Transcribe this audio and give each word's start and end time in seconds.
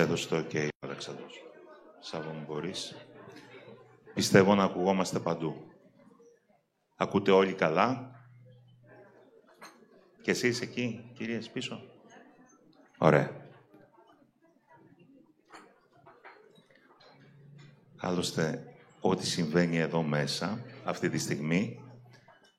έδωσε 0.00 0.28
το 0.28 0.36
OK 0.36 0.68
ο 0.82 0.86
Αλέξανδρος. 0.86 1.42
Σάββα 2.00 2.32
μου 2.32 2.44
μπορείς. 2.46 2.96
Πιστεύω 4.14 4.54
να 4.54 4.64
ακουγόμαστε 4.64 5.18
παντού. 5.18 5.72
Ακούτε 6.96 7.30
όλοι 7.30 7.52
καλά. 7.52 8.12
Και 10.22 10.30
εσείς 10.30 10.60
εκεί, 10.60 11.10
κυρίες, 11.14 11.50
πίσω. 11.50 11.80
Ωραία. 12.98 13.46
Άλλωστε, 17.96 18.74
ό,τι 19.00 19.26
συμβαίνει 19.26 19.78
εδώ 19.78 20.02
μέσα, 20.02 20.64
αυτή 20.84 21.08
τη 21.08 21.18
στιγμή, 21.18 21.82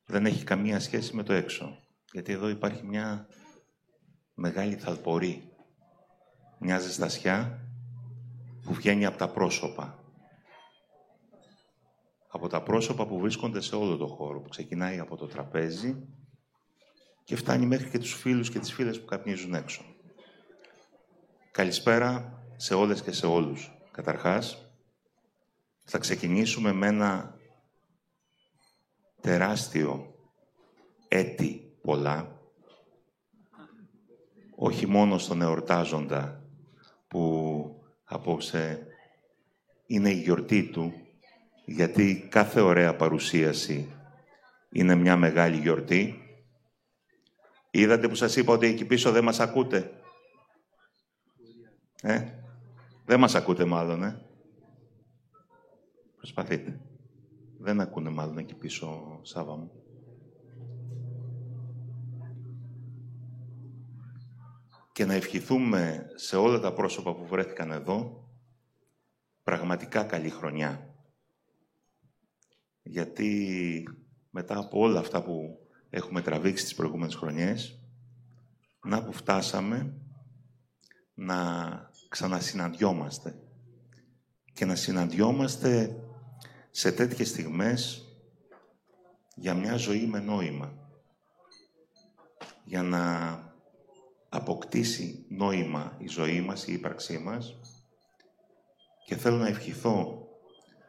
δεν 0.06 0.26
έχει 0.26 0.44
καμία 0.44 0.80
σχέση 0.80 1.16
με 1.16 1.22
το 1.22 1.32
έξω. 1.32 1.78
Γιατί 2.12 2.32
εδώ 2.32 2.48
υπάρχει 2.48 2.86
μια 2.86 3.26
μεγάλη 4.34 4.74
θαλπορή. 4.74 5.49
Μια 6.62 6.78
ζεστασιά 6.78 7.66
που 8.64 8.74
βγαίνει 8.74 9.06
από 9.06 9.18
τα 9.18 9.28
πρόσωπα. 9.28 10.04
Από 12.28 12.48
τα 12.48 12.62
πρόσωπα 12.62 13.06
που 13.06 13.18
βρίσκονται 13.18 13.60
σε 13.60 13.76
όλο 13.76 13.96
το 13.96 14.06
χώρο, 14.06 14.40
που 14.40 14.48
ξεκινάει 14.48 14.98
από 14.98 15.16
το 15.16 15.26
τραπέζι 15.26 16.08
και 17.24 17.36
φτάνει 17.36 17.66
μέχρι 17.66 17.90
και 17.90 17.98
τους 17.98 18.14
φίλους 18.14 18.50
και 18.50 18.58
τις 18.58 18.72
φίλες 18.72 19.00
που 19.00 19.06
καπνίζουν 19.06 19.54
έξω. 19.54 19.82
Καλησπέρα 21.50 22.42
σε 22.56 22.74
όλες 22.74 23.02
και 23.02 23.12
σε 23.12 23.26
όλους. 23.26 23.72
Καταρχάς, 23.90 24.70
θα 25.84 25.98
ξεκινήσουμε 25.98 26.72
με 26.72 26.86
ένα 26.86 27.38
τεράστιο 29.20 30.14
έτη 31.08 31.78
πολλά, 31.82 32.40
όχι 34.56 34.86
μόνο 34.86 35.18
στον 35.18 35.42
εορτάζοντα 35.42 36.39
που 37.10 37.64
απόψε 38.04 38.86
είναι 39.86 40.10
η 40.10 40.20
γιορτή 40.20 40.70
του, 40.70 40.92
γιατί 41.64 42.28
κάθε 42.30 42.60
ωραία 42.60 42.96
παρουσίαση 42.96 43.94
είναι 44.70 44.94
μια 44.94 45.16
μεγάλη 45.16 45.56
γιορτή. 45.56 46.14
Είδατε 47.70 48.08
που 48.08 48.14
σας 48.14 48.36
είπα 48.36 48.52
ότι 48.52 48.66
εκεί 48.66 48.84
πίσω 48.84 49.10
δεν 49.10 49.24
μας 49.24 49.40
ακούτε; 49.40 49.90
Ε, 52.02 52.24
δεν 53.04 53.18
μας 53.18 53.34
ακούτε 53.34 53.64
μάλλον, 53.64 54.02
ε. 54.02 54.22
Προσπαθείτε. 56.16 56.80
Δεν 57.58 57.80
ακούνε 57.80 58.10
μάλλον 58.10 58.38
εκεί 58.38 58.54
πίσω, 58.54 59.18
Σάβα 59.22 59.56
μου. 59.56 59.79
Και 65.00 65.06
να 65.06 65.14
ευχηθούμε 65.14 66.10
σε 66.14 66.36
όλα 66.36 66.60
τα 66.60 66.72
πρόσωπα 66.72 67.14
που 67.14 67.26
βρέθηκαν 67.26 67.70
εδώ 67.70 68.28
πραγματικά 69.42 70.04
καλή 70.04 70.30
χρονιά. 70.30 70.94
Γιατί 72.82 73.88
μετά 74.30 74.58
από 74.58 74.80
όλα 74.80 74.98
αυτά 75.00 75.22
που 75.22 75.58
έχουμε 75.90 76.20
τραβήξει 76.20 76.64
τις 76.64 76.74
προηγούμενες 76.74 77.14
χρονιές, 77.14 77.80
να 78.82 79.04
που 79.04 79.12
φτάσαμε 79.12 79.94
να 81.14 81.70
ξανασυναντιόμαστε. 82.08 83.38
Και 84.52 84.64
να 84.64 84.74
συναντιόμαστε 84.74 85.96
σε 86.70 86.92
τέτοιες 86.92 87.28
στιγμές 87.28 88.06
για 89.34 89.54
μια 89.54 89.76
ζωή 89.76 90.06
με 90.06 90.18
νόημα. 90.18 90.72
Για 92.64 92.82
να 92.82 93.48
αποκτήσει 94.32 95.26
νόημα 95.28 95.96
η 95.98 96.08
ζωή 96.08 96.40
μας, 96.40 96.66
η 96.66 96.72
ύπαρξή 96.72 97.18
μας 97.18 97.58
και 99.04 99.16
θέλω 99.16 99.36
να 99.36 99.46
ευχηθώ 99.46 100.28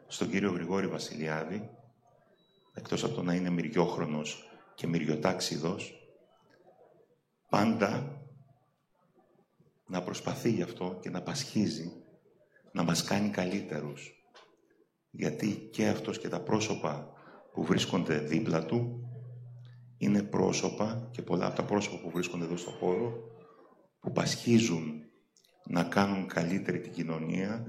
στον 0.08 0.30
κύριο 0.30 0.52
Γρηγόρη 0.52 0.88
Βασιλιάδη, 0.88 1.70
εκτός 2.74 3.04
από 3.04 3.14
το 3.14 3.24
να 3.24 3.34
είναι 3.34 3.50
μυριόχρονος 3.50 4.50
και 4.76 4.88
μυριοτάξιδος, 4.88 5.94
πάντα 7.50 8.22
να 9.88 10.02
προσπαθεί 10.04 10.50
γι' 10.52 10.62
αυτό 10.62 10.98
και 11.02 11.10
να 11.10 11.22
πασχίζει, 11.22 11.92
να 12.72 12.84
μας 12.84 13.04
κάνει 13.04 13.30
καλύτερους. 13.30 14.12
Γιατί 15.10 15.70
και 15.72 15.88
αυτός 15.88 16.20
και 16.20 16.30
τα 16.30 16.40
πρόσωπα 16.42 17.14
που 17.54 17.64
βρίσκονται 17.64 18.18
δίπλα 18.18 18.66
του 18.66 19.10
είναι 19.98 20.24
πρόσωπα 20.24 21.10
και 21.12 21.22
πολλά 21.22 21.46
από 21.46 21.56
τα 21.56 21.64
πρόσωπα 21.64 21.98
που 21.98 22.10
βρίσκονται 22.10 22.44
εδώ 22.44 22.58
στο 22.58 22.70
χώρο 22.70 23.31
που 24.02 24.12
πασχίζουν 24.12 25.04
να 25.66 25.84
κάνουν 25.84 26.28
καλύτερη 26.28 26.80
την 26.80 26.92
κοινωνία 26.92 27.66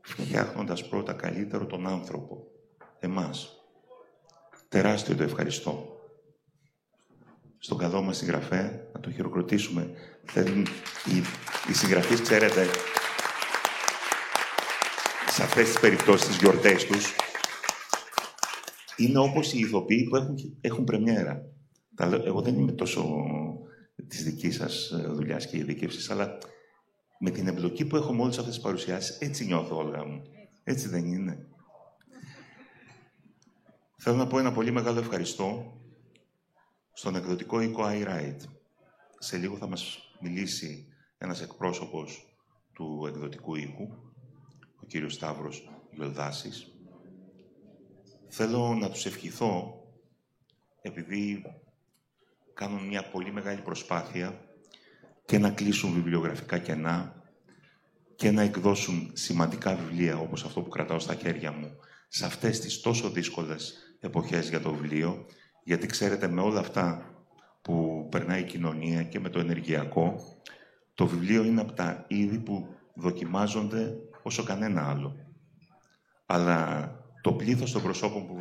φτιάχνοντας 0.00 0.88
πρώτα 0.88 1.12
καλύτερο 1.12 1.66
τον 1.66 1.86
άνθρωπο, 1.86 2.46
εμάς. 2.98 3.52
Τεράστιο 4.68 5.16
το 5.16 5.22
ευχαριστώ. 5.22 5.96
Στον 7.58 7.78
καλό 7.78 8.02
μας 8.02 8.16
συγγραφέα, 8.16 8.88
να 8.92 9.00
το 9.00 9.10
χειροκροτήσουμε. 9.10 9.90
Θέλουν 10.24 10.66
οι, 11.04 11.16
οι 11.68 11.72
συγγραφείς, 11.72 12.20
ξέρετε, 12.20 12.66
σε 15.30 15.42
αυτές 15.42 15.66
τις 15.68 15.80
περιπτώσεις, 15.80 16.26
τις 16.26 16.36
γιορτές 16.36 16.84
τους, 16.86 17.14
είναι 18.96 19.18
όπως 19.18 19.52
οι 19.52 19.58
ηθοποιοί 19.58 20.04
που 20.08 20.16
έχουν, 20.16 20.36
έχουν 20.60 20.84
πρεμιέρα. 20.84 21.42
Εγώ 22.24 22.40
δεν 22.40 22.58
είμαι 22.58 22.72
τόσο 22.72 23.24
της 24.08 24.24
δικής 24.24 24.56
σας 24.56 24.92
δουλειάς 25.06 25.46
και 25.46 25.56
ειδικεύσης, 25.56 26.10
αλλά 26.10 26.38
με 27.18 27.30
την 27.30 27.46
εμπλοκή 27.46 27.84
που 27.84 27.96
έχω 27.96 28.12
με 28.14 28.22
όλες 28.22 28.38
αυτές 28.38 28.54
τις 28.54 28.62
παρουσιάσεις, 28.62 29.18
έτσι 29.18 29.44
νιώθω 29.44 29.76
όλα 29.76 30.06
μου. 30.06 30.22
Έτσι 30.64 30.88
δεν 30.88 31.04
είναι. 31.04 31.46
Θέλω 33.96 34.16
να 34.16 34.26
πω 34.26 34.38
ένα 34.38 34.52
πολύ 34.52 34.70
μεγάλο 34.70 34.98
ευχαριστώ 34.98 35.72
στον 36.92 37.16
εκδοτικό 37.16 37.60
οίκο 37.60 37.82
iWrite. 37.84 38.40
Σε 39.18 39.36
λίγο 39.36 39.56
θα 39.56 39.66
μας 39.66 39.98
μιλήσει 40.20 40.92
ένας 41.18 41.42
εκπρόσωπος 41.42 42.36
του 42.72 43.04
εκδοτικού 43.08 43.54
οίκου, 43.54 44.12
ο 44.82 44.86
κύριος 44.86 45.14
Σταύρος 45.14 45.70
Γιολδάσης. 45.90 46.72
Θέλω 48.28 48.74
να 48.74 48.90
τους 48.90 49.06
ευχηθώ, 49.06 49.82
επειδή 50.80 51.42
κάνουν 52.58 52.86
μια 52.86 53.02
πολύ 53.02 53.32
μεγάλη 53.32 53.60
προσπάθεια 53.60 54.40
και 55.24 55.38
να 55.38 55.50
κλείσουν 55.50 55.92
βιβλιογραφικά 55.92 56.58
κενά 56.58 57.22
και 58.16 58.30
να 58.30 58.42
εκδώσουν 58.42 59.10
σημαντικά 59.12 59.74
βιβλία 59.74 60.18
όπως 60.18 60.44
αυτό 60.44 60.60
που 60.60 60.68
κρατάω 60.68 60.98
στα 60.98 61.14
χέρια 61.14 61.52
μου 61.52 61.76
σε 62.08 62.24
αυτές 62.26 62.60
τις 62.60 62.80
τόσο 62.80 63.10
δύσκολες 63.10 63.76
εποχές 64.00 64.48
για 64.48 64.60
το 64.60 64.72
βιβλίο, 64.72 65.26
γιατί 65.64 65.86
ξέρετε 65.86 66.28
με 66.28 66.40
όλα 66.40 66.60
αυτά 66.60 67.14
που 67.62 68.06
περνάει 68.10 68.40
η 68.40 68.44
κοινωνία 68.44 69.02
και 69.02 69.20
με 69.20 69.28
το 69.28 69.38
ενεργειακό, 69.38 70.14
το 70.94 71.06
βιβλίο 71.06 71.44
είναι 71.44 71.60
από 71.60 71.72
τα 71.72 72.04
είδη 72.08 72.38
που 72.38 72.68
δοκιμάζονται 72.94 73.96
όσο 74.22 74.42
κανένα 74.42 74.88
άλλο. 74.88 75.16
Αλλά 76.26 76.92
το 77.20 77.32
πλήθος 77.32 77.72
των 77.72 77.82
προσώπων 77.82 78.26
που, 78.26 78.36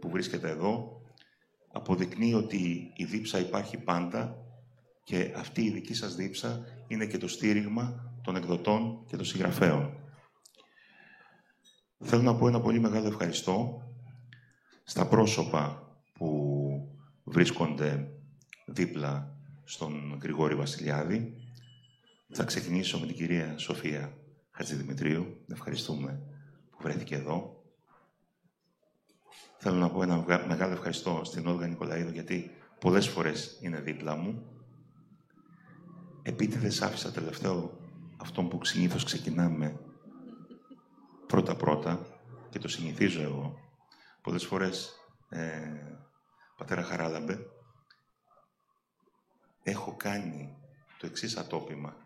που 0.00 0.10
βρίσκεται 0.10 0.50
εδώ 0.50 1.01
αποδεικνύει 1.72 2.34
ότι 2.34 2.92
η 2.96 3.04
δίψα 3.04 3.38
υπάρχει 3.38 3.76
πάντα 3.76 4.36
και 5.04 5.32
αυτή 5.36 5.62
η 5.64 5.70
δική 5.70 5.94
σας 5.94 6.14
δίψα 6.14 6.64
είναι 6.88 7.06
και 7.06 7.18
το 7.18 7.28
στήριγμα 7.28 8.14
των 8.22 8.36
εκδοτών 8.36 9.04
και 9.06 9.16
των 9.16 9.24
συγγραφέων. 9.24 9.96
Θέλω 11.98 12.22
να 12.22 12.34
πω 12.34 12.48
ένα 12.48 12.60
πολύ 12.60 12.80
μεγάλο 12.80 13.06
ευχαριστώ 13.06 13.82
στα 14.84 15.06
πρόσωπα 15.06 15.82
που 16.12 16.28
βρίσκονται 17.24 18.08
δίπλα 18.66 19.36
στον 19.64 20.18
Γρηγόρη 20.22 20.54
Βασιλιάδη. 20.54 21.34
Θα 22.32 22.44
ξεκινήσω 22.44 22.98
με 22.98 23.06
την 23.06 23.16
κυρία 23.16 23.58
Σοφία 23.58 24.16
Χατζηδημητρίου. 24.50 25.44
Ευχαριστούμε 25.52 26.22
που 26.70 26.78
βρέθηκε 26.80 27.14
εδώ. 27.14 27.61
Θέλω 29.64 29.76
να 29.76 29.90
πω 29.90 30.02
ένα 30.02 30.24
μεγάλο 30.46 30.72
ευχαριστώ 30.72 31.20
στην 31.24 31.46
Όλγα 31.46 31.66
Νικολαίδου 31.66 32.10
γιατί 32.10 32.50
πολλές 32.80 33.08
φορές 33.08 33.58
είναι 33.60 33.80
δίπλα 33.80 34.16
μου. 34.16 34.46
Επίτηδες 36.22 36.82
άφησα 36.82 37.12
τελευταίο 37.12 37.78
αυτό 38.16 38.42
που 38.42 38.64
συνήθως 38.64 39.04
ξεκινάμε 39.04 39.80
πρώτα-πρώτα 41.26 42.06
και 42.50 42.58
το 42.58 42.68
συνηθίζω 42.68 43.22
εγώ. 43.22 43.58
Πολλές 44.22 44.44
φορές, 44.44 44.92
ε, 45.28 45.60
πατέρα 46.56 46.82
Χαράλαμπε, 46.82 47.38
έχω 49.62 49.96
κάνει 49.96 50.56
το 50.98 51.06
εξής 51.06 51.36
ατόπιμα. 51.36 51.96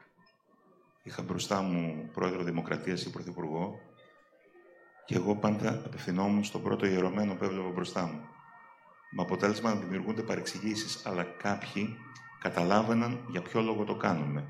Είχα 1.02 1.22
μπροστά 1.22 1.60
μου 1.60 2.10
πρόεδρο 2.12 2.42
Δημοκρατίας 2.42 3.04
ή 3.04 3.10
πρωθυπουργό 3.10 3.80
και 5.06 5.14
εγώ 5.14 5.36
πάντα 5.36 5.82
απευθυνόμουν 5.84 6.44
στον 6.44 6.62
πρώτο 6.62 6.86
ιερωμένο 6.86 7.34
που 7.34 7.44
έβλεπα 7.44 7.68
μπροστά 7.68 8.06
μου. 8.06 8.20
Με 9.10 9.22
αποτέλεσμα 9.22 9.74
να 9.74 9.80
δημιουργούνται 9.80 10.22
παρεξηγήσεις, 10.22 11.06
αλλά 11.06 11.24
κάποιοι 11.24 11.96
καταλάβαιναν 12.40 13.26
για 13.30 13.42
ποιο 13.42 13.60
λόγο 13.60 13.84
το 13.84 13.96
κάνουμε. 13.96 14.48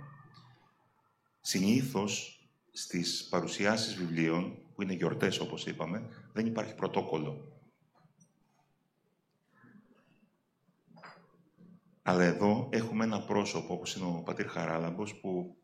Συνήθως 1.40 2.40
στις 2.72 3.28
παρουσιάσεις 3.30 3.96
βιβλίων, 3.96 4.58
που 4.74 4.82
είναι 4.82 4.92
γιορτές 4.92 5.38
όπως 5.38 5.66
είπαμε, 5.66 6.08
δεν 6.32 6.46
υπάρχει 6.46 6.74
πρωτόκολλο. 6.74 7.50
Αλλά 12.02 12.24
εδώ 12.24 12.68
έχουμε 12.72 13.04
ένα 13.04 13.20
πρόσωπο, 13.20 13.74
όπως 13.74 13.94
είναι 13.94 14.06
ο 14.06 14.22
Πατήρ 14.24 14.46
Χαράλαμπος, 14.48 15.14
που 15.14 15.56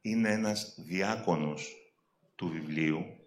είναι 0.00 0.32
ένας 0.32 0.74
διάκονος 0.78 1.72
του 2.34 2.48
βιβλίου. 2.48 3.21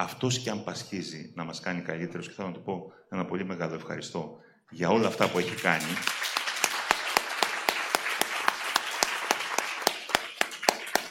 Αυτός 0.00 0.38
και 0.38 0.50
αν 0.50 0.64
πασχίζει 0.64 1.32
να 1.34 1.44
μας 1.44 1.60
κάνει 1.60 1.82
καλύτερος 1.82 2.26
και 2.28 2.34
θέλω 2.34 2.48
να 2.48 2.54
του 2.54 2.62
πω 2.62 2.92
ένα 3.08 3.24
πολύ 3.24 3.44
μεγάλο 3.44 3.74
ευχαριστώ 3.74 4.38
για 4.70 4.88
όλα 4.88 5.06
αυτά 5.06 5.30
που 5.30 5.38
έχει 5.38 5.60
κάνει. 5.60 5.92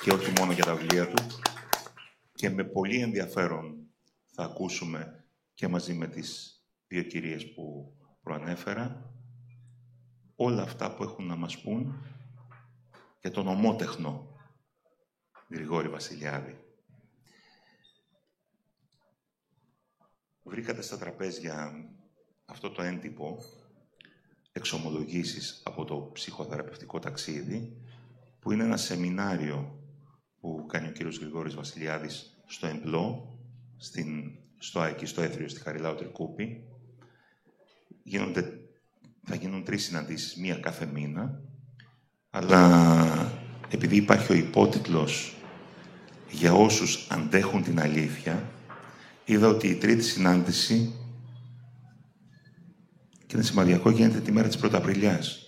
Και 0.02 0.12
όχι 0.12 0.34
μόνο 0.38 0.52
για 0.52 0.66
τα 0.66 0.76
βιβλία 0.76 1.08
του. 1.08 1.26
Και 2.34 2.50
με 2.50 2.64
πολύ 2.64 3.02
ενδιαφέρον 3.02 3.78
θα 4.36 4.44
ακούσουμε 4.44 5.26
και 5.54 5.68
μαζί 5.68 5.94
με 5.94 6.08
τις 6.08 6.62
δύο 6.88 7.02
κυρίες 7.02 7.54
που 7.54 7.94
προανέφερα 8.22 9.12
όλα 10.36 10.62
αυτά 10.62 10.96
που 10.96 11.04
έχουν 11.04 11.26
να 11.26 11.36
μας 11.36 11.62
πούν 11.62 12.04
για 13.22 13.32
τον 13.32 13.48
ομότεχνο 13.48 14.28
Γρηγόρη 15.50 15.90
Βασιλιάδη. 15.90 16.67
Βρήκατε 20.48 20.82
στα 20.82 20.98
τραπέζια 20.98 21.86
αυτό 22.46 22.70
το 22.70 22.82
έντυπο 22.82 23.44
εξομολογήσεις 24.52 25.62
από 25.66 25.86
το 25.86 26.10
ψυχοθεραπευτικό 26.14 27.00
ταξίδι 27.00 27.78
που 28.40 28.52
είναι 28.52 28.64
ένα 28.64 28.78
σεμινάριο 28.78 29.80
που 30.40 30.66
κάνει 30.68 30.88
ο 30.88 30.92
κύριος 30.92 31.18
Γρηγόρης 31.18 31.56
Βασιλιάδης 31.56 32.38
στο 32.46 32.68
Εμπλό, 32.68 33.38
στην, 33.78 34.32
στο 34.58 34.80
ΑΕΚΙ, 34.80 35.06
στο 35.06 35.22
Έθριο, 35.22 35.50
στη 35.50 35.60
Χαριλάου 35.60 35.96
Τρικούπη. 35.96 36.64
Γίνονται, 38.04 38.60
θα 39.24 39.36
γίνουν 39.36 39.64
τρεις 39.64 39.84
συναντήσεις, 39.84 40.36
μία 40.36 40.56
κάθε 40.56 40.86
μήνα, 40.86 41.42
αλλά 42.30 43.32
επειδή 43.70 43.96
υπάρχει 43.96 44.32
ο 44.32 44.36
υπότιτλος 44.36 45.36
για 46.30 46.54
όσους 46.54 47.08
αντέχουν 47.10 47.64
την 47.64 47.80
αλήθεια, 47.80 48.52
είδα 49.28 49.48
ότι 49.48 49.68
η 49.68 49.76
τρίτη 49.76 50.04
συνάντηση 50.04 50.94
και 53.26 53.36
είναι 53.36 53.44
σημαδιακό 53.44 53.90
γίνεται 53.90 54.20
τη 54.20 54.32
μέρα 54.32 54.48
της 54.48 54.58
Πρωταπριλιάς. 54.58 55.42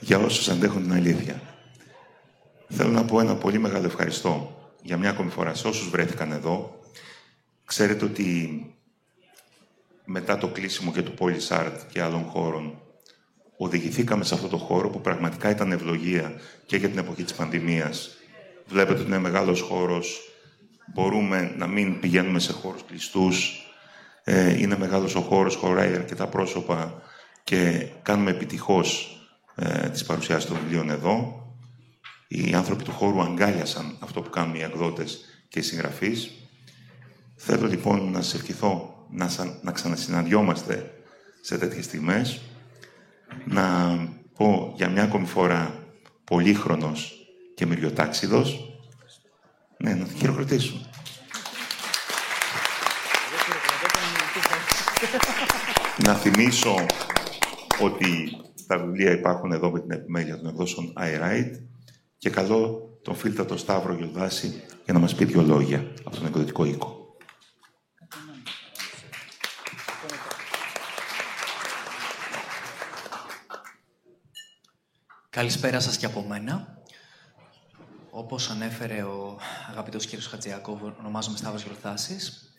για 0.00 0.18
όσους 0.18 0.48
αντέχουν 0.48 0.82
την 0.82 0.92
αλήθεια. 0.92 1.40
Θέλω 2.68 2.90
να 2.90 3.04
πω 3.04 3.20
ένα 3.20 3.36
πολύ 3.36 3.58
μεγάλο 3.58 3.86
ευχαριστώ 3.86 4.58
για 4.82 4.96
μια 4.96 5.10
ακόμη 5.10 5.30
φορά 5.30 5.54
σε 5.54 5.66
όσους 5.66 5.90
βρέθηκαν 5.90 6.32
εδώ. 6.32 6.80
Ξέρετε 7.64 8.04
ότι 8.04 8.60
μετά 10.04 10.38
το 10.38 10.48
κλείσιμο 10.48 10.92
και 10.92 11.02
του 11.02 11.14
Polis 11.18 11.72
και 11.92 12.02
άλλων 12.02 12.22
χώρων 12.24 12.78
οδηγηθήκαμε 13.56 14.24
σε 14.24 14.34
αυτό 14.34 14.48
το 14.48 14.56
χώρο 14.56 14.88
που 14.88 15.00
πραγματικά 15.00 15.50
ήταν 15.50 15.72
ευλογία 15.72 16.40
και 16.66 16.76
για 16.76 16.88
την 16.88 16.98
εποχή 16.98 17.22
της 17.22 17.34
πανδημίας. 17.34 18.16
Βλέπετε 18.66 18.98
ότι 18.98 19.08
είναι 19.08 19.18
μεγάλος 19.18 19.60
χώρος, 19.60 20.33
μπορούμε 20.86 21.54
να 21.56 21.66
μην 21.66 22.00
πηγαίνουμε 22.00 22.38
σε 22.38 22.52
χώρους 22.52 22.84
κλειστούς, 22.86 23.66
ε, 24.24 24.60
είναι 24.60 24.78
μεγάλος 24.78 25.14
ο 25.14 25.20
χώρος, 25.20 25.54
χωράει 25.54 25.94
αρκετά 25.94 26.26
πρόσωπα 26.26 27.02
και 27.44 27.88
κάνουμε 28.02 28.30
επιτυχώς 28.30 29.18
ε, 29.54 29.88
τις 29.88 30.04
παρουσιάσεις 30.04 30.48
των 30.48 30.58
βιβλίων 30.58 30.90
εδώ. 30.90 31.42
Οι 32.28 32.54
άνθρωποι 32.54 32.82
του 32.84 32.92
χώρου 32.92 33.22
αγκάλιασαν 33.22 33.96
αυτό 34.00 34.22
που 34.22 34.30
κάνουν 34.30 34.54
οι 34.54 34.62
εκδότες 34.62 35.24
και 35.48 35.58
οι 35.58 35.62
συγγραφείς. 35.62 36.30
Θέλω 37.36 37.66
λοιπόν 37.66 38.10
να 38.10 38.22
σας 38.22 38.34
ευχηθώ 38.34 38.94
να, 39.10 39.30
να 39.62 39.72
ξανασυναντιόμαστε 39.72 40.90
σε 41.40 41.58
τέτοιες 41.58 41.84
στιγμές 41.84 42.40
να 43.44 43.96
πω 44.36 44.72
για 44.76 44.88
μια 44.88 45.02
ακόμη 45.02 45.26
φορά 45.26 45.84
πολύχρονος 46.24 47.26
και 47.54 47.66
μυριοτάξιδος. 47.66 48.63
Ναι, 49.84 49.94
να 49.94 50.04
την 50.04 50.16
χειροκροτήσουμε. 50.16 50.80
να 56.04 56.14
θυμίσω 56.14 56.86
ότι 57.80 58.30
τα 58.66 58.78
βιβλία 58.78 59.12
υπάρχουν 59.12 59.52
εδώ 59.52 59.70
με 59.70 59.80
την 59.80 59.90
επιμέλεια 59.90 60.36
των 60.36 60.46
εκδόσεων 60.46 60.92
iWrite 60.96 61.60
και 62.18 62.30
καλό 62.30 62.88
τον 63.02 63.14
φίλτατο 63.14 63.56
Σταύρο 63.56 63.94
Γιωδάση 63.94 64.62
για 64.84 64.94
να 64.94 64.98
μας 64.98 65.14
πει 65.14 65.24
δύο 65.24 65.42
λόγια 65.42 65.92
από 66.04 66.16
τον 66.16 66.26
εκδοτικό 66.26 66.64
οίκο. 66.64 67.16
Καλησπέρα 75.30 75.80
σας 75.80 75.96
και 75.96 76.06
από 76.06 76.24
μένα. 76.28 76.82
Όπως 78.16 78.50
ανέφερε 78.50 79.02
ο 79.02 79.38
αγαπητός 79.70 80.06
κύριος 80.06 80.26
Χατζιακόβου, 80.26 80.94
ονομάζομαι 80.98 81.36
Σταύρος 81.36 81.62
Γιορθάσης 81.62 82.54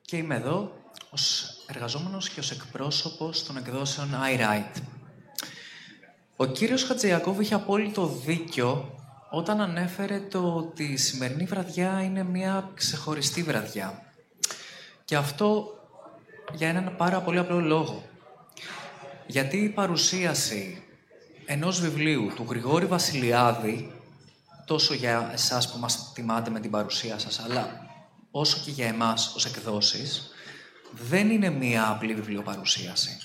και 0.00 0.16
είμαι 0.16 0.34
εδώ 0.34 0.72
ως 1.10 1.56
εργαζόμενος 1.66 2.28
και 2.28 2.40
ως 2.40 2.50
εκπρόσωπος 2.50 3.44
των 3.44 3.56
εκδόσεων 3.56 4.08
iWrite. 4.12 4.80
Ο 6.36 6.46
κύριος 6.46 6.84
Χατζιακόβου 6.84 7.40
είχε 7.40 7.54
απόλυτο 7.54 8.06
δίκιο 8.06 8.94
όταν 9.30 9.60
ανέφερε 9.60 10.20
το 10.20 10.54
ότι 10.54 10.84
η 10.84 10.96
σημερινή 10.96 11.44
βραδιά 11.44 12.02
είναι 12.02 12.22
μια 12.22 12.70
ξεχωριστή 12.74 13.42
βραδιά. 13.42 14.02
Και 15.04 15.16
αυτό 15.16 15.78
για 16.52 16.68
έναν 16.68 16.94
πάρα 16.96 17.20
πολύ 17.20 17.38
απλό 17.38 17.60
λόγο. 17.60 18.08
Γιατί 19.26 19.56
η 19.56 19.68
παρουσίαση 19.68 20.82
ενός 21.46 21.80
βιβλίου 21.80 22.32
του 22.34 22.46
Γρηγόρη 22.48 22.86
Βασιλιάδη, 22.86 23.93
τόσο 24.64 24.94
για 24.94 25.30
εσάς 25.32 25.72
που 25.72 25.78
μας 25.78 26.12
τιμάτε 26.14 26.50
με 26.50 26.60
την 26.60 26.70
παρουσία 26.70 27.18
σας, 27.18 27.40
αλλά 27.40 27.86
όσο 28.30 28.58
και 28.64 28.70
για 28.70 28.86
εμάς 28.86 29.32
ως 29.36 29.44
εκδόσεις, 29.44 30.30
δεν 30.90 31.30
είναι 31.30 31.50
μία 31.50 31.88
απλή 31.88 32.14
βιβλιοπαρουσίαση. 32.14 33.18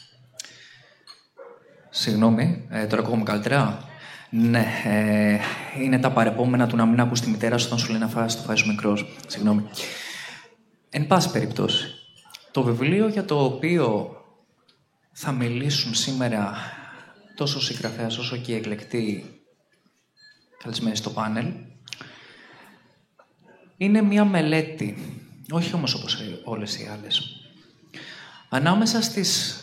Συγγνώμη, 1.90 2.68
ε, 2.70 2.86
τώρα 2.86 3.02
ακούγομαι 3.02 3.24
καλύτερα; 3.24 3.84
Ναι, 4.30 4.66
ε, 4.84 5.40
είναι 5.82 6.00
τα 6.00 6.12
παρεπόμενα 6.12 6.68
του 6.68 6.76
να 6.76 6.86
μην 6.86 7.00
ακούς 7.00 7.22
τη 7.22 7.30
μητέρα 7.30 7.58
σου 7.58 7.66
όταν 7.66 7.80
σου 7.80 7.92
λέει 7.92 8.00
να 8.00 8.08
φας 8.08 8.36
το 8.36 8.42
φάεις 8.42 8.64
μικρός. 8.64 9.06
Συγγνώμη. 9.28 9.66
Εν 10.90 11.08
πάση 11.08 11.32
περιπτώσει, 11.32 11.88
το 12.52 12.64
βιβλίο 12.64 13.08
για 13.08 13.26
το 13.26 13.44
οποίο 13.44 14.16
θα 15.12 15.32
μιλήσουν 15.32 15.94
σήμερα 15.96 16.56
τόσο 17.36 17.58
ο 17.58 17.62
συγγραφέας 17.62 18.18
όσο 18.18 18.38
και 18.38 18.52
οι 18.52 18.56
εκλεκτοί 18.56 19.39
καλεσμένοι 20.64 20.96
στο 20.96 21.10
πάνελ, 21.10 21.52
είναι 23.78 24.02
μία 24.02 24.26
μελέτη, 24.26 24.98
όχι 25.52 25.74
όμως 25.74 25.94
όπως 25.94 26.18
όλες 26.44 26.80
οι 26.80 26.90
άλλες. 26.94 27.42
Ανάμεσα 28.50 29.02
στις 29.02 29.60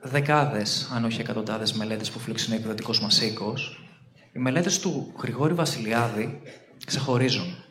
δεκάδες, 0.00 0.90
αν 0.92 1.04
όχι 1.04 1.20
εκατοντάδες 1.20 1.72
μελέτες 1.72 2.10
που 2.10 2.18
φιλοξενεί 2.18 2.56
ο 2.56 2.58
εκδοτικός 2.60 3.00
μας 3.00 3.20
οίκος, 3.20 3.84
οι 4.32 4.38
μελέτες 4.38 4.80
του 4.80 5.12
Γρηγόρη 5.22 5.54
Βασιλιάδη 5.54 6.42
ξεχωρίζουν. 6.86 7.64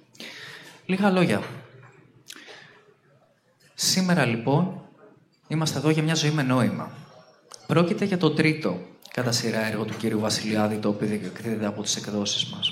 Λίγα 0.85 1.09
λόγια. 1.09 1.43
Σήμερα 3.73 4.25
λοιπόν 4.25 4.81
είμαστε 5.47 5.77
εδώ 5.77 5.89
για 5.89 6.03
μια 6.03 6.15
ζωή 6.15 6.31
με 6.31 6.43
νόημα. 6.43 6.91
Πρόκειται 7.67 8.05
για 8.05 8.17
το 8.17 8.31
τρίτο 8.31 8.79
κατά 9.13 9.31
σειρά 9.31 9.67
έργο 9.67 9.85
του 9.85 9.97
κύριου 9.97 10.19
Βασιλιάδη, 10.19 10.77
το 10.77 10.89
οποίο 10.89 11.13
εκδίδεται 11.13 11.65
από 11.65 11.81
τις 11.81 11.95
εκδόσεις 11.95 12.45
μας. 12.45 12.71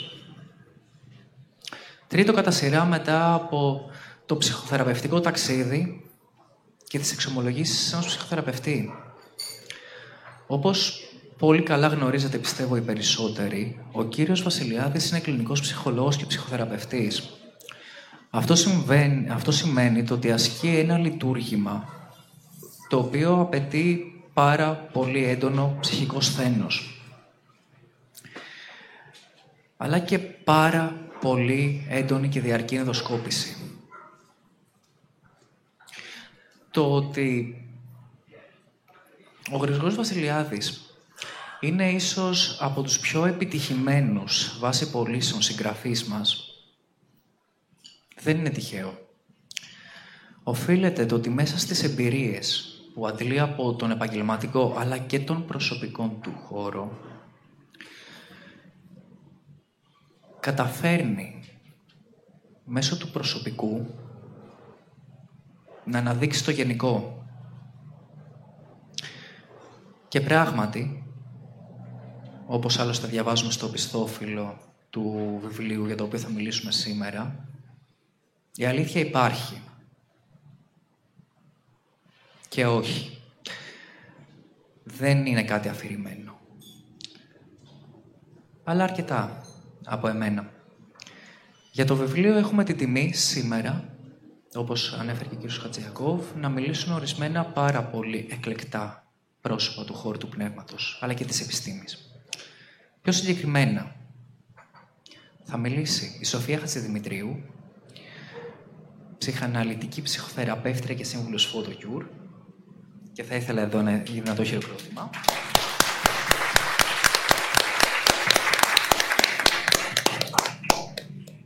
Τρίτο 2.08 2.34
κατά 2.34 2.52
σειρά 2.52 2.86
μετά 2.86 3.34
από 3.34 3.90
το 4.26 4.38
ψυχοθεραπευτικό 4.38 5.20
ταξίδι 5.20 6.02
και 6.88 7.00
τις 7.00 7.12
εξομολογήσεις 7.12 7.94
ενός 7.94 8.06
ψυχοθεραπευτή. 8.06 8.94
Όπως 10.48 11.02
πολύ 11.38 11.62
καλά 11.62 11.88
γνωρίζετε, 11.88 12.38
πιστεύω 12.38 12.76
οι 12.76 12.82
περισσότεροι, 12.82 13.86
ο 13.92 14.04
κύριος 14.04 14.44
Βασιλιάδης 14.44 15.10
είναι 15.10 15.20
κλινικός 15.20 15.62
ψυχολόγος 15.62 16.16
και 16.16 16.26
ψυχοθεραπευτής. 16.26 17.30
Αυτό, 18.30 18.56
συμβαίνει, 18.56 19.30
αυτό 19.30 19.52
σημαίνει 19.52 20.04
το 20.04 20.14
ότι 20.14 20.32
ασκεί 20.32 20.68
ένα 20.68 20.98
λειτουργήμα 20.98 21.90
το 22.90 22.98
οποίο 22.98 23.40
απαιτεί 23.40 24.17
πάρα 24.38 24.74
πολύ 24.74 25.24
έντονο 25.24 25.78
ψυχικό 25.80 26.22
σθένος. 26.22 27.02
Αλλά 29.78 30.00
και 30.00 30.20
πάρα 30.20 31.08
πολύ 31.20 31.86
έντονη 31.90 32.30
και 32.30 32.42
διαρκή 32.42 32.76
ενδοσκόπηση. 32.76 33.56
Το 36.72 36.94
ότι 36.94 37.62
ο 39.52 39.58
Γρηγόρης 39.58 39.96
Βασιλιάδης 39.96 40.96
είναι 41.60 41.92
ίσως 41.92 42.58
από 42.62 42.82
τους 42.82 43.00
πιο 43.00 43.26
επιτυχημένους 43.26 44.60
βάσει 44.60 44.92
πωλήσεων 44.92 45.42
συγγραφείς 45.42 46.04
μας. 46.04 46.50
Δεν 48.22 48.38
είναι 48.38 48.50
τυχαίο. 48.50 49.08
Οφείλεται 50.44 51.06
το 51.06 51.16
ότι 51.16 51.30
μέσα 51.30 51.58
στις 51.58 51.84
εμπειρίες 51.84 52.77
που 52.98 53.08
αντλεί 53.08 53.40
από 53.40 53.74
τον 53.74 53.92
επαγγελματικό 53.92 54.76
αλλά 54.78 54.98
και 54.98 55.20
τον 55.20 55.46
προσωπικό 55.46 56.18
του 56.22 56.32
χώρο 56.32 56.98
καταφέρνει 60.40 61.44
μέσω 62.64 62.98
του 62.98 63.10
προσωπικού 63.10 63.86
να 65.84 66.00
αναδείξει 66.00 66.44
το 66.44 66.52
γενικό. 66.52 67.26
Και 70.08 70.22
πράγματι, 70.22 71.04
όπως 72.46 72.80
άλλωστε 72.80 73.08
διαβάζουμε 73.08 73.52
στο 73.52 73.68
πιστόφυλλο 73.68 74.58
του 74.90 75.38
βιβλίου 75.42 75.86
για 75.86 75.96
το 75.96 76.04
οποίο 76.04 76.20
θα 76.20 76.30
μιλήσουμε 76.30 76.72
σήμερα, 76.72 77.48
η 78.56 78.66
αλήθεια 78.66 79.02
υπάρχει. 79.02 79.62
Και 82.50 82.66
όχι. 82.66 83.22
Δεν 84.84 85.26
είναι 85.26 85.44
κάτι 85.44 85.68
αφηρημένο. 85.70 86.40
Αλλά 88.64 88.84
αρκετά 88.84 89.46
από 89.86 90.08
εμένα. 90.08 90.52
Για 91.72 91.86
το 91.86 91.96
βιβλίο 91.96 92.38
έχουμε 92.38 92.64
τη 92.64 92.74
τιμή 92.74 93.14
σήμερα, 93.14 93.98
όπως 94.54 94.94
ανέφερε 94.94 95.30
και 95.30 95.36
ο 95.36 95.48
κ. 95.48 95.52
Χατζιακόβ, 95.52 96.36
να 96.36 96.50
μιλήσουν 96.50 96.94
ορισμένα 96.94 97.46
πάρα 97.46 97.84
πολύ 97.84 98.28
εκλεκτά 98.32 99.12
πρόσωπα 99.42 99.86
του 99.86 99.94
χώρου 99.94 100.18
του 100.18 100.30
πνεύματος, 100.30 101.00
αλλά 101.02 101.14
και 101.14 101.26
της 101.26 101.42
επιστήμης. 101.42 102.12
Πιο 103.02 103.12
συγκεκριμένα, 103.12 103.96
θα 105.44 105.58
μιλήσει 105.58 106.18
η 106.22 106.26
Σοφία 106.26 106.60
Χατζηδημητρίου, 106.60 107.44
ψυχαναλυτική 109.18 110.02
ψυχοθεραπεύτρια 110.02 110.96
και 110.96 111.04
σύμβουλος 111.04 111.46
Φωτοκιούρ, 111.46 112.06
και 113.18 113.24
θα 113.24 113.36
ήθελα 113.36 113.62
εδώ 113.62 113.82
να, 113.82 114.04
να 114.26 114.36
το 114.36 114.44
χειροκρότημα. 114.44 115.10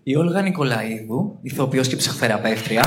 Η 0.03 0.15
Όλγα 0.15 0.41
Νικολαίδου, 0.41 1.39
ηθοποιός 1.41 1.87
και 1.87 1.95
ψυχοθεραπεύτρια. 1.95 2.83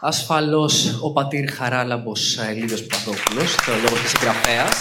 Ασφαλώς 0.00 0.98
ο 1.02 1.12
πατήρ 1.12 1.52
Χαράλαμπος 1.52 2.38
Λίδος 2.54 2.86
Παπαδόπουλος, 2.86 3.54
θεολόγος 3.54 4.00
και 4.00 4.08
συγγραφέας. 4.08 4.76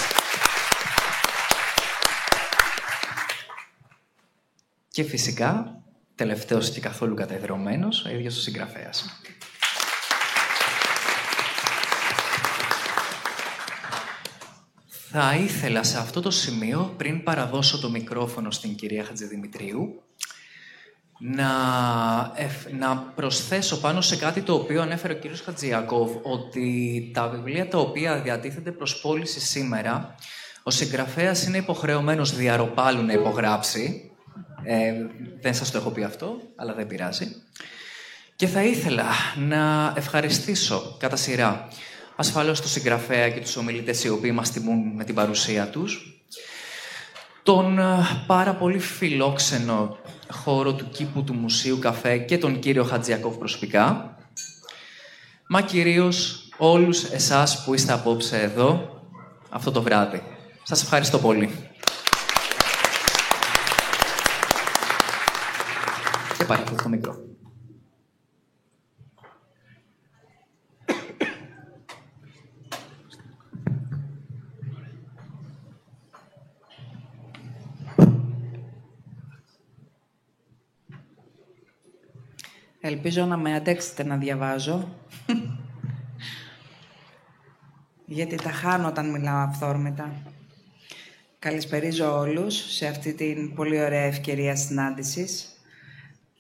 Και 4.90 5.04
φυσικά, 5.04 5.84
τελευταίος 6.16 6.70
και 6.70 6.80
καθόλου 6.80 7.16
κατεδρωμένος, 7.16 8.06
ο 8.06 8.10
ίδιος 8.10 8.38
ο 8.38 8.42
συγγραφέας. 8.42 9.20
Θα 15.18 15.36
ήθελα 15.36 15.84
σε 15.84 15.98
αυτό 15.98 16.22
το 16.22 16.32
σημείο, 16.32 16.94
πριν 16.98 17.24
παραδώσω 17.24 17.80
το 17.80 17.90
μικρόφωνο 17.90 18.52
στην 18.52 18.76
κυρία 18.76 19.04
Χατζηδημητρίου, 19.04 20.02
να, 21.20 21.48
να 22.78 22.98
προσθέσω 23.16 23.80
πάνω 23.80 24.02
σε 24.02 24.16
κάτι 24.16 24.42
το 24.42 24.54
οποίο 24.54 24.82
ανέφερε 24.82 25.14
ο 25.14 25.16
κύριος 25.16 25.42
Χατζιακόβ, 25.42 26.12
ότι 26.22 27.12
τα 27.14 27.28
βιβλία 27.28 27.68
τα 27.68 27.78
οποία 27.78 28.22
διατίθενται 28.22 28.72
προς 28.72 29.00
πώληση 29.00 29.40
σήμερα, 29.40 30.16
ο 30.64 30.72
συγγραφέας 30.72 31.46
είναι 31.46 31.58
υποχρεωμένος 31.58 32.36
διαρροπάλου 32.36 33.04
να 33.04 33.14
υπογράψει. 33.14 34.05
Ε, 34.66 34.94
δεν 35.42 35.54
σας 35.54 35.72
το 35.72 35.78
έχω 35.78 35.90
πει 35.90 36.04
αυτό, 36.04 36.42
αλλά 36.56 36.74
δεν 36.74 36.88
πειράζει. 36.88 37.28
Και 38.36 38.48
θα 38.48 38.64
ήθελα 38.64 39.06
να 39.38 39.94
ευχαριστήσω 39.96 40.96
κατά 41.00 41.16
σειρά 41.16 41.68
ασφαλώς 42.16 42.62
το 42.62 42.68
συγγραφέα 42.68 43.30
και 43.30 43.40
τους 43.40 43.56
ομιλητές 43.56 44.04
οι 44.04 44.10
οποίοι 44.10 44.32
μας 44.34 44.52
τιμούν 44.52 44.96
με 44.96 45.04
την 45.04 45.16
παρουσία 45.16 45.68
τους, 45.68 46.20
τον 47.44 47.80
ε, 47.80 47.98
πάρα 48.28 48.54
πολύ 48.54 48.80
φιλόξενο 48.80 49.98
χώρο 50.32 50.74
του 50.74 50.90
κήπου 50.90 51.24
του 51.24 51.34
Μουσείου 51.34 51.80
Καφέ 51.80 52.18
και 52.18 52.38
τον 52.38 52.60
κύριο 52.60 52.84
Χατζιακόφ 52.84 53.36
προσωπικά, 53.36 54.18
μα 55.48 55.62
κυρίως 55.62 56.48
όλους 56.58 57.04
εσάς 57.04 57.64
που 57.64 57.74
είστε 57.74 57.94
απόψε 57.94 58.42
εδώ 58.42 59.00
αυτό 59.50 59.72
το 59.72 59.82
βράδυ. 59.82 60.24
Σας 60.64 60.82
ευχαριστώ 60.82 61.20
πολύ. 61.20 61.65
Και 66.38 66.46
παρακολουθώ 66.46 66.84
το 66.84 66.90
μικρό. 66.90 67.26
Ελπίζω 82.88 83.26
να 83.26 83.38
με 83.38 83.56
αντέξετε 83.56 84.04
να 84.04 84.18
διαβάζω. 84.18 84.90
Γιατί 88.06 88.36
τα 88.36 88.52
χάνω 88.52 88.88
όταν 88.88 89.12
μιλάω 89.12 89.38
αυθόρμητα. 89.38 90.14
Καλησπερίζω 91.40 92.18
όλους 92.20 92.76
σε 92.76 92.88
αυτή 92.88 93.14
την 93.14 93.54
πολύ 93.54 93.82
ωραία 93.82 94.04
ευκαιρία 94.04 94.56
συνάντησης. 94.56 95.55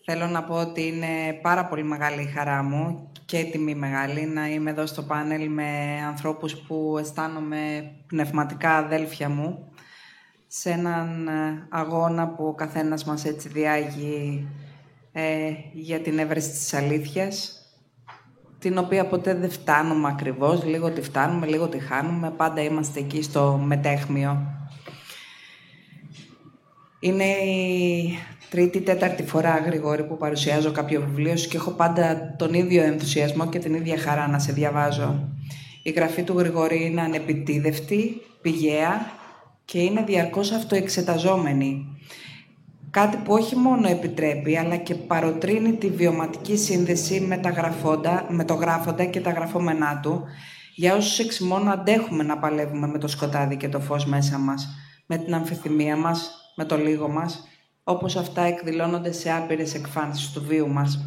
Θέλω 0.07 0.27
να 0.27 0.43
πω 0.43 0.55
ότι 0.55 0.88
είναι 0.88 1.39
πάρα 1.41 1.65
πολύ 1.65 1.83
μεγάλη 1.83 2.21
η 2.21 2.31
χαρά 2.35 2.63
μου 2.63 3.12
και 3.25 3.43
τιμή 3.43 3.75
μεγάλη 3.75 4.25
να 4.25 4.50
είμαι 4.50 4.69
εδώ 4.69 4.85
στο 4.85 5.03
πάνελ 5.03 5.50
με 5.50 6.00
ανθρώπους 6.07 6.55
που 6.55 6.95
αισθάνομαι 7.00 7.91
πνευματικά 8.07 8.75
αδέλφια 8.75 9.29
μου 9.29 9.71
σε 10.47 10.69
έναν 10.69 11.29
αγώνα 11.69 12.27
που 12.27 12.45
ο 12.45 12.53
καθένας 12.53 13.03
μας 13.03 13.25
έτσι 13.25 13.50
διάγει 13.50 14.47
ε, 15.12 15.51
για 15.74 16.00
την 16.00 16.19
έβρεση 16.19 16.50
της 16.50 16.74
αλήθειας, 16.74 17.62
την 18.59 18.77
οποία 18.77 19.07
ποτέ 19.07 19.33
δεν 19.33 19.50
φτάνουμε 19.50 20.07
ακριβώς, 20.07 20.63
λίγο 20.63 20.91
τη 20.91 21.01
φτάνουμε, 21.01 21.45
λίγο 21.45 21.67
τη 21.67 21.79
χάνουμε, 21.79 22.31
πάντα 22.31 22.62
είμαστε 22.62 23.00
εκεί 23.00 23.21
στο 23.21 23.62
μετέχμιο. 23.63 24.53
Είναι 27.00 27.24
η 27.24 28.17
τρίτη, 28.49 28.81
τέταρτη 28.81 29.23
φορά, 29.23 29.57
Γρηγόρη, 29.65 30.03
που 30.03 30.17
παρουσιάζω 30.17 30.71
κάποιο 30.71 31.01
βιβλίο 31.01 31.37
σου 31.37 31.49
και 31.49 31.57
έχω 31.57 31.71
πάντα 31.71 32.35
τον 32.37 32.53
ίδιο 32.53 32.83
ενθουσιασμό 32.83 33.49
και 33.49 33.59
την 33.59 33.73
ίδια 33.73 33.97
χαρά 33.97 34.27
να 34.27 34.39
σε 34.39 34.51
διαβάζω. 34.51 35.29
Η 35.83 35.89
γραφή 35.89 36.23
του 36.23 36.37
Γρηγόρη 36.37 36.85
είναι 36.85 37.01
ανεπιτίδευτη, 37.01 38.21
πηγαία 38.41 39.11
και 39.65 39.79
είναι 39.79 40.03
διαρκώς 40.03 40.51
αυτοεξεταζόμενη. 40.51 41.97
Κάτι 42.91 43.17
που 43.17 43.33
όχι 43.33 43.55
μόνο 43.55 43.87
επιτρέπει, 43.87 44.57
αλλά 44.57 44.75
και 44.75 44.95
παροτρύνει 44.95 45.73
τη 45.73 45.89
βιωματική 45.89 46.57
σύνδεση 46.57 47.21
με, 47.21 47.37
τα 47.37 47.49
γραφόντα, 47.49 48.25
με 48.29 48.45
το 48.45 48.53
γράφοντα 48.53 49.05
και 49.05 49.21
τα 49.21 49.31
γραφόμενά 49.31 49.99
του, 50.03 50.23
για 50.75 50.95
όσους 50.95 51.19
εξημώνου 51.19 51.69
αντέχουμε 51.69 52.23
να 52.23 52.37
παλεύουμε 52.37 52.87
με 52.87 52.97
το 52.97 53.07
σκοτάδι 53.07 53.57
και 53.57 53.69
το 53.69 53.79
φως 53.79 54.05
μέσα 54.05 54.37
μας, 54.37 54.75
με 55.05 55.17
την 55.17 55.33
αμφιθυμία 55.33 55.95
μας, 55.95 56.31
με 56.55 56.65
το 56.65 56.77
λίγο 56.77 57.07
μας, 57.07 57.47
όπως 57.87 58.15
αυτά 58.15 58.41
εκδηλώνονται 58.41 59.11
σε 59.11 59.31
άπειρες 59.31 59.73
εκφάνσεις 59.73 60.31
του 60.31 60.43
βίου 60.47 60.69
μας. 60.69 61.05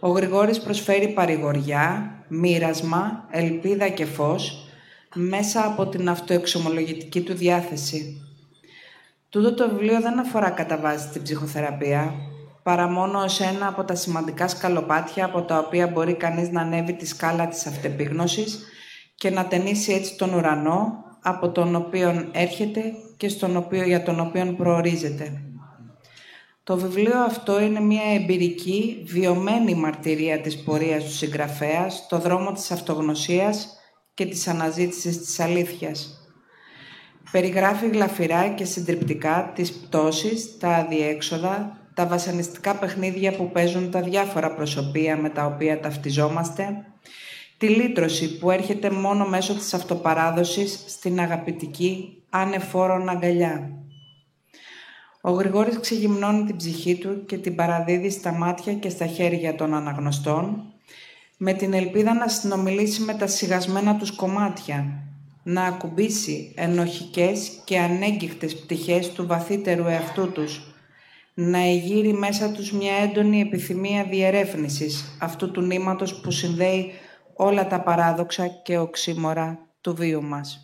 Ο 0.00 0.08
Γρηγόρης 0.08 0.60
προσφέρει 0.60 1.08
παρηγοριά, 1.08 2.14
μοίρασμα, 2.28 3.28
ελπίδα 3.30 3.88
και 3.88 4.04
φως, 4.04 4.68
μέσα 5.14 5.66
από 5.66 5.86
την 5.86 6.08
αυτοεξομολογητική 6.08 7.20
του 7.20 7.34
διάθεση, 7.34 8.24
Τούτο 9.34 9.54
το 9.54 9.68
βιβλίο 9.68 10.00
δεν 10.00 10.18
αφορά 10.18 10.50
κατά 10.50 10.78
βάση 10.78 11.08
την 11.08 11.22
ψυχοθεραπεία, 11.22 12.14
παρά 12.62 12.88
μόνο 12.88 13.22
ως 13.22 13.40
ένα 13.40 13.66
από 13.66 13.84
τα 13.84 13.94
σημαντικά 13.94 14.48
σκαλοπάτια 14.48 15.24
από 15.24 15.42
τα 15.42 15.58
οποία 15.58 15.86
μπορεί 15.86 16.14
κανείς 16.14 16.50
να 16.50 16.60
ανέβει 16.60 16.92
τη 16.92 17.06
σκάλα 17.06 17.48
της 17.48 17.66
αυτεπίγνωσης 17.66 18.64
και 19.14 19.30
να 19.30 19.46
ταινίσει 19.46 19.92
έτσι 19.92 20.16
τον 20.16 20.34
ουρανό 20.34 21.04
από 21.22 21.50
τον 21.50 21.74
οποίο 21.74 22.28
έρχεται 22.32 22.82
και 23.16 23.28
στον 23.28 23.56
οποίο, 23.56 23.82
για 23.82 24.02
τον 24.02 24.20
οποίο 24.20 24.54
προορίζεται. 24.56 25.42
Το 26.64 26.76
βιβλίο 26.76 27.18
αυτό 27.18 27.60
είναι 27.60 27.80
μια 27.80 28.02
εμπειρική, 28.14 29.02
βιωμένη 29.06 29.74
μαρτυρία 29.74 30.40
της 30.40 30.62
πορείας 30.62 31.04
του 31.04 31.12
συγγραφέας 31.12 31.94
στο 31.94 32.18
δρόμο 32.18 32.52
της 32.52 32.70
αυτογνωσίας 32.70 33.68
και 34.14 34.26
της 34.26 34.48
αναζήτησης 34.48 35.18
της 35.18 35.40
αλήθειας. 35.40 36.18
Περιγράφει 37.30 37.88
γλαφυρά 37.88 38.48
και 38.48 38.64
συντριπτικά 38.64 39.52
τις 39.54 39.72
πτώσεις, 39.72 40.58
τα 40.58 40.68
αδιέξοδα, 40.68 41.78
τα 41.94 42.06
βασανιστικά 42.06 42.74
παιχνίδια 42.74 43.32
που 43.36 43.50
παίζουν 43.50 43.90
τα 43.90 44.00
διάφορα 44.00 44.54
προσωπία 44.54 45.16
με 45.16 45.28
τα 45.28 45.44
οποία 45.44 45.80
ταυτιζόμαστε, 45.80 46.86
τη 47.58 47.68
λύτρωση 47.68 48.38
που 48.38 48.50
έρχεται 48.50 48.90
μόνο 48.90 49.26
μέσω 49.28 49.54
της 49.54 49.74
αυτοπαράδοσης 49.74 50.84
στην 50.86 51.20
αγαπητική 51.20 52.22
ανεφόρον 52.36 53.08
αγκαλιά. 53.08 53.70
Ο 55.20 55.30
Γρηγόρης 55.30 55.80
ξεγυμνώνει 55.80 56.44
την 56.44 56.56
ψυχή 56.56 56.98
του 56.98 57.24
και 57.24 57.38
την 57.38 57.54
παραδίδει 57.54 58.10
στα 58.10 58.32
μάτια 58.32 58.74
και 58.74 58.88
στα 58.88 59.06
χέρια 59.06 59.54
των 59.54 59.74
αναγνωστών, 59.74 60.62
με 61.36 61.52
την 61.52 61.72
ελπίδα 61.72 62.14
να 62.14 62.28
συνομιλήσει 62.28 63.02
με 63.02 63.14
τα 63.14 63.26
σιγασμένα 63.26 63.96
τους 63.96 64.10
κομμάτια, 64.10 65.02
να 65.42 65.64
ακουμπήσει 65.64 66.52
ενοχικές 66.56 67.62
και 67.64 67.78
ανέγκυχτες 67.78 68.56
πτυχές 68.56 69.12
του 69.12 69.26
βαθύτερου 69.26 69.86
εαυτού 69.86 70.32
τους, 70.32 70.74
να 71.34 71.58
εγείρει 71.58 72.12
μέσα 72.12 72.52
τους 72.52 72.72
μια 72.72 72.94
έντονη 72.94 73.40
επιθυμία 73.40 74.04
διερεύνησης 74.04 75.16
αυτού 75.20 75.50
του 75.50 75.60
νήματος 75.60 76.20
που 76.20 76.30
συνδέει 76.30 76.92
όλα 77.34 77.66
τα 77.66 77.80
παράδοξα 77.80 78.46
και 78.46 78.78
οξύμορα 78.78 79.58
του 79.80 79.94
βίου 79.94 80.22
μας. 80.22 80.63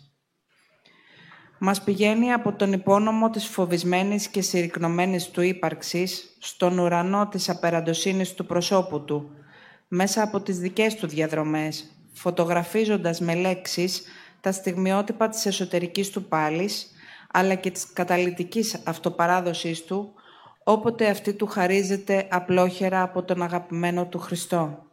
Μας 1.63 1.83
πηγαίνει 1.83 2.33
από 2.33 2.53
τον 2.53 2.73
υπόνομο 2.73 3.29
της 3.29 3.45
φοβισμένης 3.45 4.27
και 4.27 4.41
συρρυκνωμένης 4.41 5.29
του 5.29 5.41
ύπαρξης 5.41 6.35
στον 6.39 6.79
ουρανό 6.79 7.27
της 7.27 7.49
απεραντοσύνης 7.49 8.33
του 8.33 8.45
προσώπου 8.45 9.01
του, 9.01 9.29
μέσα 9.87 10.23
από 10.23 10.41
τις 10.41 10.59
δικές 10.59 10.95
του 10.95 11.07
διαδρομές, 11.07 11.91
φωτογραφίζοντας 12.13 13.19
με 13.19 13.35
λέξεις 13.35 14.03
τα 14.41 14.51
στιγμιότυπα 14.51 15.29
της 15.29 15.45
εσωτερικής 15.45 16.09
του 16.09 16.23
πάλης, 16.23 16.91
αλλά 17.31 17.55
και 17.55 17.71
της 17.71 17.93
καταλητικής 17.93 18.81
αυτοπαράδοσής 18.85 19.83
του, 19.83 20.13
όποτε 20.63 21.09
αυτή 21.09 21.33
του 21.33 21.45
χαρίζεται 21.45 22.27
απλόχερα 22.31 23.01
από 23.01 23.23
τον 23.23 23.41
αγαπημένο 23.41 24.05
του 24.05 24.19
Χριστό. 24.19 24.85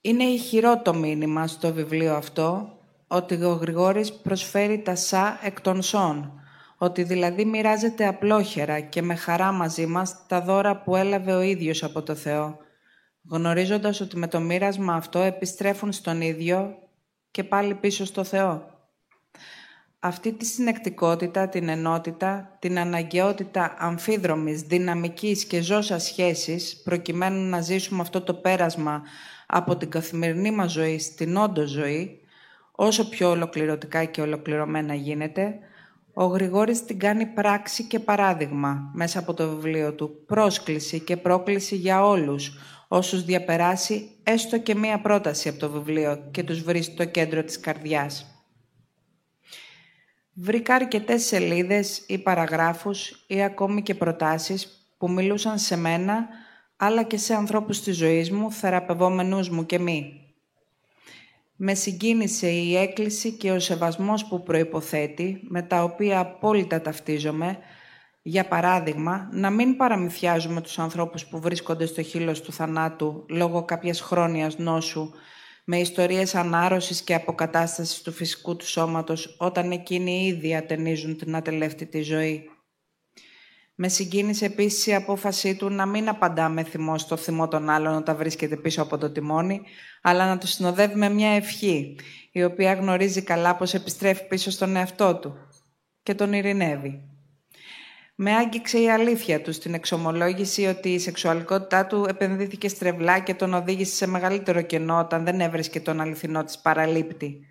Είναι 0.00 0.24
ηχηρό 0.24 0.82
το 0.82 0.94
μήνυμα 0.94 1.46
στο 1.46 1.72
βιβλίο 1.72 2.14
αυτό 2.14 2.76
ότι 3.14 3.44
ο 3.44 3.52
Γρηγόρης 3.52 4.12
προσφέρει 4.12 4.82
τα 4.82 4.94
σα 4.94 5.38
εκ 5.42 5.60
των 5.60 5.82
σών, 5.82 6.32
ότι 6.76 7.02
δηλαδή 7.02 7.44
μοιράζεται 7.44 8.06
απλόχερα 8.06 8.80
και 8.80 9.02
με 9.02 9.14
χαρά 9.14 9.52
μαζί 9.52 9.86
μας 9.86 10.26
τα 10.26 10.40
δώρα 10.40 10.82
που 10.82 10.96
έλαβε 10.96 11.32
ο 11.32 11.40
ίδιος 11.40 11.82
από 11.82 12.02
το 12.02 12.14
Θεό, 12.14 12.56
γνωρίζοντας 13.30 14.00
ότι 14.00 14.16
με 14.16 14.26
το 14.26 14.40
μοίρασμα 14.40 14.94
αυτό 14.94 15.18
επιστρέφουν 15.18 15.92
στον 15.92 16.20
ίδιο 16.20 16.74
και 17.30 17.44
πάλι 17.44 17.74
πίσω 17.74 18.04
στο 18.04 18.24
Θεό. 18.24 18.70
Αυτή 19.98 20.32
τη 20.32 20.44
συνεκτικότητα, 20.44 21.48
την 21.48 21.68
ενότητα, 21.68 22.56
την 22.58 22.78
αναγκαιότητα 22.78 23.74
αμφίδρομης, 23.78 24.60
δυναμικής 24.60 25.44
και 25.44 25.60
ζώσας 25.60 26.04
σχέσης, 26.04 26.82
προκειμένου 26.84 27.48
να 27.48 27.60
ζήσουμε 27.60 28.00
αυτό 28.00 28.20
το 28.20 28.34
πέρασμα 28.34 29.02
από 29.46 29.76
την 29.76 29.90
καθημερινή 29.90 30.50
μας 30.50 30.72
ζωή 30.72 30.98
στην 30.98 31.36
όντως 31.36 31.70
ζωή, 31.70 32.21
όσο 32.84 33.08
πιο 33.08 33.30
ολοκληρωτικά 33.30 34.04
και 34.04 34.20
ολοκληρωμένα 34.20 34.94
γίνεται, 34.94 35.58
ο 36.12 36.24
Γρηγόρης 36.24 36.84
την 36.84 36.98
κάνει 36.98 37.26
πράξη 37.26 37.84
και 37.84 37.98
παράδειγμα 37.98 38.90
μέσα 38.94 39.18
από 39.18 39.34
το 39.34 39.48
βιβλίο 39.48 39.94
του, 39.94 40.24
πρόσκληση 40.26 41.00
και 41.00 41.16
πρόκληση 41.16 41.76
για 41.76 42.06
όλους, 42.06 42.58
όσους 42.88 43.24
διαπεράσει 43.24 44.10
έστω 44.22 44.58
και 44.58 44.74
μία 44.74 45.00
πρόταση 45.00 45.48
από 45.48 45.58
το 45.58 45.70
βιβλίο 45.70 46.28
και 46.30 46.42
τους 46.42 46.62
βρει 46.62 46.82
στο 46.82 47.04
κέντρο 47.04 47.44
της 47.44 47.60
καρδιάς. 47.60 48.26
Βρήκα 50.32 50.74
αρκετές 50.74 51.22
σελίδες 51.22 52.04
ή 52.06 52.18
παραγράφους 52.18 53.24
ή 53.26 53.42
ακόμη 53.42 53.82
και 53.82 53.94
προτάσεις 53.94 54.86
που 54.98 55.10
μιλούσαν 55.10 55.58
σε 55.58 55.76
μένα 55.76 56.28
αλλά 56.76 57.02
και 57.02 57.16
σε 57.16 57.34
ανθρώπους 57.34 57.80
της 57.80 57.96
ζωής 57.96 58.30
μου, 58.30 58.52
θεραπευόμενους 58.52 59.48
μου 59.48 59.66
και 59.66 59.78
μη. 59.78 60.21
Με 61.64 61.74
συγκίνησε 61.74 62.48
η 62.48 62.76
έκκληση 62.76 63.30
και 63.30 63.50
ο 63.50 63.58
σεβασμός 63.58 64.24
που 64.24 64.42
προϋποθέτει, 64.42 65.40
με 65.48 65.62
τα 65.62 65.82
οποία 65.82 66.18
απόλυτα 66.18 66.80
ταυτίζομαι, 66.80 67.58
για 68.22 68.48
παράδειγμα, 68.48 69.28
να 69.32 69.50
μην 69.50 69.76
παραμυθιάζουμε 69.76 70.60
τους 70.60 70.78
ανθρώπους 70.78 71.26
που 71.26 71.40
βρίσκονται 71.40 71.86
στο 71.86 72.02
χείλος 72.02 72.40
του 72.40 72.52
θανάτου 72.52 73.24
λόγω 73.28 73.64
κάποιας 73.64 74.00
χρόνιας 74.00 74.58
νόσου, 74.58 75.10
με 75.64 75.78
ιστορίες 75.78 76.34
ανάρρωσης 76.34 77.02
και 77.02 77.14
αποκατάστασης 77.14 78.02
του 78.02 78.12
φυσικού 78.12 78.56
του 78.56 78.66
σώματος, 78.66 79.36
όταν 79.38 79.70
εκείνοι 79.70 80.26
ήδη 80.26 80.56
ατενίζουν 80.56 81.16
την 81.16 81.36
ατελεύτητη 81.36 82.02
ζωή. 82.02 82.50
Με 83.74 83.88
συγκίνησε 83.88 84.44
επίσης 84.44 84.86
η 84.86 84.94
απόφασή 84.94 85.56
του 85.56 85.68
να 85.70 85.86
μην 85.86 86.08
απαντά 86.08 86.48
με 86.48 86.62
θυμό 86.62 86.98
στο 86.98 87.16
θυμό 87.16 87.48
των 87.48 87.70
άλλων 87.70 87.94
όταν 87.94 88.16
βρίσκεται 88.16 88.56
πίσω 88.56 88.82
από 88.82 88.98
το 88.98 89.10
τιμόνι, 89.10 89.62
αλλά 90.02 90.26
να 90.26 90.38
του 90.38 90.46
συνοδεύει 90.46 90.94
με 90.94 91.08
μια 91.08 91.30
ευχή, 91.30 91.98
η 92.32 92.44
οποία 92.44 92.74
γνωρίζει 92.74 93.22
καλά 93.22 93.56
πως 93.56 93.74
επιστρέφει 93.74 94.26
πίσω 94.26 94.50
στον 94.50 94.76
εαυτό 94.76 95.14
του 95.16 95.34
και 96.02 96.14
τον 96.14 96.32
ειρηνεύει. 96.32 97.06
Με 98.14 98.32
άγγιξε 98.32 98.78
η 98.78 98.90
αλήθεια 98.90 99.40
του 99.40 99.52
στην 99.52 99.74
εξομολόγηση 99.74 100.66
ότι 100.66 100.88
η 100.88 100.98
σεξουαλικότητά 100.98 101.86
του 101.86 102.06
επενδύθηκε 102.08 102.68
στρεβλά 102.68 103.18
και 103.18 103.34
τον 103.34 103.54
οδήγησε 103.54 103.94
σε 103.94 104.06
μεγαλύτερο 104.06 104.62
κενό 104.62 104.98
όταν 104.98 105.24
δεν 105.24 105.40
έβρισκε 105.40 105.80
τον 105.80 106.00
αληθινό 106.00 106.44
της 106.44 106.58
παραλήπτη. 106.58 107.46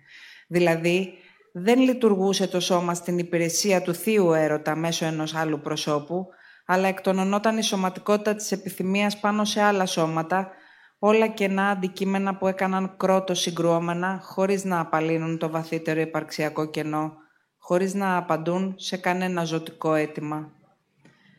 Δηλαδή, 0.48 1.12
δεν 1.52 1.78
λειτουργούσε 1.80 2.46
το 2.46 2.60
σώμα 2.60 2.94
στην 2.94 3.18
υπηρεσία 3.18 3.82
του 3.82 3.94
θείου 3.94 4.32
έρωτα 4.32 4.76
μέσω 4.76 5.04
ενός 5.04 5.34
άλλου 5.34 5.60
προσώπου, 5.60 6.26
αλλά 6.66 6.88
εκτονωνόταν 6.88 7.58
η 7.58 7.62
σωματικότητα 7.62 8.34
της 8.34 8.52
επιθυμίας 8.52 9.20
πάνω 9.20 9.44
σε 9.44 9.60
άλλα 9.60 9.86
σώματα, 9.86 10.50
όλα 10.98 11.26
κενά 11.26 11.68
αντικείμενα 11.68 12.36
που 12.36 12.46
έκαναν 12.46 12.94
κρότος 12.96 13.40
συγκρουόμενα, 13.40 14.20
χωρίς 14.22 14.64
να 14.64 14.80
απαλύνουν 14.80 15.38
το 15.38 15.50
βαθύτερο 15.50 16.00
υπαρξιακό 16.00 16.64
κενό, 16.64 17.12
χωρίς 17.58 17.94
να 17.94 18.16
απαντούν 18.16 18.74
σε 18.78 18.96
κανένα 18.96 19.44
ζωτικό 19.44 19.94
αίτημα. 19.94 20.50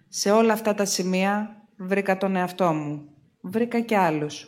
Σε 0.10 0.32
όλα 0.32 0.54
αυτά 0.54 0.74
τα 0.74 0.86
σημεία 0.86 1.56
βρήκα 1.78 2.18
τον 2.18 2.36
εαυτό 2.36 2.74
μου. 2.74 3.08
Βρήκα 3.42 3.80
και 3.80 3.98
άλλους. 3.98 4.48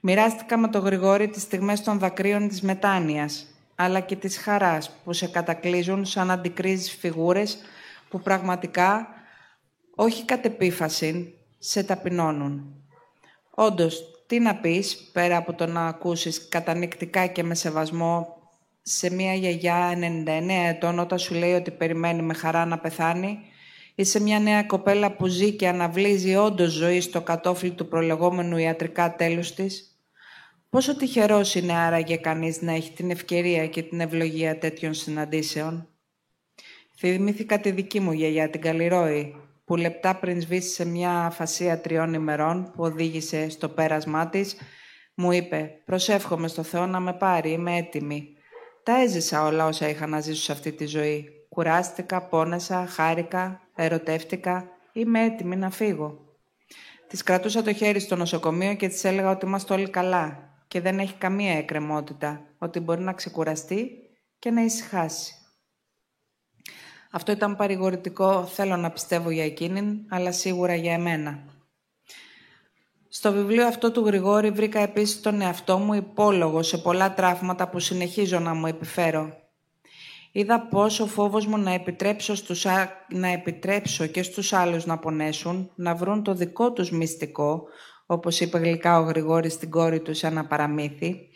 Μοιράστηκα 0.00 0.58
με 0.58 0.68
τον 0.68 0.82
Γρηγόρη 0.82 1.28
τις 1.28 1.42
στιγμές 1.42 1.82
των 1.82 1.98
δακρύων 1.98 2.48
της 2.48 2.62
μετάνοιας, 2.62 3.55
αλλά 3.76 4.00
και 4.00 4.16
της 4.16 4.38
χαράς 4.38 4.90
που 5.04 5.12
σε 5.12 5.26
κατακλείζουν 5.26 6.04
σαν 6.04 6.30
αντικρίζεις 6.30 6.90
φιγούρες 6.90 7.58
που 8.08 8.20
πραγματικά, 8.20 9.08
όχι 9.94 10.24
κατ' 10.24 10.44
επίφαση, 10.44 11.34
σε 11.58 11.82
ταπεινώνουν. 11.82 12.74
Όντως, 13.50 14.00
τι 14.26 14.38
να 14.38 14.56
πεις, 14.56 15.10
πέρα 15.12 15.36
από 15.36 15.54
το 15.54 15.66
να 15.66 15.86
ακούσεις 15.86 16.48
κατανοητικά 16.48 17.26
και 17.26 17.42
με 17.42 17.54
σεβασμό 17.54 18.36
σε 18.82 19.10
μια 19.10 19.34
γιαγιά 19.34 19.98
99 20.26 20.68
ετών 20.68 20.98
όταν 20.98 21.18
σου 21.18 21.34
λέει 21.34 21.52
ότι 21.52 21.70
περιμένει 21.70 22.22
με 22.22 22.34
χαρά 22.34 22.64
να 22.64 22.78
πεθάνει 22.78 23.38
ή 23.94 24.04
σε 24.04 24.20
μια 24.20 24.38
νέα 24.38 24.62
κοπέλα 24.62 25.12
που 25.12 25.26
ζει 25.26 25.52
και 25.52 25.68
αναβλύζει 25.68 26.34
όντως 26.34 26.72
ζωή 26.72 27.00
στο 27.00 27.20
κατόφλι 27.20 27.70
του 27.70 27.88
προλεγόμενου 27.88 28.56
ιατρικά 28.56 29.14
τέλους 29.14 29.54
της, 29.54 29.95
Πόσο 30.70 30.96
τυχερός 30.96 31.54
είναι 31.54 31.72
άραγε 31.72 32.16
κανείς 32.16 32.62
να 32.62 32.72
έχει 32.72 32.92
την 32.92 33.10
ευκαιρία 33.10 33.66
και 33.66 33.82
την 33.82 34.00
ευλογία 34.00 34.58
τέτοιων 34.58 34.94
συναντήσεων; 34.94 35.88
Θυμήθηκα 36.98 37.60
τη 37.60 37.70
δική 37.70 38.00
μου 38.00 38.12
γιαγιά, 38.12 38.50
την 38.50 38.60
Καλλιρόη, 38.60 39.34
που 39.64 39.76
λεπτά 39.76 40.16
πριν 40.16 40.40
σβήσει 40.40 40.68
σε 40.68 40.84
μια 40.84 41.10
αφασία 41.10 41.80
τριών 41.80 42.14
ημερών 42.14 42.72
που 42.74 42.82
οδήγησε 42.82 43.48
στο 43.48 43.68
πέρασμά 43.68 44.28
της, 44.28 44.56
μου 45.14 45.32
είπε 45.32 45.70
«Προσεύχομαι 45.84 46.48
στο 46.48 46.62
Θεό 46.62 46.86
να 46.86 47.00
με 47.00 47.12
πάρει, 47.12 47.50
είμαι 47.50 47.76
έτοιμη». 47.76 48.28
Τα 48.82 49.00
έζησα 49.00 49.44
όλα 49.44 49.66
όσα 49.66 49.88
είχα 49.88 50.06
να 50.06 50.20
ζήσω 50.20 50.42
σε 50.42 50.52
αυτή 50.52 50.72
τη 50.72 50.86
ζωή. 50.86 51.28
Κουράστηκα, 51.48 52.22
πόνεσα, 52.22 52.86
χάρηκα, 52.86 53.60
ερωτεύτηκα. 53.74 54.68
Είμαι 54.92 55.24
έτοιμη 55.24 55.56
να 55.56 55.70
φύγω. 55.70 56.18
Της 57.08 57.22
κρατούσα 57.22 57.62
το 57.62 57.72
χέρι 57.72 58.00
στο 58.00 58.16
νοσοκομείο 58.16 58.74
και 58.74 58.88
της 58.88 59.04
έλεγα 59.04 59.30
ότι 59.30 59.46
είμαστε 59.46 59.74
όλοι 59.74 59.90
καλά 59.90 60.55
και 60.76 60.82
δεν 60.82 60.98
έχει 60.98 61.14
καμία 61.14 61.52
εκκρεμότητα, 61.52 62.40
ότι 62.58 62.80
μπορεί 62.80 63.00
να 63.00 63.12
ξεκουραστεί 63.12 63.90
και 64.38 64.50
να 64.50 64.62
ησυχάσει. 64.62 65.34
Αυτό 67.10 67.32
ήταν 67.32 67.56
παρηγορητικό, 67.56 68.44
θέλω 68.44 68.76
να 68.76 68.90
πιστεύω 68.90 69.30
για 69.30 69.44
εκείνην, 69.44 69.98
αλλά 70.08 70.32
σίγουρα 70.32 70.74
για 70.74 70.92
εμένα. 70.92 71.44
Στο 73.08 73.32
βιβλίο 73.32 73.66
αυτό 73.66 73.92
του 73.92 74.06
Γρηγόρη 74.06 74.50
βρήκα 74.50 74.80
επίσης 74.80 75.20
τον 75.20 75.40
εαυτό 75.40 75.78
μου 75.78 75.94
υπόλογο 75.94 76.62
σε 76.62 76.78
πολλά 76.78 77.14
τραύματα 77.14 77.68
που 77.68 77.78
συνεχίζω 77.78 78.38
να 78.38 78.54
μου 78.54 78.66
επιφέρω. 78.66 79.36
Είδα 80.32 80.60
πώς 80.60 81.00
ο 81.00 81.06
φόβος 81.06 81.46
μου 81.46 81.58
να 81.58 81.72
επιτρέψω, 81.72 82.34
στους, 82.34 82.66
να 83.08 83.28
επιτρέψω 83.28 84.06
και 84.06 84.22
στους 84.22 84.52
άλλους 84.52 84.86
να 84.86 84.98
πονέσουν, 84.98 85.70
να 85.74 85.94
βρουν 85.94 86.22
το 86.22 86.34
δικό 86.34 86.72
τους 86.72 86.90
μυστικό, 86.90 87.62
όπως 88.06 88.40
είπε 88.40 88.58
γλυκά 88.58 88.98
ο 88.98 89.02
Γρηγόρης 89.02 89.52
στην 89.52 89.70
κόρη 89.70 90.00
του 90.00 90.14
σε 90.14 90.26
ένα 90.26 90.46
παραμύθι, 90.46 91.28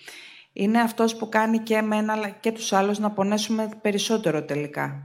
είναι 0.53 0.81
αυτός 0.81 1.17
που 1.17 1.29
κάνει 1.29 1.59
και 1.59 1.75
εμένα 1.75 2.13
αλλά 2.13 2.29
και 2.29 2.53
τους 2.53 2.73
άλλους 2.73 2.99
να 2.99 3.11
πονέσουμε 3.11 3.69
περισσότερο 3.83 4.45
τελικά. 4.45 5.05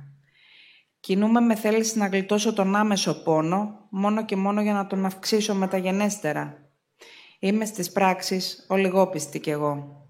Κινούμε 1.00 1.40
με 1.40 1.56
θέληση 1.56 1.98
να 1.98 2.08
γλιτώσω 2.08 2.54
τον 2.54 2.76
άμεσο 2.76 3.24
πόνο, 3.24 3.88
μόνο 3.90 4.26
και 4.26 4.36
μόνο 4.36 4.62
για 4.62 4.74
να 4.74 4.88
τον 4.88 5.06
αυξήσω 5.06 5.56
μεταγενέστερα. 5.56 6.58
Είμαι 7.40 7.66
στις 7.66 7.92
πράξεις 7.92 8.66
ολιγόπιστη 8.70 9.40
κι 9.40 9.50
εγώ. 9.50 10.04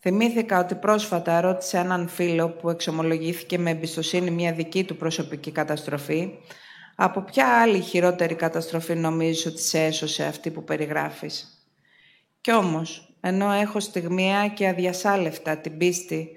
Θυμήθηκα 0.00 0.58
ότι 0.58 0.74
πρόσφατα 0.74 1.40
ρώτησε 1.40 1.78
έναν 1.78 2.08
φίλο 2.08 2.50
που 2.50 2.70
εξομολογήθηκε 2.70 3.58
με 3.58 3.70
εμπιστοσύνη 3.70 4.30
μια 4.30 4.52
δική 4.52 4.84
του 4.84 4.96
προσωπική 4.96 5.50
καταστροφή 5.50 6.30
από 7.02 7.20
ποια 7.20 7.60
άλλη 7.60 7.80
χειρότερη 7.80 8.34
καταστροφή 8.34 8.94
νομίζεις 8.94 9.46
ότι 9.46 9.62
σε 9.62 9.84
έσωσε 9.84 10.24
αυτή 10.24 10.50
που 10.50 10.64
περιγράφεις; 10.64 11.64
Κι 12.40 12.52
όμως, 12.52 13.14
ενώ 13.20 13.50
έχω 13.50 13.80
στιγμία 13.80 14.48
και 14.48 14.68
αδιασάλευτα 14.68 15.56
την 15.56 15.78
πίστη 15.78 16.30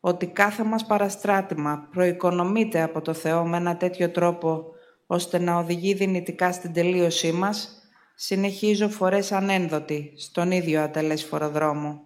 ότι 0.00 0.26
κάθε 0.26 0.64
μας 0.64 0.86
παραστράτημα 0.86 1.88
προοικονομείται 1.92 2.82
από 2.82 3.00
το 3.00 3.12
Θεό 3.12 3.44
με 3.44 3.56
ένα 3.56 3.76
τέτοιο 3.76 4.10
τρόπο 4.10 4.64
ώστε 5.06 5.38
να 5.38 5.56
οδηγεί 5.56 5.94
δυνητικά 5.94 6.52
στην 6.52 6.72
τελείωσή 6.72 7.32
μας, 7.32 7.82
συνεχίζω 8.14 8.88
φορές 8.88 9.32
ανένδοτη 9.32 10.12
στον 10.16 10.50
ίδιο 10.50 10.80
ατελέσφορο 10.82 11.48
δρόμο. 11.48 12.02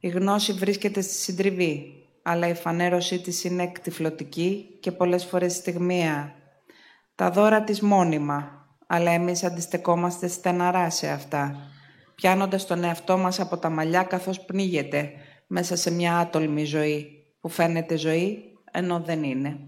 Η 0.00 0.08
γνώση 0.08 0.52
βρίσκεται 0.52 1.00
στη 1.00 1.14
συντριβή, 1.14 1.92
αλλά 2.22 2.48
η 2.48 2.54
φανέρωσή 2.54 3.20
της 3.20 3.44
είναι 3.44 3.62
εκτιφλωτική 3.62 4.76
και 4.80 4.92
πολλές 4.92 5.24
φορές 5.24 5.54
στιγμία. 5.54 6.34
Τα 7.20 7.30
δώρα 7.30 7.62
της 7.62 7.80
μόνιμα, 7.80 8.66
αλλά 8.86 9.10
εμείς 9.10 9.44
αντιστεκόμαστε 9.44 10.28
στεναρά 10.28 10.90
σε 10.90 11.08
αυτά, 11.08 11.56
πιάνοντας 12.14 12.66
τον 12.66 12.84
εαυτό 12.84 13.18
μας 13.18 13.40
από 13.40 13.56
τα 13.58 13.70
μαλλιά 13.70 14.02
καθώς 14.02 14.40
πνίγεται 14.40 15.12
μέσα 15.46 15.76
σε 15.76 15.90
μια 15.90 16.18
άτολμη 16.18 16.64
ζωή, 16.64 17.06
που 17.40 17.48
φαίνεται 17.48 17.96
ζωή 17.96 18.42
ενώ 18.70 19.00
δεν 19.00 19.22
είναι. 19.22 19.58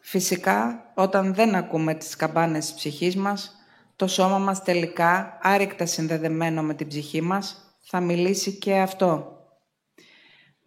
Φυσικά, 0.00 0.90
όταν 0.94 1.34
δεν 1.34 1.54
ακούμε 1.54 1.94
τις 1.94 2.16
καμπάνες 2.16 2.64
της 2.64 2.74
ψυχής 2.74 3.16
μας, 3.16 3.56
το 3.96 4.06
σώμα 4.06 4.38
μας 4.38 4.62
τελικά, 4.62 5.38
άρρηκτα 5.42 5.86
συνδεδεμένο 5.86 6.62
με 6.62 6.74
την 6.74 6.88
ψυχή 6.88 7.20
μας, 7.20 7.76
θα 7.80 8.00
μιλήσει 8.00 8.52
και 8.52 8.78
αυτό. 8.78 9.37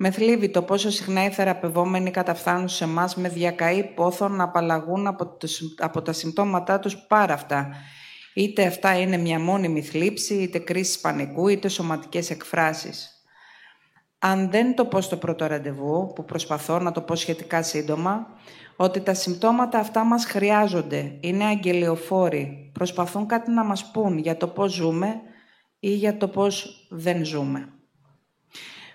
Με 0.04 0.12
θλίβει 0.12 0.50
το 0.50 0.62
πόσο 0.62 0.90
συχνά 0.90 1.26
οι 1.26 1.30
θεραπευόμενοι 1.30 2.12
καταφθάνουν 2.12 2.70
σε 2.70 2.84
εμάς 2.84 3.16
με 3.16 3.30
διακαή 3.30 3.84
πόθο 3.84 4.28
να 4.28 4.44
απαλλαγούν 4.44 5.08
από, 5.08 5.38
από 5.78 6.02
τα 6.02 6.14
συμπτώματά 6.14 6.80
τους 6.80 6.98
πάρα 6.98 7.34
αυτά. 7.34 7.70
Είτε 8.34 8.66
αυτά 8.66 9.00
είναι 9.00 9.18
μια 9.18 9.40
μόνιμη 9.40 9.82
θλίψη, 9.82 10.34
είτε 10.34 10.60
κρίση 10.60 11.02
πανικού, 11.02 11.48
είτε 11.48 11.68
σωματικές 11.68 12.30
εκφράσεις. 12.30 13.24
Αν 14.20 14.52
δεν 14.52 14.76
το 14.76 14.86
πω 14.86 15.02
στο 15.02 15.18
πρώτο 15.18 15.46
ραντεβού, 15.46 16.14
που 16.16 16.26
προσπαθώ 16.26 16.80
να 16.80 16.92
το 16.92 17.02
πω 17.02 17.16
σχετικά 17.16 17.64
σύντομα, 17.64 18.28
ότι 18.76 19.02
τα 19.02 19.14
συμπτώματα 19.14 19.80
αυτά 19.80 20.04
μας 20.04 20.26
χρειάζονται, 20.26 21.18
είναι 21.20 21.44
αγγελιοφόροι, 21.44 22.72
προσπαθούν 22.74 23.28
κάτι 23.28 23.52
να 23.52 23.64
μας 23.64 23.92
πούν 23.92 24.18
για 24.18 24.38
το 24.38 24.48
πώς 24.48 24.74
ζούμε 24.74 25.22
ή 25.80 25.90
για 25.90 26.18
το 26.18 26.28
πώς 26.28 26.88
δεν 26.90 27.26
ζούμε. 27.26 27.70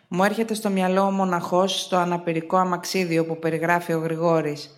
Μου 0.09 0.25
έρχεται 0.25 0.55
στο 0.55 0.71
μυαλό 0.71 1.03
ο 1.03 1.11
μοναχός 1.11 1.81
στο 1.81 1.97
αναπηρικό 1.97 2.57
αμαξίδιο 2.57 3.27
που 3.27 3.39
περιγράφει 3.39 3.93
ο 3.93 3.99
Γρηγόρης. 3.99 4.77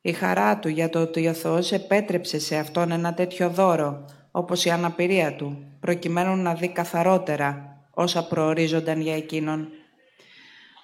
Η 0.00 0.12
χαρά 0.12 0.58
του 0.58 0.68
για 0.68 0.88
το 0.88 1.00
ότι 1.00 1.28
ο 1.28 1.32
Θεός 1.32 1.72
επέτρεψε 1.72 2.38
σε 2.38 2.56
αυτόν 2.56 2.90
ένα 2.90 3.14
τέτοιο 3.14 3.48
δώρο, 3.48 4.04
όπως 4.30 4.64
η 4.64 4.70
αναπηρία 4.70 5.36
του, 5.36 5.76
προκειμένου 5.80 6.36
να 6.36 6.54
δει 6.54 6.68
καθαρότερα 6.68 7.78
όσα 7.90 8.26
προορίζονταν 8.26 9.00
για 9.00 9.16
εκείνον. 9.16 9.68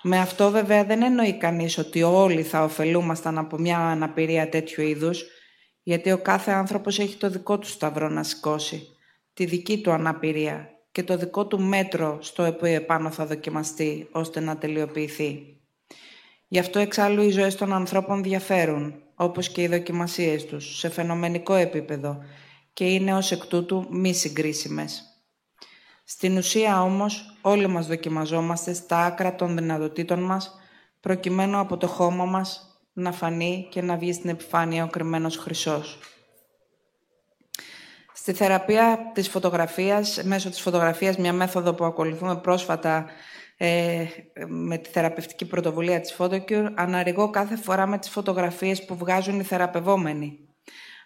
Με 0.03 0.19
αυτό 0.19 0.51
βέβαια 0.51 0.85
δεν 0.85 1.03
εννοεί 1.03 1.37
κανείς 1.37 1.79
ότι 1.79 2.03
όλοι 2.03 2.43
θα 2.43 2.65
ωφελούμασταν 2.65 3.39
από 3.39 3.59
μια 3.59 3.79
αναπηρία 3.79 4.49
τέτοιου 4.49 4.83
είδους, 4.83 5.25
γιατί 5.83 6.13
ο 6.13 6.19
κάθε 6.19 6.51
άνθρωπος 6.51 6.99
έχει 6.99 7.17
το 7.17 7.31
δικό 7.31 7.59
του 7.59 7.67
σταυρό 7.67 8.09
να 8.09 8.23
σηκώσει, 8.23 8.83
τη 9.35 9.45
δική 9.45 9.81
του 9.81 9.91
αναπηρία 9.91 10.80
και 10.93 11.03
το 11.03 11.17
δικό 11.17 11.47
του 11.47 11.61
μέτρο 11.61 12.19
στο 12.21 12.47
οποίο 12.47 12.75
επάνω 12.75 13.11
θα 13.11 13.27
δοκιμαστεί 13.27 14.09
ώστε 14.13 14.41
να 14.41 14.57
τελειοποιηθεί. 14.57 15.57
Γι' 16.49 16.59
αυτό 16.59 16.79
εξάλλου 16.79 17.23
οι 17.23 17.31
ζωές 17.31 17.55
των 17.55 17.73
ανθρώπων 17.73 18.23
διαφέρουν, 18.23 18.95
όπως 19.15 19.49
και 19.49 19.63
οι 19.63 19.69
δοκιμασίες 19.69 20.45
τους, 20.45 20.79
σε 20.79 20.89
φαινομενικό 20.89 21.55
επίπεδο 21.55 22.19
και 22.73 22.85
είναι 22.85 23.15
ως 23.15 23.31
εκ 23.31 23.47
τούτου 23.47 23.87
μη 23.91 24.15
συγκρίσιμες. 24.15 25.05
Στην 26.05 26.37
ουσία 26.37 26.83
όμως 26.83 27.37
όλοι 27.41 27.67
μας 27.67 27.87
δοκιμαζόμαστε 27.87 28.73
στα 28.73 29.05
άκρα 29.05 29.35
των 29.35 29.57
δυνατοτήτων 29.57 30.23
μας 30.23 30.55
προκειμένου 31.01 31.59
από 31.59 31.77
το 31.77 31.87
χώμα 31.87 32.25
μας 32.25 32.81
να 32.93 33.13
φανεί 33.13 33.67
και 33.71 33.83
να 33.83 33.97
βγει 33.97 34.13
στην 34.13 34.31
επιφάνεια 34.31 34.85
ο 34.85 34.89
κρυμμένος 34.89 35.37
χρυσός. 35.37 35.99
Στη 38.21 38.33
θεραπεία 38.33 39.11
της 39.15 39.29
φωτογραφίας, 39.29 40.23
μέσω 40.23 40.51
της 40.51 40.61
φωτογραφίας, 40.61 41.17
μια 41.17 41.33
μέθοδο 41.33 41.75
που 41.75 41.85
ακολουθούμε 41.85 42.37
πρόσφατα 42.37 43.07
ε, 43.57 44.05
με 44.47 44.79
τη 44.79 44.91
θεραπευτική 44.91 45.47
πρωτοβουλία 45.47 46.01
της 46.01 46.17
Photocure, 46.19 46.69
αναρριγώ 46.75 47.31
κάθε 47.31 47.57
φορά 47.57 47.87
με 47.87 47.99
τις 47.99 48.11
φωτογραφίες 48.11 48.85
που 48.85 48.97
βγάζουν 48.97 49.41
οι 49.41 49.43
θεραπευόμενοι. 49.43 50.39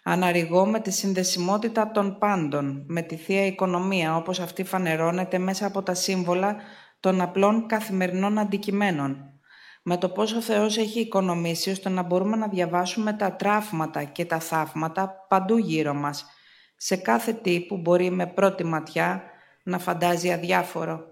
Αναρριγώ 0.03 0.65
με 0.65 0.79
τη 0.79 0.91
συνδεσιμότητα 0.91 1.91
των 1.91 2.17
πάντων, 2.17 2.85
με 2.87 3.01
τη 3.01 3.15
Θεία 3.15 3.45
Οικονομία, 3.45 4.15
όπως 4.15 4.39
αυτή 4.39 4.63
φανερώνεται 4.63 5.37
μέσα 5.37 5.65
από 5.65 5.83
τα 5.83 5.93
σύμβολα 5.93 6.55
των 6.99 7.21
απλών 7.21 7.67
καθημερινών 7.67 8.37
αντικειμένων. 8.37 9.17
Με 9.83 9.97
το 9.97 10.09
πόσο 10.09 10.37
ο 10.37 10.41
Θεός 10.41 10.77
έχει 10.77 10.99
οικονομήσει 10.99 11.69
ώστε 11.69 11.89
να 11.89 12.03
μπορούμε 12.03 12.35
να 12.35 12.47
διαβάσουμε 12.47 13.13
τα 13.13 13.35
τράφματα 13.35 14.03
και 14.03 14.25
τα 14.25 14.39
θαύματα 14.39 15.25
παντού 15.27 15.57
γύρω 15.57 15.93
μας, 15.93 16.25
σε 16.85 16.95
κάθε 16.95 17.33
τι 17.33 17.59
που 17.59 17.77
μπορεί 17.77 18.09
με 18.09 18.27
πρώτη 18.27 18.63
ματιά 18.63 19.23
να 19.63 19.79
φαντάζει 19.79 20.31
αδιάφορο. 20.31 21.03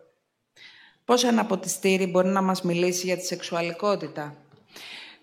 Πώς 1.06 1.24
ένα 1.24 1.46
ποτιστήρι 1.46 2.08
μπορεί 2.08 2.28
να 2.28 2.42
μας 2.42 2.62
μιλήσει 2.62 3.06
για 3.06 3.18
τη 3.18 3.26
σεξουαλικότητα, 3.26 4.36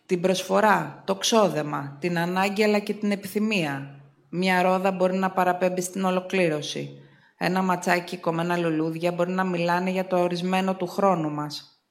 την 0.07 0.21
προσφορά, 0.21 1.03
το 1.07 1.15
ξόδεμα, 1.15 1.97
την 2.01 2.19
ανάγκη 2.19 2.65
αλλά 2.65 2.79
και 2.79 2.95
την 2.95 3.11
επιθυμία. 3.11 4.01
Μια 4.29 4.63
ρόδα 4.63 4.91
μπορεί 4.91 5.17
να 5.17 5.31
παραπέμπει 5.31 5.81
στην 5.81 6.05
ολοκλήρωση. 6.05 7.03
Ένα 7.37 7.63
ματσάκι 7.63 8.17
κομμένα 8.17 8.57
λουλούδια 8.57 9.13
μπορεί 9.13 9.31
να 9.31 9.45
μιλάνε 9.45 9.91
για 9.91 10.07
το 10.07 10.19
ορισμένο 10.19 10.75
του 10.75 10.87
χρόνου 10.87 11.31
μας. 11.31 11.83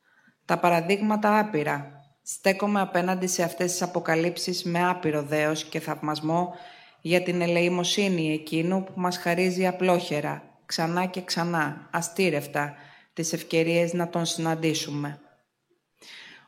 Τα 0.45 0.57
παραδείγματα 0.57 1.39
άπειρα. 1.39 1.91
Στέκομαι 2.21 2.81
απέναντι 2.81 3.27
σε 3.27 3.43
αυτές 3.43 3.71
τις 3.71 3.81
αποκαλύψεις 3.81 4.63
με 4.63 4.89
άπειρο 4.89 5.21
δέος 5.21 5.63
και 5.63 5.79
θαυμασμό 5.79 6.53
για 7.01 7.21
την 7.21 7.41
ελεημοσύνη 7.41 8.33
εκείνου 8.33 8.83
που 8.83 8.93
μας 8.95 9.17
χαρίζει 9.17 9.67
απλόχερα, 9.67 10.43
ξανά 10.65 11.05
και 11.05 11.21
ξανά, 11.21 11.89
αστήρευτα, 11.91 12.73
τις 13.13 13.33
ευκαιρίες 13.33 13.93
να 13.93 14.09
τον 14.09 14.25
συναντήσουμε. 14.25 15.19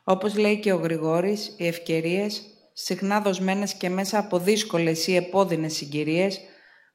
Όπως 0.04 0.36
λέει 0.36 0.58
και 0.58 0.72
ο 0.72 0.76
Γρηγόρης, 0.76 1.54
οι 1.58 1.66
ευκαιρίες, 1.66 2.42
συχνά 2.72 3.20
δοσμένες 3.20 3.74
και 3.74 3.88
μέσα 3.88 4.18
από 4.18 4.38
δύσκολες 4.38 5.06
ή 5.06 5.16
επώδυνες 5.16 5.72
συγκυρίες, 5.72 6.40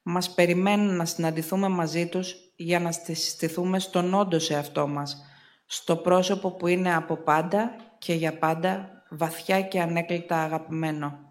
μας 0.02 0.34
περιμένουν 0.34 0.96
να 0.96 1.06
συναντηθούμε 1.06 1.67
μαζί 1.67 2.08
τους 2.08 2.36
για 2.56 2.80
να 2.80 2.91
συστηθούμε 2.91 3.80
στον 3.80 4.13
όντο 4.13 4.39
σε 4.39 4.56
αυτό 4.56 4.88
μας, 4.88 5.26
στο 5.65 5.96
πρόσωπο 5.96 6.52
που 6.52 6.67
είναι 6.67 6.96
από 6.96 7.15
πάντα 7.15 7.76
και 7.98 8.13
για 8.13 8.38
πάντα 8.38 9.04
βαθιά 9.10 9.62
και 9.62 9.82
ανέκλητα 9.82 10.43
αγαπημένο. 10.43 11.27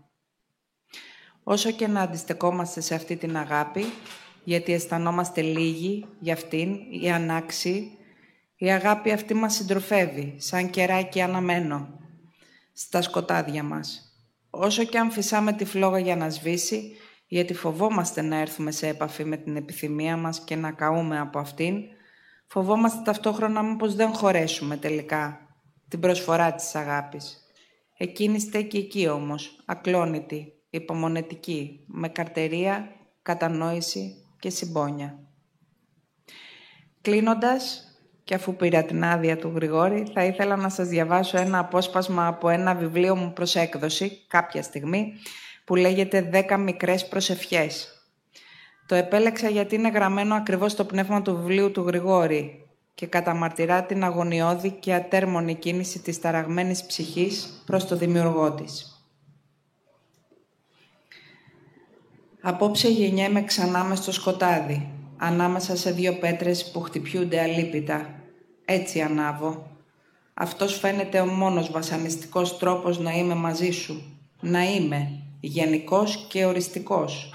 Όσο 1.49 1.71
και 1.71 1.87
να 1.87 2.01
αντιστεκόμαστε 2.01 2.81
σε 2.81 2.95
αυτή 2.95 3.17
την 3.17 3.37
αγάπη, 3.37 3.85
γιατί 4.45 4.73
αισθανόμαστε 4.73 5.41
λίγοι 5.43 6.07
για 6.21 6.33
αυτήν 6.33 6.77
ή 7.03 7.11
ανάξιοι, 7.11 7.99
η 8.57 8.71
αγάπη 8.71 9.13
αυτή 9.13 9.35
μας 9.35 9.55
συντροφεύει, 9.55 10.35
σαν 10.39 10.71
κεράκι 10.71 11.21
αναμένο, 11.21 11.99
στα 12.73 13.03
σκοτάδια 13.03 13.63
μας. 13.63 14.15
Όσο 14.51 14.85
και 14.85 14.99
αν 14.99 15.11
φυσάμε 15.11 15.53
τη 15.53 15.65
φλόγα 15.65 15.99
για 15.99 16.17
να 16.17 16.31
σβήσει, 16.31 16.97
γιατί 17.27 17.55
φοβόμαστε 17.55 18.23
να 18.23 18.37
έρθουμε 18.37 18.71
σε 18.71 18.89
επαφή 18.89 19.25
με 19.25 19.37
την 19.37 19.57
επιθυμία 19.57 20.17
μας 20.17 20.41
και 20.41 20.57
να 20.57 20.71
καούμε 20.73 21.19
από 21.19 21.39
αυτήν, 21.39 21.77
φοβόμαστε 22.47 23.01
ταυτόχρονα 23.05 23.63
μήπως 23.63 23.95
δεν 23.95 24.13
χωρέσουμε 24.13 24.77
τελικά 24.77 25.41
την 25.89 26.01
προσφορά 26.01 26.55
της 26.55 26.75
αγάπης. 26.75 27.37
Εκείνη 27.97 28.41
στέκει 28.41 28.77
εκεί 28.77 29.09
όμως, 29.09 29.63
ακλόνητη, 29.65 30.51
υπομονετική, 30.77 31.81
με 31.87 32.09
καρτερία, 32.09 32.89
κατανόηση 33.23 34.15
και 34.39 34.51
συμπόνια. 34.51 35.19
Κλείνοντας, 37.01 37.81
και 38.25 38.35
αφού 38.35 38.57
πήρα 38.57 38.83
την 38.83 39.05
άδεια 39.05 39.37
του 39.37 39.53
Γρηγόρη, 39.55 40.11
θα 40.15 40.25
ήθελα 40.25 40.57
να 40.57 40.69
σας 40.69 40.89
διαβάσω 40.89 41.39
ένα 41.39 41.59
απόσπασμα 41.59 42.27
από 42.27 42.49
ένα 42.49 42.75
βιβλίο 42.75 43.17
μου 43.17 43.33
προς 43.33 43.57
έκδοση, 43.57 44.25
κάποια 44.29 44.63
στιγμή, 44.63 45.13
που 45.65 45.75
λέγεται 45.75 46.23
«Δέκα 46.23 46.57
μικρές 46.57 47.09
προσευχές». 47.09 47.91
Το 48.87 48.95
επέλεξα 48.95 49.49
γιατί 49.49 49.75
είναι 49.75 49.89
γραμμένο 49.89 50.35
ακριβώς 50.35 50.73
στο 50.73 50.85
πνεύμα 50.85 51.23
του 51.23 51.37
βιβλίου 51.37 51.71
του 51.71 51.81
Γρηγόρη 51.81 52.67
και 52.95 53.07
καταμαρτυρά 53.07 53.83
την 53.83 54.05
αγωνιώδη 54.05 54.71
και 54.71 54.95
ατέρμονη 54.95 55.55
κίνηση 55.55 55.99
της 55.99 56.21
ταραγμένης 56.21 56.87
ψυχής 56.87 57.63
προς 57.67 57.87
το 57.87 57.97
δημιουργό 57.97 58.53
της. 58.53 58.96
Απόψε 62.49 62.89
γεννιέμαι 62.89 63.43
ξανά 63.43 63.85
μες 63.85 63.99
στο 63.99 64.13
σκοτάδι, 64.13 64.89
ανάμεσα 65.17 65.77
σε 65.77 65.91
δύο 65.91 66.19
πέτρες 66.19 66.71
που 66.71 66.81
χτυπιούνται 66.81 67.41
αλίπητα. 67.41 68.15
Έτσι 68.65 69.01
ανάβω. 69.01 69.71
Αυτός 70.35 70.79
φαίνεται 70.79 71.21
ο 71.21 71.27
μόνος 71.27 71.71
βασανιστικός 71.71 72.59
τρόπος 72.59 72.99
να 72.99 73.13
είμαι 73.13 73.35
μαζί 73.35 73.71
σου. 73.71 74.19
Να 74.41 74.65
είμαι, 74.65 75.23
γενικός 75.41 76.27
και 76.29 76.45
οριστικός. 76.45 77.35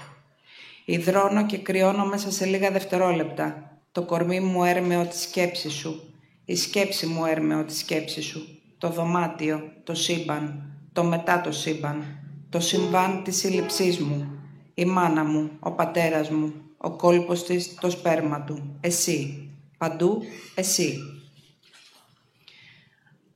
Ιδρώνω 0.84 1.46
και 1.46 1.58
κρυώνω 1.58 2.04
μέσα 2.04 2.30
σε 2.30 2.44
λίγα 2.44 2.70
δευτερόλεπτα. 2.70 3.70
Το 3.92 4.02
κορμί 4.02 4.40
μου 4.40 4.64
έρμεο 4.64 5.06
της 5.06 5.20
σκέψης 5.20 5.72
σου. 5.72 6.14
Η 6.44 6.56
σκέψη 6.56 7.06
μου 7.06 7.24
έρμεο 7.24 7.64
της 7.64 7.78
σκέψης 7.78 8.24
σου. 8.24 8.40
Το 8.78 8.88
δωμάτιο, 8.90 9.60
το 9.84 9.94
σύμπαν, 9.94 10.72
το 10.92 11.04
μετά 11.04 11.40
το 11.40 11.52
σύμπαν. 11.52 12.04
Το 12.48 12.60
συμβάν 12.60 13.22
της 13.22 13.36
σύλληψής 13.36 13.98
μου. 13.98 14.41
Η 14.82 14.84
μάνα 14.84 15.24
μου, 15.24 15.50
ο 15.60 15.72
πατέρας 15.72 16.30
μου, 16.30 16.52
ο 16.76 16.90
κόλπος 16.90 17.44
της, 17.44 17.74
το 17.80 17.90
σπέρμα 17.90 18.40
του. 18.40 18.76
Εσύ. 18.80 19.48
Παντού, 19.78 20.22
εσύ. 20.54 20.98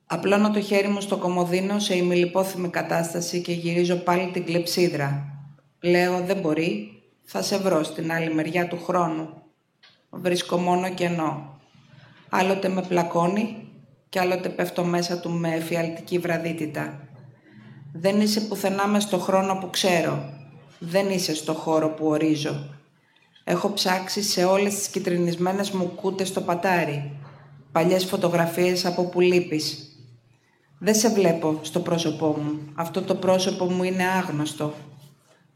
Απλώνω 0.05 0.51
το 0.51 0.61
χέρι 0.61 0.87
μου 0.87 1.01
στο 1.01 1.17
κομμωδίνο 1.17 1.79
σε 1.79 1.95
ημιλιπόθυμη 1.95 2.69
κατάσταση 2.69 3.41
και 3.41 3.51
γυρίζω 3.51 3.95
πάλι 3.95 4.31
την 4.31 4.45
κλεψίδρα. 4.45 5.25
Λέω 5.81 6.19
δεν 6.19 6.37
μπορεί, 6.37 7.01
θα 7.23 7.41
σε 7.41 7.57
βρω 7.57 7.83
στην 7.83 8.11
άλλη 8.11 8.33
μεριά 8.33 8.67
του 8.67 8.83
χρόνου. 8.83 9.29
Βρίσκω 10.09 10.57
μόνο 10.57 10.89
κενό. 10.89 11.59
Άλλοτε 12.29 12.69
με 12.69 12.81
πλακώνει 12.81 13.67
και 14.09 14.19
άλλοτε 14.19 14.49
πέφτω 14.49 14.83
μέσα 14.83 15.19
του 15.19 15.29
με 15.29 15.53
εφιαλτική 15.55 16.17
βραδύτητα. 16.17 16.99
Δεν 17.93 18.21
είσαι 18.21 18.41
πουθενά 18.41 18.87
μες 18.87 19.03
στο 19.03 19.17
χρόνο 19.17 19.55
που 19.55 19.69
ξέρω. 19.69 20.36
Δεν 20.79 21.09
είσαι 21.09 21.35
στο 21.35 21.53
χώρο 21.53 21.89
που 21.89 22.07
ορίζω. 22.07 22.69
Έχω 23.43 23.73
ψάξει 23.73 24.21
σε 24.21 24.43
όλες 24.43 24.75
τις 24.75 24.87
κυτρινισμένες 24.87 25.71
μου 25.71 25.91
κούτες 25.95 26.27
στο 26.27 26.41
πατάρι. 26.41 27.11
Παλιές 27.71 28.05
φωτογραφίες 28.05 28.85
από 28.85 29.03
που 29.03 29.19
λείπεις. 29.19 29.91
Δεν 30.79 30.95
σε 30.95 31.09
βλέπω 31.09 31.59
στο 31.61 31.79
πρόσωπό 31.79 32.27
μου. 32.27 32.59
Αυτό 32.75 33.01
το 33.01 33.15
πρόσωπο 33.15 33.65
μου 33.65 33.83
είναι 33.83 34.03
άγνωστο. 34.03 34.73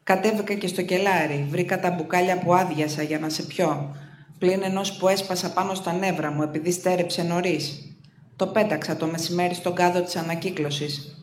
Κατέβηκα 0.04 0.54
και 0.54 0.68
στο 0.68 0.82
κελάρι. 0.82 1.48
Βρήκα 1.50 1.80
τα 1.80 1.92
μπουκάλια 1.92 2.40
που 2.40 2.54
άδειασα 2.54 3.02
για 3.02 3.20
να 3.20 3.30
σε 3.30 3.44
πιω. 3.44 3.96
Πλην 4.40 4.64
ενός 4.64 4.98
που 4.98 5.08
έσπασα 5.08 5.52
πάνω 5.54 5.74
στα 5.74 5.94
νεύρα 5.94 6.32
μου 6.32 6.42
επειδή 6.42 6.72
στέρεψε 6.72 7.24
νωρίς. 7.24 7.96
Το 8.36 8.48
πέταξα 8.48 8.96
το 8.96 9.06
μεσημέρι 9.06 9.54
στον 9.54 9.76
κάδο 9.76 10.02
της 10.02 10.16
ανακύκλωσης. 10.16 11.16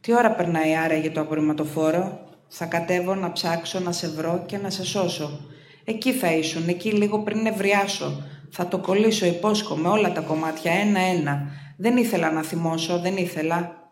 Τι 0.00 0.14
ώρα 0.14 0.30
περνάει 0.30 0.76
άραγε 0.76 1.10
το 1.10 1.20
απορριμματοφόρο; 1.20 2.20
Θα 2.54 2.64
κατέβω 2.64 3.14
να 3.14 3.32
ψάξω, 3.32 3.80
να 3.80 3.92
σε 3.92 4.08
βρω 4.08 4.42
και 4.46 4.58
να 4.58 4.70
σε 4.70 4.84
σώσω. 4.84 5.40
Εκεί 5.84 6.12
θα 6.12 6.32
ήσουν, 6.32 6.68
εκεί 6.68 6.90
λίγο 6.90 7.18
πριν 7.22 7.46
ευριάσω. 7.46 8.22
Θα 8.50 8.68
το 8.68 8.78
κολλήσω, 8.78 9.26
υπόσχομαι, 9.26 9.88
όλα 9.88 10.12
τα 10.12 10.20
κομμάτια, 10.20 10.72
ένα-ένα. 10.72 11.46
Δεν 11.76 11.96
ήθελα 11.96 12.30
να 12.30 12.42
θυμώσω, 12.42 12.98
δεν 13.00 13.16
ήθελα. 13.16 13.90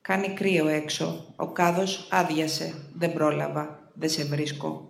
Κάνει 0.00 0.28
κρύο 0.28 0.68
έξω. 0.68 1.34
Ο 1.36 1.46
κάδος 1.46 2.08
άδειασε. 2.10 2.74
Δεν 2.94 3.12
πρόλαβα. 3.12 3.90
Δεν 3.94 4.08
σε 4.10 4.24
βρίσκω. 4.24 4.88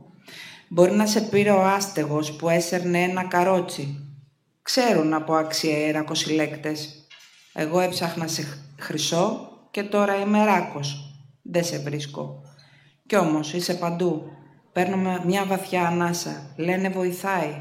Μπορεί 0.68 0.92
να 0.92 1.06
σε 1.06 1.20
πήρε 1.20 1.50
ο 1.50 1.66
άστεγος 1.66 2.32
που 2.32 2.48
έσερνε 2.48 3.02
ένα 3.02 3.24
καρότσι. 3.24 4.00
Ξέρουν 4.62 5.14
από 5.14 5.34
αξιαέρα 5.34 6.04
συλλέκτες. 6.12 7.06
Εγώ 7.52 7.80
έψαχνα 7.80 8.26
σε 8.26 8.58
χρυσό 8.78 9.50
και 9.70 9.82
τώρα 9.82 10.16
είμαι 10.16 10.44
ράκος. 10.44 11.14
Δεν 11.42 11.64
σε 11.64 11.78
βρίσκω. 11.78 12.45
Κι 13.06 13.16
όμως 13.16 13.52
είσαι 13.52 13.74
παντού. 13.74 14.30
Παίρνουμε 14.72 15.22
μια 15.26 15.44
βαθιά 15.44 15.86
ανάσα. 15.86 16.54
Λένε 16.56 16.88
βοηθάει. 16.88 17.54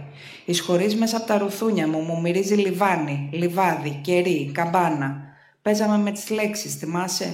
Εισχωρείς 0.46 0.96
μέσα 0.96 1.18
από 1.18 1.26
τα 1.26 1.38
ρουθούνια 1.38 1.88
μου. 1.88 2.00
Μου 2.00 2.22
μυρίζει 2.22 2.56
λιβάνι, 2.56 3.30
λιβάδι, 3.34 4.00
κερί, 4.04 4.52
καμπάνα. 4.54 5.24
Παίζαμε 5.62 5.98
με 5.98 6.12
τις 6.12 6.30
λέξεις, 6.30 6.76
θυμάσαι; 6.76 7.34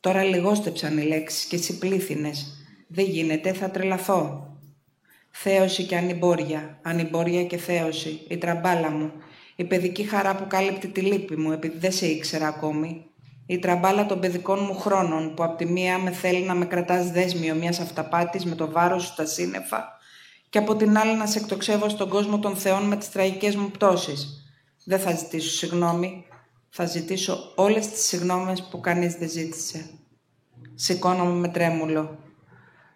Τώρα 0.00 0.22
λιγόστεψαν 0.22 0.98
οι 0.98 1.02
λέξεις 1.02 1.44
και 1.44 1.56
εσύ 1.56 1.78
πλήθυνες. 1.78 2.66
Δεν 2.88 3.04
γίνεται, 3.04 3.52
θα 3.52 3.70
τρελαθώ. 3.70 4.50
Θέωση 5.30 5.82
και 5.82 5.96
ανυμπόρια, 5.96 6.78
ανυμπόρια 6.82 7.44
και 7.44 7.56
θέωση, 7.56 8.20
η 8.28 8.36
τραμπάλα 8.36 8.90
μου, 8.90 9.12
η 9.56 9.64
παιδική 9.64 10.02
χαρά 10.02 10.36
που 10.36 10.46
κάλυπτε 10.46 10.86
τη 10.86 11.00
λύπη 11.00 11.36
μου 11.36 11.52
επειδή 11.52 11.78
δεν 11.78 11.92
σε 11.92 12.06
ήξερα 12.06 12.46
ακόμη, 12.46 13.06
η 13.46 13.58
τραμπάλα 13.58 14.06
των 14.06 14.20
παιδικών 14.20 14.58
μου 14.62 14.74
χρόνων 14.74 15.34
που 15.34 15.44
απ' 15.44 15.56
τη 15.56 15.66
μία 15.66 15.98
με 15.98 16.10
θέλει 16.10 16.44
να 16.44 16.54
με 16.54 16.64
κρατάς 16.64 17.10
δέσμιο 17.10 17.54
μιας 17.54 17.80
αυταπάτης 17.80 18.44
με 18.44 18.54
το 18.54 18.70
βάρος 18.70 19.02
σου 19.02 19.12
στα 19.12 19.26
σύννεφα 19.26 19.98
και 20.50 20.58
από 20.58 20.76
την 20.76 20.98
άλλη 20.98 21.16
να 21.16 21.26
σε 21.26 21.38
εκτοξεύω 21.38 21.88
στον 21.88 22.08
κόσμο 22.08 22.38
των 22.38 22.56
θεών 22.56 22.82
με 22.82 22.96
τις 22.96 23.10
τραγικές 23.10 23.56
μου 23.56 23.70
πτώσεις. 23.70 24.44
Δεν 24.84 24.98
θα 24.98 25.10
ζητήσω 25.14 25.50
συγγνώμη, 25.50 26.24
θα 26.68 26.84
ζητήσω 26.84 27.52
όλες 27.54 27.88
τις 27.88 28.04
συγγνώμες 28.04 28.62
που 28.70 28.80
κανείς 28.80 29.14
δεν 29.14 29.28
ζήτησε. 29.28 29.90
Σηκώνομαι 30.74 31.32
με 31.32 31.48
τρέμουλο. 31.48 32.18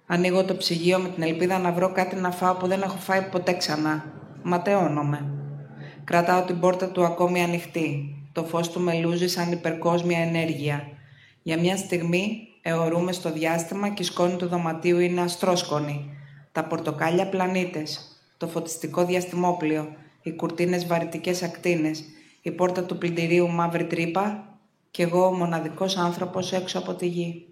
Ανοίγω 0.07 0.45
το 0.45 0.57
ψυγείο 0.57 0.99
με 0.99 1.09
την 1.09 1.23
ελπίδα 1.23 1.59
να 1.59 1.73
βρω 1.73 1.93
κάτι 1.93 2.17
να 2.17 2.31
φάω 2.31 2.55
που 2.55 2.67
δεν 2.67 2.83
έχω 2.83 2.97
φάει 2.97 3.23
ποτέ 3.23 3.53
ξανά. 3.53 4.05
Ματαιώνομαι. 4.43 5.33
Κρατάω 6.05 6.43
την 6.43 6.61
πόρτα 6.61 6.89
του 6.89 7.05
ακόμη 7.05 7.43
ανοιχτή. 7.43 8.20
Το 8.33 8.45
φως 8.45 8.71
του 8.71 8.81
μελούζει 8.81 9.29
σαν 9.29 9.53
υπερκόσμια 9.53 10.19
ενέργεια. 10.19 10.89
Για 11.43 11.59
μια 11.59 11.77
στιγμή 11.77 12.49
αιωρούμε 12.63 13.13
στο 13.13 13.33
διάστημα 13.33 13.89
και 13.89 14.03
η 14.03 14.05
σκόνη 14.05 14.37
του 14.37 14.47
δωματίου 14.47 14.99
είναι 14.99 15.21
αστρόσκονη. 15.21 16.11
Τα 16.53 16.65
πορτοκάλια 16.65 17.29
πλανήτες. 17.29 18.21
Το 18.37 18.49
φωτιστικό 18.49 19.05
διαστημόπλιο. 19.05 19.89
Οι 20.23 20.33
κουρτίνες 20.33 20.87
βαρυτικές 20.87 21.43
ακτίνες 21.43 22.05
η 22.43 22.51
πόρτα 22.51 22.85
του 22.85 22.99
πλυντηρίου 22.99 23.49
μαύρη 23.49 23.87
τρύπα 23.87 24.49
και 24.91 25.03
εγώ 25.03 25.27
ο 25.27 25.33
μοναδικός 25.33 25.97
άνθρωπος 25.97 26.53
έξω 26.53 26.79
από 26.79 26.95
τη 26.95 27.07
γη. 27.07 27.47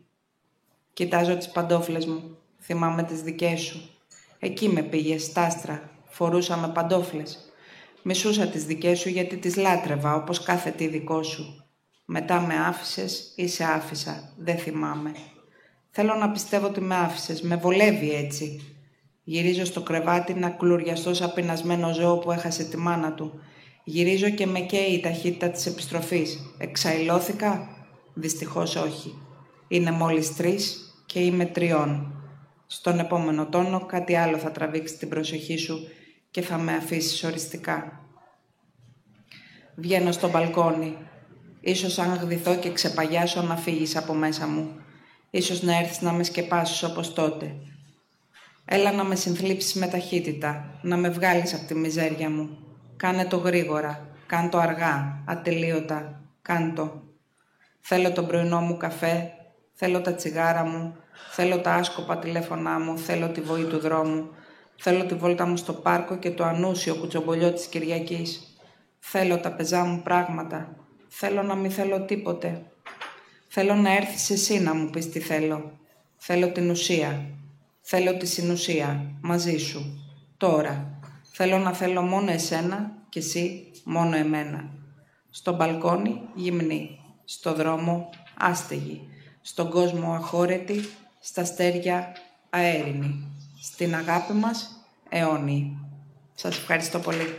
Κοιτάζω 0.92 1.36
τις 1.36 1.48
παντόφλες 1.48 2.06
μου, 2.06 2.36
θυμάμαι 2.60 3.02
τις 3.02 3.22
δικές 3.22 3.60
σου. 3.60 3.90
Εκεί 4.38 4.68
με 4.68 4.82
πήγε 4.82 5.18
στάστρα, 5.18 5.90
φορούσαμε 6.04 6.68
παντόφλες. 6.68 7.47
Μισούσα 8.10 8.46
τις 8.46 8.64
δικές 8.64 8.98
σου 8.98 9.08
γιατί 9.08 9.36
τις 9.36 9.56
λάτρευα, 9.56 10.14
όπως 10.14 10.42
κάθε 10.42 10.70
τι 10.70 10.86
δικό 10.86 11.22
σου. 11.22 11.64
Μετά 12.04 12.40
με 12.40 12.54
άφησες 12.54 13.32
ή 13.36 13.48
σε 13.48 13.64
άφησα, 13.64 14.32
δεν 14.36 14.58
θυμάμαι. 14.58 15.12
Θέλω 15.90 16.14
να 16.14 16.30
πιστεύω 16.30 16.66
ότι 16.66 16.80
με 16.80 16.94
άφησες, 16.94 17.42
με 17.42 17.56
βολεύει 17.56 18.14
έτσι. 18.14 18.76
Γυρίζω 19.24 19.64
στο 19.64 19.82
κρεβάτι 19.82 20.34
να 20.34 20.50
κλουριαστώ 20.50 21.14
σαν 21.14 21.32
πεινασμένο 21.32 21.92
ζώο 21.92 22.18
που 22.18 22.32
έχασε 22.32 22.64
τη 22.64 22.76
μάνα 22.76 23.12
του 23.12 23.40
Γυρίζω 23.84 24.30
και 24.30 24.46
με 24.46 24.60
καίει 24.60 24.92
η 24.92 25.00
ταχύτητα 25.00 25.48
της 25.48 25.66
επιστροφής. 25.66 26.54
Εξαϊλώθηκα; 26.58 27.68
Δυστυχώς 28.14 28.76
όχι. 28.76 29.18
Είναι 29.68 29.90
μόλις 29.90 30.36
τρεις 30.36 30.94
και 31.06 31.20
είμαι 31.20 31.44
τριών. 31.44 32.12
Στον 32.66 32.98
επόμενο 32.98 33.46
τόνο 33.46 33.86
κάτι 33.86 34.14
άλλο 34.14 34.36
θα 34.38 34.50
τραβήξει 34.50 34.96
την 34.96 35.08
προσοχή 35.08 35.56
σου 35.56 35.88
και 36.30 36.42
θα 36.42 36.58
με 36.58 36.72
αφήσεις 36.72 37.24
οριστικά. 37.24 38.00
Βγαίνω 39.74 40.12
στο 40.12 40.28
μπαλκόνι. 40.28 40.96
Ίσως 41.60 41.98
αν 41.98 42.14
γδυθώ 42.14 42.56
και 42.56 42.72
ξεπαγιάσω 42.72 43.42
να 43.42 43.56
φύγεις 43.56 43.96
από 43.96 44.14
μέσα 44.14 44.46
μου. 44.46 44.80
Ίσως 45.30 45.62
να 45.62 45.78
έρθεις 45.78 46.00
να 46.00 46.12
με 46.12 46.22
σκεπάσεις 46.22 46.82
όπως 46.82 47.12
τότε. 47.12 47.56
Έλα 48.64 48.92
να 48.92 49.04
με 49.04 49.14
συνθλίψεις 49.14 49.74
με 49.74 49.86
ταχύτητα, 49.86 50.78
να 50.82 50.96
με 50.96 51.08
βγάλεις 51.08 51.54
από 51.54 51.66
τη 51.66 51.74
μιζέρια 51.74 52.30
μου. 52.30 52.58
Κάνε 52.96 53.24
το 53.24 53.36
γρήγορα, 53.36 54.08
κάν 54.26 54.50
το 54.50 54.58
αργά, 54.58 55.22
ατελείωτα, 55.26 56.20
κάν 56.42 56.74
το. 56.74 57.02
Θέλω 57.80 58.12
τον 58.12 58.26
πρωινό 58.26 58.60
μου 58.60 58.76
καφέ, 58.76 59.32
θέλω 59.74 60.00
τα 60.00 60.14
τσιγάρα 60.14 60.64
μου, 60.64 60.96
θέλω 61.30 61.60
τα 61.60 61.74
άσκοπα 61.74 62.18
τηλέφωνά 62.18 62.78
μου, 62.78 62.98
θέλω 62.98 63.28
τη 63.28 63.40
βοή 63.40 63.64
του 63.64 63.78
δρόμου, 63.78 64.28
θέλω 64.78 65.04
τη 65.04 65.14
βόλτα 65.14 65.46
μου 65.46 65.56
στο 65.56 65.72
πάρκο 65.72 66.16
και 66.16 66.30
το 66.30 66.44
ανούσιο 66.44 66.94
κουτσομπολιό 66.94 67.52
της 67.52 67.66
Κυριακής. 67.66 68.56
Θέλω 68.98 69.38
τα 69.38 69.52
πεζά 69.52 69.84
μου 69.84 70.02
πράγματα, 70.02 70.76
θέλω 71.08 71.42
να 71.42 71.54
μην 71.54 71.70
θέλω 71.70 72.00
τίποτε. 72.00 72.62
Θέλω 73.48 73.74
να 73.74 73.96
έρθεις 73.96 74.30
εσύ 74.30 74.60
να 74.60 74.74
μου 74.74 74.90
πεις 74.90 75.10
τι 75.10 75.20
θέλω. 75.20 75.78
Θέλω 76.16 76.48
την 76.48 76.70
ουσία. 76.70 77.24
Θέλω 77.80 78.16
τη 78.16 78.26
συνουσία, 78.26 79.12
μαζί 79.20 79.56
σου. 79.56 80.02
Τώρα. 80.36 81.00
Θέλω 81.32 81.58
να 81.58 81.72
θέλω 81.72 82.02
μόνο 82.02 82.30
εσένα 82.30 82.92
και 83.08 83.18
εσύ 83.18 83.70
μόνο 83.84 84.16
εμένα. 84.16 84.70
Στο 85.30 85.54
μπαλκόνι 85.54 86.20
γυμνή, 86.34 86.98
στο 87.24 87.54
δρόμο 87.54 88.10
άστεγη, 88.38 89.08
στον 89.40 89.70
κόσμο 89.70 90.12
αχώρετη, 90.12 90.88
στα 91.20 91.44
στέρια 91.44 92.12
αέρινη. 92.50 93.37
Στην 93.72 93.94
αγάπη 93.94 94.32
μας 94.32 94.86
αιώνιοι. 95.08 95.78
Σας 96.34 96.56
ευχαριστώ 96.56 96.98
πολύ. 96.98 97.36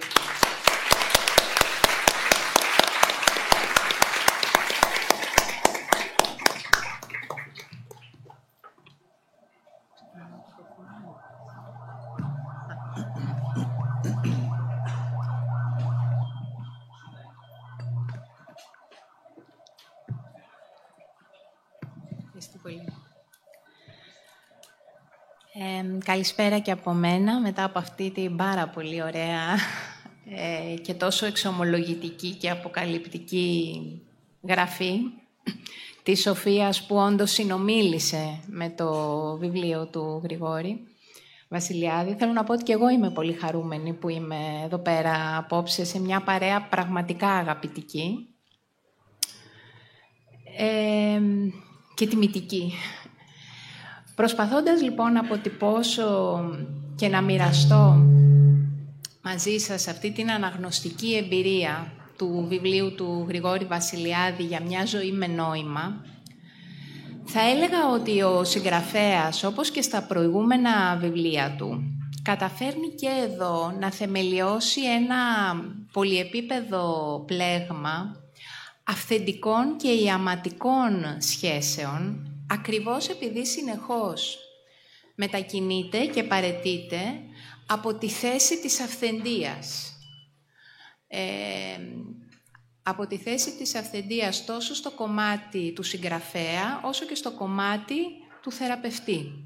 Καλησπέρα 26.05 26.59
και 26.59 26.71
από 26.71 26.91
μένα, 26.91 27.39
μετά 27.39 27.63
από 27.63 27.79
αυτή 27.79 28.11
την 28.11 28.35
πάρα 28.35 28.67
πολύ 28.67 29.01
ωραία 29.01 29.57
ε, 30.35 30.75
και 30.75 30.93
τόσο 30.93 31.25
εξομολογητική 31.25 32.29
και 32.29 32.49
αποκαλυπτική 32.49 33.81
γραφή 34.47 34.99
της 36.03 36.21
Σοφίας 36.21 36.85
που 36.85 36.95
όντως 36.95 37.31
συνομίλησε 37.31 38.39
με 38.47 38.69
το 38.69 38.91
βιβλίο 39.37 39.85
του 39.85 40.21
Γρηγόρη 40.23 40.83
Βασιλιάδη. 41.49 42.15
Θέλω 42.19 42.31
να 42.31 42.43
πω 42.43 42.53
ότι 42.53 42.63
και 42.63 42.73
εγώ 42.73 42.89
είμαι 42.89 43.11
πολύ 43.11 43.33
χαρούμενη 43.33 43.93
που 43.93 44.09
είμαι 44.09 44.61
εδώ 44.65 44.77
πέρα 44.77 45.37
απόψε 45.37 45.85
σε 45.85 45.99
μια 45.99 46.21
παρέα 46.21 46.61
πραγματικά 46.61 47.27
αγαπητική 47.27 48.27
ε, 50.57 51.21
και 51.93 52.07
τιμητική. 52.07 52.73
Προσπαθώντας 54.19 54.81
λοιπόν 54.81 55.11
να 55.11 55.19
αποτυπώσω 55.19 56.39
και 56.95 57.07
να 57.07 57.21
μοιραστώ 57.21 58.07
μαζί 59.21 59.57
σας 59.57 59.87
αυτή 59.87 60.11
την 60.11 60.31
αναγνωστική 60.31 61.15
εμπειρία 61.15 61.91
του 62.17 62.45
βιβλίου 62.49 62.95
του 62.95 63.25
Γρηγόρη 63.27 63.65
Βασιλιάδη 63.65 64.43
για 64.43 64.61
μια 64.61 64.85
ζωή 64.85 65.11
με 65.11 65.27
νόημα, 65.27 66.05
θα 67.25 67.41
έλεγα 67.41 67.89
ότι 67.93 68.21
ο 68.21 68.43
συγγραφέας, 68.43 69.43
όπως 69.43 69.69
και 69.69 69.81
στα 69.81 70.01
προηγούμενα 70.01 70.97
βιβλία 71.01 71.55
του, 71.57 71.83
καταφέρνει 72.21 72.87
και 72.95 73.09
εδώ 73.23 73.75
να 73.79 73.91
θεμελιώσει 73.91 74.81
ένα 74.81 75.17
πολυεπίπεδο 75.91 77.23
πλέγμα 77.27 78.15
αυθεντικών 78.83 79.75
και 79.77 79.91
ιαματικών 79.91 81.05
σχέσεων, 81.17 82.28
ακριβώς 82.49 83.09
επειδή 83.09 83.45
συνεχώς 83.45 84.37
μετακινείται 85.15 86.05
και 86.05 86.23
παρετείται 86.23 86.99
από 87.67 87.93
τη 87.93 88.09
θέση 88.09 88.61
της 88.61 88.79
αυθεντίας. 88.79 89.93
Ε, 91.07 91.19
από 92.83 93.07
τη 93.07 93.17
θέση 93.17 93.57
της 93.57 93.75
αυθεντίας 93.75 94.45
τόσο 94.45 94.75
στο 94.75 94.91
κομμάτι 94.91 95.73
του 95.75 95.83
συγγραφέα, 95.83 96.81
όσο 96.83 97.05
και 97.05 97.15
στο 97.15 97.31
κομμάτι 97.31 97.97
του 98.41 98.51
θεραπευτή. 98.51 99.43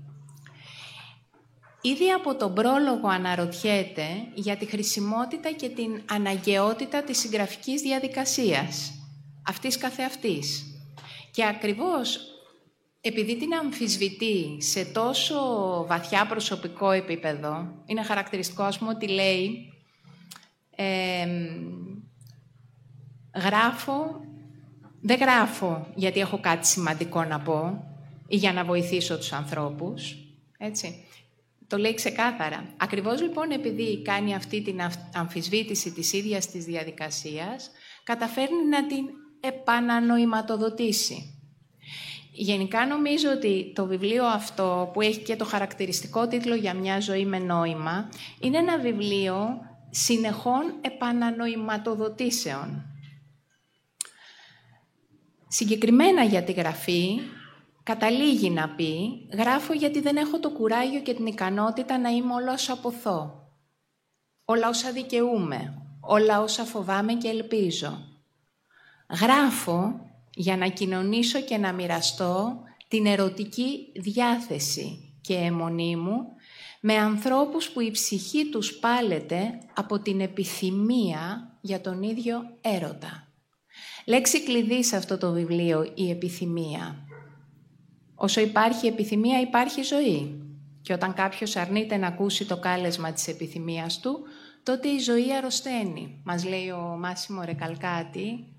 Ήδη 1.82 2.12
από 2.12 2.36
τον 2.36 2.54
πρόλογο 2.54 3.08
αναρωτιέται 3.08 4.08
για 4.34 4.58
τη 4.58 4.66
χρησιμότητα 4.66 5.52
και 5.52 5.70
την 5.70 6.02
αναγκαιότητα 6.10 7.04
της 7.04 7.20
συγγραφικής 7.20 7.82
διαδικασίας, 7.82 8.92
αυτής 9.48 9.78
καθεαυτής. 9.78 10.63
Και 11.32 11.46
ακριβώς 11.46 12.33
επειδή 13.06 13.38
την 13.38 13.54
αμφισβητεί 13.54 14.58
σε 14.60 14.86
τόσο 14.86 15.36
βαθιά 15.88 16.26
προσωπικό 16.26 16.92
επίπεδο, 16.92 17.84
είναι 17.86 18.04
χαρακτηριστικό, 18.04 18.63
ας 18.63 18.78
πούμε, 18.78 18.92
ότι 18.92 19.08
λέει 19.08 19.74
γράφω, 23.36 24.22
δεν 25.02 25.20
γράφω 25.20 25.88
γιατί 25.96 26.20
έχω 26.20 26.39
κάτι 26.39 26.68
σημαντικό 26.68 27.24
να 27.24 27.39
πω 27.39 27.84
ή 28.28 28.36
για 28.36 28.54
να 28.54 28.63
βοηθήσω 28.63 29.18
τους 29.18 29.34
ανθρώπους, 29.34 30.16
έτσι. 30.58 31.06
Το 31.68 31.78
λέει 31.78 31.94
ξεκάθαρα. 31.94 32.74
Ακριβώς 32.78 33.22
λοιπόν 33.22 33.52
επειδή 33.52 34.02
κάνει 34.02 34.36
αυτή 34.36 34.62
την 34.62 34.80
αμφισβήτηση 35.13 35.92
της 35.92 36.13
ίδιας 36.13 36.48
της 36.48 36.66
διαδικασίας, 36.66 37.72
καταφέρνει 38.04 38.66
να 38.70 38.86
την 38.88 39.06
επανανοηματοδοτήσει. 39.39 41.33
Γενικά 42.36 42.88
νομίζω 42.88 43.32
ότι 43.32 43.72
το 43.76 43.86
βιβλίο 43.86 44.26
αυτό 44.26 44.89
που 44.93 45.02
έχει 45.02 45.19
και 45.19 45.36
το 45.36 45.46
χαρακτηριστικό 45.46 46.28
τίτλο 46.28 46.56
«Για 46.56 46.74
μια 46.74 47.00
ζωή 47.00 47.26
με 47.26 47.39
νόημα» 47.39 48.10
είναι 48.39 48.58
ένα 48.58 48.78
βιβλίο 48.78 49.62
συνεχών 49.89 50.62
επανανοηματοδοτήσεων. 50.82 52.86
Συγκεκριμένα 55.48 56.24
για 56.24 56.43
τη 56.43 56.52
γραφή, 56.52 57.19
καταλήγει 57.84 58.50
να 58.50 58.69
πει 58.69 59.28
«Γράφω 59.34 59.74
γιατί 59.74 60.02
δεν 60.02 60.17
έχω 60.17 60.39
το 60.39 60.50
κουράγιο 60.50 61.00
και 61.00 61.13
την 61.13 61.26
ικανότητα 61.26 61.98
να 61.98 62.10
είμαι 62.10 62.34
όλα 62.34 62.54
όσα 62.54 62.74
αποθώ, 62.74 63.48
όλα 64.46 64.67
όσα 64.67 64.91
δικαιούμαι, 64.91 65.82
όλα 66.02 66.41
όσα 66.41 66.63
φοβάμαι 66.63 67.13
και 67.13 67.28
ελπίζω. 67.28 68.08
Γράφω 69.22 70.12
για 70.36 70.58
να 70.58 70.67
κοινωνήσω 70.67 71.41
και 71.41 71.58
να 71.58 71.74
μοιραστώ 71.74 72.62
την 72.88 73.06
ερωτική 73.06 73.91
διάθεση 73.96 75.13
και 75.22 75.36
αιμονή 75.36 75.96
μου 75.96 76.26
με 76.82 76.93
ανθρώπους 76.93 77.69
που 77.69 77.80
η 77.82 77.91
ψυχή 77.91 78.50
τους 78.50 78.74
πάλεται 78.74 79.58
από 79.76 80.00
την 80.00 80.22
επιθυμία 80.22 81.52
για 81.62 81.82
τον 81.82 82.04
ίδιο 82.04 82.41
έρωτα. 82.62 83.28
Λέξη 84.06 84.43
κλειδί 84.43 84.84
σε 84.84 84.96
αυτό 84.96 85.17
το 85.17 85.32
βιβλίο 85.32 85.91
η 85.96 86.10
επιθυμία. 86.10 87.08
Όσο 88.15 88.41
υπάρχει 88.41 88.88
επιθυμία 88.88 89.39
υπάρχει 89.39 89.82
ζωή. 89.82 90.38
Και 90.82 90.93
όταν 90.93 91.13
κάποιος 91.13 91.56
αρνείται 91.56 91.98
να 91.98 92.08
ακούσει 92.08 92.46
το 92.46 92.58
κάλεσμα 92.58 93.12
της 93.12 93.28
επιθυμίας 93.28 94.00
του, 94.00 94.19
τότε 94.63 94.88
η 94.88 95.00
ζωή 95.00 95.36
αρρωσταίνει. 95.36 96.22
Μας 96.24 96.46
λέει 96.46 96.69
ο 96.69 96.98
Μάσιμο 97.00 97.41
Ρεκαλκάτη, 97.41 98.53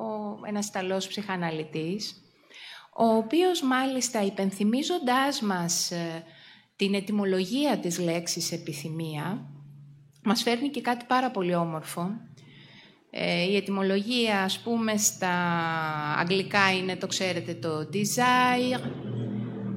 ο, 0.00 0.38
ένας 0.46 0.66
Ιταλός 0.66 1.06
ψυχαναλυτής, 1.06 2.22
ο 2.96 3.04
οποίος 3.04 3.62
μάλιστα 3.62 4.22
υπενθυμίζοντάς 4.22 5.40
μας 5.40 5.90
ε, 5.90 6.24
την 6.76 6.94
ετυμολογία 6.94 7.78
της 7.78 7.98
λέξης 7.98 8.52
επιθυμία, 8.52 9.50
μας 10.22 10.42
φέρνει 10.42 10.68
και 10.68 10.80
κάτι 10.80 11.04
πάρα 11.08 11.30
πολύ 11.30 11.54
όμορφο. 11.54 12.10
Ε, 13.10 13.42
η 13.42 13.56
ετυμολογία, 13.56 14.42
ας 14.42 14.58
πούμε, 14.58 14.96
στα 14.96 15.34
αγγλικά 16.18 16.72
είναι, 16.72 16.96
το 16.96 17.06
ξέρετε, 17.06 17.54
το 17.54 17.88
desire, 17.92 18.90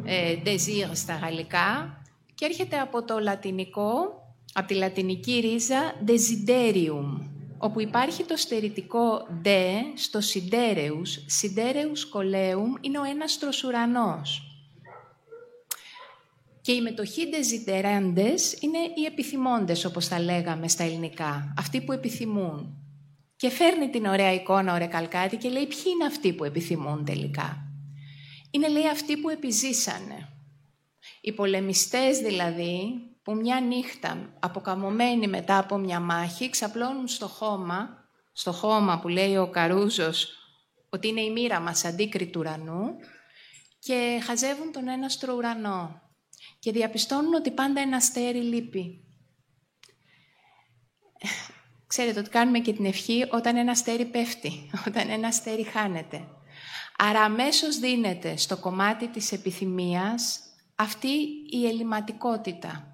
ε, 0.04 0.36
desire 0.46 0.92
στα 0.94 1.16
γαλλικά 1.16 2.02
και 2.36 2.46
έρχεται 2.46 2.80
από 2.80 3.04
το 3.04 3.20
λατινικό, 3.20 3.92
από 4.54 4.68
τη 4.68 4.74
λατινική 4.74 5.40
ρίζα 5.40 5.94
desiderium, 6.08 7.33
όπου 7.64 7.82
υπάρχει 7.82 8.24
το 8.24 8.38
στερητικό 8.38 9.28
«de» 9.44 9.72
στο 9.96 10.20
«sidereus», 10.20 11.42
«sidereus 11.42 12.18
coleum» 12.18 12.78
είναι 12.82 13.00
ο 13.00 13.04
έναστρος 13.04 13.64
ουρανός. 13.64 14.42
Και 16.62 16.72
η 16.72 16.82
μετοχή 16.82 17.22
«desiderandes» 17.32 18.62
είναι 18.62 18.78
οι 18.96 19.06
επιθυμώντες, 19.08 19.86
όπως 19.86 20.08
τα 20.08 20.20
λέγαμε 20.20 20.68
στα 20.68 20.84
ελληνικά, 20.84 21.54
αυτοί 21.58 21.82
που 21.82 21.92
επιθυμούν. 21.92 22.78
Και 23.36 23.50
φέρνει 23.50 23.90
την 23.90 24.06
ωραία 24.06 24.34
εικόνα 24.34 24.74
ο 24.74 24.78
Ρεκαλκάτη 24.78 25.38
και 25.38 25.50
λέει 25.50 25.66
ποιοι 25.66 25.84
είναι 25.94 26.06
αυτοί 26.06 26.34
που 26.34 26.44
επιθυμούν 26.44 27.06
τελικά; 27.06 27.72
Είναι 28.52 28.68
λέει 28.68 28.88
αυτοί 28.88 29.18
που 29.18 29.30
επιζήσανε. 29.30 30.30
Οι 31.22 31.32
πολεμιστές 31.32 32.18
δηλαδή 32.18 32.84
που 33.24 33.36
μια 33.36 33.60
νύχτα 33.60 34.34
αποκαμωμένοι 34.40 35.28
μετά 35.28 35.58
από 35.58 35.78
μια 35.78 36.00
μάχη 36.00 36.50
ξαπλώνουν 36.50 37.08
στο 37.08 37.28
χώμα, 37.28 38.08
στο 38.32 38.52
χώμα 38.52 39.00
που 39.00 39.08
λέει 39.08 39.38
ο 39.38 39.50
Καρούζος 39.50 40.38
ότι 40.90 41.08
είναι 41.08 41.22
η 41.22 41.32
μοίρα 41.32 41.60
μας 41.60 41.86
αντίκριτη 41.86 42.38
ουρανού 42.38 42.96
και 43.80 44.22
χαζεύουν 44.24 44.72
τον 44.72 44.88
ένα 44.88 45.08
ουρανό 45.36 46.02
και 46.60 46.72
διαπιστώνουν 46.72 47.34
ότι 47.34 47.52
πάντα 47.52 47.82
ένα 47.82 47.96
αστέρι 47.96 48.42
λείπει. 48.42 49.04
Ξέρετε 51.88 52.20
ότι 52.20 52.30
κάνουμε 52.30 52.60
και 52.60 52.74
την 52.74 52.86
ευχή 52.86 53.28
όταν 53.32 53.56
ένα 53.56 53.72
αστέρι 53.72 54.06
πέφτει, 54.06 54.70
όταν 54.88 55.10
ένα 55.10 55.28
αστέρι 55.28 55.64
χάνεται. 55.64 56.28
Άρα 56.98 57.22
αμέσως 57.22 57.78
δίνεται 57.80 58.38
στο 58.38 58.58
κομμάτι 58.58 59.08
της 59.08 59.32
επιθυμίας 59.32 60.40
αυτή 60.76 61.12
η 61.50 61.68
ελληματικότητα. 61.68 62.93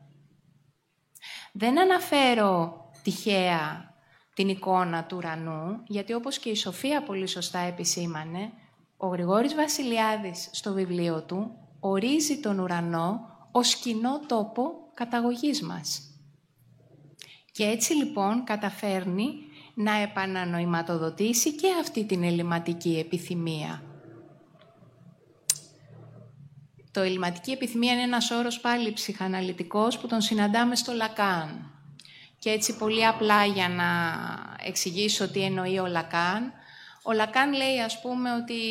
Δεν 1.51 1.79
αναφέρω 1.79 2.83
τυχαία 3.03 3.93
την 4.33 4.49
εικόνα 4.49 5.03
του 5.03 5.17
ουρανού, 5.17 5.81
γιατί 5.87 6.13
όπως 6.13 6.39
και 6.39 6.49
η 6.49 6.55
Σοφία 6.55 7.03
πολύ 7.03 7.27
σωστά 7.27 7.59
επισήμανε, 7.59 8.51
ο 8.97 9.07
Γρηγόρης 9.07 9.55
Βασιλιάδης 9.55 10.49
στο 10.51 10.73
βιβλίο 10.73 11.21
του 11.23 11.51
ορίζει 11.79 12.39
τον 12.39 12.59
ουρανό 12.59 13.21
ως 13.51 13.75
κοινό 13.75 14.19
τόπο 14.19 14.71
καταγωγής 14.93 15.61
μας. 15.61 16.01
Και 17.51 17.63
έτσι 17.63 17.93
λοιπόν 17.93 18.43
καταφέρνει 18.43 19.33
να 19.73 19.95
επανανοηματοδοτήσει 19.95 21.55
και 21.55 21.67
αυτή 21.81 22.05
την 22.05 22.23
ελληματική 22.23 22.97
επιθυμία. 22.99 23.83
Το 26.99 27.05
ελληματική 27.05 27.51
επιθυμία 27.51 27.93
είναι 27.93 28.01
ένας 28.01 28.31
όρος 28.31 28.59
πάλι 28.59 28.93
ψυχαναλυτικός 28.93 29.97
που 29.97 30.07
τον 30.07 30.21
συναντάμε 30.21 30.75
στο 30.75 30.93
Λακάν. 30.93 31.71
Και 32.39 32.49
έτσι 32.49 32.75
πολύ 32.77 33.05
απλά 33.05 33.45
για 33.45 33.69
να 33.69 33.85
εξηγήσω 34.67 35.29
τι 35.29 35.43
εννοεί 35.43 35.79
ο 35.79 35.87
Λακάν. 35.87 36.53
Ο 37.03 37.11
Λακάν 37.11 37.53
λέει 37.53 37.79
ας 37.79 38.01
πούμε 38.01 38.33
ότι 38.33 38.61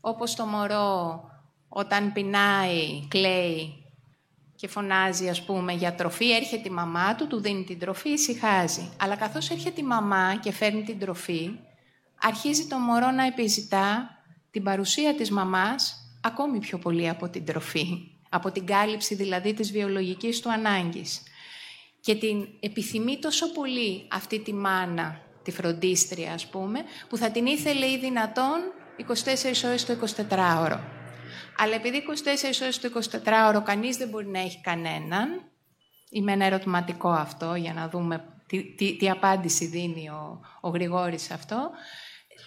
όπως 0.00 0.34
το 0.34 0.44
μωρό 0.44 1.20
όταν 1.68 2.12
πεινάει, 2.12 3.06
κλαίει 3.08 3.84
και 4.56 4.68
φωνάζει 4.68 5.28
ας 5.28 5.44
πούμε 5.44 5.72
για 5.72 5.94
τροφή, 5.94 6.30
έρχεται 6.30 6.68
η 6.68 6.72
μαμά 6.72 7.14
του, 7.14 7.26
του 7.26 7.40
δίνει 7.40 7.64
την 7.64 7.78
τροφή, 7.78 8.10
ησυχάζει. 8.10 8.90
Αλλά 9.00 9.16
καθώς 9.16 9.50
έρχεται 9.50 9.80
η 9.80 9.84
μαμά 9.84 10.36
και 10.36 10.52
φέρνει 10.52 10.82
την 10.82 10.98
τροφή, 10.98 11.50
αρχίζει 12.22 12.66
το 12.66 12.78
μωρό 12.78 13.10
να 13.10 13.26
επιζητά 13.26 14.10
την 14.50 14.62
παρουσία 14.62 15.14
της 15.14 15.30
μαμάς 15.30 16.00
ακόμη 16.26 16.58
πιο 16.58 16.78
πολύ 16.78 17.08
από 17.08 17.28
την 17.28 17.44
τροφή, 17.44 17.86
από 18.28 18.50
την 18.50 18.66
κάλυψη 18.66 19.14
δηλαδή 19.14 19.54
της 19.54 19.72
βιολογικής 19.72 20.40
του 20.40 20.52
ανάγκης. 20.52 21.22
Και 22.00 22.14
την 22.14 22.48
επιθυμεί 22.60 23.18
τόσο 23.18 23.52
πολύ 23.52 24.08
αυτή 24.10 24.38
τη 24.38 24.54
μάνα, 24.54 25.20
τη 25.42 25.50
φροντίστρια 25.50 26.32
ας 26.32 26.46
πούμε, 26.46 26.80
που 27.08 27.16
θα 27.16 27.30
την 27.30 27.46
ήθελε 27.46 27.86
ή 27.86 27.98
δυνατόν 27.98 28.60
24 28.98 29.64
ώρες 29.64 29.84
το 29.84 29.96
24ωρο. 30.28 30.78
Αλλά 31.58 31.74
επειδή 31.74 32.02
24 32.06 32.62
ώρες 32.62 32.80
το 32.80 32.90
24ωρο 33.24 33.62
κανείς 33.64 33.96
δεν 33.96 34.08
μπορεί 34.08 34.26
να 34.26 34.40
έχει 34.40 34.60
κανέναν, 34.60 35.50
είμαι 36.10 36.32
ένα 36.32 36.44
ερωτηματικό 36.44 37.08
αυτό 37.08 37.54
για 37.54 37.72
να 37.72 37.88
δούμε 37.88 38.24
τι, 38.46 38.96
τι, 38.96 39.10
απάντηση 39.10 39.66
δίνει 39.66 40.08
ο, 40.08 40.40
ο 40.60 40.68
Γρηγόρης 40.68 41.30
αυτό, 41.30 41.70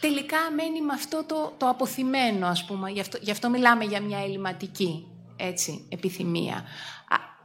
τελικά 0.01 0.37
μένει 0.55 0.81
με 0.81 0.93
αυτό 0.93 1.23
το, 1.23 1.53
το 1.57 1.69
αποθυμένο, 1.69 2.47
ας 2.47 2.65
πούμε. 2.65 2.91
Γι 2.91 2.99
αυτό, 2.99 3.17
γι' 3.21 3.31
αυτό 3.31 3.49
μιλάμε 3.49 3.83
για 3.83 4.01
μια 4.01 4.19
ελληματική 4.19 5.07
έτσι, 5.35 5.87
επιθυμία. 5.89 6.65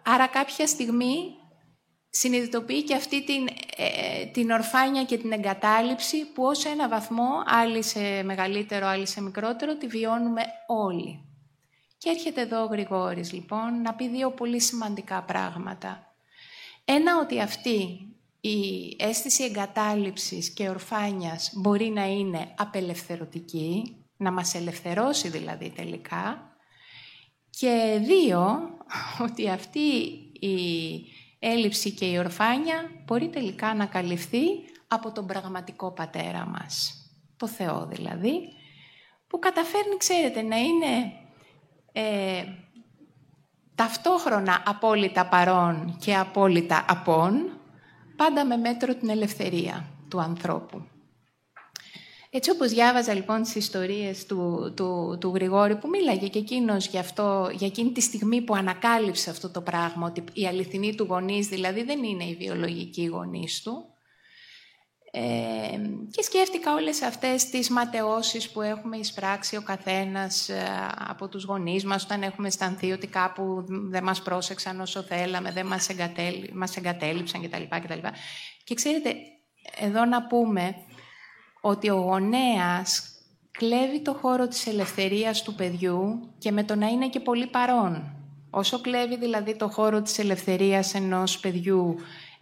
Άρα 0.03 0.27
κάποια 0.27 0.67
στιγμή 0.67 1.17
συνειδητοποιεί 2.11 2.83
και 2.83 2.95
αυτή 2.95 3.25
την, 3.25 3.47
ε, 3.77 4.27
την 4.27 4.51
ορφάνια 4.51 5.05
και 5.05 5.19
την 5.19 5.33
εγκατάλειψη 5.33 6.25
που 6.25 6.45
ως 6.45 6.65
ένα 6.65 6.89
βαθμό, 6.89 7.29
άλλοι 7.47 7.83
σε 7.83 8.23
μεγαλύτερο, 8.23 8.87
άλλοι 8.87 9.07
σε 9.07 9.23
μικρότερο, 9.23 9.77
τη 9.77 9.87
βιώνουμε 9.87 10.43
όλοι. 10.67 11.25
Και 11.99 12.11
έρχεται 12.11 12.41
εδώ 12.41 12.63
ο 12.63 12.67
Γρηγόρης 12.67 13.33
λοιπόν 13.33 13.83
να 13.83 13.95
πει 13.95 14.09
δύο 14.09 14.31
πολύ 14.31 14.61
σημαντικά 14.61 15.23
πράγματα. 15.23 16.15
Ένα 16.85 17.19
ότι 17.19 17.41
αυτή 17.41 17.99
η 18.49 18.97
αίσθηση 18.99 19.45
εγκατάλειψης 19.45 20.51
και 20.51 20.69
ορφάνιας 20.69 21.53
μπορεί 21.55 21.89
να 21.89 22.05
είναι 22.05 22.55
απελευθερωτική, 22.57 23.97
να 24.17 24.33
μας 24.33 24.55
ελευθερώσει 24.55 25.29
δηλαδή 25.29 25.71
τελικά. 25.71 26.57
Και 27.51 28.01
δύο, 28.03 28.59
ότι 29.27 29.49
αυτή 29.49 29.81
η 30.39 30.57
έλλειψη 31.39 31.91
και 31.91 32.05
η 32.05 32.19
ορφάνια 32.19 32.91
μπορεί 33.05 33.29
τελικά 33.29 33.75
να 33.75 33.87
καλυφθεί 33.87 34.47
από 34.89 35.13
τον 35.13 35.27
πραγματικό 35.27 35.93
πατέρα 35.93 36.47
μας, 36.47 36.95
το 37.37 37.47
Θεό 37.49 37.87
δηλαδή, 37.87 38.41
που 39.27 39.39
καταφέρνει, 39.39 39.97
ξέρετε, 39.97 40.43
να 40.43 40.57
είναι 40.57 41.13
ε, 41.93 42.45
ταυτόχρονα 43.75 44.63
απόλυτα 44.67 45.27
παρόν 45.27 45.97
και 46.01 46.17
απόλυτα 46.17 46.85
απόν, 46.89 47.54
πάντα 48.17 48.45
με 48.45 48.57
μέτρο 48.57 48.95
την 48.95 49.09
ελευθερία 49.09 49.85
του 50.09 50.21
ανθρώπου. 50.21 50.83
Έτσι 52.31 52.51
όπως 52.51 52.71
διάβαζα 52.71 53.15
λοιπόν 53.15 53.43
τις 53.43 53.55
ιστορίες 53.55 54.27
του, 54.27 54.73
του, 54.77 55.19
του 55.21 55.33
Γρηγόρη 55.35 55.77
που 55.77 55.89
μίλαγε 55.89 56.29
και 56.29 56.39
εκείνος 56.39 56.87
για, 56.87 57.01
αυτό, 57.01 57.51
για 57.53 57.67
εκείνη 57.67 57.93
τη 57.93 58.01
στιγμή 58.01 58.41
που 58.41 58.55
ανακάλυψε 58.55 59.31
αυτό 59.31 59.51
το 59.51 59.61
πράγμα, 59.61 60.07
ότι 60.07 60.25
η 60.33 60.47
αληθινή 60.47 60.95
του 60.95 61.05
γονείς 61.05 61.49
δηλαδή 61.49 61.83
δεν 61.83 62.03
είναι 62.03 62.25
η 62.25 62.35
βιολογική 62.35 63.05
γονείς 63.05 63.63
του, 63.63 63.94
ε, 65.17 65.81
και 66.11 66.23
σκέφτηκα 66.23 66.75
όλες 66.75 67.03
αυτές 67.03 67.49
τις 67.49 67.71
ματαιώσεις 67.71 68.51
που 68.51 68.63
έχουμε 68.63 68.97
εισπράξει 68.97 69.57
ο 69.57 69.63
καθένας 69.63 70.49
ε, 70.49 70.65
από 71.09 71.29
τους 71.29 71.45
γονείς 71.45 71.85
μας 71.85 72.05
όταν 72.05 72.23
έχουμε 72.23 72.47
αισθανθεί 72.47 72.93
ότι 72.93 73.07
κάπου 73.07 73.65
δεν 73.67 74.03
μας 74.03 74.23
πρόσεξαν 74.23 74.81
όσο 74.81 75.03
θέλαμε, 75.03 75.53
δεν 75.53 75.67
μας, 75.67 75.89
εγκατέλει, 75.89 76.51
μας 76.55 76.77
εγκατέλειψαν 76.77 77.43
κτλ, 77.43 77.63
κτλ. 77.69 78.07
Και 78.65 78.75
ξέρετε, 78.75 79.15
εδώ 79.79 80.05
να 80.05 80.27
πούμε 80.27 80.75
ότι 81.61 81.91
ο 81.91 81.97
γονέας 81.97 83.03
κλέβει 83.51 84.01
το 84.01 84.13
χώρο 84.13 84.49
της 84.49 84.67
ελευθερίας 84.67 85.43
του 85.43 85.55
παιδιού 85.55 86.33
και 86.39 86.53
με 86.53 86.65
το 86.65 86.75
να 86.75 86.87
είναι 86.87 87.09
και 87.09 87.21
πολύ 87.21 87.47
παρόν. 87.47 88.15
Όσο 88.51 88.81
κλέβει 88.81 89.17
δηλαδή 89.17 89.57
το 89.57 89.69
χώρο 89.69 90.03
της 90.03 90.19
ελευθερίας 90.19 90.95
ενός 90.95 91.39
παιδιού 91.39 91.97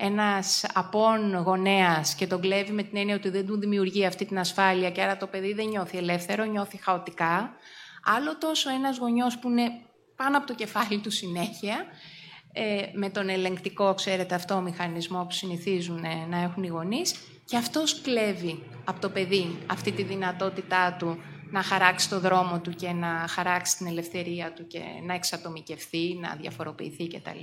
ένας 0.04 0.64
απόν 0.74 1.34
γονέας 1.34 2.14
και 2.14 2.26
τον 2.26 2.40
κλέβει 2.40 2.72
με 2.72 2.82
την 2.82 2.96
έννοια 2.96 3.14
ότι 3.14 3.28
δεν 3.28 3.46
του 3.46 3.58
δημιουργεί 3.58 4.06
αυτή 4.06 4.24
την 4.24 4.38
ασφάλεια 4.38 4.90
και 4.90 5.02
άρα 5.02 5.16
το 5.16 5.26
παιδί 5.26 5.52
δεν 5.52 5.66
νιώθει 5.68 5.98
ελεύθερο, 5.98 6.44
νιώθει 6.44 6.76
χαοτικά. 6.76 7.54
Άλλο 8.04 8.38
τόσο 8.38 8.70
ένας 8.70 8.98
γονιός 8.98 9.38
που 9.38 9.48
είναι 9.48 9.70
πάνω 10.16 10.36
από 10.36 10.46
το 10.46 10.54
κεφάλι 10.54 10.98
του 10.98 11.10
συνέχεια, 11.10 11.86
ε, 12.52 12.82
με 12.92 13.10
τον 13.10 13.28
ελεγκτικό, 13.28 13.94
ξέρετε, 13.94 14.34
αυτό 14.34 14.60
μηχανισμό 14.60 15.24
που 15.24 15.32
συνηθίζουν 15.32 16.04
ε, 16.04 16.26
να 16.28 16.42
έχουν 16.42 16.62
οι 16.62 16.68
γονείς, 16.68 17.14
και 17.44 17.56
αυτός 17.56 18.00
κλέβει 18.00 18.62
από 18.84 19.00
το 19.00 19.10
παιδί 19.10 19.58
αυτή 19.66 19.92
τη 19.92 20.02
δυνατότητά 20.02 20.96
του 20.98 21.22
να 21.50 21.62
χαράξει 21.62 22.08
το 22.08 22.20
δρόμο 22.20 22.60
του 22.60 22.70
και 22.70 22.92
να 22.92 23.24
χαράξει 23.28 23.76
την 23.76 23.86
ελευθερία 23.86 24.52
του 24.52 24.66
και 24.66 24.80
να 25.06 25.14
εξατομικευθεί, 25.14 26.18
να 26.20 26.36
διαφοροποιηθεί 26.40 27.08
κτλ. 27.08 27.42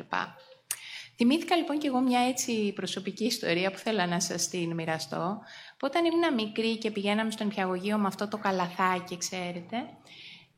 Θυμήθηκα 1.21 1.55
λοιπόν 1.55 1.77
και 1.77 1.87
εγώ 1.87 1.99
μια 1.99 2.19
έτσι 2.19 2.73
προσωπική 2.75 3.25
ιστορία 3.25 3.71
που 3.71 3.77
θέλω 3.77 4.05
να 4.05 4.19
σας 4.19 4.47
την 4.47 4.73
μοιραστώ. 4.73 5.39
Που 5.77 5.87
όταν 5.89 6.05
ήμουν 6.05 6.33
μικρή 6.33 6.77
και 6.77 6.91
πηγαίναμε 6.91 7.31
στον 7.31 7.49
πιαγωγείο 7.49 7.97
με 7.97 8.07
αυτό 8.07 8.27
το 8.27 8.37
καλαθάκι, 8.37 9.17
ξέρετε, 9.17 9.77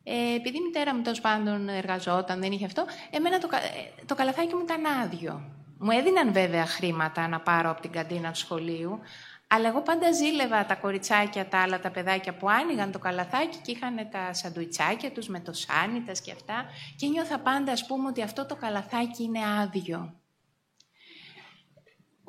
ε, 0.03 0.36
επειδή 0.36 0.57
η 0.57 0.62
μητέρα 0.62 0.95
μου 0.95 1.01
τέλος 1.01 1.22
πάντων 1.22 1.70
εργαζόταν, 1.70 2.39
δεν 2.39 2.51
είχε 2.51 2.66
αυτό, 2.66 2.86
εμένα 3.12 3.38
το, 3.39 3.49
ε, 3.51 4.03
το 4.05 4.16
καλαθάκι 4.16 4.55
μου 4.55 4.62
ήταν 4.62 4.86
άδειο. 4.86 5.41
Μου 5.80 5.91
έδιναν 5.91 6.34
βέβαια 6.34 6.66
χρήματα 6.66 7.28
να 7.28 7.39
πάρω 7.39 7.70
από 7.70 7.82
την 7.82 7.91
καντίνα 7.91 8.32
του 8.32 8.38
σχολείου, 8.38 8.99
αλλά 9.47 9.68
εγώ 9.68 9.82
πάντα 9.82 10.12
ζήλευα 10.12 10.66
τα 10.66 10.76
κοριτσάκια, 10.76 11.47
τα 11.47 11.62
άλλα, 11.62 11.80
τα 11.80 11.91
παιδάκια 11.91 12.34
που 12.34 12.49
άνοιγαν 12.49 12.91
το 12.91 12.99
καλαθάκι 12.99 13.57
και 13.57 13.72
είχαν 13.72 13.95
τα 14.12 14.34
σαντουιτσάκια 14.34 15.12
τους 15.12 15.28
με 15.28 15.39
το 15.39 15.53
σάνιτας 15.53 16.22
και 16.22 16.32
αυτά 16.32 16.66
και 16.95 17.07
νιώθα 17.07 17.39
πάντα, 17.39 17.72
ας 17.72 17.86
πούμε, 17.86 18.07
ότι 18.07 18.22
αυτό 18.22 18.45
το 18.45 18.55
καλαθάκι 18.55 19.24
είναι 19.24 19.39
άδειο. 19.62 20.20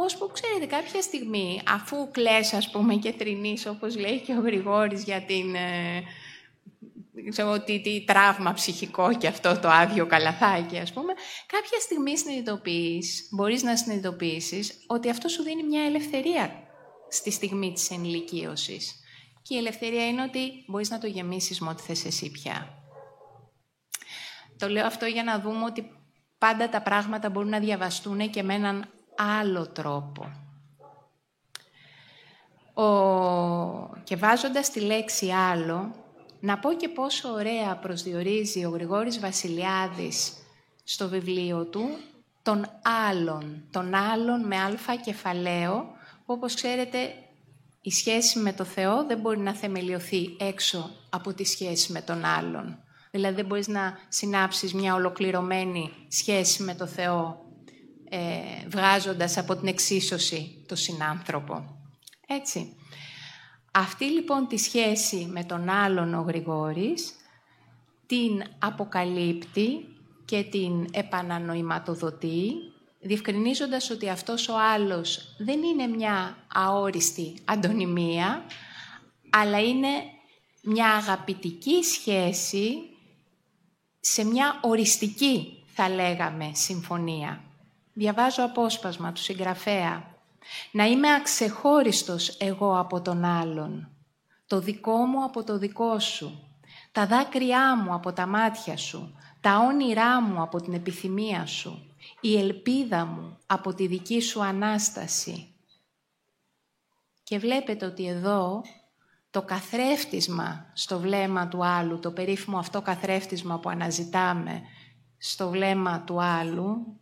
Που 0.06 0.30
ξέρετε, 0.32 0.66
κάποια 0.66 1.02
στιγμή, 1.02 1.62
αφού 1.68 2.10
κλαις, 2.10 2.52
ας 2.52 2.70
πούμε, 2.70 2.94
και 2.94 3.12
θρυνείς, 3.12 3.66
όπως 3.66 3.96
λέει 3.96 4.20
και 4.20 4.32
ο 4.32 4.40
Γρηγόρης 4.40 5.04
για 5.04 5.22
την... 5.22 5.54
Ε, 5.54 6.02
ξέρω, 7.30 7.60
τι, 7.60 7.80
τι 7.80 8.04
τραύμα 8.04 8.52
ψυχικό 8.52 9.14
και 9.14 9.26
αυτό 9.26 9.58
το 9.58 9.68
άδειο 9.68 10.06
καλαθάκι, 10.06 10.78
ας 10.78 10.92
πούμε, 10.92 11.12
κάποια 11.46 11.80
στιγμή 11.80 12.18
συνειδητοποιείς, 12.18 13.28
μπορείς 13.30 13.62
να 13.62 13.76
συνειδητοποιήσεις 13.76 14.84
ότι 14.86 15.10
αυτό 15.10 15.28
σου 15.28 15.42
δίνει 15.42 15.62
μια 15.62 15.84
ελευθερία 15.84 16.62
στη 17.08 17.30
στιγμή 17.30 17.72
της 17.72 17.90
ενηλικίωσης. 17.90 18.96
Και 19.42 19.54
η 19.54 19.58
ελευθερία 19.58 20.06
είναι 20.06 20.22
ότι 20.22 20.64
μπορείς 20.66 20.90
να 20.90 20.98
το 20.98 21.06
γεμίσεις 21.06 21.60
με 21.60 21.68
ό,τι 21.68 21.82
θες 21.82 22.04
εσύ 22.04 22.30
πια. 22.30 22.68
Το 24.58 24.68
λέω 24.68 24.86
αυτό 24.86 25.06
για 25.06 25.24
να 25.24 25.40
δούμε 25.40 25.64
ότι 25.64 25.90
πάντα 26.38 26.68
τα 26.68 26.82
πράγματα 26.82 27.30
μπορούν 27.30 27.48
να 27.48 27.58
διαβαστούν 27.58 28.30
και 28.30 28.42
με 28.42 28.54
έναν 28.54 28.90
άλλο 29.16 29.68
τρόπο. 29.68 30.32
Ο... 32.74 33.96
Και 34.04 34.16
βάζοντας 34.16 34.70
τη 34.70 34.80
λέξη 34.80 35.30
άλλο, 35.30 35.94
να 36.40 36.58
πω 36.58 36.72
και 36.72 36.88
πόσο 36.88 37.28
ωραία 37.28 37.76
προσδιορίζει 37.76 38.64
ο 38.64 38.70
Γρηγόρης 38.70 39.20
Βασιλιάδης 39.20 40.32
στο 40.84 41.08
βιβλίο 41.08 41.64
του 41.64 41.88
τον 42.42 42.66
άλλον, 43.08 43.64
τον 43.70 43.94
άλλον 43.94 44.46
με 44.46 44.56
αλφα 44.58 44.96
κεφαλαίο, 44.96 45.86
όπως 46.26 46.54
ξέρετε, 46.54 47.14
η 47.80 47.90
σχέση 47.90 48.38
με 48.38 48.52
το 48.52 48.64
Θεό 48.64 49.06
δεν 49.06 49.18
μπορεί 49.18 49.38
να 49.38 49.54
θεμελιωθεί 49.54 50.36
έξω 50.38 50.90
από 51.10 51.32
τη 51.32 51.44
σχέση 51.44 51.92
με 51.92 52.00
τον 52.00 52.24
άλλον. 52.24 52.78
Δηλαδή 53.10 53.34
δεν 53.34 53.46
μπορείς 53.46 53.68
να 53.68 53.98
συνάψεις 54.08 54.74
μια 54.74 54.94
ολοκληρωμένη 54.94 55.90
σχέση 56.08 56.62
με 56.62 56.74
το 56.74 56.86
Θεό 56.86 57.44
ε, 58.14 58.68
βγάζοντας 58.68 59.38
από 59.38 59.56
την 59.56 59.68
εξίσωση 59.68 60.64
το 60.68 60.76
συνάνθρωπο. 60.76 61.76
Έτσι. 62.26 62.76
Αυτή 63.72 64.04
λοιπόν 64.04 64.46
τη 64.46 64.56
σχέση 64.56 65.28
με 65.30 65.44
τον 65.44 65.68
άλλον 65.68 66.14
ο 66.14 66.20
Γρηγόρης 66.20 67.14
την 68.06 68.42
αποκαλύπτει 68.58 69.86
και 70.24 70.42
την 70.42 70.86
επανανοηματοδοτεί 70.90 72.52
διευκρινίζοντας 73.00 73.90
ότι 73.90 74.08
αυτός 74.08 74.48
ο 74.48 74.58
άλλος 74.58 75.36
δεν 75.38 75.62
είναι 75.62 75.86
μια 75.86 76.36
αόριστη 76.54 77.34
αντωνυμία, 77.44 78.44
αλλά 79.30 79.60
είναι 79.60 79.88
μια 80.62 80.88
αγαπητική 80.88 81.82
σχέση 81.82 82.74
σε 84.00 84.24
μια 84.24 84.60
οριστική, 84.62 85.64
θα 85.66 85.88
λέγαμε, 85.88 86.50
συμφωνία. 86.54 87.51
Διαβάζω 87.92 88.44
απόσπασμα 88.44 89.12
του 89.12 89.20
συγγραφέα. 89.20 90.10
Να 90.72 90.84
είμαι 90.84 91.14
αξεχώριστος 91.14 92.28
εγώ 92.28 92.78
από 92.78 93.00
τον 93.00 93.24
άλλον, 93.24 93.88
το 94.46 94.60
δικό 94.60 94.96
μου 94.96 95.24
από 95.24 95.44
το 95.44 95.58
δικό 95.58 95.98
σου, 95.98 96.48
τα 96.92 97.06
δάκρυά 97.06 97.76
μου 97.76 97.94
από 97.94 98.12
τα 98.12 98.26
μάτια 98.26 98.76
σου, 98.76 99.16
τα 99.40 99.58
όνειρά 99.58 100.22
μου 100.22 100.42
από 100.42 100.60
την 100.60 100.72
επιθυμία 100.72 101.46
σου, 101.46 101.94
η 102.20 102.38
ελπίδα 102.38 103.04
μου 103.04 103.38
από 103.46 103.74
τη 103.74 103.86
δική 103.86 104.20
σου 104.20 104.42
Ανάσταση. 104.42 105.46
Και 107.22 107.38
βλέπετε 107.38 107.86
ότι 107.86 108.06
εδώ 108.06 108.62
το 109.30 109.42
καθρέφτισμα 109.42 110.66
στο 110.72 110.98
βλέμμα 110.98 111.48
του 111.48 111.64
άλλου, 111.64 111.98
το 111.98 112.10
περίφημο 112.10 112.58
αυτό 112.58 112.82
καθρέφτισμα 112.82 113.58
που 113.58 113.68
αναζητάμε 113.68 114.62
στο 115.18 115.48
βλέμμα 115.48 116.00
του 116.00 116.22
άλλου, 116.22 117.00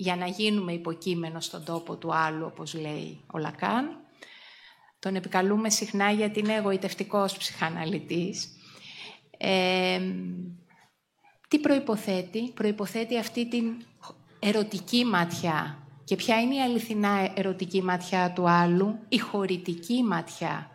για 0.00 0.16
να 0.16 0.26
γίνουμε 0.26 0.72
υποκείμενο 0.72 1.40
στον 1.40 1.64
τόπο 1.64 1.96
του 1.96 2.14
άλλου, 2.14 2.46
όπως 2.46 2.74
λέει 2.74 3.20
ο 3.32 3.38
Λακάν. 3.38 3.96
Τον 4.98 5.14
επικαλούμε 5.14 5.70
συχνά 5.70 6.10
γιατί 6.10 6.38
είναι 6.38 6.54
εγωιτευτικός 6.54 7.36
ψυχαναλυτής. 7.36 8.48
Ε, 9.38 10.00
τι 11.48 11.58
προϋποθέτει; 11.58 12.50
Προϋποθέτει 12.50 13.18
αυτή 13.18 13.48
την 13.48 13.64
ερωτική 14.38 15.04
ματιά. 15.04 15.78
Και 16.04 16.16
ποια 16.16 16.40
είναι 16.40 16.54
η 16.54 16.60
αληθινά 16.60 17.32
ερωτική 17.34 17.82
ματιά 17.82 18.32
του 18.32 18.48
άλλου; 18.48 18.98
Η 19.08 19.18
χωρητική 19.18 20.02
ματιά. 20.02 20.70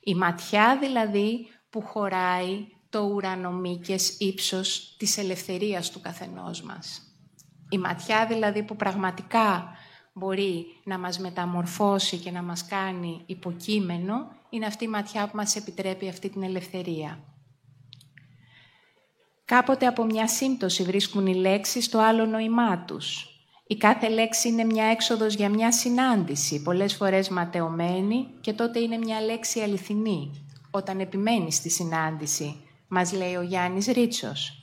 Η 0.00 0.14
ματιά 0.14 0.78
δηλαδή 0.80 1.46
που 1.70 1.80
χωράει 1.80 2.66
το 2.90 3.00
ουρανομίκες 3.00 4.16
ύψος 4.18 4.96
της 4.98 5.18
ελευθερίας 5.18 5.90
του 5.90 6.00
καθενός 6.00 6.62
μας. 6.62 7.09
Η 7.70 7.78
ματιά 7.78 8.26
δηλαδή 8.26 8.62
που 8.62 8.76
πραγματικά 8.76 9.72
μπορεί 10.12 10.66
να 10.84 10.98
μας 10.98 11.18
μεταμορφώσει 11.18 12.16
και 12.16 12.30
να 12.30 12.42
μας 12.42 12.66
κάνει 12.66 13.22
υποκείμενο, 13.26 14.26
είναι 14.50 14.66
αυτή 14.66 14.84
η 14.84 14.88
ματιά 14.88 15.26
που 15.26 15.36
μας 15.36 15.56
επιτρέπει 15.56 16.08
αυτή 16.08 16.28
την 16.28 16.42
ελευθερία. 16.42 17.18
Κάποτε 19.44 19.86
από 19.86 20.04
μια 20.04 20.28
σύμπτωση 20.28 20.82
βρίσκουν 20.82 21.26
οι 21.26 21.34
λέξεις 21.34 21.88
το 21.88 22.00
άλλο 22.00 22.26
νοημά 22.26 22.84
τους. 22.84 23.24
Η 23.66 23.76
κάθε 23.76 24.08
λέξη 24.08 24.48
είναι 24.48 24.64
μια 24.64 24.84
έξοδος 24.84 25.34
για 25.34 25.48
μια 25.48 25.72
συνάντηση, 25.72 26.62
πολλές 26.62 26.94
φορές 26.94 27.28
ματαιωμένη 27.28 28.26
και 28.40 28.52
τότε 28.52 28.78
είναι 28.78 28.96
μια 28.96 29.20
λέξη 29.20 29.60
αληθινή. 29.60 30.46
Όταν 30.70 31.00
επιμένει 31.00 31.52
στη 31.52 31.70
συνάντηση, 31.70 32.56
μας 32.88 33.12
λέει 33.12 33.34
ο 33.34 33.42
Γιάννης 33.42 33.86
Ρίτσος. 33.86 34.54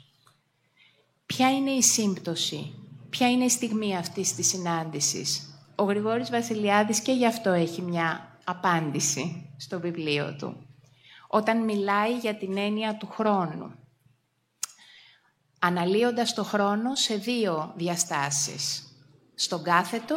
Ποια 1.26 1.52
είναι 1.52 1.72
η 1.72 1.82
σύμπτωση, 1.82 2.74
ποια 3.10 3.30
είναι 3.30 3.44
η 3.44 3.50
στιγμή 3.50 3.98
αυτής 3.98 4.36
της 4.36 4.48
συνάντησης; 4.48 5.60
Ο 5.76 5.84
Γρηγόρης 5.84 6.30
Βασιλιάδης 6.30 7.00
και 7.00 7.12
γι' 7.12 7.26
αυτό 7.26 7.50
έχει 7.50 7.82
μια 7.82 8.40
απάντηση 8.44 9.54
στο 9.58 9.80
βιβλίο 9.80 10.36
του. 10.36 10.68
Όταν 11.28 11.64
μιλάει 11.64 12.18
για 12.18 12.36
την 12.36 12.58
έννοια 12.58 12.96
του 12.98 13.08
χρόνου. 13.08 13.72
Αναλύοντας 15.60 16.34
το 16.34 16.44
χρόνο 16.44 16.96
σε 16.96 17.16
δύο 17.16 17.74
διαστάσεις. 17.76 18.82
Στον 19.36 19.64
κάθετο 19.64 20.16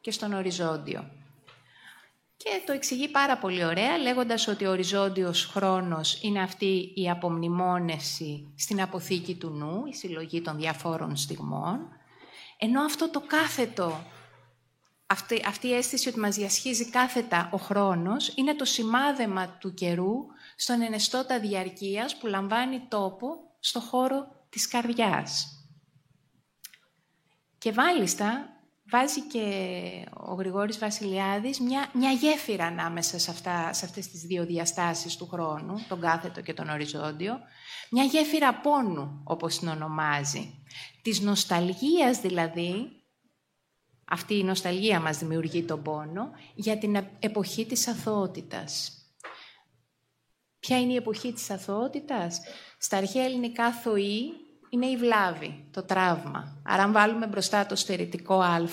και 0.00 0.10
στον 0.10 0.32
οριζόντιο. 0.32 1.10
Και 2.36 2.62
το 2.66 2.72
εξηγεί 2.72 3.08
πάρα 3.08 3.38
πολύ 3.38 3.64
ωραία, 3.64 3.98
λέγοντας 3.98 4.48
ότι 4.48 4.66
ο 4.66 4.70
οριζόντιος 4.70 5.44
χρόνος 5.44 6.22
είναι 6.22 6.42
αυτή 6.42 6.92
η 6.94 7.10
απομνημόνευση 7.10 8.52
στην 8.56 8.82
αποθήκη 8.82 9.34
του 9.34 9.48
νου, 9.48 9.82
η 9.86 9.94
συλλογή 9.94 10.40
των 10.40 10.56
διαφόρων 10.56 11.16
στιγμών, 11.16 11.88
ενώ 12.56 12.82
αυτό 12.82 13.10
το 13.10 13.20
κάθετο, 13.20 14.04
αυτή, 15.06 15.42
αυτή 15.46 15.66
η 15.66 15.74
αίσθηση 15.74 16.08
ότι 16.08 16.18
μας 16.18 16.36
διασχίζει 16.36 16.90
κάθετα 16.90 17.48
ο 17.52 17.56
χρόνος, 17.56 18.32
είναι 18.36 18.54
το 18.54 18.64
σημάδεμα 18.64 19.48
του 19.48 19.74
καιρού 19.74 20.14
στον 20.56 20.82
ενεστώτα 20.82 21.40
διαρκείας 21.40 22.16
που 22.16 22.26
λαμβάνει 22.26 22.86
τόπο 22.88 23.28
στο 23.60 23.80
χώρο 23.80 24.26
της 24.48 24.68
καρδιάς. 24.68 25.50
Και 27.58 27.72
μάλιστα 27.72 28.50
βάζει 28.90 29.20
και 29.20 29.44
ο 30.12 30.34
Γρηγόρης 30.34 30.78
Βασιλιάδης 30.78 31.60
μια, 31.60 31.90
μια 31.92 32.10
γέφυρα 32.10 32.64
ανάμεσα 32.64 33.18
σε, 33.18 33.30
αυτά, 33.30 33.72
σε 33.72 33.84
αυτές 33.84 34.08
τις 34.08 34.20
δύο 34.20 34.46
διαστάσεις 34.46 35.16
του 35.16 35.28
χρόνου, 35.28 35.84
τον 35.88 36.00
κάθετο 36.00 36.40
και 36.40 36.54
τον 36.54 36.68
οριζόντιο, 36.68 37.38
μια 37.90 38.04
γέφυρα 38.04 38.60
πόνου, 38.60 39.20
όπως 39.24 39.58
την 39.58 39.68
ονομάζει. 39.68 40.62
Της 41.02 41.20
νοσταλγίας 41.20 42.20
δηλαδή, 42.20 42.90
αυτή 44.04 44.38
η 44.38 44.44
νοσταλγία 44.44 45.00
μας 45.00 45.18
δημιουργεί 45.18 45.62
τον 45.62 45.82
πόνο, 45.82 46.30
για 46.54 46.78
την 46.78 46.96
εποχή 47.18 47.66
της 47.66 47.88
αθωότητας. 47.88 48.90
Ποια 50.58 50.80
είναι 50.80 50.92
η 50.92 50.96
εποχή 50.96 51.32
της 51.32 51.50
αθωότητας; 51.50 52.40
Στα 52.78 52.96
αρχαία 52.96 53.24
ελληνικά 53.24 53.72
θωή 53.72 54.32
είναι 54.70 54.86
η 54.86 54.96
βλάβη, 54.96 55.68
το 55.70 55.82
τραύμα. 55.82 56.62
Άρα 56.64 56.82
αν 56.82 56.92
βάλουμε 56.92 57.26
μπροστά 57.26 57.66
το 57.66 57.76
στερητικό 57.76 58.40
α, 58.40 58.66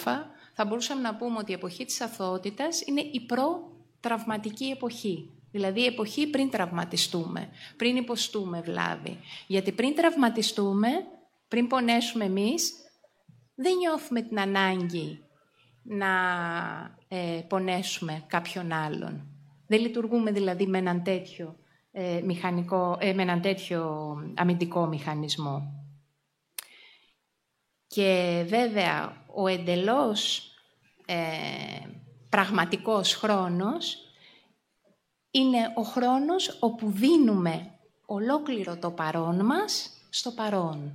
θα 0.54 0.66
μπορούσαμε 0.66 1.02
να 1.02 1.16
πούμε 1.16 1.38
ότι 1.38 1.52
η 1.52 1.54
εποχή 1.54 1.86
της 1.86 2.02
αθωότητας 2.02 2.82
είναι 2.82 3.02
η 3.02 3.26
προ-τραυματική 3.26 4.66
εποχή. 4.66 5.43
Δηλαδή 5.54 5.82
η 5.82 5.86
εποχή 5.86 6.28
πριν 6.28 6.50
τραυματιστούμε, 6.50 7.50
πριν 7.78 7.96
υποστούμε 7.96 8.62
βλάβη. 8.62 9.20
Γιατί 9.48 9.72
πριν 9.72 9.96
τραυματιστούμε, 9.96 10.90
πριν 11.48 11.68
πονέσουμε 11.68 12.26
εμείς, 12.26 12.74
δεν 13.56 13.76
νιώθουμε 13.76 14.22
την 14.22 14.40
ανάγκη 14.40 15.24
να 15.84 16.08
ε, 17.08 17.42
πονέσουμε 17.48 18.24
κάποιον 18.28 18.72
άλλον. 18.72 19.28
Δεν 19.68 19.82
λειτουργούμε 19.82 20.32
δηλαδή 20.32 20.68
με 20.68 20.78
έναν 20.78 21.04
τέτοιο, 21.04 21.56
ε, 21.92 22.22
μηχανικό, 22.24 22.98
ε, 23.00 23.14
με 23.14 23.22
έναν 23.22 23.42
τέτοιο 23.42 24.16
αμυντικό 24.36 24.86
μηχανισμό. 24.86 25.86
Και 27.88 28.44
βέβαια 28.48 29.26
ο 29.36 29.48
εντελώς 29.48 30.52
ε, 31.06 31.16
πραγματικός 32.30 33.16
χρόνος 33.16 33.98
είναι 35.36 35.72
ο 35.76 35.82
χρόνος 35.82 36.58
όπου 36.60 36.92
δίνουμε 36.92 37.72
ολόκληρο 38.06 38.78
το 38.78 38.92
παρόν 38.92 39.46
μας 39.46 39.90
στο 40.10 40.32
παρόν. 40.32 40.92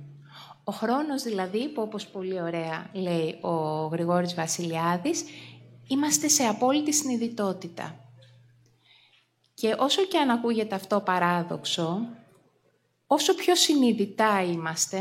Ο 0.63 0.71
χρόνος 0.71 1.23
δηλαδή 1.23 1.67
που 1.67 1.81
όπως 1.81 2.07
πολύ 2.07 2.41
ωραία 2.41 2.89
λέει 2.93 3.37
ο 3.41 3.85
Γρηγόρης 3.85 4.33
Βασιλιάδης, 4.33 5.23
είμαστε 5.87 6.27
σε 6.27 6.43
απόλυτη 6.43 6.93
συνειδητότητα. 6.93 7.95
Και 9.53 9.75
όσο 9.79 10.03
και 10.03 10.17
αν 10.17 10.29
ακούγεται 10.29 10.75
αυτό 10.75 10.99
παράδοξο, 10.99 12.07
όσο 13.07 13.35
πιο 13.35 13.55
συνειδητά 13.55 14.43
είμαστε, 14.43 14.99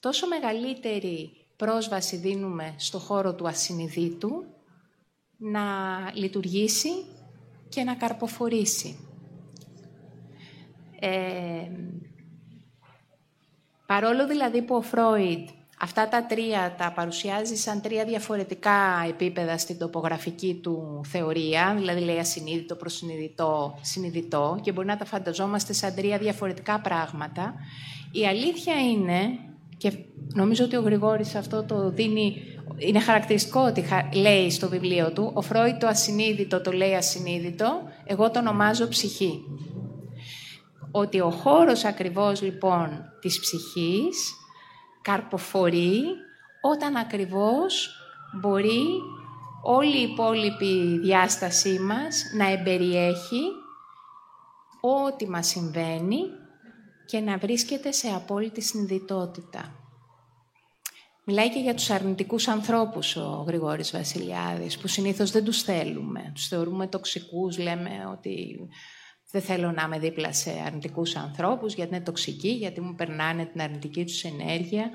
τόσο 0.00 0.26
μεγαλύτερη 0.26 1.46
πρόσβαση 1.56 2.16
δίνουμε 2.16 2.74
στο 2.76 2.98
χώρο 2.98 3.34
του 3.34 3.48
ασυνειδήτου 3.48 4.44
να 5.36 5.62
λειτουργήσει 6.14 6.90
και 7.74 7.84
να 7.84 7.94
καρποφορήσει. 7.94 8.98
Ε, 11.00 11.70
παρόλο 13.86 14.26
δηλαδή 14.26 14.62
που 14.62 14.74
ο 14.74 14.82
Φρόιντ 14.82 15.48
αυτά 15.78 16.08
τα 16.08 16.26
τρία 16.26 16.74
τα 16.78 16.92
παρουσιάζει 16.92 17.56
σαν 17.56 17.80
τρία 17.80 18.04
διαφορετικά 18.04 19.04
επίπεδα 19.08 19.58
στην 19.58 19.78
τοπογραφική 19.78 20.60
του 20.62 21.00
θεωρία, 21.06 21.74
δηλαδή 21.76 22.00
λέει 22.00 22.18
ασυνείδητο, 22.18 22.76
προσυνειδητό, 22.76 23.78
συνειδητό 23.80 24.58
και 24.62 24.72
μπορεί 24.72 24.86
να 24.86 24.96
τα 24.96 25.04
φανταζόμαστε 25.04 25.72
σαν 25.72 25.94
τρία 25.94 26.18
διαφορετικά 26.18 26.80
πράγματα, 26.80 27.54
η 28.12 28.26
αλήθεια 28.26 28.74
είναι 28.80 29.38
και 29.76 29.92
νομίζω 30.34 30.64
ότι 30.64 30.76
ο 30.76 30.80
Γρηγόρης 30.80 31.34
αυτό 31.34 31.64
το 31.64 31.90
δίνει, 31.90 32.42
είναι 32.76 33.00
χαρακτηριστικό 33.00 33.60
ότι 33.60 33.84
λέει 34.14 34.50
στο 34.50 34.68
βιβλίο 34.68 35.12
του, 35.12 35.30
ο 35.34 35.42
Φρόιτ 35.42 35.80
το 35.80 35.86
ασυνείδητο 35.86 36.60
το 36.60 36.72
λέει 36.72 36.94
ασυνείδητο, 36.94 37.82
εγώ 38.04 38.30
το 38.30 38.38
ονομάζω 38.38 38.88
ψυχή. 38.88 39.44
Ότι 40.90 41.20
ο 41.20 41.30
χώρος 41.30 41.84
ακριβώς 41.84 42.42
λοιπόν 42.42 43.12
της 43.20 43.40
ψυχής 43.40 44.34
καρποφορεί 45.02 46.02
όταν 46.62 46.96
ακριβώς 46.96 47.90
μπορεί 48.40 48.84
όλη 49.62 49.98
η 49.98 50.10
υπόλοιπη 50.12 50.98
διάστασή 51.02 51.78
μας 51.78 52.24
να 52.36 52.50
εμπεριέχει 52.50 53.42
ό,τι 54.80 55.28
μας 55.28 55.46
συμβαίνει 55.46 56.20
και 57.06 57.20
να 57.20 57.38
βρίσκεται 57.38 57.92
σε 57.92 58.08
απόλυτη 58.08 58.60
συνειδητότητα. 58.60 59.83
Μιλάει 61.26 61.50
και 61.50 61.58
για 61.58 61.74
τους 61.74 61.90
αρνητικούς 61.90 62.48
ανθρώπους 62.48 63.16
ο 63.16 63.44
Γρηγόρης 63.46 63.90
Βασιλιάδης, 63.90 64.78
που 64.78 64.86
συνήθως 64.88 65.30
δεν 65.30 65.44
τους 65.44 65.62
θέλουμε. 65.62 66.30
Τους 66.34 66.48
θεωρούμε 66.48 66.86
τοξικούς, 66.86 67.58
λέμε 67.58 67.90
ότι 68.12 68.58
δεν 69.30 69.42
θέλω 69.42 69.70
να 69.72 69.82
είμαι 69.82 69.98
δίπλα 69.98 70.32
σε 70.32 70.50
αρνητικούς 70.66 71.16
ανθρώπους, 71.16 71.74
γιατί 71.74 71.94
είναι 71.94 72.04
τοξικοί, 72.04 72.48
γιατί 72.48 72.80
μου 72.80 72.94
περνάνε 72.94 73.44
την 73.46 73.60
αρνητική 73.60 74.04
τους 74.04 74.24
ενέργεια. 74.24 74.90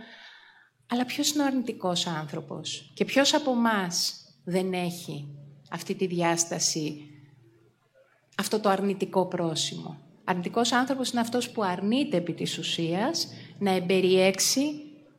Αλλά 0.87 1.05
ποιος 1.05 1.31
είναι 1.31 1.43
ο 1.43 1.45
αρνητικός 1.45 2.07
άνθρωπος; 2.07 2.91
Και 2.95 3.05
ποιος 3.05 3.33
από 3.33 3.51
εμάς 3.51 4.13
δεν 4.43 4.73
έχει 4.73 5.27
αυτή 5.69 5.95
τη 5.95 6.05
διάσταση, 6.05 7.01
αυτό 8.37 8.59
το 8.59 8.69
αρνητικό 8.69 9.27
πρόσημο; 9.27 9.97
Αρνητικός 10.23 10.71
άνθρωπος 10.71 11.11
είναι 11.11 11.21
αυτός 11.21 11.49
που 11.49 11.63
αρνείται 11.63 12.17
επί 12.17 12.33
της 12.33 12.57
ουσίας 12.57 13.27
να 13.59 13.71
εμπεριέξει 13.71 14.61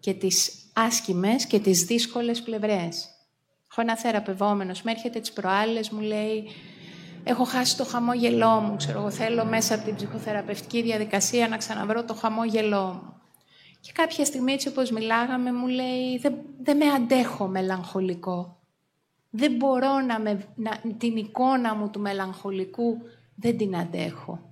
και 0.01 0.15
τις 0.15 0.60
άσκημες 0.73 1.47
και 1.47 1.59
τις 1.59 1.85
δύσκολες 1.85 2.43
πλευρές. 2.43 3.09
Έχω 3.71 3.81
ένα 3.81 3.97
θεραπευόμενος, 3.97 4.83
με 4.83 4.91
έρχεται 4.91 5.21
τις 5.21 5.33
προάλλες, 5.33 5.91
μου 5.91 6.01
λέει 6.01 6.49
έχω 7.25 7.45
χάσει 7.45 7.77
το 7.77 7.85
χαμόγελό 7.85 8.61
μου, 8.61 8.77
ξέρω 8.77 8.99
εγώ 8.99 9.11
θέλω 9.11 9.45
μέσα 9.45 9.75
από 9.75 9.85
την 9.85 9.95
ψυχοθεραπευτική 9.95 10.83
διαδικασία 10.83 11.49
να 11.49 11.57
ξαναβρω 11.57 12.05
το 12.05 12.15
χαμόγελό 12.15 12.85
μου. 12.87 13.15
Και 13.81 13.93
κάποια 13.93 14.25
στιγμή 14.25 14.53
έτσι 14.53 14.69
όπως 14.69 14.91
μιλάγαμε 14.91 15.53
μου 15.53 15.67
λέει 15.67 16.19
δεν, 16.19 16.35
δεν 16.63 16.77
με 16.77 16.87
αντέχω 16.87 17.47
μελαγχολικό. 17.47 18.59
Δεν 19.31 19.53
μπορώ 19.53 20.01
να, 20.01 20.21
με, 20.21 20.49
να 20.55 20.81
την 20.99 21.17
εικόνα 21.17 21.75
μου 21.75 21.91
του 21.91 22.01
μελαγχολικού 22.01 22.97
δεν 23.35 23.57
την 23.57 23.77
αντέχω. 23.77 24.51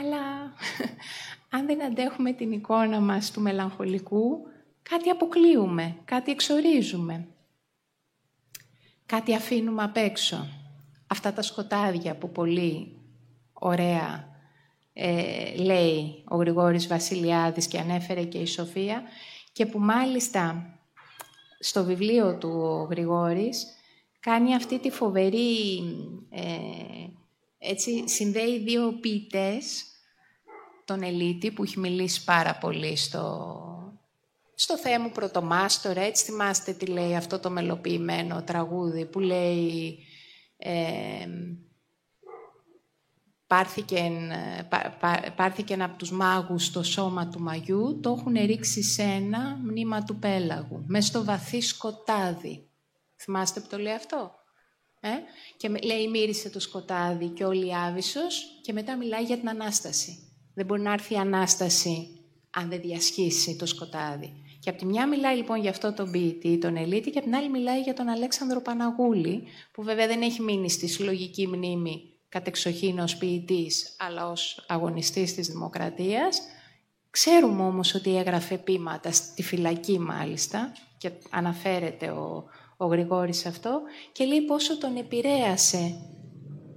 Αλλά 0.00 0.52
αν 1.54 1.66
δεν 1.66 1.82
αντέχουμε 1.82 2.32
την 2.32 2.52
εικόνα 2.52 3.00
μας 3.00 3.30
του 3.30 3.40
μελαγχολικού, 3.40 4.46
κάτι 4.82 5.10
αποκλείουμε, 5.10 5.96
κάτι 6.04 6.30
εξορίζουμε. 6.30 7.26
Κάτι 9.06 9.34
αφήνουμε 9.34 9.82
απ' 9.82 9.96
έξω. 9.96 10.46
Αυτά 11.06 11.32
τα 11.32 11.42
σκοτάδια 11.42 12.16
που 12.16 12.30
πολύ 12.30 13.00
ωραία 13.52 14.28
ε, 14.92 15.54
λέει 15.56 16.24
ο 16.28 16.36
Γρηγόρης 16.36 16.86
Βασιλιάδης 16.86 17.66
και 17.66 17.78
ανέφερε 17.78 18.24
και 18.24 18.38
η 18.38 18.46
Σοφία 18.46 19.02
και 19.52 19.66
που 19.66 19.78
μάλιστα 19.78 20.66
στο 21.58 21.84
βιβλίο 21.84 22.38
του 22.38 22.48
ο 22.48 22.86
Γρηγόρης 22.90 23.66
κάνει 24.20 24.54
αυτή 24.54 24.78
τη 24.78 24.90
φοβερή, 24.90 25.78
ε, 26.30 26.46
έτσι, 27.58 28.08
συνδέει 28.08 28.58
δύο 28.58 28.92
ποιητές, 29.00 29.91
τον 30.92 31.02
Ελίτη 31.02 31.50
που 31.50 31.62
έχει 31.62 31.78
μιλήσει 31.78 32.24
πάρα 32.24 32.54
πολύ 32.54 32.96
στο, 32.96 33.56
στο 34.54 34.78
θέμα 34.78 35.08
πρωτομάστορα, 35.08 36.00
έτσι 36.00 36.24
θυμάστε 36.24 36.72
τι 36.72 36.86
λέει 36.86 37.16
αυτό 37.16 37.38
το 37.38 37.50
μελοποιημένο 37.50 38.42
τραγούδι 38.42 39.06
που 39.06 39.20
λέει 39.20 39.98
ε, 40.56 41.26
πάρθηκε, 45.36 45.74
από 45.78 45.98
τους 45.98 46.10
μάγους 46.10 46.64
στο 46.64 46.82
σώμα 46.82 47.28
του 47.28 47.40
μαγιού, 47.40 48.00
το 48.02 48.16
έχουν 48.18 48.32
ρίξει 48.32 48.82
σε 48.82 49.02
ένα 49.02 49.60
μνήμα 49.64 50.02
του 50.02 50.16
πέλαγου, 50.16 50.84
μέσα 50.86 51.06
στο 51.06 51.24
βαθύ 51.24 51.60
σκοτάδι. 51.60 52.68
Θυμάστε 53.16 53.60
που 53.60 53.66
το 53.70 53.78
λέει 53.78 53.94
αυτό; 53.94 54.34
Ε; 55.00 55.10
Και 55.56 55.68
λέει 55.68 56.08
μύρισε 56.08 56.50
το 56.50 56.60
σκοτάδι 56.60 57.28
και 57.28 57.44
όλη 57.44 57.66
η 57.66 57.74
άβυσος 57.74 58.60
και 58.62 58.72
μετά 58.72 58.96
μιλάει 58.96 59.24
για 59.24 59.38
την 59.38 59.48
Ανάσταση. 59.48 60.31
Δεν 60.54 60.66
μπορεί 60.66 60.80
να 60.80 60.92
έρθει 60.92 61.14
η 61.14 61.16
Ανάσταση 61.16 62.08
αν 62.50 62.68
δεν 62.68 62.80
διασχίσει 62.80 63.56
το 63.56 63.66
σκοτάδι. 63.66 64.32
Και 64.58 64.70
από 64.70 64.78
τη 64.78 64.86
μια 64.86 65.08
μιλάει 65.08 65.36
λοιπόν 65.36 65.60
για 65.60 65.70
αυτό 65.70 65.92
τον 65.92 66.10
ποιητή, 66.10 66.58
τον 66.58 66.76
Ελίτη, 66.76 67.10
και 67.10 67.18
από 67.18 67.26
την 67.26 67.36
άλλη 67.36 67.48
μιλάει 67.48 67.80
για 67.80 67.94
τον 67.94 68.08
Αλέξανδρο 68.08 68.60
Παναγούλη, 68.60 69.42
που 69.72 69.82
βέβαια 69.82 70.06
δεν 70.06 70.22
έχει 70.22 70.42
μείνει 70.42 70.70
στη 70.70 70.88
συλλογική 70.88 71.46
μνήμη 71.46 72.12
κατεξοχήν 72.28 72.98
ως 72.98 73.16
ποιητής, 73.16 73.96
αλλά 73.98 74.30
ως 74.30 74.64
αγωνιστής 74.68 75.34
της 75.34 75.48
δημοκρατίας. 75.48 76.42
Ξέρουμε 77.10 77.62
όμως 77.62 77.94
ότι 77.94 78.16
έγραφε 78.16 78.58
πείματα, 78.58 79.12
στη 79.12 79.42
φυλακή 79.42 79.98
μάλιστα, 79.98 80.72
και 80.98 81.10
αναφέρεται 81.30 82.10
ο, 82.10 82.44
ο 82.76 82.86
Γρηγόρης 82.86 83.46
αυτό, 83.46 83.80
και 84.12 84.24
λέει 84.24 84.40
πόσο 84.40 84.78
τον 84.78 84.96
επηρέασε 84.96 85.94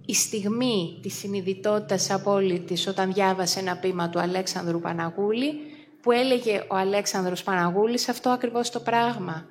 η 0.06 0.14
στιγμή 0.14 1.00
της 1.02 1.18
συνειδητότητας 1.18 2.12
απόλυτης 2.12 2.88
όταν 2.88 3.14
διάβασε 3.14 3.60
ένα 3.60 3.78
ποίημα 3.78 4.10
του 4.10 4.20
Αλέξανδρου 4.20 4.80
Παναγούλη, 4.80 5.54
που 6.02 6.12
έλεγε 6.12 6.64
ο 6.70 6.76
Αλέξανδρος 6.76 7.44
Παναγούλης 7.44 8.10
αυτό 8.10 8.30
ακριβώς 8.30 8.70
το 8.70 8.80
πράγμα. 8.80 9.46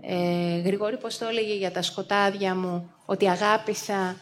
Ε, 0.00 0.58
Γρηγόρη, 0.58 0.98
πώς 0.98 1.18
το 1.18 1.26
έλεγε 1.26 1.54
για 1.54 1.70
τα 1.70 1.82
σκοτάδια 1.82 2.54
μου, 2.54 2.90
ότι 3.06 3.28
αγάπησα 3.28 4.16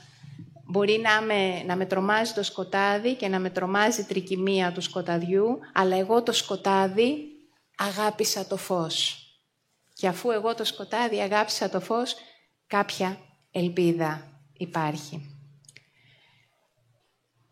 Μπορεί 0.72 1.00
να 1.02 1.22
με, 1.22 1.62
να 1.62 1.76
με 1.76 1.86
τρομάζει 1.86 2.32
το 2.32 2.42
σκοτάδι 2.42 3.14
και 3.14 3.28
να 3.28 3.38
με 3.38 3.50
τρομάζει 3.50 4.00
η 4.00 4.04
τρικυμία 4.04 4.72
του 4.72 4.80
σκοταδιού, 4.80 5.58
αλλά 5.72 5.96
εγώ 5.96 6.22
το 6.22 6.32
σκοτάδι 6.32 7.16
αγάπησα 7.76 8.46
το 8.46 8.56
φως. 8.56 9.26
Και 9.94 10.08
αφού 10.08 10.30
εγώ 10.30 10.54
το 10.54 10.64
σκοτάδι 10.64 11.20
αγάπησα 11.20 11.68
το 11.68 11.80
φως, 11.80 12.14
κάποια 12.66 13.18
ελπίδα 13.50 14.40
υπάρχει. 14.52 15.31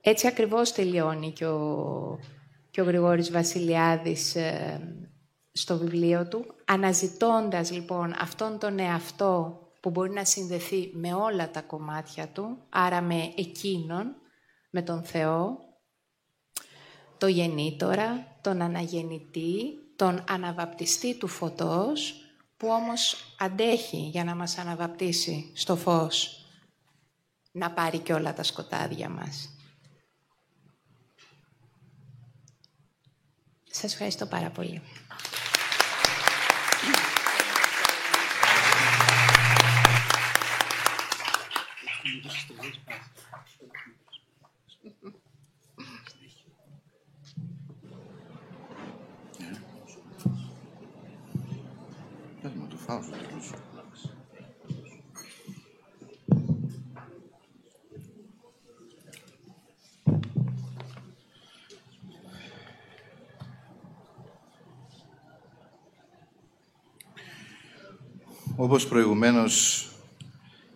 Έτσι 0.01 0.27
ακριβώς 0.27 0.73
τελειώνει 0.73 1.33
και 1.33 1.47
ο, 1.47 2.19
και 2.71 2.81
ο 2.81 2.85
Γρηγόρης 2.85 3.31
Βασιλιάδης 3.31 4.35
ε, 4.35 4.81
στο 5.53 5.79
βιβλίο 5.79 6.29
του, 6.29 6.55
αναζητώντας 6.65 7.71
λοιπόν 7.71 8.15
αυτόν 8.19 8.59
τον 8.59 8.79
εαυτό 8.79 9.61
που 9.81 9.91
μπορεί 9.91 10.11
να 10.11 10.25
συνδεθεί 10.25 10.91
με 10.93 11.15
όλα 11.15 11.51
τα 11.51 11.61
κομμάτια 11.61 12.29
του, 12.29 12.59
άρα 12.69 13.01
με 13.01 13.33
εκείνον, 13.37 14.15
με 14.71 14.83
τον 14.83 15.03
Θεό, 15.03 15.59
το 17.19 17.27
γεννήτορα, 17.27 18.39
τον 18.41 18.63
αναγεννητή, 18.63 19.55
τον 19.97 20.25
αναβαπτιστή 20.29 21.15
του 21.15 21.27
φωτός, 21.27 22.15
που 22.57 22.69
όμως 22.69 23.35
αντέχει 23.39 23.97
για 23.97 24.25
να 24.25 24.35
μας 24.35 24.59
αναβαπτίσει 24.59 25.53
στο 25.55 25.77
φως, 25.77 26.45
να 27.53 27.71
πάρει 27.71 27.99
και 27.99 28.13
όλα 28.13 28.33
τα 28.33 28.43
σκοτάδια 28.43 29.09
μας. 29.09 29.60
Σας 33.71 33.93
ευχαριστώ 33.93 34.27
πάρα 34.27 34.51
πολύ. 34.51 34.83
Όπως 68.63 68.87
προηγουμένως 68.87 69.87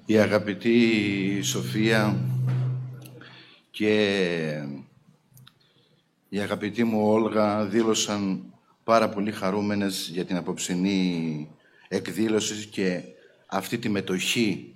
η 0.05 0.18
αγαπητή 0.18 1.41
Σοφία 1.43 2.16
και 3.70 4.68
η 6.28 6.39
αγαπητή 6.39 6.85
μου 6.85 7.09
Όλγα 7.09 7.64
δήλωσαν 7.64 8.45
πάρα 8.85 9.09
πολύ 9.09 9.32
χαρούμενες 9.32 10.11
για 10.12 10.24
την 10.24 10.37
απόψινή 10.37 11.49
εκδήλωση 11.89 12.66
και 12.66 13.03
αυτή 13.47 13.78
τη 13.78 13.89
μετοχή 13.89 14.74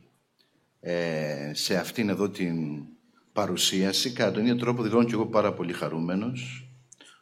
ε, 0.81 1.51
σε 1.55 1.77
αυτήν 1.77 2.09
εδώ 2.09 2.29
την 2.29 2.85
παρουσίαση. 3.33 4.13
Κατά 4.13 4.33
τον 4.33 4.43
ίδιο 4.43 4.57
τρόπο 4.57 4.83
δηλώνω 4.83 5.05
και 5.05 5.15
εγώ 5.15 5.27
πάρα 5.27 5.53
πολύ 5.53 5.73
χαρούμενος. 5.73 6.69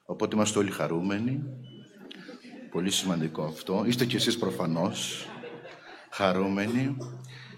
Οπότε 0.05 0.37
είμαστε 0.37 0.59
όλοι 0.59 0.70
χαρούμενοι. 0.70 1.43
Πολύ 2.70 2.91
σημαντικό 2.91 3.43
αυτό. 3.43 3.84
Είστε 3.87 4.05
κι 4.05 4.16
εσείς 4.16 4.39
προφανώς 4.39 5.26
χαρούμενοι. 6.17 6.97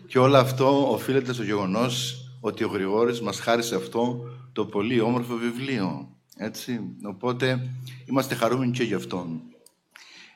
Και 0.07 0.19
όλο 0.19 0.37
αυτό 0.37 0.93
οφείλεται 0.93 1.33
στο 1.33 1.43
γεγονός 1.43 2.23
ότι 2.41 2.65
ο 2.65 2.69
Γρηγόρης 2.69 3.21
μας 3.21 3.41
χάρισε 3.41 3.75
αυτό 3.75 4.21
το 4.53 4.67
πολύ 4.67 5.01
όμορφο 5.01 5.35
βιβλίο. 5.35 6.09
Έτσι. 6.37 6.81
Οπότε 7.03 7.71
είμαστε 8.05 8.35
χαρούμενοι 8.35 8.73
και 8.73 8.83
γι' 8.83 8.95
αυτόν. 8.95 9.41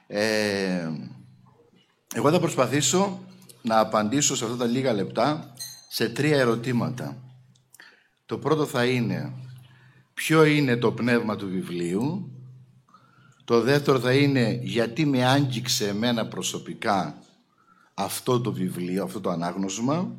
Ε, 0.07 0.91
εγώ 2.15 2.31
θα 2.31 2.41
προσπαθήσω 2.41 3.21
να 3.63 3.79
απαντήσω 3.79 4.37
σε 4.37 4.45
αυτά 4.45 4.57
τα 4.57 4.65
λίγα 4.65 4.93
λεπτά 4.93 5.55
σε 5.89 6.09
τρία 6.09 6.39
ερωτήματα. 6.39 7.17
Το 8.27 8.39
πρώτο 8.39 8.67
θα 8.67 8.85
είναι 8.85 9.33
ποιο 10.15 10.45
είναι 10.45 10.77
το 10.77 10.93
πνεύμα 10.93 11.37
του 11.37 11.49
βιβλίου; 11.49 12.31
Το 13.45 13.61
δεύτερο 13.61 13.99
θα 13.99 14.13
είναι 14.13 14.61
γιατί 14.63 15.07
με 15.07 15.25
άγγιξε 15.27 15.89
εμένα 15.89 16.27
προσωπικά 16.27 17.23
αυτό 17.95 18.41
το 18.41 18.53
βιβλίο, 18.53 19.05
αυτό 19.05 19.21
το 19.21 19.31
ανάγνωσμα. 19.31 20.11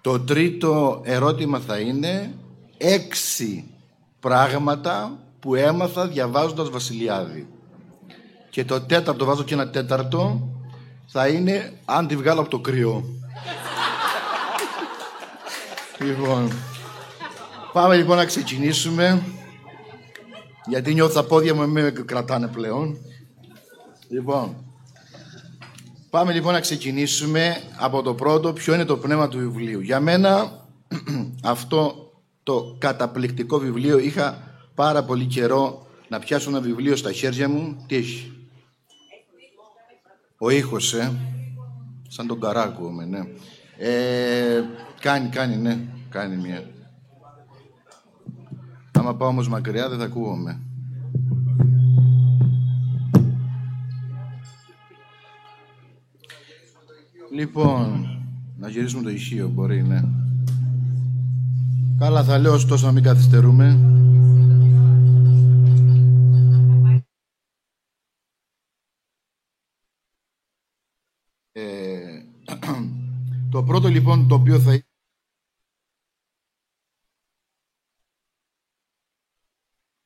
Το 0.00 0.20
τρίτο 0.20 1.00
ερώτημα 1.04 1.58
θα 1.58 1.78
είναι 1.78 2.34
έξι 2.76 3.64
πράγματα 4.20 5.18
που 5.40 5.54
έμαθα 5.54 6.06
διαβάζοντας 6.06 6.70
Βασιλιάδη. 6.70 7.48
Και 8.50 8.64
το 8.64 8.80
τέταρτο, 8.80 9.24
βάζω 9.24 9.42
και 9.44 9.54
ένα 9.54 9.70
τέταρτο, 9.70 10.48
θα 11.06 11.28
είναι 11.28 11.78
αν 11.84 12.06
τη 12.06 12.16
βγάλω 12.16 12.40
από 12.40 12.50
το 12.50 12.58
κρυό. 12.58 13.04
λοιπόν, 16.06 16.52
Πάμε 17.74 17.96
λοιπόν 17.96 18.16
να 18.16 18.24
ξεκινήσουμε. 18.24 19.22
Γιατί 20.66 20.94
νιώθω 20.94 21.14
τα 21.14 21.24
πόδια 21.24 21.54
μου 21.54 21.68
με 21.68 21.90
κρατάνε 21.90 22.46
πλέον. 22.46 22.96
Λοιπόν, 24.08 24.63
πάμε 26.14 26.32
λοιπόν 26.32 26.52
να 26.52 26.60
ξεκινήσουμε 26.60 27.62
από 27.76 28.02
το 28.02 28.14
πρώτο, 28.14 28.52
ποιο 28.52 28.74
είναι 28.74 28.84
το 28.84 28.96
πνεύμα 28.96 29.28
του 29.28 29.38
βιβλίου. 29.38 29.80
Για 29.80 30.00
μένα 30.00 30.60
αυτό 31.54 32.12
το 32.42 32.76
καταπληκτικό 32.78 33.58
βιβλίο 33.58 33.98
είχα 33.98 34.38
πάρα 34.74 35.04
πολύ 35.04 35.24
καιρό 35.24 35.86
να 36.08 36.18
πιάσω 36.18 36.50
ένα 36.50 36.60
βιβλίο 36.60 36.96
στα 36.96 37.12
χέρια 37.12 37.48
μου. 37.48 37.84
Τι 37.86 37.96
έχει; 37.96 38.48
Ο 40.38 40.50
ήχος, 40.50 40.94
ε. 40.94 41.12
Σαν 42.08 42.26
τον 42.26 42.40
καράκου, 42.40 42.90
ναι. 43.08 43.20
Ε, 43.78 44.62
κάνει, 45.00 45.28
κάνει, 45.28 45.56
ναι. 45.56 45.78
Κάνει 46.08 46.36
μια. 46.36 46.64
Άμα 48.92 49.14
πάω 49.14 49.28
όμως 49.28 49.48
μακριά 49.48 49.88
δεν 49.88 49.98
θα 49.98 50.04
ακούγομαι. 50.04 50.60
Λοιπόν, 57.34 58.06
να 58.56 58.68
γυρίσουμε 58.68 59.02
το 59.02 59.10
ηχείο, 59.10 59.48
μπορεί, 59.48 59.82
ναι. 59.82 60.00
Καλά, 61.98 62.24
θα 62.24 62.38
λέω 62.38 62.52
ωστόσο 62.52 62.86
να 62.86 62.92
μην 62.92 63.02
καθυστερούμε. 63.02 63.78
Ε, 71.52 72.22
το 73.50 73.62
πρώτο 73.62 73.88
λοιπόν 73.88 74.28
το 74.28 74.34
οποίο 74.34 74.60
θα 74.60 74.82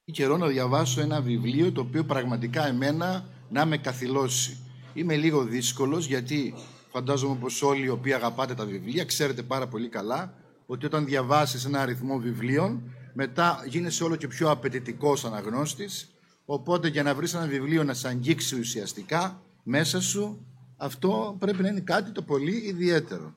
καιρό 0.05 0.37
να 0.37 0.47
διαβάσω 0.47 1.01
ένα 1.01 1.20
βιβλίο 1.20 1.72
το 1.72 1.81
οποίο 1.81 2.05
πραγματικά 2.05 2.66
εμένα 2.66 3.29
να 3.51 3.66
με 3.66 3.79
καθυλώσει. 3.79 4.57
Είμαι 4.95 5.16
λίγο 5.16 5.45
δύσκολος 5.45 6.07
γιατί 6.07 6.55
φαντάζομαι 6.99 7.36
πως 7.40 7.62
όλοι 7.62 7.84
οι 7.84 7.88
οποίοι 7.88 8.12
αγαπάτε 8.12 8.55
τα 8.55 8.64
βιβλία 8.64 9.05
ξέρετε 9.05 9.42
πάρα 9.42 9.68
πολύ 9.68 9.88
καλά 9.88 10.34
ότι 10.66 10.86
όταν 10.86 11.05
διαβάσεις 11.05 11.64
ένα 11.64 11.80
αριθμό 11.80 12.18
βιβλίων 12.18 12.82
μετά 13.12 13.64
γίνεσαι 13.66 14.05
όλο 14.05 14.16
και 14.16 14.26
πιο 14.26 14.51
απαιτητικός 14.51 15.24
αναγνώστης 15.24 16.14
οπότε 16.44 16.88
για 16.88 17.03
να 17.03 17.14
βρεις 17.14 17.34
ένα 17.34 17.46
βιβλίο 17.46 17.84
να 17.84 17.94
σε 17.94 18.09
αγγίξει 18.09 18.59
ουσιαστικά 18.59 19.42
μέσα 19.62 20.01
σου 20.01 20.46
αυτό 20.76 21.36
πρέπει 21.38 21.62
να 21.62 21.68
είναι 21.68 21.80
κάτι 21.80 22.11
το 22.11 22.22
πολύ 22.22 22.57
ιδιαίτερο. 22.57 23.34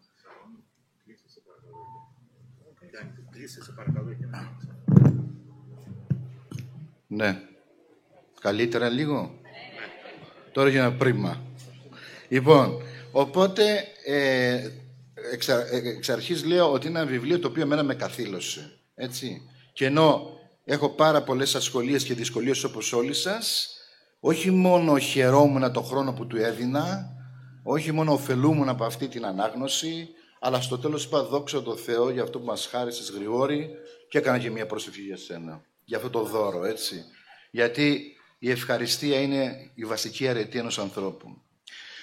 Ναι. 7.07 7.41
Καλύτερα 8.41 8.89
λίγο; 8.89 9.39
Τώρα 10.51 10.69
για 10.69 10.81
ένα 10.85 10.93
πρίμα. 10.93 11.41
Λοιπόν, 12.29 12.81
οπότε 13.11 13.87
ε, 14.05 14.69
εξ, 15.31 15.47
εξ 15.97 16.09
αρχής 16.09 16.45
λέω 16.45 16.71
ότι 16.71 16.87
είναι 16.87 16.99
ένα 16.99 17.07
βιβλίο 17.07 17.39
το 17.39 17.47
οποίο 17.47 17.61
εμένα 17.61 17.83
με 17.83 17.95
καθήλωσε. 17.95 18.79
Έτσι. 18.95 19.41
Και 19.73 19.85
ενώ 19.85 20.39
έχω 20.65 20.89
πάρα 20.89 21.23
πολλές 21.23 21.55
ασχολίες 21.55 22.03
και 22.03 22.13
δυσκολίες 22.13 22.63
όπως 22.63 22.93
όλοι 22.93 23.13
σας, 23.13 23.75
όχι 24.19 24.51
μόνο 24.51 24.97
χαιρόμουν 24.97 25.71
το 25.71 25.81
χρόνο 25.81 26.13
που 26.13 26.27
του 26.27 26.37
έδινα, 26.37 27.15
όχι 27.63 27.91
μόνο 27.91 28.13
ωφελούμουν 28.13 28.69
από 28.69 28.83
αυτή 28.83 29.07
την 29.07 29.25
ανάγνωση, 29.25 30.09
αλλά 30.39 30.61
στο 30.61 30.77
τέλος 30.77 31.03
είπα 31.03 31.23
δόξα 31.23 31.63
τω 31.63 31.75
Θεώ 31.75 32.09
για 32.09 32.23
αυτό 32.23 32.39
που 32.39 32.45
μας 32.45 32.65
χάρισες 32.65 33.09
Γρηγόρη 33.09 33.69
και 34.09 34.17
έκανα 34.17 34.39
και 34.39 34.49
μια 34.49 34.65
προσευχή 34.65 35.01
για 35.01 35.17
σένα, 35.17 35.61
για 35.83 35.97
αυτό 35.97 36.09
το 36.09 36.23
δώρο, 36.23 36.65
έτσι. 36.65 37.03
Γιατί 37.51 38.15
η 38.39 38.51
ευχαριστία 38.51 39.21
είναι 39.21 39.71
η 39.73 39.85
βασική 39.85 40.27
αρετή 40.27 40.57
ενός 40.57 40.79
ανθρώπου. 40.79 41.41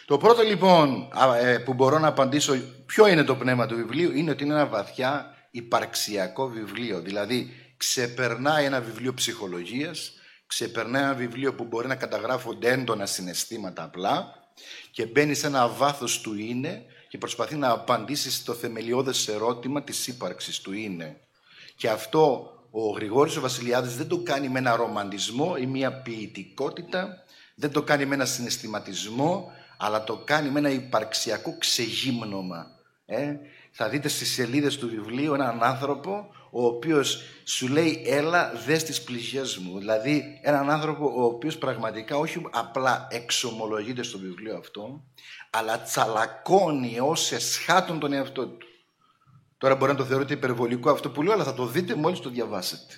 Το 0.09 0.16
πρώτο 0.16 0.42
λοιπόν 0.42 1.09
ε, 1.40 1.59
που 1.59 1.74
μπορώ 1.74 1.98
να 1.98 2.06
απαντήσω 2.06 2.54
ποιο 2.86 3.06
είναι 3.06 3.24
το 3.24 3.36
πνεύμα 3.36 3.66
του 3.66 3.76
βιβλίου 3.76 4.12
είναι 4.16 4.30
ότι 4.30 4.44
είναι 4.44 4.52
ένα 4.52 4.66
βαθιά 4.66 5.34
υπαρξιακό 5.50 6.48
βιβλίο. 6.48 7.00
Δηλαδή 7.00 7.52
ξεπερνάει 7.76 8.64
ένα 8.64 8.80
βιβλίο 8.80 9.14
ψυχολογίας, 9.14 10.12
ξεπερνάει 10.46 11.02
ένα 11.02 11.14
βιβλίο 11.14 11.54
που 11.54 11.64
μπορεί 11.64 11.86
να 11.86 11.94
καταγράφονται 11.94 12.70
έντονα 12.70 13.06
συναισθήματα 13.06 13.82
απλά 13.82 14.34
και 14.90 15.06
μπαίνει 15.06 15.34
σε 15.34 15.46
ένα 15.46 15.68
βάθος 15.68 16.20
του 16.20 16.34
είναι 16.34 16.84
και 17.09 17.18
προσπαθεί 17.18 17.56
να 17.56 17.70
απαντήσει 17.70 18.30
στο 18.30 18.54
θεμελιώδες 18.54 19.28
ερώτημα 19.28 19.82
της 19.82 20.06
ύπαρξης 20.06 20.61
του 20.61 20.72
είναι. 20.72 21.20
Και 21.76 21.88
αυτό 21.88 22.52
ο 22.70 22.90
Γρηγόρης 22.90 23.36
ο 23.36 23.40
Βασιλιάδης 23.40 23.96
δεν 23.96 24.09
το 24.09 24.18
κάνει 24.18 24.48
με 24.48 24.59
ένα 24.59 24.76
ρομαντισμό 24.76 25.54
ή 25.61 25.66
μια 25.66 25.92
ποιητικότητα, 25.92 27.24
δεν 27.54 27.72
το 27.72 27.82
κάνει 27.82 28.06
με 28.06 28.14
ένα 28.14 28.24
συναισθηματισμό, 28.24 29.52
αλλά 29.81 30.05
το 30.05 30.16
κάνει 30.24 30.51
με 30.51 30.59
ένα 30.59 30.70
υπαρξιακό 30.70 31.57
ξεγύμνομα. 31.59 32.66
Ε; 33.07 33.37
Θα 33.70 33.89
δείτε 33.89 34.09
στις 34.09 34.33
σελίδες 34.33 34.79
του 34.79 34.89
βιβλίου 34.89 35.35
έναν 35.35 35.62
άνθρωπο 35.62 36.31
ο 36.51 36.66
οποίος 36.66 37.22
σου 37.45 37.68
λέει 37.68 38.03
έλα 38.07 38.53
δες 38.66 38.85
τις 38.85 39.03
πληγές 39.03 39.57
μου. 39.59 39.79
Δηλαδή 39.79 40.41
έναν 40.43 40.70
άνθρωπο 40.70 41.12
ο 41.16 41.22
οποίος 41.22 41.59
πραγματικά 41.59 42.16
όχι 42.16 42.43
απλά 42.51 43.07
εξομολογείται 43.11 44.03
στο 44.03 44.18
βιβλίο 44.18 44.57
αυτό, 44.57 45.05
αλλά 45.51 45.83
τσαλακώνει 45.83 47.01
ως 47.01 47.33
εσχάτων 47.33 47.99
τον 47.99 48.12
εαυτό 48.12 48.47
του. 48.47 48.66
Τώρα 49.59 49.76
μπορεί 49.76 49.93
να 49.93 49.99
το 49.99 50.05
θεωρείτε 50.05 50.35
υπερβολικό 50.35 50.91
αυτό 50.91 51.11
που 51.11 51.22
λέω, 51.22 51.33
αλλά 51.33 51.45
θα 51.45 51.55
το 51.55 51.66
δείτε 51.66 51.95
μόλις 51.95 52.20
το 52.20 52.31
διαβάσετε. 52.31 52.95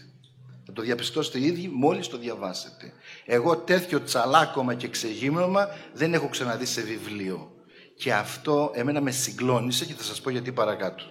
Θα 0.70 0.76
το 0.76 0.82
διαπιστώσετε 0.82 1.40
ήδη 1.40 1.68
μόλις 1.68 2.08
το 2.08 2.18
διαβάσετε. 2.18 2.92
Εγώ 3.24 3.56
τέτοιο 3.56 4.02
τσαλάκωμα 4.02 4.74
και 4.74 4.88
ξεγύμνομα 4.88 5.68
δεν 5.92 6.14
έχω 6.14 6.28
ξαναδεί 6.28 6.66
σε 6.66 6.80
βιβλίο. 6.80 7.50
Και 7.96 8.12
αυτό 8.12 8.70
εμένα 8.74 9.00
με 9.00 9.10
συγκλώνησε 9.10 9.84
και 9.84 9.94
θα 9.94 10.02
σας 10.02 10.20
πω 10.20 10.30
γιατί 10.30 10.52
παρακάτω. 10.52 11.04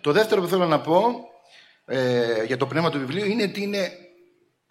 Το 0.00 0.12
δεύτερο 0.12 0.40
που 0.40 0.46
θέλω 0.46 0.66
να 0.66 0.80
πω 0.80 1.24
ε, 1.84 2.44
για 2.44 2.56
το 2.56 2.66
πνεύμα 2.66 2.90
του 2.90 2.98
βιβλίου 2.98 3.24
είναι 3.24 3.42
ότι 3.42 3.62
είναι 3.62 3.92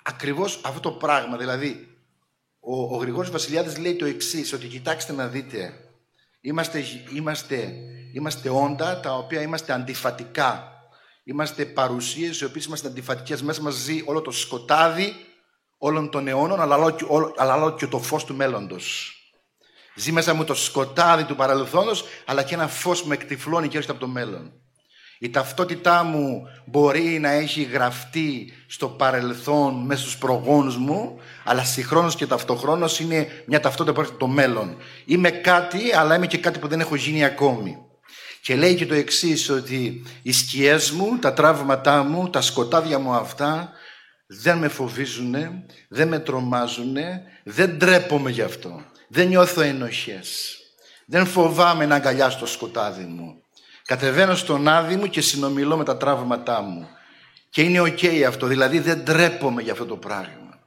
ακριβώς 0.03 0.61
αυτό 0.63 0.79
το 0.79 0.91
πράγμα. 0.91 1.37
Δηλαδή, 1.37 1.87
ο, 2.59 2.95
ο 2.95 2.97
Γρηγόρης 2.97 3.31
Βασιλιάδης 3.31 3.77
λέει 3.77 3.95
το 3.95 4.05
εξής 4.05 4.53
ότι 4.53 4.67
κοιτάξτε 4.67 5.13
να 5.13 5.27
δείτε, 5.27 5.73
είμαστε, 6.41 6.83
είμαστε, 7.15 7.73
είμαστε 8.13 8.49
όντα 8.49 8.99
τα 8.99 9.17
οποία 9.17 9.41
είμαστε 9.41 9.73
αντιφατικά. 9.73 10.72
Είμαστε 11.23 11.65
παρουσίες 11.65 12.39
οι 12.39 12.45
οποίες 12.45 12.65
είμαστε 12.65 12.87
αντιφατικές. 12.87 13.41
Μέσα 13.41 13.61
μας 13.61 13.73
ζει 13.73 14.01
όλο 14.05 14.21
το 14.21 14.31
σκοτάδι 14.31 15.13
όλων 15.77 16.09
των 16.09 16.27
αιώνων, 16.27 16.61
αλλά 16.61 17.55
όλο 17.55 17.75
και 17.75 17.87
το 17.87 17.99
φως 17.99 18.25
του 18.25 18.35
μέλλοντος. 18.35 19.17
Ζει 19.95 20.11
μέσα 20.11 20.33
μου 20.33 20.43
το 20.43 20.53
σκοτάδι 20.53 21.23
του 21.23 21.35
παρελθόντος, 21.35 22.03
αλλά 22.25 22.43
και 22.43 22.53
ένα 22.53 22.67
φως 22.67 23.01
που 23.01 23.07
με 23.07 23.13
εκτυφλώνει 23.13 23.67
και 23.67 23.77
έρχεται 23.77 23.95
από 23.95 24.05
το 24.05 24.11
μέλλον. 24.11 24.51
Η 25.19 25.29
ταυτότητά 25.29 26.03
μου 26.03 26.47
μπορεί 26.65 27.19
να 27.19 27.29
έχει 27.29 27.63
γραφτεί 27.63 28.53
στο 28.67 28.87
παρελθόν 28.87 29.85
μέσα 29.85 30.01
στους 30.01 30.17
προγόνους 30.17 30.77
μου, 30.77 31.19
αλλά 31.43 31.63
συγχρόνως 31.63 32.15
και 32.15 32.27
ταυτοχρόνως 32.27 32.99
είναι 32.99 33.43
μια 33.45 33.59
ταυτότητα 33.59 33.93
που 33.93 33.99
έρχεται 33.99 34.17
το 34.17 34.27
μέλλον. 34.27 34.77
Είμαι 35.05 35.29
κάτι, 35.29 35.95
αλλά 35.95 36.15
είμαι 36.15 36.27
και 36.27 36.37
κάτι 36.37 36.59
που 36.59 36.67
δεν 36.67 36.79
έχω 36.79 36.95
γίνει 36.95 37.23
ακόμη. 37.23 37.77
Και 38.43 38.55
λέει 38.55 38.75
και 38.75 38.85
το 38.85 38.93
εξής 38.93 39.49
ότι 39.49 40.03
οι 40.21 40.31
σκιές 40.31 40.91
μου, 40.91 41.17
τα 41.17 41.33
τραύματά 41.33 42.03
μου, 42.03 42.29
τα 42.29 42.41
σκοτάδια 42.41 42.99
μου 42.99 43.13
αυτά 43.13 43.71
δεν 44.27 44.57
με 44.57 44.67
φοβίζουν, 44.67 45.35
δεν 45.89 46.07
με 46.07 46.19
τρομάζουν, 46.19 46.95
δεν 47.43 47.79
ντρέπομαι 47.79 48.29
γι' 48.29 48.41
αυτό. 48.41 48.81
Δεν 49.07 49.27
νιώθω 49.27 49.61
ενοχές. 49.61 50.57
Δεν 51.05 51.25
φοβάμαι 51.25 51.85
να 51.85 51.95
αγκαλιάσω 51.95 52.39
το 52.39 52.45
σκοτάδι 52.45 53.03
μου. 53.03 53.41
Κατεβαίνω 53.85 54.35
στον 54.35 54.67
Άδη 54.67 54.95
μου 54.95 55.07
και 55.07 55.21
συνομιλώ 55.21 55.77
με 55.77 55.83
τα 55.83 55.97
τραύματά 55.97 56.61
μου. 56.61 56.87
Και 57.49 57.61
είναι 57.61 57.79
οκ 57.79 57.99
αυτό, 58.27 58.47
δηλαδή 58.47 58.79
δεν 58.79 59.05
ντρέπομαι 59.05 59.61
για 59.61 59.71
αυτό 59.71 59.85
το 59.85 59.95
πράγμα. 59.95 60.59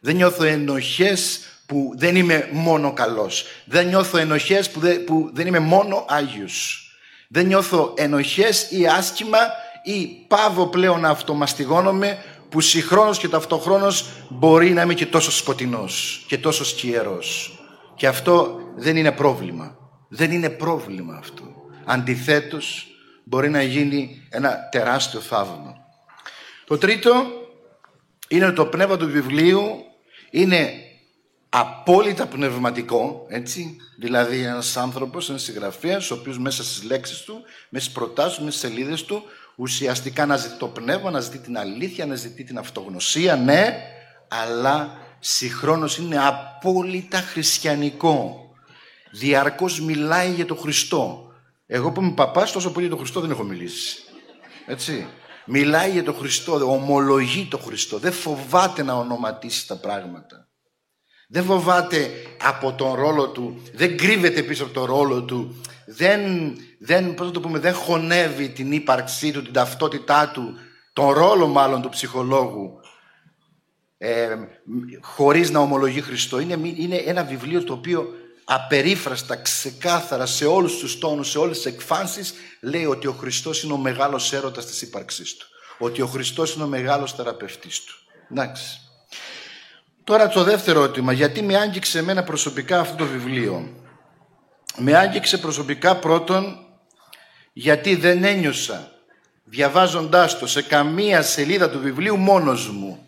Δεν 0.00 0.16
νιώθω 0.16 0.44
ενοχές 0.44 1.40
που 1.66 1.92
δεν 1.96 2.16
είμαι 2.16 2.48
μόνο 2.52 2.92
καλός. 2.92 3.46
Δεν 3.64 3.86
νιώθω 3.86 4.18
ενοχές 4.18 4.70
που 4.70 4.80
δεν, 4.80 5.04
που 5.04 5.30
δεν 5.32 5.46
είμαι 5.46 5.58
μόνο 5.58 6.04
Άγιος. 6.08 6.82
Δεν 7.28 7.46
νιώθω 7.46 7.94
ενοχές 7.96 8.70
ή 8.70 8.86
άσχημα 8.86 9.38
ή 9.82 10.06
πάβω 10.28 10.66
πλέον 10.66 11.00
να 11.00 11.08
αυτομαστιγώνομαι 11.08 12.18
που 12.48 12.60
συγχρόνως 12.60 13.18
και 13.18 13.28
ταυτοχρόνως 13.28 14.10
μπορεί 14.28 14.70
να 14.70 14.82
είμαι 14.82 14.94
και 14.94 15.06
τόσο 15.06 15.30
σκοτεινός 15.30 16.24
και 16.28 16.38
τόσο 16.38 16.64
σκιερός. 16.64 17.58
Και 17.96 18.06
αυτό 18.06 18.60
δεν 18.76 18.96
είναι 18.96 19.12
πρόβλημα. 19.12 19.76
Δεν 20.08 20.30
είναι 20.30 20.50
πρόβλημα 20.50 21.16
αυτό. 21.16 21.44
Αντιθέτως, 21.84 22.86
μπορεί 23.24 23.50
να 23.50 23.62
γίνει 23.62 24.26
ένα 24.30 24.68
τεράστιο 24.70 25.20
θαύμα. 25.20 25.74
Το 26.64 26.78
τρίτο 26.78 27.12
είναι 28.28 28.46
ότι 28.46 28.54
το 28.54 28.66
πνεύμα 28.66 28.96
του 28.96 29.10
βιβλίου 29.10 29.84
είναι 30.30 30.72
απόλυτα 31.48 32.26
πνευματικό, 32.26 33.26
έτσι. 33.28 33.76
Δηλαδή 33.98 34.42
ένας 34.42 34.76
άνθρωπος, 34.76 35.28
ένας 35.28 35.42
συγγραφέας, 35.42 36.10
ο 36.10 36.14
οποίος 36.14 36.38
μέσα 36.38 36.64
στις 36.64 36.82
λέξεις 36.82 37.20
του, 37.20 37.42
μέσα 37.68 37.84
στις 37.84 37.96
προτάσεις, 37.96 38.38
μέσα 38.38 38.58
στις 38.58 38.70
σελίδες 38.70 39.04
του, 39.04 39.22
ουσιαστικά 39.56 40.26
να 40.26 40.36
ζητεί 40.36 40.58
το 40.58 40.66
πνεύμα, 40.66 41.10
να 41.10 41.20
ζητεί 41.20 41.38
την 41.38 41.58
αλήθεια, 41.58 42.06
να 42.06 42.14
ζητεί 42.14 42.44
την 42.44 42.58
αυτογνωσία, 42.58 43.36
ναι, 43.36 43.76
αλλά 44.28 44.98
συγχρόνως 45.18 45.98
είναι 45.98 46.26
απόλυτα 46.26 47.18
χριστιανικό. 47.18 48.42
Διαρκώς 49.10 49.80
μιλάει 49.80 50.32
για 50.32 50.46
τον 50.46 50.58
Χριστό. 50.58 51.32
Εγώ 51.66 51.92
που 51.92 52.00
είμαι 52.00 52.12
παπάς, 52.12 52.52
τόσο 52.52 52.70
πολύ 52.70 52.80
για 52.80 52.90
τον 52.90 52.98
Χριστό 52.98 53.20
δεν 53.20 53.30
έχω 53.30 53.42
μιλήσει. 53.42 53.96
Έτσι. 54.66 55.06
Μιλάει 55.44 55.90
για 55.90 56.04
τον 56.04 56.14
Χριστό, 56.14 56.72
ομολογεί 56.72 57.46
τον 57.50 57.60
Χριστό. 57.60 57.98
Δεν 57.98 58.12
φοβάται 58.12 58.82
να 58.82 58.94
ονοματίσει 58.94 59.66
τα 59.66 59.76
πράγματα. 59.76 60.47
Δεν 61.30 61.44
φοβάται 61.44 62.10
από 62.42 62.72
τον 62.72 62.94
ρόλο 62.94 63.28
του, 63.28 63.62
δεν 63.74 63.96
κρύβεται 63.96 64.42
πίσω 64.42 64.64
από 64.64 64.72
τον 64.72 64.84
ρόλο 64.84 65.22
του, 65.22 65.62
δεν, 65.86 66.20
δεν, 66.78 67.14
πώς 67.14 67.30
το 67.30 67.40
πούμε, 67.40 67.58
δεν 67.58 67.74
χωνεύει 67.74 68.48
την 68.48 68.72
ύπαρξή 68.72 69.32
του, 69.32 69.42
την 69.42 69.52
ταυτότητά 69.52 70.30
του, 70.34 70.54
τον 70.92 71.10
ρόλο 71.10 71.46
μάλλον 71.46 71.82
του 71.82 71.88
ψυχολόγου, 71.88 72.80
ε, 73.98 74.36
χωρίς 75.00 75.50
να 75.50 75.58
ομολογεί 75.58 76.00
Χριστό. 76.00 76.38
Είναι, 76.38 76.58
είναι 76.76 76.96
ένα 76.96 77.24
βιβλίο 77.24 77.64
το 77.64 77.72
οποίο 77.72 78.08
απερίφραστα, 78.44 79.36
ξεκάθαρα, 79.36 80.26
σε 80.26 80.46
όλους 80.46 80.78
τους 80.78 80.98
τόνους, 80.98 81.30
σε 81.30 81.38
όλες 81.38 81.56
τις 81.56 81.72
εκφάνσεις, 81.72 82.34
λέει 82.60 82.84
ότι 82.84 83.06
ο 83.06 83.12
Χριστός 83.12 83.62
είναι 83.62 83.72
ο 83.72 83.76
μεγάλος 83.76 84.32
έρωτας 84.32 84.66
της 84.66 84.82
ύπαρξής 84.82 85.36
του. 85.36 85.46
Ότι 85.78 86.02
ο 86.02 86.06
Χριστός 86.06 86.54
είναι 86.54 86.64
ο 86.64 86.68
μεγάλος 86.68 87.12
θεραπευτής 87.12 87.84
του. 87.84 87.94
Εντάξει. 88.30 88.87
Τώρα 90.08 90.28
το 90.28 90.42
δεύτερο 90.44 90.82
ερώτημα, 90.82 91.12
γιατί 91.12 91.42
με 91.42 91.56
άγγιξε 91.56 91.98
εμένα 91.98 92.24
προσωπικά 92.24 92.80
αυτό 92.80 92.96
το 92.96 93.04
βιβλίο; 93.04 93.68
Με 94.76 94.96
άγγιξε 94.96 95.38
προσωπικά 95.38 95.96
πρώτον 95.96 96.58
γιατί 97.52 97.94
δεν 97.94 98.24
ένιωσα 98.24 98.92
διαβάζοντάς 99.44 100.38
το 100.38 100.46
σε 100.46 100.62
καμία 100.62 101.22
σελίδα 101.22 101.70
του 101.70 101.80
βιβλίου 101.80 102.16
μόνος 102.16 102.70
μου. 102.70 103.06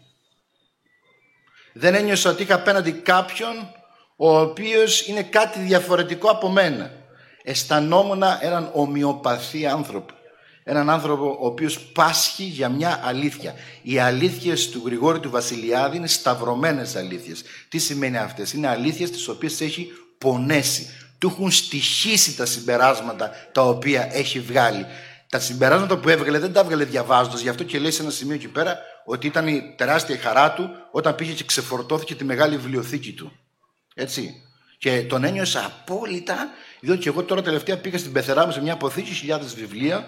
Δεν 1.73 1.95
ένιωσα 1.95 2.31
ότι 2.31 2.43
είχα 2.43 2.55
απέναντι 2.55 2.93
κάποιον 2.93 3.55
ο 4.17 4.39
οποίος 4.39 5.07
είναι 5.07 5.23
κάτι 5.23 5.61
διαφορετικό 5.61 6.31
από 6.31 6.49
μένα. 6.49 6.91
Αισθανόμουν 7.43 8.23
έναν 8.41 8.71
ομοιοπαθή 8.73 9.67
άνθρωπο. 9.67 10.15
Έναν 10.63 10.91
άνθρωπο 10.91 11.37
ο 11.41 11.47
οποίος 11.47 11.81
πάσχει 11.81 12.45
για 12.45 12.69
μια 12.69 13.01
αλήθεια. 13.05 13.55
Οι 13.83 13.99
αλήθειες 13.99 14.69
του 14.69 14.83
Γρηγόρη 14.85 15.21
του 15.21 15.31
Βασιλιάδη 15.31 15.97
είναι 15.97 16.07
σταυρωμένες 16.07 16.97
αλήθειες. 16.97 17.43
Τι 17.69 17.79
σημαίνει 17.79 18.17
αυτές; 18.17 18.53
Είναι 18.53 18.69
αλήθειες 18.69 19.11
τις 19.11 19.29
οποίες 19.29 19.61
έχει 19.61 19.93
πονέσει. 20.19 20.89
Του 21.19 21.29
έχουν 21.29 21.51
στοιχήσει 21.51 22.37
τα 22.37 22.47
συμπεράσματα 22.47 23.31
τα 23.53 23.63
οποία 23.63 24.09
έχει 24.13 24.41
βγάλει. 24.41 24.87
Τα 25.29 25.39
συμπεράσματα 25.39 25.99
που 25.99 26.09
έβγαλε 26.09 26.39
δεν 26.39 26.53
τα 26.53 26.61
έβγαλε 26.61 26.85
διαβάζοντας. 26.85 27.41
Γι' 27.41 27.49
αυτό 27.49 27.65
και 27.65 27.79
λέει 27.79 27.91
σε 27.91 28.03
ένα 28.03 28.11
σημείο 28.11 28.35
εκεί 28.35 28.49
πέρα 28.49 28.79
ότι 29.05 29.27
ήταν 29.27 29.47
η 29.47 29.75
τεράστια 29.77 30.19
χαρά 30.19 30.53
του 30.53 30.71
όταν 30.91 31.15
πήγε 31.15 31.33
και 31.33 31.45
ξεφορτώθηκε 31.45 32.15
τη 32.15 32.25
μεγάλη 32.25 32.57
βιβλιοθήκη 32.57 33.13
του. 33.13 33.33
Έτσι. 33.95 34.43
Και 34.79 35.03
τον 35.03 35.25
ένιωσα 35.25 35.65
απόλυτα, 35.65 36.49
διότι 36.81 37.01
και 37.01 37.09
εγώ 37.09 37.23
τώρα 37.23 37.43
τελευταία 37.43 37.79
πήγα 37.79 37.99
στην 37.99 38.13
πεθερά 38.13 38.47
μου 38.47 38.53
σε 38.53 38.63
μια 38.63 38.73
αποθήκη, 38.73 39.13
χιλιάδες 39.13 39.55
βιβλία, 39.55 40.07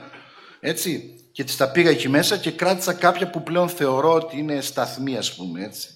έτσι. 0.65 1.17
Και 1.33 1.45
τις 1.45 1.57
τα 1.57 1.71
πήγα 1.71 1.91
εκεί 1.91 2.09
μέσα 2.09 2.37
και 2.37 2.51
κράτησα 2.51 2.93
κάποια 2.93 3.31
που 3.31 3.43
πλέον 3.43 3.69
θεωρώ 3.69 4.13
ότι 4.13 4.39
είναι 4.39 4.61
σταθμή, 4.61 5.17
ας 5.17 5.35
πούμε, 5.35 5.65
έτσι. 5.65 5.89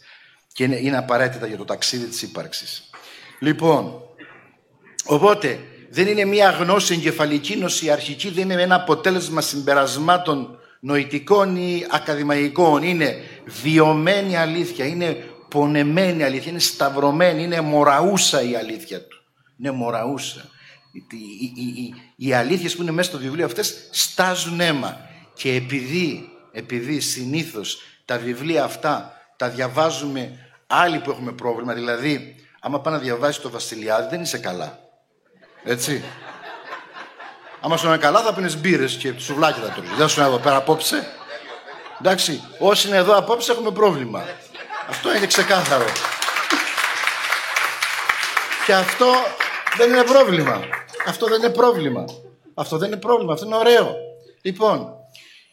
Και 0.53 0.64
είναι, 0.64 0.77
είναι 0.77 0.97
απαραίτητα 0.97 1.47
για 1.47 1.57
το 1.57 1.64
ταξίδι 1.64 2.05
της 2.05 2.23
ύπαρξης. 2.23 2.91
Λοιπόν, 3.41 4.03
οπότε 5.05 5.59
δεν 5.91 6.07
είναι 6.07 6.25
μια 6.25 6.51
γνώση 6.51 6.95
εγκεφαλική 6.95 7.57
νοσιαρχική, 7.57 8.31
δεν 8.31 8.51
είναι 8.51 8.62
ένα 8.62 8.75
αποτέλεσμα 8.75 9.41
συμπερασμάτων 9.41 10.59
νοητικών 10.81 11.57
ή 11.57 11.87
ακαδημαϊκών. 11.91 12.83
Είναι 12.83 13.17
βιωμένη 13.62 14.37
αλήθεια, 14.37 14.87
είναι 14.87 15.17
πονεμένη 15.49 16.23
αλήθεια, 16.23 16.51
είναι 16.51 16.61
σταυρωμένη, 16.61 17.43
είναι 17.43 17.61
μοραούσα 17.61 18.43
η 18.43 18.57
αλήθεια 18.57 19.07
του. 19.07 19.23
Είναι 19.59 19.71
μοραούσα. 19.71 20.51
Οι, 20.97 21.16
οι, 21.16 21.64
οι, 21.66 21.94
οι 22.16 22.32
αλήθειες 22.32 22.76
που 22.76 22.82
είναι 22.82 22.90
μέσα 22.90 23.09
στο 23.09 23.18
βιβλίο 23.18 23.44
αυτές 23.44 23.88
στάζουν 23.90 24.61
αίμα. 24.61 25.01
Και 25.34 25.53
επειδή, 25.53 26.28
επειδή 26.53 27.01
συνήθως 27.01 27.82
τα 28.05 28.18
βιβλία 28.18 28.64
αυτά 28.64 29.12
τα 29.36 29.49
διαβάζουμε 29.49 30.38
άλλοι 30.66 30.99
που 30.99 31.11
έχουμε 31.11 31.32
πρόβλημα, 31.32 31.72
δηλαδή 31.74 32.34
άμα 32.61 32.80
πάει 32.80 32.94
να 32.94 33.01
διαβάσει 33.01 33.40
το 33.40 33.51
Βασιλιάδη 33.51 34.09
δεν 34.11 34.20
είσαι 34.20 34.38
καλά. 34.38 34.78
Έτσι. 35.64 36.05
Άμα 37.61 37.76
σου 37.76 37.86
είναι 37.86 37.97
καλά 37.97 38.22
θα 38.22 38.34
πίνεις 38.34 38.57
μπύρες 38.57 38.94
και 38.94 39.14
σουβλάκι 39.18 39.61
θα 39.61 39.68
τρώγεις. 39.68 39.97
Δεν 39.97 40.09
σου 40.09 40.20
είναι 40.20 40.28
εδώ 40.28 40.38
πέρα 40.38 40.57
απόψε. 40.57 41.07
Εντάξει, 42.01 42.42
όσοι 42.59 42.88
είναι 42.88 42.97
εδώ 42.97 43.16
απόψε 43.16 43.53
έχουμε 43.53 43.70
πρόβλημα. 43.70 44.24
Αυτό 44.88 45.16
είναι 45.16 45.26
ξεκάθαρο. 45.26 45.86
Και 48.66 48.74
αυτό 48.74 49.12
δεν 49.76 49.88
είναι 49.88 50.03
πρόβλημα. 50.03 50.61
Αυτό 51.07 51.26
δεν 51.26 51.38
είναι 51.38 51.52
πρόβλημα. 51.52 52.04
Αυτό 52.54 52.78
δεν 52.78 52.88
είναι 52.88 52.96
πρόβλημα. 52.96 53.32
Αυτό 53.32 53.46
είναι 53.46 53.57
ωραίο. 53.57 53.94
Λοιπόν, 54.42 54.94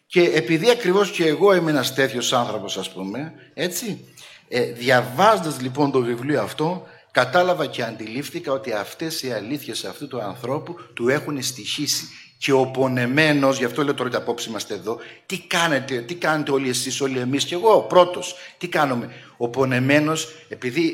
και 0.07 0.21
επειδή 0.21 0.69
ακριβώς 0.69 1.11
και 1.11 1.25
εγώ 1.27 1.55
είμαι 1.55 1.71
ένας 1.71 1.93
τέτοιος 1.93 2.33
άνθρωπος 2.33 2.77
ας 2.77 2.91
πούμε, 2.91 3.33
έτσι, 3.53 4.05
ε, 4.47 4.61
διαβάζοντας 4.61 5.61
λοιπόν 5.61 5.91
το 5.91 6.01
βιβλίο 6.01 6.41
αυτό, 6.41 6.83
κατάλαβα 7.11 7.65
και 7.65 7.83
αντιλήφθηκα 7.83 8.51
ότι 8.51 8.71
αυτές 8.71 9.23
οι 9.23 9.31
αλήθειες 9.31 9.85
αυτού 9.85 10.07
του 10.07 10.21
ανθρώπου 10.21 10.75
του 10.93 11.09
έχουν 11.09 11.43
στοιχήσει 11.43 12.07
και 12.37 12.51
ο 12.51 12.65
πονεμένο, 12.65 13.51
γι' 13.51 13.65
αυτό 13.65 13.83
λέω 13.83 13.93
τώρα 13.93 14.09
ότι 14.09 14.17
απόψε 14.17 14.49
είμαστε 14.49 14.73
εδώ, 14.73 14.97
τι 15.25 15.39
κάνετε, 15.39 16.01
τι 16.01 16.15
κάνετε 16.15 16.51
όλοι 16.51 16.69
εσείς, 16.69 17.01
όλοι 17.01 17.19
εμείς 17.19 17.45
και 17.45 17.55
εγώ 17.55 17.81
πρώτος, 17.81 18.35
τι 18.57 18.67
κάνουμε. 18.67 19.09
Ο 19.37 19.49
πονεμένο, 19.49 20.13
επειδή 20.49 20.93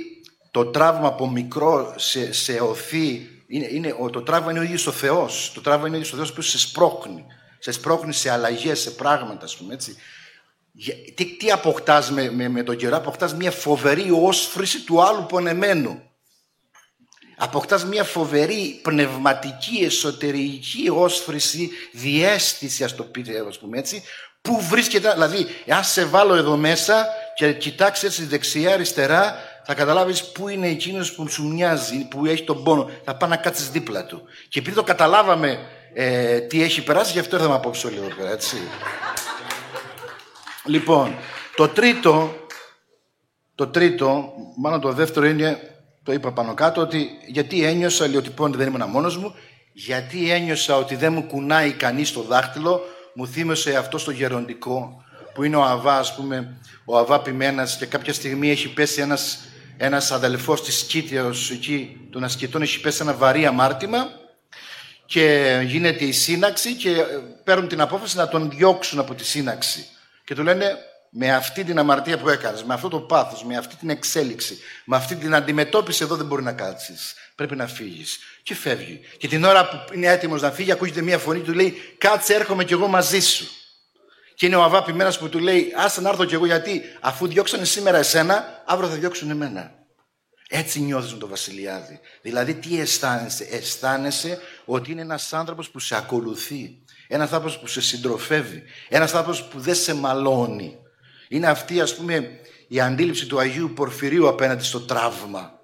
το 0.51 0.66
τραύμα 0.66 1.07
από 1.07 1.30
μικρό 1.30 1.93
σε, 1.97 2.34
σε 2.34 2.60
οθεί, 2.60 3.39
είναι, 3.50 3.68
είναι, 3.72 3.95
το 4.12 4.22
τραύμα 4.22 4.52
είναι 4.52 4.60
ο 4.60 4.64
ίδιος 4.64 4.88
ο 4.88 4.91
Θεός, 4.91 5.52
το 5.54 5.62
τραύμα 5.62 5.88
είναι 5.88 5.95
ο 5.95 6.00
ίδιος 6.00 6.14
ο 6.14 6.16
Θεός 6.16 6.34
που 6.34 6.41
σε 6.41 6.60
σπρώχνει, 6.60 7.26
σε 7.60 7.72
σπρώχνει 7.72 8.14
σε 8.14 8.32
αλλαγές, 8.32 8.80
σε 8.80 8.91
πράγματα, 8.91 9.45
ας 9.45 9.58
πούμε, 9.58 9.74
έτσι. 9.74 9.95
Τι, 11.16 11.26
τι 11.26 11.52
αποκτάς 11.52 12.12
με, 12.12 12.32
με, 12.32 12.47
με 12.47 12.64
τον 12.64 12.76
καιρό, 12.76 12.97
αποκτάς 12.97 13.34
μια 13.34 13.52
φοβερή 13.52 14.12
όσφρηση 14.12 14.84
του 14.84 15.02
άλλου 15.02 15.26
πονεμένου 15.26 16.04
αποκτάς 17.41 17.86
μια 17.86 18.04
φοβερή 18.04 18.80
πνευματική, 18.84 19.84
εσωτερική 19.84 20.89
όσφρηση, 20.93 21.70
διέστηση, 21.91 22.84
ας 22.84 22.95
το 22.95 23.04
πείτε, 23.04 23.45
ας 23.47 23.60
πούμε 23.60 23.78
έτσι, 23.78 24.04
που 24.41 24.62
βρίσκεται, 24.62 25.12
δηλαδή, 25.12 25.47
αν 25.68 25.84
σε 25.84 26.06
βάλω 26.06 26.36
εδώ 26.36 26.58
μέσα 26.58 27.08
και 27.36 27.54
κοιτάξεις 27.54 28.04
έτσι 28.10 28.26
δεξιά, 28.26 28.74
αριστερά, 28.74 29.36
θα 29.72 29.76
καταλάβεις 29.76 30.24
πού 30.32 30.48
είναι 30.48 30.68
εκείνος 30.68 31.14
που 31.14 31.28
σου 31.28 31.48
μοιάζει, 31.48 32.08
που 32.08 32.26
έχει 32.26 32.44
τον 32.44 32.64
πόνο. 32.64 32.90
Θα 33.04 33.16
πάει 33.16 33.30
να 33.30 33.38
κάτσεις 33.38 33.70
δίπλα 33.70 34.06
του. 34.06 34.22
Και 34.48 34.60
επειδή 34.60 34.76
το 34.76 34.84
καταλάβαμε 34.84 35.60
ε, 35.94 36.40
τι 36.40 36.64
έχει 36.64 36.84
περάσει, 36.84 37.12
γι' 37.12 37.20
αυτό 37.20 37.36
ήρθαμε 37.36 37.56
απόψε 37.56 37.88
όλοι 37.88 37.98
εδώ 37.98 38.16
πέρα, 38.16 38.32
έτσι. 38.32 38.56
λοιπόν, 40.66 41.16
το 41.56 41.68
τρίτο, 41.68 42.36
το 43.56 43.68
τρίτο, 43.68 44.34
μάλλον 44.58 44.82
το 44.82 44.92
δεύτερο 44.92 45.26
είναι 45.26 45.60
το 46.04 46.12
είπα 46.12 46.32
πάνω 46.32 46.54
κάτω, 46.54 46.82
ότι 46.82 47.10
γιατί 47.28 47.64
ένιωσα, 47.64 48.08
λέει 48.08 48.18
ότι 48.18 48.58
δεν 48.58 48.68
ήμουν 48.68 48.90
μόνος 48.90 49.18
μου, 49.18 49.36
γιατί 49.74 50.32
ένιωσα 50.32 50.76
ότι 50.76 50.96
δεν 50.96 51.14
μου 51.14 51.24
κουνάει 51.24 51.72
κανείς 51.72 52.12
το 52.12 52.22
δάχτυλο, 52.22 52.82
μου 53.14 53.28
θύμισε 53.28 53.76
αυτό 53.76 53.98
στο 53.98 54.12
γεροντικό, 54.12 55.04
που 55.34 55.44
είναι 55.44 55.56
ο 55.56 55.64
Αβά, 55.64 55.98
ας 55.98 56.16
πούμε, 56.16 56.58
ο 56.86 56.98
Αβά 56.98 57.22
Πιμένας 57.22 57.78
και 57.78 57.86
κάποια 57.86 58.14
στιγμή 58.14 58.50
έχει 58.50 58.74
πέσει 58.74 59.02
ένας, 59.02 59.44
ένας 59.82 60.12
αδελφός 60.12 60.64
της 60.64 60.80
Σκήτεως 60.80 61.52
εκεί 61.52 62.08
των 62.12 62.24
ασκητών, 62.24 62.62
έχει 62.62 62.80
πέσει 62.80 63.02
ένα 63.02 63.14
βαρύ 63.14 63.46
αμάρτημα 63.46 64.08
και 65.06 65.60
γίνεται 65.66 66.06
η 66.06 66.12
σύναξη 66.12 66.74
και 66.74 66.96
παίρνουν 67.44 67.68
την 67.68 67.82
απόφαση 67.82 68.18
να 68.18 68.28
τον 68.28 68.50
διώξουν 68.50 69.00
από 69.00 69.16
τη 69.16 69.26
σύναξη. 69.26 69.86
Και 70.24 70.36
του 70.36 70.44
λένε 70.44 70.78
με 71.10 71.34
αυτή 71.34 71.64
την 71.64 71.80
αμαρτία 71.80 72.18
που 72.18 72.30
έκανες, 72.30 72.64
με 72.64 72.74
αυτό 72.74 72.88
το 72.88 73.00
πάθος, 73.00 73.44
με 73.44 73.58
αυτή 73.58 73.76
την 73.76 73.90
εξέλιξη, 73.90 74.58
με 74.86 74.96
αυτή 74.96 75.16
την 75.16 75.36
αντιμετώπιση 75.36 76.04
εδώ 76.04 76.16
δεν 76.16 76.26
μπορεί 76.26 76.44
να 76.44 76.54
κάτσεις. 76.54 77.14
Πρέπει 77.36 77.56
να 77.56 77.68
φύγεις. 77.68 78.20
Και 78.44 78.56
φεύγει. 78.56 79.00
Και 79.18 79.28
την 79.28 79.44
ώρα 79.44 79.70
που 79.70 79.94
είναι 79.94 80.08
έτοιμος 80.08 80.42
να 80.42 80.52
φύγει 80.52 80.72
ακούγεται 80.72 81.02
μια 81.02 81.18
φωνή 81.18 81.40
του 81.40 81.54
λέει 81.54 81.96
κάτσε 81.98 82.34
έρχομαι 82.34 82.64
κι 82.64 82.74
εγώ 82.74 82.88
μαζί 82.88 83.20
σου. 83.20 83.48
Και 84.40 84.46
είναι 84.46 84.56
ο 84.56 84.64
Αβάπη 84.64 84.94
μέρας 84.94 85.18
που 85.20 85.30
του 85.30 85.40
λέει 85.40 85.74
άσε 85.76 86.02
να 86.02 86.10
έρθω 86.10 86.26
κι 86.26 86.34
εγώ 86.34 86.46
γιατί 86.46 86.82
αφού 87.00 87.28
διώξανε 87.28 87.66
σήμερα 87.66 87.98
εσένα 87.98 88.64
αύριο 88.66 88.90
θα 88.90 88.96
διώξουν 88.96 89.30
εμένα. 89.30 89.72
Έτσι 90.50 90.80
νιώθεις 90.80 91.14
με 91.14 91.20
τον 91.20 91.30
Βασιλιάδη. 91.30 92.00
Δηλαδή 92.22 92.54
τι 92.54 92.80
αισθάνεσαι; 92.80 93.48
Αισθάνεσαι 93.52 94.40
ότι 94.66 94.92
είναι 94.92 95.02
ένας 95.02 95.34
άνθρωπος 95.34 95.70
που 95.70 95.80
σε 95.80 95.96
ακολουθεί. 95.96 96.84
Ένας 97.08 97.32
άνθρωπος 97.32 97.60
που 97.60 97.68
σε 97.68 97.82
συντροφεύει. 97.82 98.64
Ένας 98.90 99.14
άνθρωπος 99.14 99.44
που 99.44 99.60
δεν 99.60 99.76
σε 99.76 99.94
μαλώνει. 99.94 100.78
Είναι 101.30 101.48
αυτή 101.48 101.82
ας 101.82 101.96
πούμε 101.96 102.40
η 102.68 102.80
αντίληψη 102.80 103.26
του 103.26 103.40
Αγίου 103.40 103.72
Πορφυρίου 103.76 104.28
απέναντι 104.28 104.64
στο 104.64 104.80
τραύμα. 104.80 105.60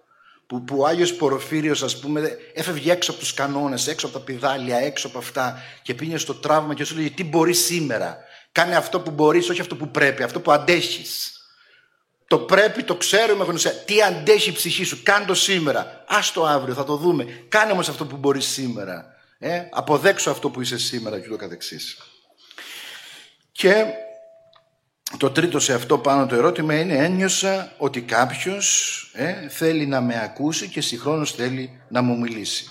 που, 0.48 0.64
που 0.64 0.78
ο 0.80 0.86
Άγιος 0.86 1.14
Ποροφύριος 1.14 1.84
ας 1.84 2.00
πούμε 2.00 2.38
έφευγε 2.54 2.92
έξω 2.92 3.12
από 3.12 3.20
τους 3.20 3.34
κανόνες, 3.34 3.88
έξω 3.88 4.08
από 4.08 4.18
τα 4.18 4.24
πιδάλια, 4.24 4.78
έξω 4.78 5.08
από 5.08 5.18
αυτά 5.18 5.62
και 5.82 5.94
πήγε 5.94 6.18
στο 6.18 6.34
τραύμα 6.34 6.74
και 6.74 6.84
σου 6.84 6.96
λέει 6.96 7.10
τι 7.10 7.24
μπορεί 7.24 7.54
σήμερα. 7.54 8.18
Κάνε 8.56 8.76
αυτό 8.76 9.00
που 9.00 9.12
μπορείς, 9.12 9.50
όχι 9.50 9.62
αυτό 9.62 9.76
που 9.76 9.90
πρέπει, 9.90 10.24
αυτό 10.24 10.40
που 10.40 10.52
αντέχεις. 10.52 11.40
Το 12.28 12.40
πρέπει, 12.40 12.84
το 12.84 12.96
ξέρουμε 12.96 13.44
γνωσία. 13.44 13.72
Τι 13.72 14.02
αντέχει 14.02 14.50
η 14.50 14.52
ψυχή 14.52 14.84
σου, 14.84 15.04
κάνε 15.04 15.26
το 15.26 15.34
σήμερα. 15.34 16.04
Άστο 16.08 16.44
αύριο, 16.44 16.74
θα 16.74 16.84
το 16.84 16.96
δούμε. 16.96 17.46
Κάνε 17.50 17.72
όμως 17.72 17.90
αυτό 17.90 18.06
που 18.06 18.18
μπορείς 18.18 18.46
σήμερα. 18.46 19.06
Ε, 19.38 19.62
αποδέξω 19.72 20.32
αυτό 20.32 20.50
που 20.50 20.62
είσαι 20.62 20.78
σήμερα 20.78 21.20
και 21.20 21.28
το 21.28 21.36
καθεξής. 21.36 21.98
Και 23.52 23.86
το 25.18 25.32
τρίτο 25.32 25.60
σε 25.60 25.74
αυτό 25.74 25.98
πάνω 25.98 26.26
το 26.26 26.36
ερώτημα 26.36 26.80
είναι 26.80 26.98
ένιωσα 26.98 27.74
ότι 27.78 28.02
κάποιος 28.02 29.12
ε, 29.14 29.50
θέλει 29.50 29.86
να 29.86 30.02
με 30.02 30.22
ακούσει 30.24 30.68
και 30.68 30.82
συγχρόνως 30.82 31.32
θέλει 31.32 31.82
να 31.90 32.02
μου 32.02 32.18
μιλήσει. 32.18 32.70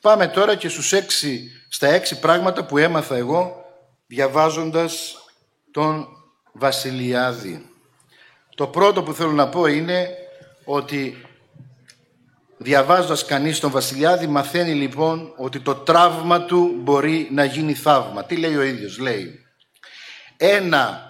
Πάμε 0.00 0.28
τώρα 0.28 0.54
και 0.54 0.68
στους 0.68 0.92
έξι, 0.92 1.50
στα 1.68 1.88
έξι 1.88 2.18
πράγματα 2.18 2.64
που 2.64 2.78
έμαθα 2.78 3.16
εγώ 3.16 3.64
διαβάζοντας 4.06 5.14
τον 5.72 6.08
Βασιλιάδη. 6.52 7.70
Το 8.54 8.66
πρώτο 8.66 9.02
που 9.02 9.12
θέλω 9.12 9.32
να 9.32 9.48
πω 9.48 9.66
είναι 9.66 10.08
ότι 10.64 11.24
διαβάζοντας 12.56 13.24
κανείς 13.24 13.60
τον 13.60 13.70
Βασιλιάδη 13.70 14.26
μαθαίνει 14.26 14.74
λοιπόν 14.74 15.32
ότι 15.36 15.60
το 15.60 15.74
τραύμα 15.74 16.44
του 16.44 16.74
μπορεί 16.76 17.28
να 17.30 17.44
γίνει 17.44 17.74
θαύμα. 17.74 18.24
Τι 18.24 18.36
λέει 18.36 18.56
ο 18.56 18.62
ίδιος, 18.62 18.98
λέει 18.98 19.44
ένα 20.36 21.04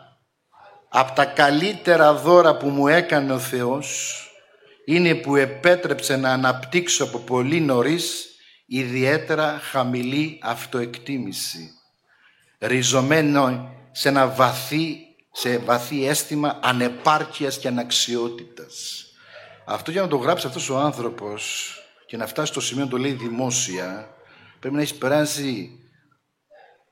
από 0.89 1.13
τα 1.13 1.25
καλύτερα 1.25 2.15
δώρα 2.15 2.57
που 2.57 2.69
μου 2.69 2.89
έκανε 2.89 3.33
ο 3.33 3.39
Θεός 3.39 4.15
είναι 4.85 5.15
που 5.15 5.37
επέτρεψε 5.37 6.17
να 6.17 6.33
αναπτύξω 6.33 7.05
από 7.05 7.19
πολύ 7.19 7.61
νωρίς 7.61 8.29
ιδιαίτερα 8.67 9.61
χαμηλή 9.63 10.39
αυτοεκτίμηση 10.43 11.71
ριζωμένο 12.59 13.75
σε 13.93 14.09
ένα 14.09 14.29
βαθύ, 14.29 14.97
σε 15.33 15.59
βαθύ 15.59 16.07
αίσθημα 16.07 16.59
ανεπάρκειας 16.63 17.59
και 17.59 17.69
αναξιότητας. 17.69 19.05
Αυτό 19.65 19.91
για 19.91 20.03
να 20.03 20.09
το 20.09 20.17
γράψει 20.17 20.47
αυτός 20.47 20.71
ο 20.71 20.79
άνθρωπος 20.79 21.75
και 22.07 22.17
να 22.17 22.27
φτάσει 22.27 22.53
στο 22.53 22.61
σημείο 22.61 22.85
να 22.85 22.91
το 22.91 22.97
λέει 22.97 23.13
δημόσια 23.13 24.15
πρέπει 24.61 24.75
να 24.75 24.81
έχεις 24.81 24.95
περάσει 24.95 25.75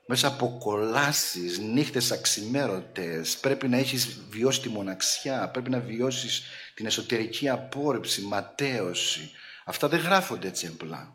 μέσα 0.07 0.27
από 0.27 0.57
κολάσεις, 0.59 1.59
νύχτες 1.59 2.11
αξιμέρωτες, 2.11 3.37
πρέπει 3.37 3.67
να 3.67 3.77
έχεις 3.77 4.19
βιώσει 4.29 4.61
τη 4.61 4.69
μοναξιά, 4.69 5.49
πρέπει 5.49 5.69
να 5.69 5.79
βιώσεις 5.79 6.43
την 6.73 6.85
εσωτερική 6.85 7.49
απόρριψη, 7.49 8.21
ματέωση. 8.21 9.31
Αυτά 9.65 9.87
δεν 9.87 9.99
γράφονται 9.99 10.47
έτσι 10.47 10.67
απλά. 10.67 11.13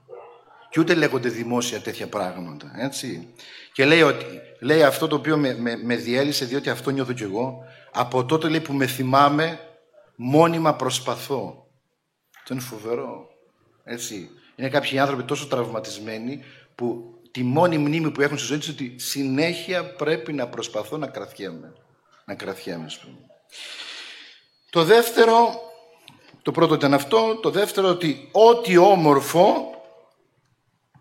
Και 0.71 0.81
ούτε 0.81 0.95
λέγονται 0.95 1.29
δημόσια 1.29 1.81
τέτοια 1.81 2.09
πράγματα, 2.09 2.73
έτσι. 2.77 3.35
Και 3.75 3.85
λέει, 3.85 4.03
ότι, 4.03 4.25
λέει 4.61 4.83
αυτό 4.83 5.07
το 5.07 5.17
οποίο 5.17 5.37
με, 5.37 5.55
με, 5.55 5.77
με 5.77 5.97
διέλυσε, 5.97 6.45
διότι 6.45 6.71
αυτό 6.71 6.91
νιώθω 6.91 7.13
κι 7.13 7.23
εγώ, 7.23 7.65
από 7.93 8.25
τότε 8.25 8.49
λέει 8.49 8.61
που 8.61 8.73
με 8.73 8.87
θυμάμαι, 8.87 9.61
μόνιμα 10.17 10.75
προσπαθώ. 10.75 11.67
Αυτό 12.37 12.53
είναι 12.53 12.63
φοβερό, 12.63 13.29
έτσι. 13.85 14.31
Είναι 14.57 14.69
κάποιοι 14.69 14.99
άνθρωποι 14.99 15.23
τόσο 15.23 15.47
τραυματισμένοι 15.47 16.45
που 16.75 17.19
τη 17.31 17.43
μόνη 17.43 17.79
μνήμη 17.79 18.11
που 18.11 18.21
έχουν 18.21 18.39
στη 18.39 18.47
ζωή 18.47 18.59
τους 18.59 18.69
ότι 18.69 18.99
συνέχεια 18.99 19.95
πρέπει 19.95 20.33
να 20.33 20.49
προσπαθώ 20.49 20.97
να 20.97 21.07
κρατιέμαι. 21.07 21.73
Να 22.25 22.35
κρατιέμαι, 22.35 22.85
ας 22.85 22.99
πούμε. 22.99 23.17
Το 24.71 24.85
δεύτερο, 24.85 25.61
το 26.43 26.51
πρώτο 26.51 26.75
ήταν 26.75 26.95
αυτό, 26.95 27.37
το 27.37 27.51
δεύτερο 27.51 27.89
ότι 27.89 28.29
ό,τι 28.33 28.77
όμορφο, 28.77 29.75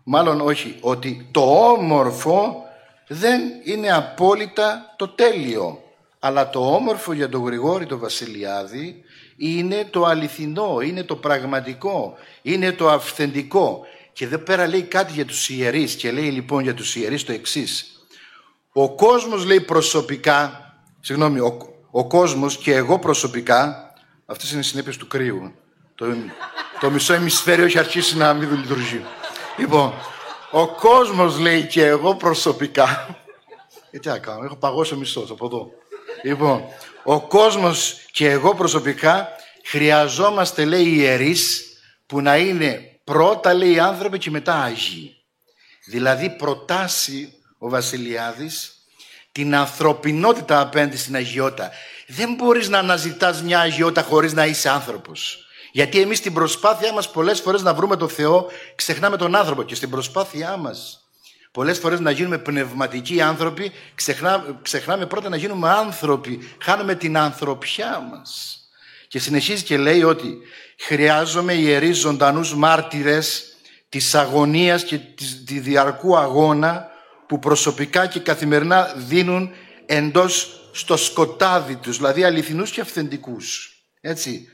μάλλον 0.04 0.40
όχι, 0.40 0.78
ότι 0.80 1.28
το 1.30 1.68
όμορφο 1.70 2.63
δεν 3.06 3.40
είναι 3.64 3.92
απόλυτα 3.92 4.94
το 4.96 5.08
τέλειο. 5.08 5.78
Αλλά 6.18 6.50
το 6.50 6.74
όμορφο 6.74 7.12
για 7.12 7.28
τον 7.28 7.44
Γρηγόρη 7.44 7.86
το 7.86 7.98
Βασιλιάδη 7.98 9.02
είναι 9.36 9.86
το 9.90 10.04
αληθινό, 10.04 10.80
είναι 10.80 11.02
το 11.02 11.16
πραγματικό, 11.16 12.14
είναι 12.42 12.72
το 12.72 12.88
αυθεντικό. 12.88 13.86
Και 14.12 14.24
εδώ 14.24 14.38
πέρα 14.38 14.66
λέει 14.66 14.82
κάτι 14.82 15.12
για 15.12 15.24
τους 15.24 15.48
ιερείς 15.48 15.94
και 15.94 16.10
λέει 16.10 16.30
λοιπόν 16.30 16.62
για 16.62 16.74
τους 16.74 16.96
ιερείς 16.96 17.24
το 17.24 17.32
εξής. 17.32 18.06
Ο 18.72 18.94
κόσμος 18.94 19.44
λέει 19.44 19.60
προσωπικά, 19.60 20.72
συγγνώμη, 21.00 21.40
ο, 21.40 21.58
ο 21.90 22.06
κόσμος 22.06 22.58
και 22.58 22.74
εγώ 22.74 22.98
προσωπικά, 22.98 23.92
αυτές 24.26 24.50
είναι 24.50 24.60
οι 24.60 24.64
συνέπειες 24.64 24.96
του 24.96 25.06
κρύου. 25.06 25.54
Το, 25.94 26.06
το 26.80 26.90
μισό 26.90 27.14
ημισφαίριο 27.14 27.64
έχει 27.64 27.78
αρχίσει 27.78 28.16
να 28.16 28.34
μην 28.34 28.52
λειτουργεί. 28.52 29.04
Λοιπόν, 29.58 29.92
ο 30.56 30.68
κόσμος 30.68 31.38
λέει 31.38 31.66
και 31.66 31.84
εγώ 31.84 32.14
προσωπικά, 32.14 33.18
ε, 33.90 33.98
τι 33.98 34.08
να 34.08 34.18
κάνω, 34.18 34.44
έχω 34.44 34.56
παγώσει 34.56 34.94
ο 34.94 34.96
μισός 34.96 35.30
από 35.30 35.46
εδώ. 35.46 35.70
Λοιπόν, 36.22 36.64
ο 37.04 37.20
κόσμος 37.20 37.96
και 38.12 38.30
εγώ 38.30 38.54
προσωπικά 38.54 39.28
χρειαζόμαστε 39.64 40.64
λέει 40.64 40.84
ιερείς 40.84 41.64
που 42.06 42.20
να 42.20 42.36
είναι 42.36 43.00
πρώτα 43.04 43.54
λέει 43.54 43.72
οι 43.72 43.78
άνθρωποι 43.78 44.18
και 44.18 44.30
μετά 44.30 44.54
Άγιοι. 44.62 45.16
Δηλαδή 45.86 46.30
προτάσει 46.30 47.32
ο 47.58 47.68
Βασιλιάδης 47.68 48.74
την 49.32 49.54
ανθρωπινότητα 49.54 50.60
απέναντι 50.60 50.96
στην 50.96 51.14
αγιότητα. 51.14 51.70
Δεν 52.06 52.34
μπορείς 52.34 52.68
να 52.68 52.78
αναζητάς 52.78 53.42
μια 53.42 53.60
αγιότητα 53.60 54.02
χωρίς 54.02 54.32
να 54.32 54.46
είσαι 54.46 54.68
άνθρωπος. 54.68 55.43
Γιατί 55.76 56.00
εμείς 56.00 56.18
στην 56.18 56.32
προσπάθειά 56.32 56.92
μας 56.92 57.10
πολλές 57.10 57.40
φορές 57.40 57.62
να 57.62 57.74
βρούμε 57.74 57.96
τον 57.96 58.08
Θεό 58.08 58.50
ξεχνάμε 58.74 59.16
τον 59.16 59.34
άνθρωπο 59.34 59.62
και 59.62 59.74
στην 59.74 59.90
προσπάθειά 59.90 60.56
μας 60.56 61.08
πολλές 61.50 61.78
φορές 61.78 62.00
να 62.00 62.10
γίνουμε 62.10 62.38
πνευματικοί 62.38 63.20
άνθρωποι 63.20 63.72
ξεχνάμε, 63.94 64.58
ξεχνάμε 64.62 65.06
πρώτα 65.06 65.28
να 65.28 65.36
γίνουμε 65.36 65.68
άνθρωποι. 65.68 66.38
Χάνουμε 66.62 66.94
την 66.94 67.16
ανθρωπιά 67.16 68.00
μας. 68.10 68.58
Και 69.08 69.18
συνεχίζει 69.18 69.62
και 69.62 69.76
λέει 69.76 70.02
ότι 70.02 70.38
χρειάζομαι 70.78 71.52
ιερείς 71.52 71.98
ζωντανούς 71.98 72.54
μάρτυρες 72.54 73.56
της 73.88 74.14
αγωνίας 74.14 74.84
και 74.84 74.98
της 74.98 75.42
διαρκού 75.44 76.16
αγώνα 76.16 76.88
που 77.26 77.38
προσωπικά 77.38 78.06
και 78.06 78.20
καθημερινά 78.20 78.94
δίνουν 78.96 79.50
εντός 79.86 80.60
στο 80.72 80.96
σκοτάδι 80.96 81.76
τους, 81.76 81.96
δηλαδή 81.96 82.24
αληθινούς 82.24 82.70
και 82.70 82.80
αυθεντικούς. 82.80 83.78
Έτσι. 84.00 84.48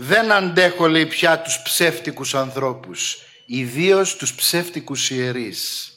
Δεν 0.00 0.32
αντέχω, 0.32 0.88
λέει, 0.88 1.06
πια 1.06 1.40
τους 1.40 1.62
ψεύτικους 1.62 2.34
ανθρώπους, 2.34 3.18
ιδίως 3.46 4.16
τους 4.16 4.34
ψεύτικους 4.34 5.10
ιερείς. 5.10 5.92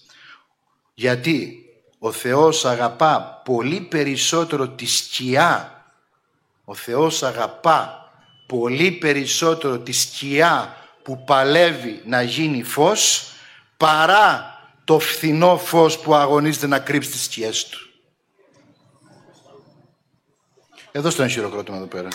Γιατί 0.93 1.65
ο 1.99 2.11
Θεός 2.11 2.65
αγαπά 2.65 3.41
πολύ 3.45 3.81
περισσότερο 3.81 4.69
τη 4.69 4.85
σκιά. 4.85 5.83
Ο 6.65 6.75
Θεός 6.75 7.23
αγαπά 7.23 8.11
πολύ 8.47 8.91
περισσότερο 8.91 9.79
τη 9.79 9.91
σκιά 9.91 10.77
που 11.03 11.23
παλεύει 11.23 12.01
να 12.05 12.21
γίνει 12.21 12.63
φως 12.63 13.31
παρά 13.77 14.55
το 14.83 14.99
φθηνό 14.99 15.57
φως 15.57 15.99
που 15.99 16.15
αγωνίζεται 16.15 16.67
να 16.67 16.79
κρύψει 16.79 17.11
τις 17.11 17.23
σκιές 17.23 17.65
του. 17.65 17.79
Εδώ 20.91 21.09
στο 21.09 21.21
ένα 21.21 21.31
χειροκρότημα 21.31 21.77
εδώ 21.77 21.85
πέρα. 21.85 22.07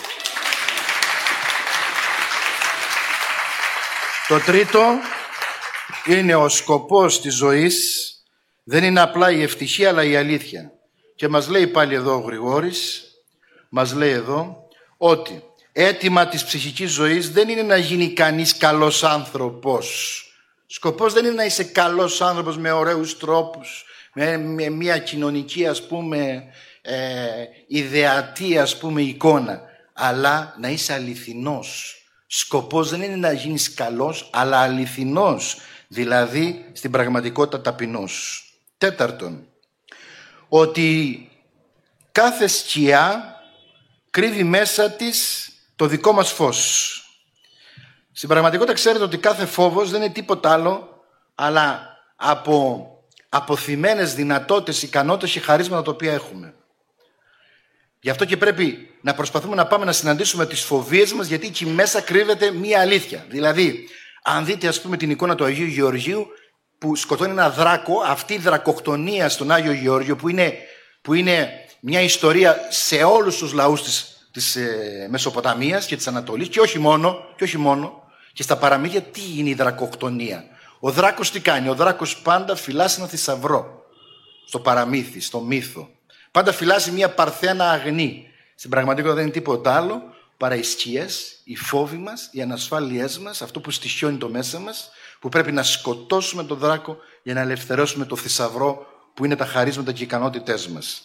Το 4.27 4.39
τρίτο 4.39 4.81
είναι 6.05 6.35
ο 6.35 6.49
σκοπός 6.49 7.21
της 7.21 7.35
ζωής 7.35 8.07
δεν 8.63 8.83
είναι 8.83 8.99
απλά 8.99 9.31
η 9.31 9.41
ευτυχία 9.41 9.89
αλλά 9.89 10.03
η 10.03 10.15
αλήθεια. 10.15 10.71
Και 11.15 11.27
μας 11.27 11.47
λέει 11.47 11.67
πάλι 11.67 11.93
εδώ 11.93 12.15
ο 12.15 12.19
Γρηγόρης, 12.19 13.03
μας 13.69 13.93
λέει 13.93 14.11
εδώ 14.11 14.67
ότι 14.97 15.43
αίτημα 15.71 16.27
της 16.27 16.43
ψυχικής 16.43 16.91
ζωής 16.91 17.31
δεν 17.31 17.49
είναι 17.49 17.61
να 17.61 17.77
γίνει 17.77 18.13
κανείς 18.13 18.57
καλός 18.57 19.03
άνθρωπος. 19.03 20.21
Σκοπός 20.65 21.13
δεν 21.13 21.25
είναι 21.25 21.33
να 21.33 21.45
είσαι 21.45 21.63
καλός 21.63 22.21
άνθρωπος 22.21 22.57
με 22.57 22.71
ωραίους 22.71 23.17
τρόπους, 23.17 23.85
με, 24.13 24.37
μια 24.69 24.97
κοινωνική 24.97 25.67
ας 25.67 25.87
πούμε 25.87 26.43
ε, 26.81 26.95
ιδεατή 27.67 28.57
ας 28.57 28.77
πούμε 28.77 29.01
εικόνα, 29.01 29.61
αλλά 29.93 30.55
να 30.59 30.69
είσαι 30.69 30.93
αληθινός. 30.93 31.96
Σκοπός 32.27 32.89
δεν 32.89 33.01
είναι 33.01 33.15
να 33.15 33.31
γίνεις 33.31 33.73
καλός, 33.73 34.29
αλλά 34.33 34.59
αληθινός, 34.59 35.57
δηλαδή 35.87 36.71
στην 36.73 36.91
πραγματικότητα 36.91 37.61
ταπεινός. 37.61 38.43
Τέταρτον, 38.77 39.47
ότι 40.47 41.21
κάθε 42.11 42.47
σκιά 42.47 43.35
κρύβει 44.09 44.43
μέσα 44.43 44.91
της 44.91 45.49
το 45.75 45.85
δικό 45.85 46.11
μας 46.11 46.31
φως. 46.31 46.91
Στην 48.11 48.29
πραγματικότητα 48.29 48.73
ξέρετε 48.73 49.03
ότι 49.03 49.17
κάθε 49.17 49.45
φόβος 49.45 49.89
δεν 49.91 50.01
είναι 50.01 50.11
τίποτα 50.11 50.51
άλλο 50.51 51.03
αλλά 51.35 51.97
από 52.15 52.87
αποθυμένες 53.29 54.13
δυνατότητες, 54.13 54.83
ικανότητες 54.83 55.31
και 55.31 55.39
χαρίσματα 55.39 55.81
τα 55.81 55.91
οποία 55.91 56.13
έχουμε. 56.13 56.53
Γι' 57.99 58.09
αυτό 58.09 58.25
και 58.25 58.37
πρέπει 58.37 58.89
να 59.01 59.13
προσπαθούμε 59.13 59.55
να 59.55 59.67
πάμε 59.67 59.85
να 59.85 59.91
συναντήσουμε 59.91 60.45
τις 60.45 60.61
φοβίες 60.61 61.13
μας, 61.13 61.27
γιατί 61.27 61.47
εκεί 61.47 61.65
μέσα 61.65 62.01
κρύβεται 62.01 62.51
μία 62.51 62.79
αλήθεια. 62.79 63.25
Δηλαδή, 63.29 63.87
αν 64.23 64.45
δείτε 64.45 64.67
ας 64.67 64.81
πούμε 64.81 64.97
την 64.97 65.09
εικόνα 65.09 65.35
του 65.35 65.43
Αγίου 65.43 65.65
Γεωργίου, 65.65 66.27
που 66.77 66.95
σκοτώνει 66.95 67.31
ένα 67.31 67.49
δράκο, 67.49 68.01
αυτή 68.05 68.33
η 68.33 68.37
δρακοκτονία 68.37 69.29
στον 69.29 69.51
Άγιο 69.51 69.71
Γεώργιο, 69.71 70.15
που 70.15 70.29
είναι, 70.29 70.53
που 71.01 71.13
είναι 71.13 71.49
μια 71.79 72.01
ιστορία 72.01 72.57
σε 72.69 73.03
όλους 73.03 73.37
τους 73.37 73.53
λαούς 73.53 73.83
της, 73.83 74.27
της 74.31 74.55
ε, 74.55 75.07
Μεσοποταμίας 75.09 75.85
και 75.85 75.95
της 75.95 76.07
Ανατολής, 76.07 76.47
και 76.47 76.59
όχι 76.59 76.79
μόνο, 76.79 77.33
και 77.35 77.43
όχι 77.43 77.57
μόνο, 77.57 78.03
και 78.33 78.43
στα 78.43 78.57
παραμύθια 78.57 79.01
τι 79.01 79.21
είναι 79.37 79.49
η 79.49 79.53
δρακοκτονία. 79.53 80.43
Ο 80.79 80.91
δράκος 80.91 81.31
τι 81.31 81.39
κάνει, 81.39 81.69
ο 81.69 81.75
δράκος 81.75 82.17
πάντα 82.17 82.55
φυλάσει 82.55 82.95
ένα 82.99 83.07
θησαυρό 83.07 83.83
στο 84.47 84.59
παραμύθι, 84.59 85.19
στο 85.19 85.39
μύθο. 85.39 85.89
Πάντα 86.37 86.51
φυλάσει 86.51 86.91
μια 86.91 87.09
παρθένα 87.09 87.71
αγνή. 87.71 88.27
Στην 88.55 88.69
πραγματικότητα 88.69 89.15
δεν 89.15 89.23
είναι 89.23 89.33
τίποτα 89.33 89.75
άλλο 89.75 90.01
παρά 90.37 90.55
οι 90.55 90.63
σκιές, 90.63 91.41
οι 91.43 91.55
φόβοι 91.55 91.97
μας, 91.97 92.29
οι 92.31 92.41
ανασφάλειές 92.41 93.19
μας, 93.19 93.41
αυτό 93.41 93.59
που 93.59 93.71
στοιχιώνει 93.71 94.17
το 94.17 94.29
μέσα 94.29 94.59
μας, 94.59 94.89
που 95.19 95.29
πρέπει 95.29 95.51
να 95.51 95.63
σκοτώσουμε 95.63 96.43
τον 96.43 96.57
δράκο 96.57 96.97
για 97.23 97.33
να 97.33 97.39
ελευθερώσουμε 97.39 98.05
το 98.05 98.15
θησαυρό 98.15 98.85
που 99.13 99.25
είναι 99.25 99.35
τα 99.35 99.45
χαρίσματα 99.45 99.91
και 99.91 100.01
οι 100.01 100.05
ικανότητές 100.05 100.67
μας. 100.67 101.01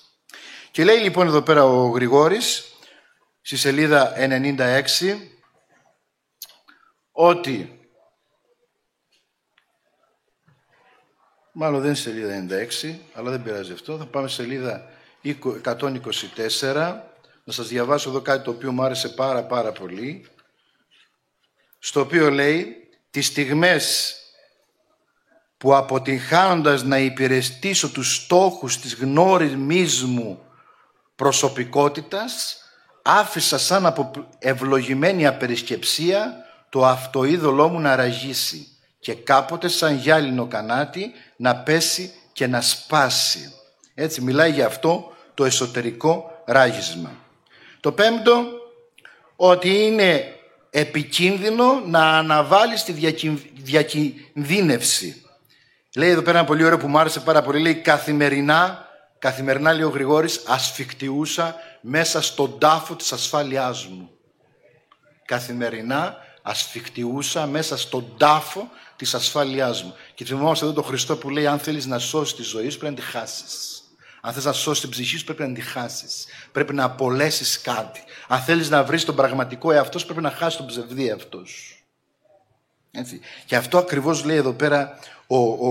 Και 0.70 0.84
λέει 0.84 0.98
λοιπόν 0.98 1.26
εδώ 1.26 1.42
πέρα 1.42 1.64
ο 1.64 1.88
Γρηγόρης, 1.88 2.64
στη 3.42 3.56
σελίδα 3.56 4.12
96, 4.16 5.16
ότι 7.12 7.76
Μάλλον 11.52 11.80
δεν 11.80 11.86
είναι 11.86 11.96
σελίδα 11.96 12.46
96, 12.82 12.98
αλλά 13.14 13.30
δεν 13.30 13.42
πειράζει 13.42 13.72
αυτό. 13.72 13.96
Θα 13.96 14.06
πάμε 14.06 14.28
σελίδα 14.28 14.91
124. 15.22 17.02
Να 17.44 17.52
σας 17.52 17.68
διαβάσω 17.68 18.08
εδώ 18.08 18.20
κάτι 18.20 18.44
το 18.44 18.50
οποίο 18.50 18.72
μου 18.72 18.82
άρεσε 18.82 19.08
πάρα 19.08 19.44
πάρα 19.44 19.72
πολύ. 19.72 20.26
Στο 21.78 22.00
οποίο 22.00 22.30
λέει, 22.30 22.76
τις 23.10 23.26
στιγμές 23.26 24.16
που 25.56 25.74
αποτυγχάνοντας 25.74 26.82
να 26.82 26.98
υπηρεστήσω 26.98 27.90
τους 27.90 28.14
στόχους 28.14 28.78
της 28.78 28.94
γνώριμής 28.94 30.02
μου 30.02 30.42
προσωπικότητας, 31.16 32.56
άφησα 33.02 33.58
σαν 33.58 33.86
από 33.86 34.28
ευλογημένη 34.38 35.26
απερισκεψία 35.26 36.36
το 36.68 36.86
αυτοείδωλό 36.86 37.68
μου 37.68 37.80
να 37.80 37.96
ραγίσει 37.96 38.66
και 39.00 39.14
κάποτε 39.14 39.68
σαν 39.68 39.94
γυάλινο 39.94 40.46
κανάτι 40.46 41.12
να 41.36 41.56
πέσει 41.56 42.12
και 42.32 42.46
να 42.46 42.60
σπάσει. 42.60 43.52
Έτσι 43.94 44.20
μιλάει 44.20 44.50
για 44.50 44.66
αυτό 44.66 45.12
το 45.34 45.44
εσωτερικό 45.44 46.42
ράγισμα. 46.44 47.10
Το 47.80 47.92
πέμπτο, 47.92 48.44
ότι 49.36 49.86
είναι 49.86 50.36
επικίνδυνο 50.70 51.82
να 51.86 52.18
αναβάλει 52.18 52.74
τη 52.74 52.92
διακινδύνευση. 53.54 55.22
Λέει 55.96 56.10
εδώ 56.10 56.22
πέρα 56.22 56.38
ένα 56.38 56.46
πολύ 56.46 56.64
ωραίο 56.64 56.78
που 56.78 56.88
μου 56.88 56.98
άρεσε 56.98 57.20
πάρα 57.20 57.42
πολύ, 57.42 57.60
λέει 57.60 57.74
καθημερινά, 57.74 58.88
καθημερινά 59.18 59.72
λέει 59.72 59.82
ο 59.82 59.88
Γρηγόρης, 59.88 60.42
ασφικτιούσα 60.46 61.56
μέσα 61.80 62.22
στον 62.22 62.58
τάφο 62.58 62.94
της 62.96 63.12
ασφάλειάς 63.12 63.86
μου. 63.86 64.10
Καθημερινά 65.24 66.16
ασφικτιούσα 66.42 67.46
μέσα 67.46 67.76
στον 67.76 68.14
τάφο 68.16 68.70
της 68.96 69.14
ασφάλειάς 69.14 69.82
μου. 69.82 69.94
Και 70.14 70.24
θυμόμαστε 70.24 70.64
εδώ 70.64 70.74
τον 70.74 70.84
Χριστό 70.84 71.16
που 71.16 71.30
λέει: 71.30 71.46
Αν 71.46 71.58
θέλεις 71.58 71.86
να 71.86 71.98
σώσεις 71.98 72.34
τη 72.34 72.42
ζωή 72.42 72.68
σου, 72.68 72.78
πρέπει 72.78 72.94
να 72.94 73.00
τη 73.00 73.06
χάσεις. 73.06 73.81
Αν 74.24 74.32
θες 74.32 74.44
να 74.44 74.52
σώσεις 74.52 74.80
την 74.80 74.90
ψυχή 74.90 75.16
σου, 75.16 75.24
πρέπει 75.24 75.42
να 75.42 75.52
τη 75.52 75.60
χάσεις. 75.60 76.26
Πρέπει 76.52 76.74
να 76.74 76.84
απολέσεις 76.84 77.60
κάτι. 77.60 78.00
Αν 78.28 78.40
θέλεις 78.40 78.70
να 78.70 78.84
βρεις 78.84 79.04
τον 79.04 79.14
πραγματικό 79.14 79.72
εαυτό 79.72 79.98
σου, 79.98 80.06
πρέπει 80.06 80.22
να 80.22 80.30
χάσεις 80.30 80.56
τον 80.56 80.66
ψευδή 80.66 81.08
εαυτό 81.08 81.44
σου. 81.44 81.76
Έτσι. 82.90 83.20
Και 83.46 83.56
αυτό 83.56 83.78
ακριβώς 83.78 84.24
λέει 84.24 84.36
εδώ 84.36 84.52
πέρα 84.52 84.98
ο, 85.26 85.36
ο, 85.36 85.68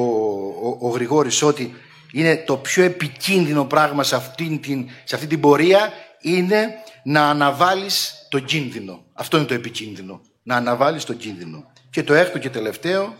ο, 0.61 0.77
ο 0.79 0.89
Γρηγόρης 0.89 1.41
ότι 1.41 1.75
είναι 2.11 2.37
το 2.37 2.57
πιο 2.57 2.83
επικίνδυνο 2.83 3.65
πράγμα 3.65 4.03
σε 4.03 4.15
αυτή 4.15 4.59
την, 4.61 4.89
σε 5.03 5.15
αυτή 5.15 5.27
την 5.27 5.39
πορεία 5.39 5.93
είναι 6.21 6.67
να 7.03 7.29
αναβάλεις 7.29 8.27
τον 8.29 8.45
κίνδυνο. 8.45 9.03
Αυτό 9.13 9.37
είναι 9.37 9.45
το 9.45 9.53
επικίνδυνο. 9.53 10.21
Να 10.43 10.55
αναβάλεις 10.55 11.03
τον 11.03 11.17
κίνδυνο. 11.17 11.71
Και 11.89 12.03
το 12.03 12.13
έκτο 12.13 12.37
και 12.37 12.49
τελευταίο, 12.49 13.15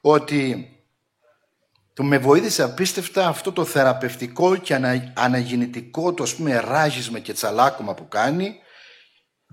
ότι 0.00 0.68
το 1.94 2.02
με 2.02 2.18
βοήθησε 2.18 2.62
απίστευτα 2.62 3.26
αυτό 3.26 3.52
το 3.52 3.64
θεραπευτικό 3.64 4.56
και 4.56 4.74
ανα, 4.74 5.12
αναγεννητικό 5.16 6.14
το 6.14 6.22
ας 6.22 6.34
πούμε 6.34 6.60
ράγισμα 6.60 7.18
και 7.18 7.32
τσαλάκωμα 7.32 7.94
που 7.94 8.08
κάνει. 8.08 8.58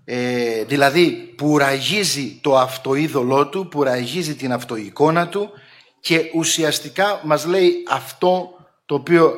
Ε, 0.03 0.63
δηλαδή 0.63 1.11
που 1.11 1.57
ραγίζει 1.57 2.39
το 2.41 2.57
αυτοείδωλό 2.57 3.47
του, 3.47 3.67
που 3.67 3.83
ραγίζει 3.83 4.35
την 4.35 4.53
αυτοεικόνα 4.53 5.27
του 5.27 5.49
και 5.99 6.31
ουσιαστικά 6.33 7.21
μας 7.23 7.45
λέει 7.45 7.73
αυτό 7.89 8.49
το 8.85 8.95
οποίο 8.95 9.33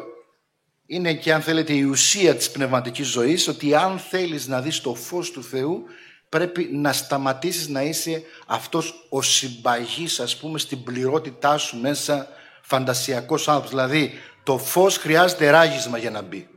είναι 0.85 1.13
και 1.13 1.33
αν 1.33 1.41
θέλετε 1.41 1.73
η 1.73 1.83
ουσία 1.83 2.35
της 2.35 2.51
πνευματικής 2.51 3.07
ζωής 3.07 3.47
ότι 3.47 3.75
αν 3.75 3.99
θέλεις 3.99 4.47
να 4.47 4.61
δεις 4.61 4.81
το 4.81 4.95
φως 4.95 5.31
του 5.31 5.43
Θεού 5.43 5.83
πρέπει 6.29 6.69
να 6.71 6.93
σταματήσεις 6.93 7.67
να 7.67 7.81
είσαι 7.81 8.23
αυτός 8.47 9.07
ο 9.09 9.21
συμπαγής, 9.21 10.19
ας 10.19 10.37
πούμε, 10.37 10.59
στην 10.59 10.83
πληρότητά 10.83 11.57
σου 11.57 11.79
μέσα 11.79 12.27
φαντασιακός 12.65 13.47
άνθρωπος. 13.47 13.69
Δηλαδή, 13.69 14.21
το 14.43 14.57
φως 14.57 14.97
χρειάζεται 14.97 15.49
ράγισμα 15.49 15.97
για 15.97 16.09
να 16.09 16.21
μπει. 16.21 16.47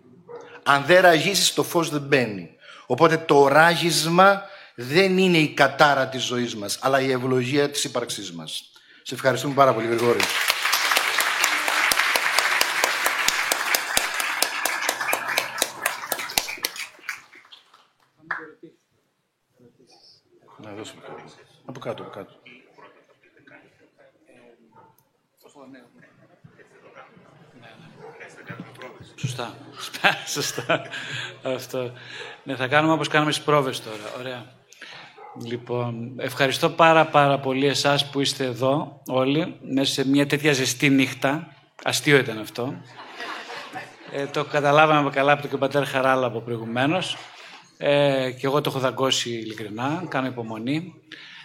Αν 0.63 0.85
δεν 0.87 1.01
ραγίσεις, 1.01 1.55
το 1.55 1.63
φως 1.63 1.91
δεν 1.91 2.01
μπαίνει. 2.01 2.51
Οπότε 2.87 3.17
το 3.17 3.49
ράγισμα 3.49 4.43
δεν 4.75 5.19
είναι 5.19 5.39
η 5.39 5.49
κατάρα 5.49 6.07
της 6.09 6.25
ζωής 6.25 6.57
μας, 6.57 6.79
αλλά 6.81 7.01
η 7.01 7.11
ευλογία 7.11 7.71
της 7.71 7.85
ύπαρξής 7.85 8.33
μας. 8.33 8.71
Σε 9.03 9.15
ευχαριστούμε 9.15 9.55
πάρα 9.55 9.75
πολύ, 9.75 9.87
Γρηγόρη. 9.87 10.21
Από 21.65 21.79
κάτω, 21.81 22.03
από 22.03 22.11
κάτω. 22.11 22.46
Σωστά. 29.27 29.55
Σωστά. 30.35 30.83
Αυτό. 31.43 31.93
Ναι, 32.43 32.55
θα 32.55 32.67
κάνουμε 32.67 32.93
όπως 32.93 33.09
κάναμε 33.09 33.33
στις 33.33 33.45
πρόβες 33.45 33.83
τώρα. 33.83 34.19
Ωραία. 34.19 34.45
Λοιπόν, 35.45 36.13
ευχαριστώ 36.17 36.71
πάρα 36.71 37.07
πάρα 37.07 37.39
πολύ 37.39 37.67
εσάς 37.67 38.11
που 38.11 38.21
είστε 38.21 38.45
εδώ 38.45 39.03
όλοι, 39.07 39.57
μέσα 39.61 39.93
σε 39.93 40.09
μια 40.09 40.27
τέτοια 40.27 40.53
ζεστή 40.53 40.89
νύχτα. 40.89 41.49
Αστείο 41.83 42.17
ήταν 42.17 42.39
αυτό. 42.39 42.75
Ε, 44.13 44.27
το 44.27 44.45
καταλάβαμε 44.45 45.11
καλά 45.11 45.33
από 45.33 45.49
τον 45.49 45.59
πατέρας 45.59 45.89
Χαράλα 45.89 46.27
από 46.27 46.41
προηγουμένως. 46.41 47.17
Ε, 47.79 48.31
και 48.31 48.47
εγώ 48.47 48.61
το 48.61 48.71
έχω 48.71 48.79
δαγκώσει 48.79 49.31
ειλικρινά, 49.31 50.05
κάνω 50.09 50.27
υπομονή. 50.27 50.95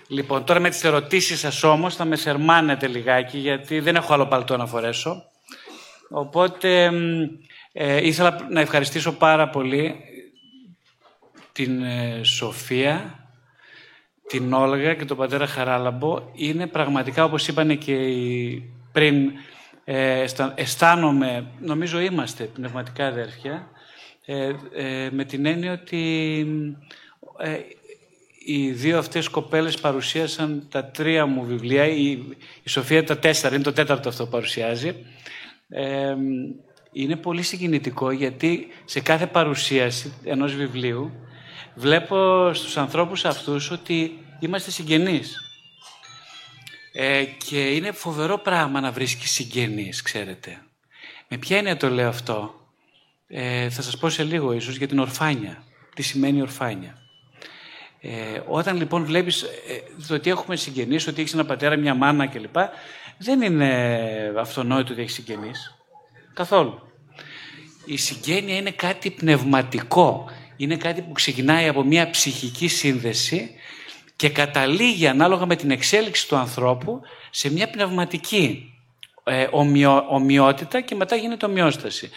Λοιπόν, 0.08 0.44
τώρα 0.44 0.60
με 0.60 0.70
τις 0.70 0.84
ερωτήσεις 0.84 1.40
σας 1.40 1.64
όμως 1.64 1.95
θα 1.95 2.06
με 2.06 2.16
σερμάνετε 2.16 2.88
λιγάκι, 2.88 3.38
γιατί 3.38 3.80
δεν 3.80 3.95
έχω 3.95 4.14
άλλο 4.14 4.28
παλτό 4.28 4.58
να 4.58 4.66
φορέσω. 4.66 5.24
Οπότε 6.10 6.91
ε, 7.72 8.07
ήθελα 8.07 8.48
να 8.49 8.60
ευχαριστήσω 8.60 9.14
πάρα 9.14 9.49
πολύ 9.49 9.95
την 11.52 11.84
ε, 11.84 12.19
Σοφία, 12.23 13.19
την 14.27 14.53
Όλγα 14.53 14.93
και 14.93 15.06
τον 15.06 15.18
πατέρα 15.18 15.48
Χαράλαμπο. 15.48 16.30
Είναι 16.34 16.68
πραγματικά, 16.68 17.23
όπως 17.23 17.48
είπαν 17.48 17.77
και 17.77 17.93
οι 17.93 18.72
πριν, 18.91 19.31
ε, 19.84 20.26
αισθάνομαι, 20.56 21.45
νομίζω 21.60 21.99
είμαστε 21.99 22.43
πνευματικά 22.43 23.07
αδέρφια, 23.07 23.69
ε, 24.26 24.53
ε, 24.73 25.10
με 25.11 25.23
την 25.23 25.45
έννοια 25.45 25.72
ότι 25.72 26.45
ε, 27.38 27.60
οι 28.45 28.72
δύο 28.72 28.98
αυτές 28.98 29.27
κοπέλες 29.27 29.80
παρουσίασαν 29.80 30.68
τα 30.72 30.85
τρία 30.85 31.26
μου 31.26 31.45
βιβλία, 31.45 31.85
η, 31.88 32.11
η 32.64 32.69
Σοφία 32.69 33.03
τα 33.03 33.18
τέσσερα, 33.18 33.56
είναι 33.56 33.64
το 33.64 33.73
τέταρτο 33.73 34.10
αυτό 34.10 34.23
που 34.23 34.30
παρουσιάζει. 34.30 34.95
Είναι 36.91 37.15
πολύ 37.15 37.41
συγκινητικό 37.41 38.11
γιατί 38.11 38.68
σε 38.85 38.99
κάθε 38.99 39.27
παρουσίαση 39.27 40.13
ενός 40.23 40.55
βιβλίου 40.55 41.11
βλέπω 41.76 42.53
στους 42.53 42.77
ανθρώπους 42.77 43.26
αυτούς 43.26 43.72
ότι 43.72 44.19
είμαστε 44.39 44.72
συγγενείς. 44.72 45.35
και 47.38 47.72
είναι 47.72 47.91
φοβερό 47.91 48.38
πράγμα 48.38 48.80
να 48.80 48.91
βρίσκεις 48.91 49.31
συγγενείς, 49.31 50.01
ξέρετε. 50.01 50.61
Με 51.27 51.38
ποια 51.38 51.57
έννοια 51.57 51.77
το 51.77 51.89
λέω 51.89 52.07
αυτό; 52.09 52.55
Ε, 53.27 53.69
θα 53.69 53.81
σας 53.81 53.97
πω 53.97 54.09
σε 54.09 54.23
λίγο 54.23 54.53
ίσως 54.53 54.76
για 54.76 54.88
την 54.88 54.99
ορφάνια. 54.99 55.63
Τι 55.95 56.01
σημαίνει 56.01 56.41
ορφάνια. 56.41 56.97
Ε, 58.01 58.41
όταν 58.47 58.77
λοιπόν 58.77 59.05
βλέπεις 59.05 59.41
ε, 59.41 59.47
το 60.07 60.13
ότι 60.13 60.30
έχουμε 60.30 60.55
συγγενείς, 60.55 61.07
ότι 61.07 61.22
έχεις 61.22 61.34
ένα 61.34 61.45
πατέρα, 61.45 61.76
μια 61.76 61.93
μάνα 61.93 62.27
κλπ. 62.27 62.55
Δεν 63.18 63.41
είναι 63.41 64.34
αυτονόητο 64.38 64.93
ότι 64.93 65.01
έχεις 65.01 65.13
συγγενείς. 65.13 65.81
Καθόλου. 66.41 66.80
η 67.85 67.97
συγγένεια 67.97 68.55
είναι 68.55 68.72
κάτι 68.72 69.11
πνευματικό. 69.11 70.30
Είναι 70.57 70.76
κάτι 70.76 71.01
που 71.01 71.11
ξεκινάει 71.11 71.68
από 71.68 71.84
μια 71.84 72.09
ψυχική 72.09 72.68
σύνδεση 72.68 73.51
και 74.15 74.30
καταλήγει 74.30 75.07
ανάλογα 75.07 75.45
με 75.45 75.55
την 75.55 75.72
εξέλιξη 75.72 76.27
του 76.27 76.35
ανθρώπου 76.35 77.01
σε 77.30 77.51
μια 77.51 77.69
πνευματική 77.69 78.73
ε, 79.23 79.47
ομοιότητα 80.09 80.81
και 80.81 80.95
μετά 80.95 81.15
γίνεται 81.15 81.45
ομοιόσταση. 81.45 82.09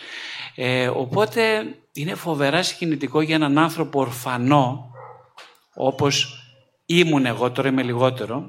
Ε, 0.55 0.89
οπότε 0.89 1.65
είναι 1.93 2.15
φοβερά 2.15 2.63
συγκινητικό 2.63 3.21
για 3.21 3.35
έναν 3.35 3.59
άνθρωπο 3.59 4.01
ορφανό, 4.01 4.91
όπως 5.75 6.43
ήμουν 6.87 7.27
εγώ, 7.27 7.51
τώρα 7.51 7.69
είμαι 7.69 7.83
λιγότερο, 7.83 8.49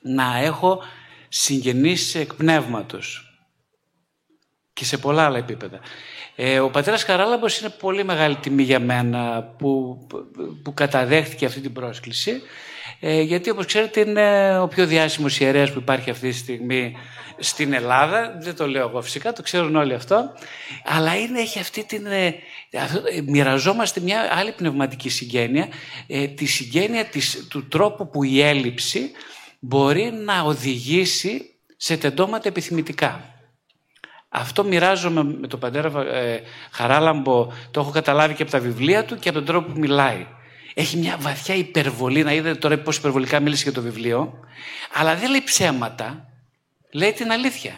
να 0.00 0.38
έχω 0.38 0.82
συγγενείς 1.28 2.14
εκ 2.14 2.34
πνεύματος 2.34 3.27
και 4.78 4.84
σε 4.84 4.98
πολλά 4.98 5.24
άλλα 5.24 5.38
επίπεδα. 5.38 5.80
Ε, 6.34 6.60
ο 6.60 6.70
πατέρας 6.70 7.04
Καράλαμπος 7.04 7.60
είναι 7.60 7.68
πολύ 7.68 8.04
μεγάλη 8.04 8.36
τιμή 8.36 8.62
για 8.62 8.80
μένα 8.80 9.42
που, 9.58 9.98
που 10.62 10.74
καταδέχτηκε 10.74 11.46
αυτή 11.46 11.60
την 11.60 11.72
πρόσκληση 11.72 12.42
ε, 13.00 13.20
γιατί 13.20 13.50
όπως 13.50 13.66
ξέρετε 13.66 14.00
είναι 14.00 14.58
ο 14.58 14.68
πιο 14.68 14.86
διάσημος 14.86 15.40
ιερέας 15.40 15.72
που 15.72 15.78
υπάρχει 15.78 16.10
αυτή 16.10 16.28
τη 16.28 16.36
στιγμή 16.36 16.96
στην 17.38 17.72
Ελλάδα. 17.72 18.36
Δεν 18.40 18.56
το 18.56 18.68
λέω 18.68 18.88
εγώ 18.88 19.02
φυσικά, 19.02 19.32
το 19.32 19.42
ξέρουν 19.42 19.76
όλοι 19.76 19.94
αυτό. 19.94 20.32
Αλλά 20.84 21.18
είναι, 21.18 21.40
έχει 21.40 21.58
αυτή 21.58 21.84
την... 21.84 22.06
Ε, 22.06 22.26
ε 22.26 22.34
μοιραζόμαστε 23.26 24.00
μια 24.00 24.28
άλλη 24.32 24.52
πνευματική 24.52 25.08
συγγένεια, 25.08 25.68
ε, 26.06 26.26
τη 26.26 26.46
συγγένεια 26.46 27.04
της, 27.04 27.46
του 27.50 27.68
τρόπου 27.68 28.10
που 28.10 28.24
η 28.24 28.42
έλλειψη 28.42 29.10
μπορεί 29.58 30.12
να 30.24 30.40
οδηγήσει 30.40 31.54
σε 31.76 31.96
τεντώματα 31.96 32.48
επιθυμητικά. 32.48 33.37
Αυτό 34.28 34.64
μοιράζομαι 34.64 35.24
με 35.24 35.46
τον 35.46 35.58
πατέρα 35.60 36.02
ε, 36.14 36.42
Χαράλαμπο, 36.70 37.52
το 37.70 37.80
έχω 37.80 37.90
καταλάβει 37.90 38.34
και 38.34 38.42
από 38.42 38.50
τα 38.50 38.58
βιβλία 38.58 39.04
του 39.04 39.16
και 39.16 39.28
από 39.28 39.38
τον 39.38 39.46
τρόπο 39.46 39.72
που 39.72 39.78
μιλάει. 39.78 40.26
Έχει 40.74 40.96
μια 40.96 41.16
βαθιά 41.20 41.54
υπερβολή, 41.54 42.22
να 42.22 42.32
είδατε 42.32 42.58
τώρα 42.58 42.78
πώς 42.78 42.96
υπερβολικά 42.96 43.40
μίλησε 43.40 43.62
για 43.62 43.72
το 43.72 43.82
βιβλίο, 43.82 44.34
αλλά 44.94 45.16
δεν 45.16 45.30
λέει 45.30 45.42
ψέματα, 45.44 46.28
λέει 46.92 47.12
την 47.12 47.30
αλήθεια. 47.30 47.72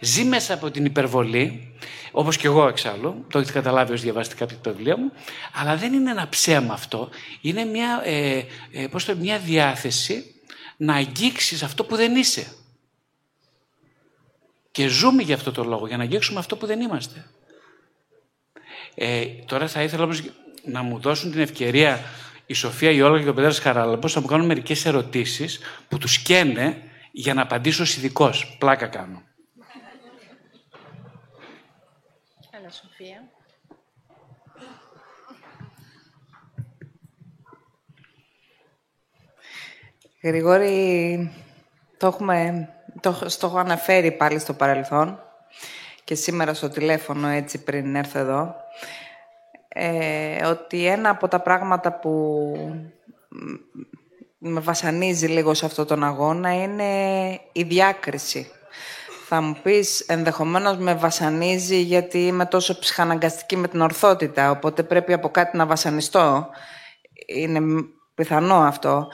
Ζει 0.00 0.24
μέσα 0.24 0.54
από 0.54 0.70
την 0.70 0.84
υπερβολή, 0.84 1.74
όπως 2.12 2.36
και 2.36 2.46
εγώ 2.46 2.68
εξάλλου, 2.68 3.26
το 3.30 3.38
έχετε 3.38 3.52
καταλάβει 3.52 3.92
ως 3.92 4.00
διαβάσετε 4.00 4.36
κάποια 4.36 4.56
τα 4.56 4.70
βιβλία 4.70 4.96
μου, 4.96 5.12
αλλά 5.54 5.76
δεν 5.76 5.92
είναι 5.92 6.10
ένα 6.10 6.28
ψέμα 6.28 6.72
αυτό, 6.72 7.08
είναι 7.40 7.64
μια, 7.64 8.02
ε, 8.04 8.42
ε, 8.72 8.86
πώς 8.86 9.04
το, 9.04 9.16
μια 9.16 9.38
διάθεση 9.38 10.24
να 10.76 10.94
αγγίξεις 10.94 11.62
αυτό 11.62 11.84
που 11.84 11.96
δεν 11.96 12.16
είσαι. 12.16 12.46
Και 14.74 14.88
ζούμε 14.88 15.22
για 15.22 15.34
αυτό 15.34 15.52
το 15.52 15.64
λόγο, 15.64 15.86
για 15.86 15.96
να 15.96 16.02
αγγίξουμε 16.02 16.38
αυτό 16.38 16.56
που 16.56 16.66
δεν 16.66 16.80
είμαστε. 16.80 17.24
Ε, 18.94 19.24
τώρα 19.24 19.68
θα 19.68 19.82
ήθελα 19.82 20.02
όμως 20.02 20.22
να 20.64 20.82
μου 20.82 20.98
δώσουν 20.98 21.30
την 21.30 21.40
ευκαιρία 21.40 22.00
η 22.46 22.54
Σοφία, 22.54 22.90
η 22.90 23.02
Όλγα 23.02 23.22
και 23.22 23.28
ο 23.28 23.34
Πέτρας 23.34 23.58
Χαράλαμπος 23.58 24.14
να 24.14 24.20
μου 24.20 24.26
κάνουν 24.26 24.46
μερικές 24.46 24.84
ερωτήσεις 24.84 25.60
που 25.88 25.98
τους 25.98 26.18
καίνε 26.18 26.82
για 27.12 27.34
να 27.34 27.42
απαντήσω 27.42 27.82
ως 27.82 27.96
ειδικός. 27.96 28.56
Πλάκα 28.58 28.86
κάνω. 28.86 29.22
Έλα, 32.50 32.70
Σοφία. 32.70 33.30
Γρηγόρη, 40.22 41.32
το, 41.96 42.06
έχουμε, 42.06 42.68
το, 43.00 43.26
το 43.38 43.46
έχω 43.46 43.58
αναφέρει 43.58 44.12
πάλι 44.12 44.38
στο 44.38 44.52
παρελθόν 44.52 45.20
και 46.04 46.14
σήμερα 46.14 46.54
στο 46.54 46.68
τηλέφωνο 46.68 47.28
έτσι 47.28 47.62
πριν 47.62 47.94
έρθω 47.94 48.18
εδώ 48.18 48.54
ε, 49.68 50.46
ότι 50.46 50.86
ένα 50.86 51.10
από 51.10 51.28
τα 51.28 51.40
πράγματα 51.40 51.92
που 51.92 52.10
με 54.38 54.60
βασανίζει 54.60 55.26
λίγο 55.26 55.54
σε 55.54 55.66
αυτόν 55.66 55.86
τον 55.86 56.04
αγώνα 56.04 56.62
είναι 56.62 56.84
η 57.52 57.62
διάκριση. 57.62 58.50
Θα 59.26 59.40
μου 59.40 59.56
πεις, 59.62 60.00
ενδεχομένως 60.00 60.76
με 60.76 60.94
βασανίζει 60.94 61.80
γιατί 61.80 62.26
είμαι 62.26 62.46
τόσο 62.46 62.78
ψυχαναγκαστική 62.78 63.56
με 63.56 63.68
την 63.68 63.80
ορθότητα, 63.80 64.50
οπότε 64.50 64.82
πρέπει 64.82 65.12
από 65.12 65.28
κάτι 65.28 65.56
να 65.56 65.66
βασανιστώ. 65.66 66.48
Είναι 67.26 67.60
πιθανό 68.14 68.56
αυτό. 68.56 69.08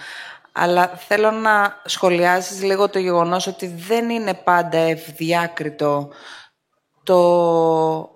Αλλά 0.53 0.89
θέλω 0.89 1.31
να 1.31 1.81
σχολιάσεις 1.85 2.63
λίγο 2.63 2.89
το 2.89 2.99
γεγονός 2.99 3.47
ότι 3.47 3.67
δεν 3.67 4.11
είναι 4.11 4.35
πάντα 4.35 4.79
ευδιάκριτο 4.79 6.11
το 7.03 8.11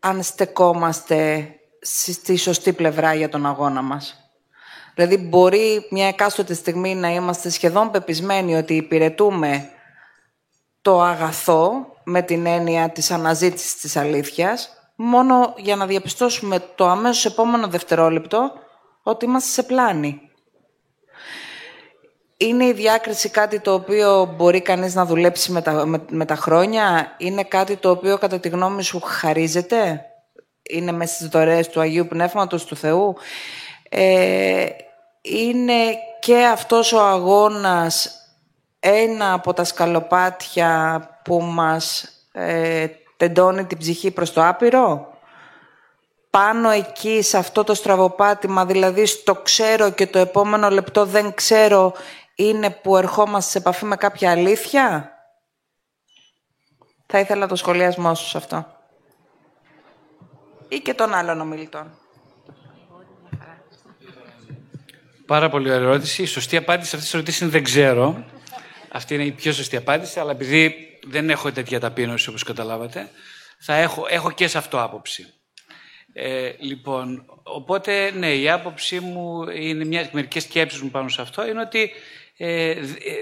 αν 0.00 0.22
στεκόμαστε 0.22 1.48
στη 1.80 2.36
σωστή 2.36 2.72
πλευρά 2.72 3.14
για 3.14 3.28
τον 3.28 3.46
αγώνα 3.46 3.82
μας. 3.82 4.26
Δηλαδή 4.94 5.16
μπορεί 5.16 5.86
μια 5.90 6.06
εκάστοτε 6.06 6.54
στιγμή 6.54 6.94
να 6.94 7.08
είμαστε 7.08 7.50
σχεδόν 7.50 7.90
πεπισμένοι 7.90 8.56
ότι 8.56 8.74
υπηρετούμε 8.74 9.70
το 10.82 11.00
αγαθό 11.02 11.86
με 12.04 12.22
την 12.22 12.46
έννοια 12.46 12.90
της 12.90 13.10
αναζήτησης 13.10 13.76
της 13.76 13.96
αλήθειας, 13.96 14.70
μόνο 14.96 15.54
για 15.56 15.76
να 15.76 15.86
διαπιστώσουμε 15.86 16.58
το 16.74 16.88
αμέσως 16.88 17.24
επόμενο 17.24 17.68
δευτερόλεπτο 17.68 18.52
ότι 19.02 19.24
είμαστε 19.24 19.50
σε 19.50 19.62
πλάνη. 19.62 20.20
Είναι 22.38 22.64
η 22.64 22.72
διάκριση 22.72 23.28
κάτι 23.28 23.60
το 23.60 23.74
οποίο 23.74 24.34
μπορεί 24.36 24.60
κανείς 24.60 24.94
να 24.94 25.04
δουλέψει 25.04 25.52
με 25.52 25.62
τα, 25.62 26.00
με 26.10 26.24
τα 26.24 26.36
χρόνια; 26.36 27.14
Είναι 27.18 27.44
κάτι 27.44 27.76
το 27.76 27.90
οποίο 27.90 28.18
κατά 28.18 28.40
τη 28.40 28.48
γνώμη 28.48 28.82
σου 28.82 29.00
χαρίζεται; 29.00 30.04
Είναι 30.62 30.92
μέσα 30.92 31.14
στις 31.14 31.28
δωρεές 31.28 31.68
του 31.68 31.80
Αγίου 31.80 32.06
Πνεύματος 32.06 32.64
του 32.64 32.76
Θεού; 32.76 33.16
Ε, 33.88 34.66
είναι 35.22 35.74
και 36.20 36.44
αυτός 36.44 36.92
ο 36.92 37.00
αγώνας 37.00 38.10
ένα 38.80 39.32
από 39.32 39.52
τα 39.52 39.64
σκαλοπάτια 39.64 41.00
που 41.24 41.42
μας 41.42 42.08
ε, 42.32 42.86
τεντώνει 43.16 43.64
την 43.64 43.78
ψυχή 43.78 44.10
προς 44.10 44.32
το 44.32 44.46
άπειρο; 44.46 45.14
Πάνω 46.30 46.70
εκεί, 46.70 47.22
σε 47.22 47.38
αυτό 47.38 47.64
το 47.64 47.74
στραβοπάτημα, 47.74 48.66
δηλαδή 48.66 49.06
στο 49.06 49.34
ξέρω 49.34 49.90
και 49.90 50.06
το 50.06 50.18
επόμενο 50.18 50.70
λεπτό 50.70 51.04
δεν 51.04 51.34
ξέρω, 51.34 51.92
είναι 52.36 52.70
που 52.70 52.96
ερχόμαστε 52.96 53.50
σε 53.50 53.58
επαφή 53.58 53.84
με 53.84 53.96
κάποια 53.96 54.30
αλήθεια; 54.30 55.10
Θα 57.06 57.18
ήθελα 57.18 57.46
το 57.46 57.56
σχολιασμό 57.56 58.14
σου 58.14 58.28
σε 58.28 58.36
αυτό 58.36 58.76
ή 60.68 60.78
και 60.78 60.94
των 60.94 61.14
άλλων 61.14 61.40
ομιλητών. 61.40 61.98
Πάρα 65.26 65.48
πολύ 65.48 65.70
ωραία 65.70 65.86
ερώτηση. 65.86 66.22
Η 66.22 66.26
σωστή 66.26 66.56
απάντηση 66.56 66.90
σε 66.90 66.96
αυτή 66.96 67.08
τη 67.08 67.16
ερωτήση 67.16 67.42
είναι 67.42 67.52
δεν 67.52 67.64
ξέρω. 67.64 68.24
Αυτή 68.92 69.14
είναι 69.14 69.24
η 69.24 69.32
πιο 69.32 69.52
σωστή 69.52 69.76
απάντηση, 69.76 70.20
αλλά 70.20 70.30
επειδή 70.30 70.74
δεν 71.06 71.30
έχω 71.30 71.52
τέτοια 71.52 71.80
ταπείνωση 71.80 72.28
όπως 72.28 72.42
καταλάβατε, 72.42 73.10
θα 73.58 73.74
έχω, 73.74 74.06
έχω 74.08 74.30
και 74.30 74.48
σε 74.48 74.58
αυτό 74.58 74.82
άποψη. 74.82 75.26
Ε, 76.12 76.52
λοιπόν, 76.58 77.24
οπότε, 77.42 78.10
ναι, 78.10 78.34
η 78.34 78.50
άποψή 78.50 79.00
μου 79.00 79.48
είναι 79.50 79.84
μια, 79.84 80.08
μερικές 80.12 80.42
σκέψεις 80.42 80.80
μου 80.80 80.90
πάνω 80.90 81.08
σε 81.08 81.22
αυτό, 81.22 81.46
είναι 81.46 81.60
ότι 81.60 81.90
ε, 82.36 82.74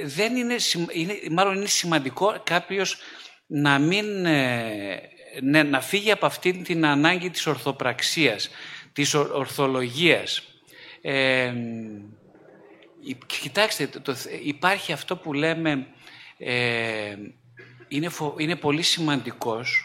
δεν 0.05 0.37
είναι, 0.37 0.57
είναι, 0.93 1.19
μάλλον 1.31 1.55
είναι 1.55 1.67
σημαντικό 1.67 2.41
κάποιος 2.45 2.97
να 3.47 3.79
μην 3.79 4.27
ε, 4.27 5.01
ναι, 5.43 5.63
να 5.63 5.81
φύγει 5.81 6.11
από 6.11 6.27
αυτή 6.27 6.53
την 6.53 6.87
ανάγκη 6.87 7.31
της 7.31 7.47
ορθοπραξίας, 7.47 8.51
της 8.93 9.15
ορθολογίας. 9.15 10.43
Ε, 11.03 11.55
κοιτάξτε, 13.27 13.87
το, 13.87 14.17
υπάρχει 14.45 14.93
αυτό 14.93 15.17
που 15.17 15.33
λέμε, 15.33 15.87
ε, 16.39 17.17
είναι, 17.89 18.11
είναι 18.39 18.57
πολύ 18.57 18.83
σημαντικός, 18.83 19.85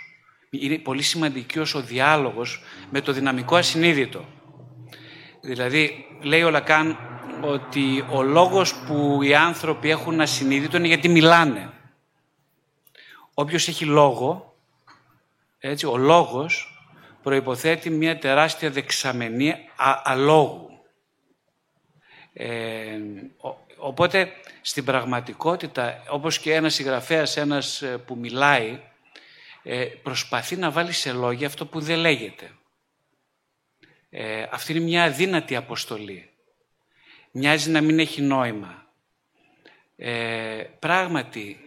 είναι 0.49 0.77
πολύ 0.77 1.01
σημαντικός 1.01 1.75
ο 1.75 1.81
διάλογος 1.81 2.63
με 2.89 3.01
το 3.01 3.11
δυναμικό 3.11 3.55
ασυνείδητο. 3.55 4.25
Δηλαδή, 5.41 6.05
λέει 6.21 6.43
ο 6.43 6.49
Λακάν 6.49 6.97
ότι 7.41 8.05
ο 8.09 8.21
λόγος 8.21 8.75
που 8.75 9.19
οι 9.23 9.35
άνθρωποι 9.35 9.89
έχουν 9.89 10.21
ασυνείδητο 10.21 10.77
είναι 10.77 10.87
γιατί 10.87 11.09
μιλάνε. 11.09 11.69
Όποιος 13.33 13.67
έχει 13.67 13.85
λόγο, 13.85 14.55
έτσι, 15.59 15.85
ο 15.85 15.97
λόγος 15.97 16.79
προϋποθέτει 17.23 17.89
μια 17.89 18.17
τεράστια 18.17 18.69
δεξαμενή 18.69 19.49
α, 19.75 20.01
αλόγου. 20.03 20.69
Ε, 22.33 22.99
οπότε, 23.77 24.31
στην 24.61 24.85
πραγματικότητα, 24.85 26.03
όπως 26.09 26.39
και 26.39 26.53
ένας 26.53 26.73
συγγραφέας, 26.73 27.37
ένας 27.37 27.81
ε, 27.81 27.97
που 27.97 28.15
μιλάει, 28.15 28.79
ε, 29.63 29.85
προσπαθεί 29.85 30.55
να 30.55 30.71
βάλει 30.71 30.91
σε 30.91 31.11
λόγια 31.11 31.47
αυτό 31.47 31.65
που 31.65 31.79
δεν 31.79 31.97
λέγεται. 31.97 32.51
Ε, 34.09 34.45
αυτή 34.51 34.71
είναι 34.71 34.81
μια 34.81 35.03
αδύνατη 35.03 35.55
αποστολή. 35.55 36.28
Μοιάζει 37.31 37.69
να 37.69 37.81
μην 37.81 37.99
έχει 37.99 38.21
νόημα. 38.21 38.87
Ε, 39.95 40.63
πράγματι, 40.79 41.57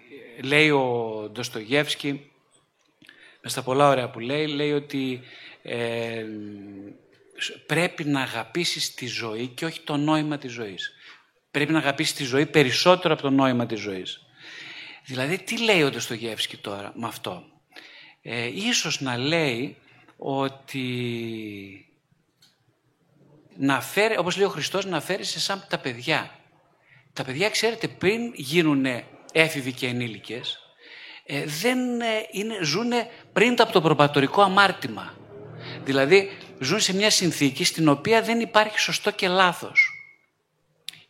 λέει 0.43 0.71
ο 0.71 1.29
Ντοστογεύσκη, 1.33 2.31
με 3.43 3.51
στα 3.51 3.63
πολλά 3.63 3.89
ωραία 3.89 4.11
που 4.11 4.21
λέει, 4.21 4.47
λέει 4.47 4.73
ότι 4.73 5.21
ε, 5.63 6.25
πρέπει 7.67 8.05
να 8.05 8.21
αγαπήσεις 8.21 8.95
τη 8.95 9.07
ζωή 9.07 9.47
και 9.47 9.65
όχι 9.65 9.81
το 9.81 9.97
νόημα 9.97 10.39
της 10.39 10.53
ζωής. 10.53 10.93
Πρέπει 11.51 11.73
να 11.73 11.79
αγαπήσεις 11.79 12.15
τη 12.15 12.25
ζωή 12.25 12.47
περισσότερο 12.47 13.15
από 13.15 13.23
το 13.23 13.31
νόημα 13.31 13.67
της 13.67 13.81
ζωής. 13.81 14.27
Δηλαδή, 15.05 15.39
τι 15.39 15.63
λέει 15.63 15.83
ο 15.83 15.91
Ντοστογεύσκη 15.91 16.57
τώρα 16.57 16.93
με 16.95 17.07
αυτό; 17.07 17.45
Ε, 18.23 18.47
ίσως 18.47 19.01
να 19.01 19.17
λέει 19.17 19.77
ότι 20.17 20.87
να 23.57 23.81
φέρει, 23.81 24.19
όπως 24.19 24.37
λέει 24.37 24.47
ο 24.47 24.51
Χριστός, 24.51 24.85
να 24.85 25.01
φέρει 25.01 25.25
σε 25.25 25.41
σαν 25.41 25.67
τα 25.69 25.79
παιδιά. 25.79 26.31
Τα 27.13 27.25
παιδιά, 27.25 27.51
ξέρετε, 27.51 27.89
πριν 27.89 28.33
γίνουν 28.35 28.87
έφηβοι 29.33 29.73
και 29.73 29.87
ενήλικες, 29.87 30.59
ε, 31.27 31.45
δεν 31.45 32.01
ε, 32.01 32.27
είναι, 32.31 32.59
ζουν 32.63 32.93
πριν 33.33 33.61
από 33.61 33.73
το 33.73 33.81
προπατορικό 33.81 34.43
αμάρτημα. 34.43 35.15
Δηλαδή, 35.85 36.31
ζουν 36.59 36.81
σε 36.81 36.95
μια 36.95 37.11
συνθήκη 37.11 37.65
στην 37.65 37.89
οποία 37.89 38.23
δεν 38.23 38.41
υπάρχει 38.41 38.81
σωστό 38.81 39.11
και 39.11 39.29
λάθος. 39.29 39.91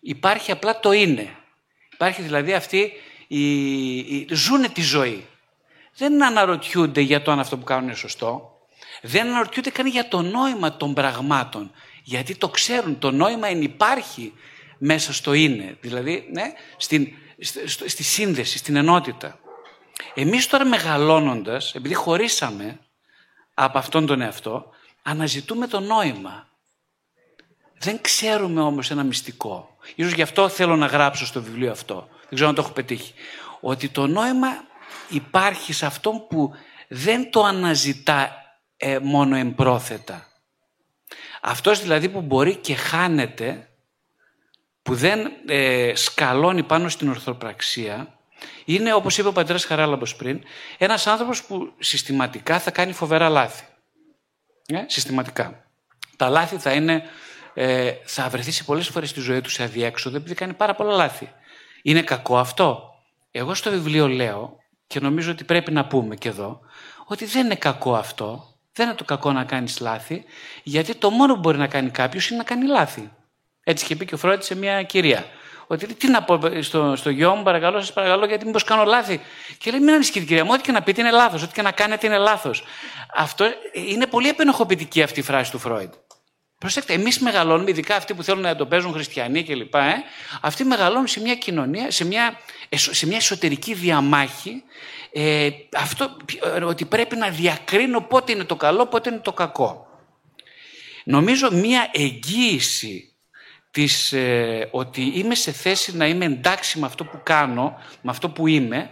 Υπάρχει 0.01 0.51
απλά 0.51 0.81
το 0.81 0.93
είναι. 0.93 1.37
Υπάρχει 1.93 2.23
δηλαδή 2.23 2.53
αυτή 2.53 2.93
η, 3.27 3.97
η, 3.99 4.29
ζούνε 4.31 4.69
τη 4.69 4.83
ζωή. 4.83 5.27
Δεν 5.97 6.25
αναρωτιούνται 6.25 7.01
για 7.01 7.23
το 7.23 7.31
αν 7.31 7.39
αυτό 7.39 7.59
που 7.59 7.65
κάνουν 7.65 7.85
είναι 7.85 7.95
σωστό. 7.95 8.57
Δεν 9.03 9.27
αναρωτιούνται 9.27 9.71
καν 9.71 9.87
για 9.87 10.09
το 10.09 10.23
νόημα 10.23 10.77
των 10.77 10.95
πραγμάτων. 10.95 11.71
Γιατί 12.03 12.35
το 12.35 12.49
ξέρουν, 12.49 12.99
το 12.99 13.11
νόημα 13.11 13.49
είναι 13.49 13.65
υπάρχει 13.65 14.33
μέσα 14.79 15.13
στο 15.13 15.33
είναι. 15.33 15.77
Δηλαδή, 15.81 16.29
ναι, 16.33 16.53
στην, 16.77 17.09
στη 17.87 18.03
σύνδεση, 18.03 18.59
στην 18.59 18.77
ενότητα. 18.77 19.39
Εμείς 20.15 20.47
τώρα 20.47 20.65
μεγαλώνοντας, 20.65 21.75
επειδή 21.75 21.95
χωρίσαμε 21.95 22.79
από 23.55 23.79
αυτόν 23.79 24.07
τον 24.07 24.21
εαυτό, 24.21 24.71
αναζητούμε 25.03 25.67
το 25.67 25.81
νόημα. 25.81 26.49
Δεν 27.79 28.01
ξέρουμε 28.01 28.61
όμως 28.61 28.91
ένα 28.91 29.03
μυστικό. 29.03 29.77
Ίσως 29.95 30.13
γι' 30.13 30.23
αυτό 30.23 30.49
θέλω 30.49 30.77
να 30.77 30.87
γράψω 30.87 31.27
στο 31.27 31.43
βιβλίο 31.43 31.71
αυτό. 31.71 32.09
Δεν 32.21 32.35
ξέρω 32.35 32.49
αν 32.49 32.55
το 32.55 32.63
έχω 32.63 32.73
πετύχει. 32.73 33.15
Ότι 33.61 33.89
το 33.89 34.07
νόημα 34.07 34.49
υπάρχει 35.09 35.73
σε 35.73 35.87
αυτόν 35.87 36.27
που 36.27 36.55
δεν 36.89 37.31
το 37.31 37.45
αναζητά 37.45 38.37
ε, 38.77 38.99
μόνο 38.99 39.37
εμπρόθετα. 39.37 40.32
Αυτός 41.45 41.81
δηλαδή 41.81 42.09
που 42.09 42.21
μπορεί 42.21 42.57
και 42.57 42.75
χάνεται, 42.75 43.69
που 44.83 44.95
δεν 44.95 45.33
ε, 45.47 45.93
σκαλώνει 45.95 46.63
πάνω 46.63 46.89
στην 46.89 47.09
ορθοπραξία, 47.09 48.19
είναι 48.65 48.95
όπως 48.95 49.19
είπε 49.19 49.29
ο 49.29 49.33
πατέρας 49.33 49.65
Χαράλαμπος 49.65 50.17
πριν, 50.17 50.43
ένας 50.79 51.07
άνθρωπος 51.07 51.45
που 51.45 51.73
συστηματικά 51.79 52.59
θα 52.59 52.71
κάνει 52.71 52.93
φοβερά 52.93 53.29
λάθη. 53.29 53.65
Ε, 54.67 54.85
συστηματικά. 54.87 55.65
Τα 56.17 56.29
λάθη 56.29 56.57
θα 56.57 56.73
είναι, 56.73 57.03
ε, 57.55 57.93
θα 58.05 58.29
βρεθεί 58.29 58.51
σε 58.51 58.65
πολλές 58.65 58.89
φορές 58.89 59.09
στη 59.11 59.21
ζωή 59.21 59.41
του 59.41 59.51
σε 59.51 59.63
αδιέξοδο 59.63 60.17
επειδή 60.17 60.35
κάνει 60.35 60.53
πάρα 60.53 60.75
πολλά 60.75 60.93
λάθη. 60.93 61.33
Είναι 61.83 62.03
κακό 62.03 62.39
αυτό; 62.39 62.95
Εγώ 63.31 63.55
στο 63.55 63.71
βιβλίο 63.71 64.09
λέω 64.09 64.57
και 64.87 65.01
νομίζω 65.01 65.31
ότι 65.31 65.45
πρέπει 65.45 65.73
να 65.73 65.87
πούμε 65.87 66.17
και 66.17 66.29
εδώ 66.29 66.61
ότι 67.07 67.25
δεν 67.25 67.45
είναι 67.45 67.55
κακό 67.55 67.95
αυτό. 67.95 68.52
Δεν 68.73 68.87
είναι 68.87 68.95
το 68.95 69.05
κακό 69.05 69.33
να 69.33 69.45
κάνεις 69.45 69.81
λάθη, 69.81 70.25
γιατί 70.63 70.95
το 70.95 71.11
μόνο 71.11 71.35
που 71.35 71.41
μπορεί 71.41 71.59
να 71.59 71.67
κάνει 71.67 71.91
κάποιος 71.91 72.29
είναι 72.29 72.39
να 72.39 72.45
κάνει 72.45 72.67
λάθη. 72.67 73.11
Έτσι 73.65 73.85
και 73.85 73.97
πει 73.97 74.05
και 74.05 74.15
ο 74.15 74.19
Φρόντ 74.19 74.43
σε 74.43 74.57
μια 74.57 74.83
κυρία. 74.83 75.25
Ότι 75.67 75.95
τι 75.95 76.09
να 76.09 76.23
πω 76.23 76.41
στο, 76.61 76.97
στο 76.97 77.11
γιο 77.11 77.35
μου, 77.35 77.43
παρακαλώ, 77.43 77.81
σας 77.81 77.93
παρακαλώ, 77.93 78.27
γιατί 78.27 78.47
μήπως 78.47 78.65
κάνω 78.65 78.85
λάθη. 78.85 79.21
Και 79.59 79.71
λέει: 79.71 79.81
Μην 79.81 79.95
ανησυχείτε, 79.95 80.25
κυρία 80.25 80.45
μου, 80.45 80.51
ό,τι 80.53 80.63
και 80.63 80.73
να 80.73 80.83
πείτε 80.83 81.01
είναι 81.01 81.11
λάθος, 81.11 81.43
ό,τι 81.43 81.53
και 81.53 81.63
να 81.63 81.73
κάνετε 81.73 82.07
είναι 82.07 82.19
λάθος. 82.19 82.65
Αυτό 83.15 83.45
είναι 83.73 84.07
πολύ 84.07 84.29
επενοχοποιητική 84.29 85.03
αυτή 85.03 85.21
η 85.21 85.23
φράση 85.23 85.51
του 85.51 85.59
Φρόιντ. 85.59 85.93
Προσέξτε, 86.59 86.93
εμείς 86.93 87.19
μεγαλώνουμε, 87.19 87.71
ειδικά 87.71 87.97
αυτοί 87.97 88.15
που 88.15 88.23
θέλουν 88.23 88.43
να 88.43 88.57
το 88.57 88.67
παίζουν 88.67 88.93
χριστιανοί 88.93 89.43
κλπ. 89.45 89.75
Ε, 89.75 89.95
αυτοί 90.41 90.65
μεγαλώνουν 90.65 91.07
σε 91.07 91.21
μια 91.21 91.35
κοινωνία, 91.35 91.91
σε 91.91 92.05
μια, 92.05 92.39
σε 92.77 93.07
μια 93.07 93.17
εσωτερική 93.17 93.75
διαμάχη. 93.75 94.63
Ε, 95.13 95.49
αυτό, 95.77 96.17
ότι 96.63 96.85
πρέπει 96.85 97.17
να 97.17 97.29
διακρίνω 97.29 98.01
πότε 98.01 98.33
είναι 98.33 98.45
το 98.45 98.57
καλό, 98.57 98.87
πότε 98.87 99.11
είναι 99.11 99.19
το 99.19 99.33
κακό. 99.33 99.87
Νομίζω 101.05 101.51
μια 101.53 101.91
εγγύηση 101.93 103.13
της, 103.71 104.13
ε, 104.13 104.69
ότι 104.71 105.13
είμαι 105.15 105.35
σε 105.35 105.53
θέση 105.53 105.97
να 105.97 106.07
είμαι 106.07 106.25
εντάξει 106.25 106.79
με 106.79 106.87
αυτό 106.87 107.05
που 107.05 107.21
κάνω, 107.23 107.79
με 108.03 108.11
αυτό 108.11 108.29
που 108.29 108.47
είμαι, 108.47 108.91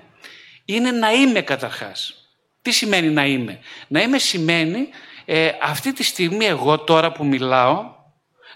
είναι 0.64 0.90
να 0.90 1.12
είμαι 1.12 1.40
καταρχάς. 1.40 2.14
Τι 2.62 2.70
σημαίνει 2.70 3.08
να 3.08 3.24
είμαι; 3.26 3.60
Να 3.88 4.02
είμαι 4.02 4.18
σημαίνει 4.18 4.88
ε, 5.24 5.50
αυτή 5.62 5.92
τη 5.92 6.02
στιγμή 6.02 6.44
εγώ 6.44 6.78
τώρα 6.78 7.12
που 7.12 7.24
μιλάω 7.24 7.94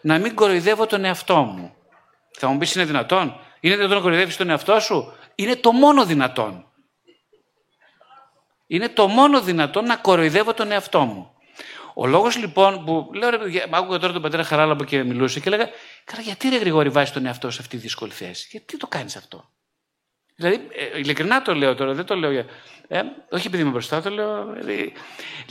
να 0.03 0.19
μην 0.19 0.35
κοροϊδεύω 0.35 0.87
τον 0.87 1.05
εαυτό 1.05 1.37
μου. 1.37 1.75
Θα 2.39 2.49
μου 2.49 2.59
πεις 2.59 2.75
είναι 2.75 2.85
δυνατόν; 2.85 3.41
Είναι 3.65 3.77
δυνατόν 3.77 3.97
να 3.97 4.03
κοροϊδεύεις 4.03 4.37
τον 4.37 4.51
εαυτό 4.51 4.81
σου; 4.81 5.13
Είναι 5.35 5.57
το 5.57 5.73
μόνο 5.73 6.05
δυνατόν. 6.05 6.67
Είναι 8.67 8.89
το 8.89 9.09
μόνο 9.09 9.41
δυνατόν 9.43 9.85
να 9.85 9.97
κοροϊδεύω 9.97 10.55
τον 10.55 10.71
εαυτό 10.71 11.01
μου. 11.01 11.31
Ο 11.95 12.07
λόγος 12.07 12.37
λοιπόν 12.37 12.85
που. 12.85 13.11
Λέω 13.15 13.31
ρε 13.31 13.39
παιδιά, 13.39 13.69
άκουγα 13.71 13.99
τώρα 13.99 14.13
τον 14.13 14.23
πατέρα 14.23 14.45
Χαράλαμπο 14.45 14.85
και 14.85 15.03
μιλούσε 15.03 15.41
και 15.41 15.49
έλεγα, 15.49 15.69
Καλά, 16.05 16.23
γιατί 16.23 16.49
ρε 16.49 16.57
Γρηγόρη 16.57 16.89
βάζεις 16.89 17.13
τον 17.13 17.27
εαυτό 17.27 17.51
σε 17.51 17.59
αυτή 17.61 17.77
τη 17.77 17.83
δύσκολη 17.83 18.13
θέση; 18.13 18.49
Γιατί 18.51 18.77
το 18.77 18.87
κάνεις 18.87 19.17
αυτό; 19.17 19.51
Δηλαδή, 20.37 20.69
ε, 20.95 20.99
ειλικρινά 20.99 21.43
το 21.43 21.55
λέω 21.55 21.75
τώρα, 21.75 21.93
δεν 21.93 22.05
το 22.05 22.15
λέω 22.17 22.31
για. 22.31 22.47
Ε, 22.89 23.03
όχι 23.31 23.47
επειδή 23.47 23.63
είμαι 23.63 23.71
μπροστά, 23.71 24.03
το 24.03 24.11
λέω. 24.11 24.53
Δηλαδή, 24.53 24.93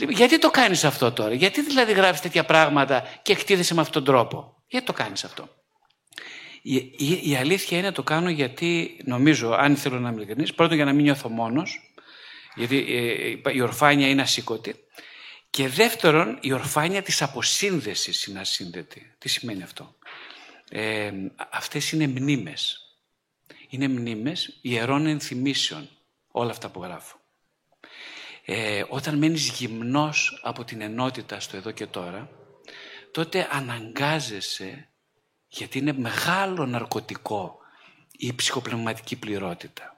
γιατί 0.08 0.38
το 0.38 0.50
κάνεις 0.50 0.84
αυτό 0.84 1.12
τώρα, 1.12 1.34
Γιατί 1.34 1.62
δηλαδή 1.62 1.92
γράφεις 1.92 2.20
τέτοια 2.20 2.44
πράγματα 2.44 3.04
και 3.22 3.32
εκτίθεσαι 3.32 3.74
με 3.74 3.80
αυτόν 3.80 4.04
τον 4.04 4.14
τρόπο; 4.14 4.62
Γιατί 4.66 4.86
το 4.86 4.92
κάνεις 4.92 5.24
αυτό; 5.24 5.48
Η, 6.66 6.74
η, 6.96 7.20
η, 7.30 7.36
αλήθεια 7.36 7.78
είναι 7.78 7.92
το 7.92 8.02
κάνω 8.02 8.30
γιατί 8.30 9.00
νομίζω, 9.04 9.52
αν 9.52 9.76
θέλω 9.76 9.98
να 9.98 10.08
είμαι 10.08 10.16
ειλικρινής, 10.16 10.54
πρώτον 10.54 10.76
για 10.76 10.84
να 10.84 10.92
μην 10.92 11.04
νιώθω 11.04 11.28
μόνος, 11.28 11.94
γιατί 12.54 12.84
ε, 12.88 13.52
η 13.52 13.60
ορφάνεια 13.60 14.08
είναι 14.08 14.22
ασήκωτη. 14.22 14.74
Και 15.50 15.68
δεύτερον, 15.68 16.38
η 16.40 16.52
ορφάνεια 16.52 17.02
της 17.02 17.22
αποσύνδεσης 17.22 18.24
είναι 18.24 18.40
ασύνδετη. 18.40 19.14
Τι 19.18 19.28
σημαίνει 19.28 19.62
αυτό; 19.62 19.96
Ε, 20.70 21.12
αυτές 21.50 21.92
είναι 21.92 22.06
μνήμες. 22.06 22.78
Είναι 23.68 23.88
μνήμες 23.88 24.58
ιερών 24.60 25.06
ενθυμίσεων. 25.06 25.88
Όλα 26.28 26.50
αυτά 26.50 26.68
που 26.68 26.82
γράφω. 26.82 27.20
Ε, 28.44 28.84
όταν 28.88 29.18
μένεις 29.18 29.48
γυμνός 29.48 30.40
από 30.42 30.64
την 30.64 30.80
ενότητα 30.80 31.40
στο 31.40 31.56
εδώ 31.56 31.70
και 31.70 31.86
τώρα, 31.86 32.30
τότε 33.10 33.48
αναγκάζεσαι, 33.50 34.88
γιατί 35.56 35.78
είναι 35.78 35.92
μεγάλο 35.92 36.66
ναρκωτικό 36.66 37.58
η 38.12 38.34
ψυχοπνευματική 38.34 39.16
πληρότητα. 39.16 39.96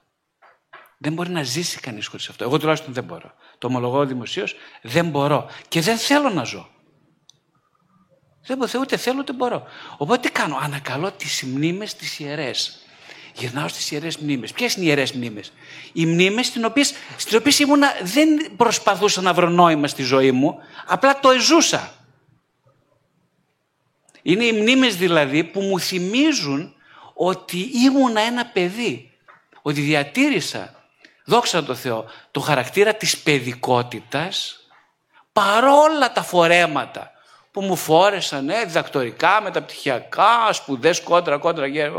Δεν 0.98 1.12
μπορεί 1.12 1.30
να 1.30 1.42
ζήσει 1.42 1.80
κανείς 1.80 2.06
χωρίς 2.06 2.28
αυτό. 2.28 2.44
Εγώ 2.44 2.58
τουλάχιστον 2.58 2.92
δεν 2.92 3.04
μπορώ. 3.04 3.34
Το 3.58 3.66
ομολογώ 3.66 4.06
δημοσίως, 4.06 4.54
δεν 4.82 5.08
μπορώ. 5.08 5.50
Και 5.68 5.80
δεν 5.80 5.96
θέλω 5.96 6.30
να 6.30 6.44
ζω. 6.44 6.68
Δεν 8.46 8.56
μπορώ, 8.56 8.70
ούτε 8.80 8.96
θέλω 8.96 9.18
ούτε 9.18 9.32
μπορώ. 9.32 9.66
Οπότε 9.96 10.20
τι 10.20 10.30
κάνω, 10.30 10.58
ανακαλώ 10.60 11.12
τις 11.12 11.42
μνήμες 11.42 11.94
τις 11.94 12.18
ιερές. 12.18 12.78
Γυρνάω 13.34 13.68
στις 13.68 13.90
ιερές 13.90 14.16
μνήμες. 14.16 14.52
Ποιες 14.52 14.74
είναι 14.74 14.84
οι 14.84 14.88
ιερές 14.88 15.12
μνήμες; 15.12 15.52
Οι 15.92 16.06
μνήμες 16.06 16.46
στις 16.46 16.64
οποίες, 16.64 16.94
στις 17.16 17.34
οποίες 17.34 17.58
ήμουνα, 17.58 17.88
δεν 18.02 18.28
προσπαθούσα 18.56 19.20
να 19.20 19.34
βρω 19.34 19.48
νόημα 19.48 19.86
στη 19.86 20.02
ζωή 20.02 20.32
μου, 20.32 20.58
απλά 20.86 21.20
το 21.20 21.30
εζούσα. 21.30 21.94
Είναι 24.28 24.44
οι 24.44 24.52
μνήμες 24.52 24.96
δηλαδή 24.96 25.44
που 25.44 25.60
μου 25.60 25.80
θυμίζουν 25.80 26.74
ότι 27.14 27.70
ήμουνα 27.84 28.20
ένα 28.20 28.46
παιδί. 28.46 29.10
Ότι 29.62 29.80
διατήρησα 29.80 30.74
δόξα 31.24 31.64
τω 31.64 31.74
Θεώ, 31.74 32.04
το 32.30 32.40
χαρακτήρα 32.40 32.94
της 32.94 33.18
παιδικότητας 33.18 34.60
παρόλα 35.32 36.12
τα 36.12 36.22
φορέματα 36.22 37.10
που 37.50 37.60
μου 37.60 37.76
φόρεσαν, 37.76 38.48
ε, 38.48 38.64
διδακτορικά, 38.64 39.40
μεταπτυχιακά, 39.42 40.52
σπουδές 40.52 41.00
κόντρα, 41.00 41.38
κόντρα, 41.38 41.66
γε, 41.66 41.90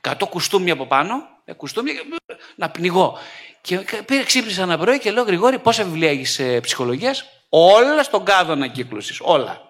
κατώ 0.00 0.26
κουστούμια 0.26 0.72
από 0.72 0.86
πάνω, 0.86 1.28
ε, 1.44 1.52
κουστούμια, 1.52 1.94
να 2.54 2.70
πνιγώ. 2.70 3.18
Και 3.60 3.78
πήρε, 4.06 4.22
ξύπνησα 4.22 4.62
ένα 4.62 4.78
πρωί 4.78 4.98
και 4.98 5.10
λέω, 5.10 5.24
Γρηγόρη, 5.24 5.58
πόσα 5.58 5.84
βιβλία 5.84 6.10
έχεις 6.10 6.38
ε, 6.38 6.60
ψυχολογίας, 6.60 7.24
όλα 7.48 8.02
στον 8.02 8.24
κάδο 8.24 8.52
ανακύκλωσης, 8.52 9.20
όλα. 9.22 9.65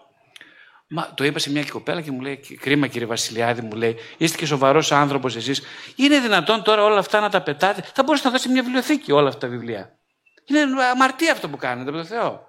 Μα, 0.88 1.12
το 1.14 1.24
είπα 1.24 1.38
σε 1.38 1.50
μια 1.50 1.64
κοπέλα 1.64 2.00
και 2.00 2.10
μου 2.10 2.20
λέει: 2.20 2.36
Κρίμα, 2.60 2.86
κύριε 2.86 3.06
Βασιλιάδη, 3.06 3.60
μου 3.60 3.72
λέει: 3.72 3.96
Είστε 4.16 4.36
και 4.36 4.46
σοβαρός 4.46 4.92
άνθρωπος 4.92 5.36
εσείς. 5.36 5.62
Είναι 5.96 6.20
δυνατόν 6.20 6.62
τώρα 6.62 6.84
όλα 6.84 6.98
αυτά 6.98 7.20
να 7.20 7.28
τα 7.28 7.42
πετάτε; 7.42 7.84
Θα 7.94 8.02
μπορούσατε 8.02 8.28
να 8.28 8.34
δώσετε 8.34 8.52
μια 8.52 8.62
βιβλιοθήκη 8.62 9.12
όλα 9.12 9.28
αυτά 9.28 9.40
τα 9.40 9.48
βιβλία. 9.48 9.98
Είναι 10.44 10.82
αμαρτία 10.92 11.32
αυτό 11.32 11.48
που 11.48 11.56
κάνετε, 11.56 11.88
από 11.88 11.98
το 11.98 12.04
Θεό. 12.04 12.46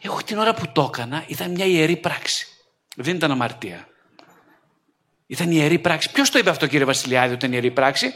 Εγώ 0.00 0.22
την 0.24 0.38
ώρα 0.38 0.54
που 0.54 0.72
το 0.72 0.90
έκανα 0.94 1.24
ήταν 1.26 1.50
μια 1.50 1.64
ιερή 1.64 1.96
πράξη. 1.96 2.46
Δεν 2.96 3.14
ήταν 3.14 3.30
αμαρτία. 3.30 3.86
Ήταν 5.26 5.50
ιερή 5.50 5.78
πράξη. 5.78 6.12
Ποιος 6.12 6.30
το 6.30 6.38
είπε 6.38 6.50
αυτό, 6.50 6.66
κύριε 6.66 6.84
Βασιλιάδη, 6.84 7.26
ότι 7.26 7.44
ήταν 7.44 7.52
ιερή 7.52 7.70
πράξη; 7.70 8.14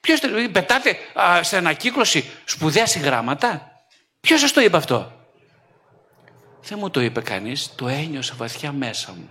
Ποιος 0.00 0.20
το 0.20 0.38
είπε, 0.38 0.48
πετάτε 0.48 0.96
α, 1.20 1.42
σε 1.42 1.56
ανακύκλωση 1.56 2.30
σπουδαία 2.44 2.86
συγγράμματα. 2.86 3.72
Ποιος 4.20 4.40
σας 4.40 4.52
το 4.52 4.60
είπε 4.60 4.76
αυτό; 4.76 5.17
Δεν 6.62 6.78
μου 6.78 6.90
το 6.90 7.00
είπε 7.00 7.20
κανείς, 7.20 7.74
το 7.74 7.88
ένιωσα 7.88 8.34
βαθιά 8.34 8.72
μέσα 8.72 9.12
μου. 9.12 9.28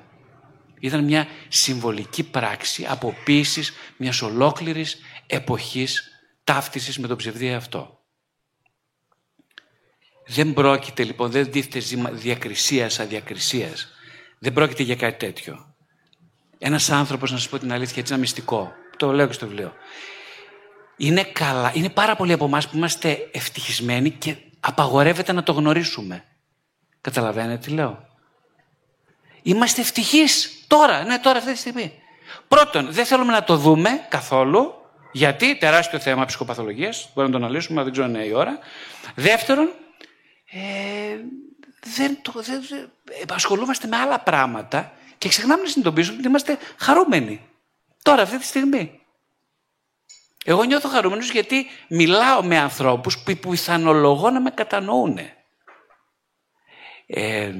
Ήταν 0.79 1.03
μια 1.03 1.27
συμβολική 1.47 2.23
πράξη 2.23 2.85
αποποίησης 2.89 3.73
μιας 3.97 4.21
ολόκληρης 4.21 4.97
εποχής 5.27 6.11
ταύτισης 6.43 6.97
με 6.97 7.07
τον 7.07 7.17
ψευδή 7.17 7.53
αυτό. 7.53 7.99
Δεν 10.27 10.53
πρόκειται 10.53 11.03
λοιπόν, 11.03 11.31
δεν 11.31 11.51
δίθεται 11.51 11.79
ζήμα 11.79 12.09
διακρισίας 12.09 12.99
αδιακρισίας. 12.99 13.87
Δεν 14.39 14.53
πρόκειται 14.53 14.83
για 14.83 14.95
κάτι 14.95 15.25
τέτοιο. 15.25 15.75
Ένας 16.57 16.89
άνθρωπος, 16.89 17.31
να 17.31 17.37
σας 17.37 17.49
πω 17.49 17.59
την 17.59 17.71
αλήθεια, 17.71 17.95
έτσι 17.97 18.13
ένα 18.13 18.21
μυστικό, 18.21 18.73
το 18.97 19.11
λέω 19.11 19.27
και 19.27 19.33
στο 19.33 19.47
βιβλίο. 19.47 19.73
Είναι 20.97 21.23
καλά, 21.23 21.71
είναι 21.75 21.89
πάρα 21.89 22.15
πολλοί 22.15 22.31
από 22.33 22.45
εμάς 22.45 22.69
που 22.69 22.77
είμαστε 22.77 23.29
ευτυχισμένοι 23.31 24.09
και 24.09 24.35
απαγορεύεται 24.59 25.31
να 25.31 25.43
το 25.43 25.51
γνωρίσουμε. 25.51 26.23
Καταλαβαίνετε 27.01 27.57
τι 27.57 27.71
λέω; 27.71 28.07
Είμαστε 29.47 29.81
ευτυχείς 29.81 30.63
τώρα, 30.67 31.03
ναι 31.03 31.19
τώρα 31.19 31.37
αυτή 31.37 31.51
τη 31.51 31.57
στιγμή. 31.57 32.01
Πρώτον, 32.47 32.91
δεν 32.91 33.05
θέλουμε 33.05 33.31
να 33.31 33.43
το 33.43 33.57
δούμε 33.57 34.05
καθόλου, 34.09 34.73
γιατί 35.11 35.55
τεράστιο 35.55 35.99
θέμα 35.99 36.25
ψυχοπαθολογίας, 36.25 37.09
μπορούμε 37.13 37.33
να 37.33 37.39
το 37.39 37.45
αναλύσουμε, 37.45 37.75
αλλά 37.75 37.83
δεν 37.83 37.91
ξέρω 37.91 38.07
αν 38.07 38.13
είναι 38.13 38.23
η 38.23 38.33
ώρα. 38.33 38.59
Δεύτερον, 39.15 39.69
ε, 40.51 40.59
δεν 41.95 42.17
το, 42.21 42.33
δεν, 42.35 42.61
ασχολούμαστε 43.33 43.87
με 43.87 43.97
άλλα 43.97 44.19
πράγματα 44.19 44.91
και 45.17 45.29
ξεχνάμε 45.29 45.61
να 45.61 45.67
συνειδητοποιήσουμε 45.67 46.17
ότι 46.17 46.27
είμαστε 46.27 46.57
χαρούμενοι. 46.77 47.41
Τώρα, 48.01 48.21
αυτή 48.21 48.37
τη 48.37 48.45
στιγμή. 48.45 49.01
Εγώ 50.45 50.63
νιώθω 50.63 50.89
χαρούμενος 50.89 51.31
γιατί 51.31 51.67
μιλάω 51.87 52.43
με 52.43 52.57
ανθρώπους 52.57 53.17
που 53.17 53.49
πιθανολογώ 53.49 54.29
να 54.29 54.41
με 54.41 54.49
κατανοούν. 54.49 55.19
Ε, 57.07 57.51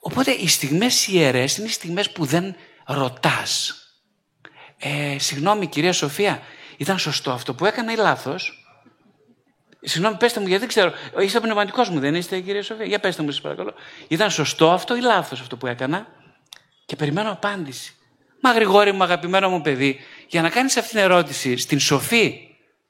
οπότε 0.00 0.30
οι 0.30 0.48
στιγμές 0.48 1.06
ιερές 1.06 1.56
είναι 1.56 1.66
οι 1.66 1.70
στιγμές 1.70 2.10
που 2.10 2.24
δεν 2.24 2.56
ρωτάς. 2.86 3.76
Ε, 4.78 5.18
συγγνώμη 5.18 5.66
κυρία 5.66 5.92
Σοφία, 5.92 6.42
ήταν 6.76 6.98
σωστό 6.98 7.30
αυτό 7.30 7.54
που 7.54 7.64
έκανα 7.64 7.92
ή 7.92 7.96
λάθος; 7.96 8.56
Συγγνώμη, 9.84 10.16
πέστε 10.16 10.40
μου, 10.40 10.46
γιατί 10.46 10.60
δεν 10.60 10.68
ξέρω. 10.68 10.92
Είστε 11.20 11.40
πνευματικός 11.40 11.88
μου, 11.88 12.00
δεν 12.00 12.14
είστε, 12.14 12.40
κυρία 12.40 12.62
Σοφία; 12.62 12.84
Για 12.84 13.00
πέστε 13.00 13.22
μου, 13.22 13.30
σας 13.30 13.40
παρακαλώ. 13.40 13.74
Ήταν 14.08 14.30
σωστό 14.30 14.70
αυτό 14.70 14.96
ή 14.96 15.00
λάθος 15.00 15.40
αυτό 15.40 15.56
που 15.56 15.66
έκανα; 15.66 16.06
Και 16.86 16.96
περιμένω 16.96 17.30
απάντηση. 17.30 17.94
Μα 18.40 18.52
Γρηγόρη 18.52 18.92
μου, 18.92 19.02
αγαπημένο 19.02 19.48
μου 19.48 19.60
παιδί, 19.60 20.00
για 20.28 20.42
να 20.42 20.50
κάνεις 20.50 20.76
αυτή 20.76 20.90
την 20.90 20.98
ερώτηση 20.98 21.56
στην 21.56 21.80
σοφή 21.80 22.48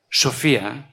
Σοφία, 0.09 0.92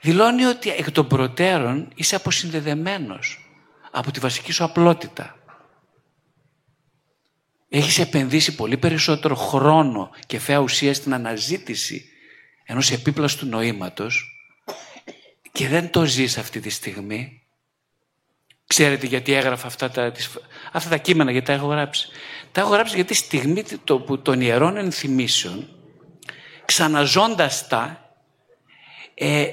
δηλώνει 0.00 0.44
ότι 0.44 0.70
εκ 0.70 0.90
των 0.90 1.06
προτέρων 1.06 1.92
είσαι 1.94 2.16
αποσυνδεδεμένος 2.16 3.50
από 3.90 4.10
τη 4.10 4.20
βασική 4.20 4.52
σου 4.52 4.64
απλότητα. 4.64 5.38
Έχεις 7.68 7.98
επενδύσει 7.98 8.54
πολύ 8.54 8.76
περισσότερο 8.76 9.34
χρόνο 9.34 10.10
και 10.26 10.38
φαία 10.38 10.58
ουσία 10.58 10.94
στην 10.94 11.14
αναζήτηση 11.14 12.04
ενός 12.64 12.90
επίπλαστου 12.90 13.46
νοήματος 13.46 14.38
και 15.52 15.68
δεν 15.68 15.90
το 15.90 16.04
ζεις 16.04 16.38
αυτή 16.38 16.60
τη 16.60 16.70
στιγμή. 16.70 17.42
Ξέρετε 18.66 19.06
γιατί 19.06 19.32
έγραφα 19.32 19.66
αυτά 19.66 19.90
τα, 19.90 20.12
αυτά 20.72 20.90
τα 20.90 20.96
κείμενα, 20.96 21.30
γιατί 21.30 21.46
τα 21.46 21.52
έχω 21.52 21.66
γράψει. 21.66 22.08
Τα 22.52 22.60
έχω 22.60 22.70
γράψει 22.70 22.94
γιατί 22.94 23.14
στη 23.14 23.24
στιγμή 23.24 23.64
των 24.22 24.40
ιερών 24.40 24.76
ενθυμίσεων, 24.76 25.68
ξαναζώντας 26.64 27.68
τα, 27.68 28.12
ε, 29.14 29.46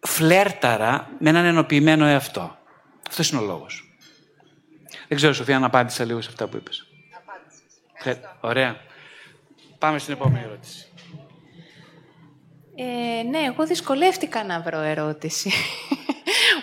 φλέρταρα 0.00 1.10
με 1.18 1.28
έναν 1.28 1.44
ενοποιημένο 1.44 2.06
εαυτό. 2.06 2.58
Αυτός 3.08 3.30
είναι 3.30 3.40
ο 3.40 3.44
λόγος. 3.44 3.92
Δεν 5.08 5.16
ξέρω, 5.16 5.32
Σοφία, 5.32 5.56
αν 5.56 5.64
απάντησα 5.64 6.04
λίγο 6.04 6.20
σε 6.20 6.28
αυτά 6.28 6.46
που 6.46 6.56
είπες. 6.56 6.86
Απάντησες. 7.16 8.30
Ωραία. 8.40 8.76
Πάμε 9.78 9.98
στην 9.98 10.14
επόμενη 10.14 10.44
ερώτηση. 10.44 10.92
Ε, 12.74 13.22
ναι, 13.22 13.38
εγώ 13.38 13.66
δυσκολεύτηκα 13.66 14.44
να 14.44 14.60
βρω 14.60 14.78
ερώτηση. 14.78 15.52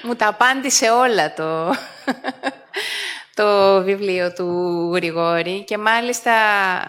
Μου 0.03 0.15
τα 0.15 0.27
απάντησε 0.27 0.89
όλα 0.89 1.33
το, 1.33 1.73
το 3.35 3.81
βιβλίο 3.83 4.33
του 4.33 4.45
Γρηγόρη 4.95 5.63
και 5.63 5.77
μάλιστα 5.77 6.33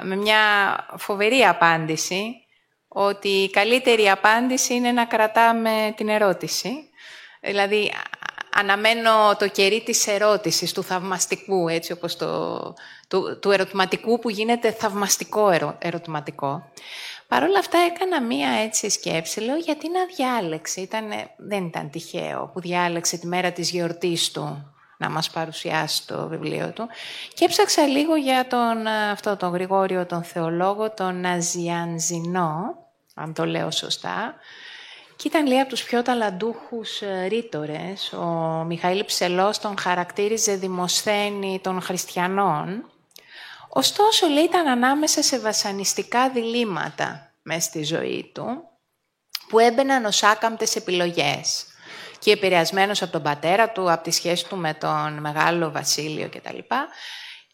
με 0.03 0.17
μια 0.17 0.39
φοβερή 0.97 1.45
απάντηση 1.45 2.46
ότι 2.99 3.29
η 3.29 3.51
καλύτερη 3.51 4.11
απάντηση 4.11 4.75
είναι 4.75 4.93
να 4.93 5.05
κρατάμε 5.05 5.95
την 5.97 6.09
ερώτηση. 6.09 6.91
Δηλαδή, 7.41 7.93
αναμένω 8.55 9.37
το 9.39 9.49
κερί 9.49 9.83
της 9.83 10.07
ερώτησης, 10.07 10.73
του 10.73 10.83
θαυμαστικού, 10.83 11.69
έτσι 11.69 11.93
όπως 11.93 12.17
το, 12.17 12.59
του, 13.09 13.39
του 13.41 13.51
ερωτηματικού 13.51 14.19
που 14.19 14.31
γίνεται 14.31 14.71
θαυμαστικό 14.73 15.77
ερωτηματικό. 15.79 16.71
Παρ' 17.29 17.43
όλα 17.43 17.59
αυτά 17.59 17.79
έκανα 17.79 18.23
μία 18.23 18.49
έτσι 18.49 18.91
σκέψη, 18.91 19.41
λέω 19.41 19.57
γιατί 19.57 19.91
να 19.91 20.01
διάλεξε, 20.17 20.81
ήταν, 20.81 21.09
δεν 21.37 21.65
ήταν 21.65 21.91
τυχαίο 21.91 22.51
που 22.53 22.61
διάλεξε 22.61 23.19
τη 23.19 23.27
μέρα 23.27 23.53
της 23.53 23.71
γιορτής 23.71 24.31
του 24.31 24.75
να 24.99 25.11
μας 25.11 25.31
παρουσιάσει 25.31 26.07
το 26.07 26.29
βιβλίο 26.29 26.73
του 26.73 26.89
και 27.35 27.45
έψαξα 27.45 27.87
λίγο 27.87 28.15
για 28.15 28.47
τον, 28.47 28.87
αυτό 28.87 29.37
τον 29.37 29.53
Γρηγόριο 29.53 30.07
τον 30.07 30.23
θεολόγο, 30.23 30.91
τον 30.91 31.21
Ναζιανζινό, 31.21 32.85
αν 33.19 33.33
το 33.33 33.45
λέω 33.45 33.71
σωστά, 33.71 34.35
και 35.17 35.29
ήταν 35.29 35.47
λέει 35.47 35.61
από 35.61 35.69
τους 35.69 35.83
πιο 35.83 36.03
ταλαντούχους 36.03 37.03
ε, 37.03 37.27
ρήτορες. 37.29 38.13
Ο 38.13 38.25
Μιχαήλ 38.67 39.05
Ψελός 39.05 39.59
τον 39.59 39.79
χαρακτήριζε 39.79 40.55
δημοσθένη 40.55 41.61
των 41.63 41.81
χριστιανών 41.81 42.85
Ωστόσο, 43.79 44.27
λέει, 44.27 44.45
ήταν 44.45 44.67
ανάμεσα 44.67 45.23
σε 45.23 45.39
βασανιστικά 45.39 46.31
διλήμματα 46.31 47.33
μέσα 47.43 47.61
στη 47.61 47.85
ζωή 47.85 48.31
του, 48.35 48.63
που 49.49 49.59
έμπαιναν 49.59 50.05
ως 50.05 50.23
άκαμπτες 50.23 50.77
επιλογές. 50.77 51.67
Και 52.19 52.31
επηρεασμένος 52.33 53.03
από 53.03 53.13
τον 53.13 53.23
πατέρα 53.23 53.71
του, 53.71 53.93
από 53.93 54.03
τη 54.03 54.11
σχέση 54.11 54.49
του 54.49 54.57
με 54.57 54.75
τον 54.75 55.13
Μεγάλο 55.13 55.71
Βασίλειο 55.71 56.29
κτλ. 56.29 56.59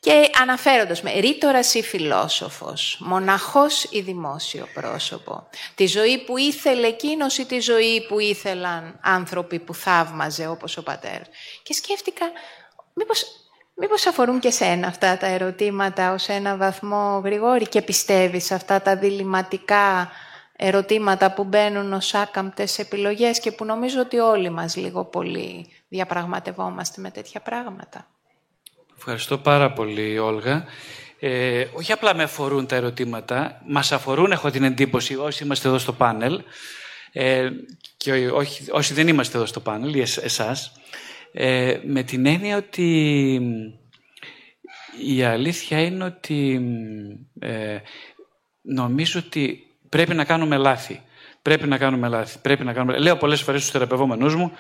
Και 0.03 0.31
αναφέροντας 0.41 1.03
με 1.03 1.13
ρήτορας 1.13 1.75
ή 1.75 1.83
φιλόσοφος, 1.83 2.97
μοναχός 3.01 3.85
ή 3.91 4.01
δημόσιο 4.01 4.67
πρόσωπο, 4.75 5.49
τη 5.75 5.87
ζωή 5.87 6.19
που 6.19 6.37
ήθελε 6.37 6.87
εκείνος 6.87 7.39
ή 7.39 7.47
τη 7.47 7.61
ζωή 7.61 8.07
που 8.09 8.19
ήθελαν 8.19 8.99
άνθρωποι 9.03 9.59
που 9.59 9.75
θαύμαζε 9.75 10.47
όπως 10.47 10.77
ο 10.77 10.83
πατέρας. 10.83 11.27
Και 11.63 11.73
σκέφτηκα, 11.73 12.25
μήπως 12.95 13.25
Μήπως 13.75 14.07
αφορούν 14.07 14.41
και 14.41 14.51
σένα 14.51 14.87
αυτά 14.87 15.17
τα 15.17 15.27
ερωτήματα 15.27 16.13
ως 16.13 16.29
ένα 16.29 16.57
βαθμό, 16.57 17.21
Γρηγόρη, 17.25 17.69
και 17.69 17.83
πιστεύεις 17.83 18.51
αυτά 18.51 18.83
τα 18.83 18.97
διληματικά 18.97 20.11
ερωτήματα 20.57 21.33
που 21.33 21.45
μπαίνουν 21.45 21.93
ως 21.93 22.15
άκαμπτες 22.15 22.79
επιλογές 22.79 23.41
και 23.41 23.53
που 23.53 23.65
νομίζω 23.65 24.01
ότι 24.01 24.19
όλοι 24.19 24.51
μας 24.51 24.77
λίγο 24.77 25.05
πολύ 25.05 25.73
διαπραγματευόμαστε 25.89 27.01
με 27.01 27.11
τέτοια 27.11 27.41
πράγματα. 27.41 28.07
Ευχαριστώ 29.05 29.39
πάρα 29.39 29.73
πολύ, 29.73 30.19
Όλγα. 30.19 30.65
Ε, 31.19 31.65
όχι 31.73 31.93
απλά 31.93 32.15
με 32.15 32.23
αφορούν 32.23 32.67
τα 32.67 32.77
ερωτήματα, 32.77 33.63
μας 33.67 33.93
αφορούν, 33.93 34.33
έχω 34.33 34.51
την 34.51 34.63
εντύπωση, 34.65 35.17
όσοι 35.17 35.45
είμαστε 35.45 35.69
εδώ 35.69 35.79
στο 35.79 35.93
πάνελ, 35.93 36.43
ε, 37.13 37.51
και 37.97 38.13
όχι, 38.13 38.65
όσοι 38.71 38.95
δεν 38.95 39.09
είμαστε 39.09 39.37
εδώ 39.37 39.47
στο 39.47 39.61
πάνελ, 39.61 39.95
εσάς, 40.23 40.73
ε, 41.33 41.79
με 41.85 42.03
την 42.03 42.27
έννοια 42.27 42.57
ότι 42.57 43.41
η 45.07 45.23
αλήθεια 45.23 45.81
είναι 45.81 46.05
ότι 46.05 46.61
ε, 47.41 47.79
νομίζω 48.63 49.23
ότι 49.27 49.67
πρέπει 49.89 50.15
να 50.15 50.25
κάνουμε 50.25 50.57
λάθη. 50.57 51.01
Πρέπει 51.43 51.67
να 51.67 51.79
κάνουμε 51.79 52.09
λάθη. 52.09 52.39
Πρέπει 52.43 52.65
να 52.65 52.73
κάνουμε... 52.73 52.99
Λέω 52.99 53.17
πολλές 53.17 53.43
φορές 53.43 53.61
στους 53.61 53.73
θεραπευόμενους 53.73 54.35
μου, 54.35 54.53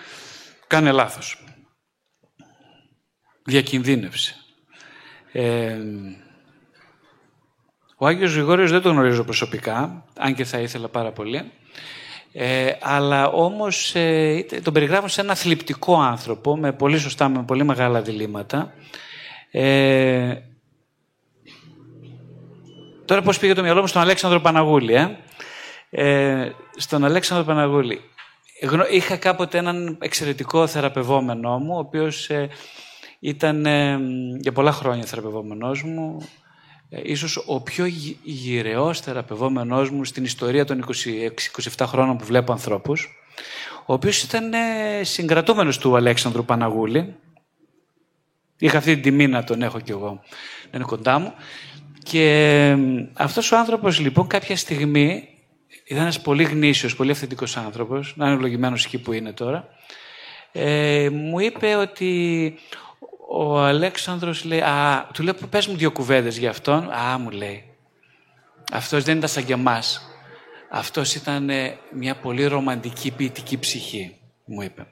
κάνε 0.66 0.92
λάθος. 0.92 1.44
Διακινδύνευσε. 3.44 4.34
Ε, 5.32 5.78
ο 7.96 8.06
Άγιος 8.06 8.32
Γρηγόριος 8.32 8.70
δεν 8.70 8.82
τον 8.82 8.92
γνωρίζω 8.92 9.24
προσωπικά, 9.24 10.04
αν 10.18 10.34
και 10.34 10.44
θα 10.44 10.58
ήθελα 10.58 10.88
πάρα 10.88 11.12
πολύ. 11.12 11.52
Ε, 12.32 12.72
αλλά 12.80 13.28
όμως 13.28 13.94
ε, 13.94 14.46
τον 14.62 14.72
περιγράφω 14.72 15.08
σε 15.08 15.20
ένα 15.20 15.34
θλιπτικό 15.34 16.00
άνθρωπο, 16.00 16.56
με 16.56 16.72
πολύ 16.72 16.98
σωστά, 16.98 17.28
με 17.28 17.42
πολύ 17.44 17.64
μεγάλα 17.64 18.02
διλήμματα. 18.02 18.72
Ε, 19.50 20.34
τώρα 23.04 23.22
πώς 23.22 23.38
πήγε 23.38 23.52
το 23.52 23.62
μυαλό 23.62 23.80
μου 23.80 23.86
στον 23.86 24.02
Αλέξανδρο 24.02 24.40
Παναγούλη. 24.40 24.94
Ε; 24.94 25.16
Ε, 25.94 26.52
στον 26.76 27.04
Αλέξανδρο 27.04 27.46
Παναγούλη. 27.46 28.00
Είχα 28.90 29.16
κάποτε 29.16 29.58
έναν 29.58 29.98
εξαιρετικό 30.00 30.66
θεραπευόμενό 30.66 31.58
μου, 31.58 31.74
ο 31.74 31.78
οποίος 31.78 32.30
ε, 33.22 33.28
ήταν 33.28 33.66
για 34.40 34.52
πολλά 34.52 34.72
χρόνια 34.72 35.04
θεραπευόμενός 35.04 35.82
μου, 35.82 36.28
ε, 36.94 37.00
ίσως 37.04 37.44
ο 37.46 37.60
πιο 37.60 37.86
γυρεός 38.22 39.00
θεραπευόμενός 39.00 39.90
μου 39.90 40.04
στην 40.04 40.24
ιστορία 40.24 40.64
των 40.64 40.84
26-27 41.76 41.84
χρόνων 41.86 42.16
που 42.16 42.24
βλέπω 42.24 42.52
ανθρώπους, 42.52 43.08
ο 43.86 43.92
οποίος 43.92 44.22
ήταν 44.22 44.52
ε, 44.52 44.58
συγκρατούμενος 45.02 45.78
του 45.78 45.96
Αλέξανδρου 45.96 46.44
Παναγούλη. 46.44 47.14
Είχα 48.58 48.78
αυτή 48.78 48.92
την 48.94 49.02
τιμή 49.02 49.26
να 49.26 49.44
τον 49.44 49.62
έχω 49.62 49.80
κι 49.80 49.90
εγώ, 49.90 50.20
να 50.70 50.78
είναι 50.78 50.84
κοντά 50.84 51.18
μου. 51.18 51.34
Και 52.02 52.76
αυτός 53.12 53.52
ο 53.52 53.56
άνθρωπος 53.56 54.00
λοιπόν 54.00 54.26
κάποια 54.26 54.56
στιγμή 54.56 55.28
ήταν 55.84 56.02
ένας 56.02 56.20
πολύ 56.20 56.42
γνήσιος, 56.42 56.96
πολύ 56.96 57.10
αυθεντικός 57.10 57.56
άνθρωπος, 57.56 58.14
να 58.16 58.24
είναι 58.24 58.34
ευλογημένος 58.34 58.84
εκεί 58.84 58.98
που 58.98 59.12
είναι 59.12 59.32
τώρα, 59.32 59.68
ε, 60.52 61.08
μου 61.12 61.38
είπε 61.40 61.74
ότι 61.74 62.54
ο 63.34 63.58
Αλέξανδρος 63.58 64.44
λέει, 64.44 64.60
α, 64.60 65.08
του 65.12 65.22
λέω 65.22 65.34
πες 65.34 65.66
μου 65.66 65.76
δύο 65.76 65.92
κουβέντες 65.92 66.36
για 66.38 66.50
αυτόν. 66.50 66.90
Α, 66.90 67.18
μου 67.18 67.30
λέει, 67.30 67.64
αυτός 68.72 69.04
δεν 69.04 69.16
ήταν 69.16 69.28
σαν 69.28 69.44
και 69.44 69.52
εμάς. 69.52 70.02
Αυτός 70.70 71.14
ήταν 71.14 71.50
ε, 71.50 71.78
μια 71.92 72.16
πολύ 72.16 72.44
ρομαντική 72.44 73.10
ποιητική 73.10 73.58
ψυχή, 73.58 74.16
μου 74.44 74.62
είπε. 74.62 74.86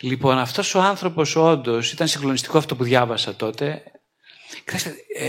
Λοιπόν, 0.00 0.38
αυτός 0.38 0.74
ο 0.74 0.80
άνθρωπος 0.80 1.36
όντως 1.36 1.92
ήταν 1.92 2.08
συγκλονιστικό 2.08 2.58
αυτό 2.58 2.76
που 2.76 2.84
διάβασα 2.84 3.34
τότε. 3.34 3.82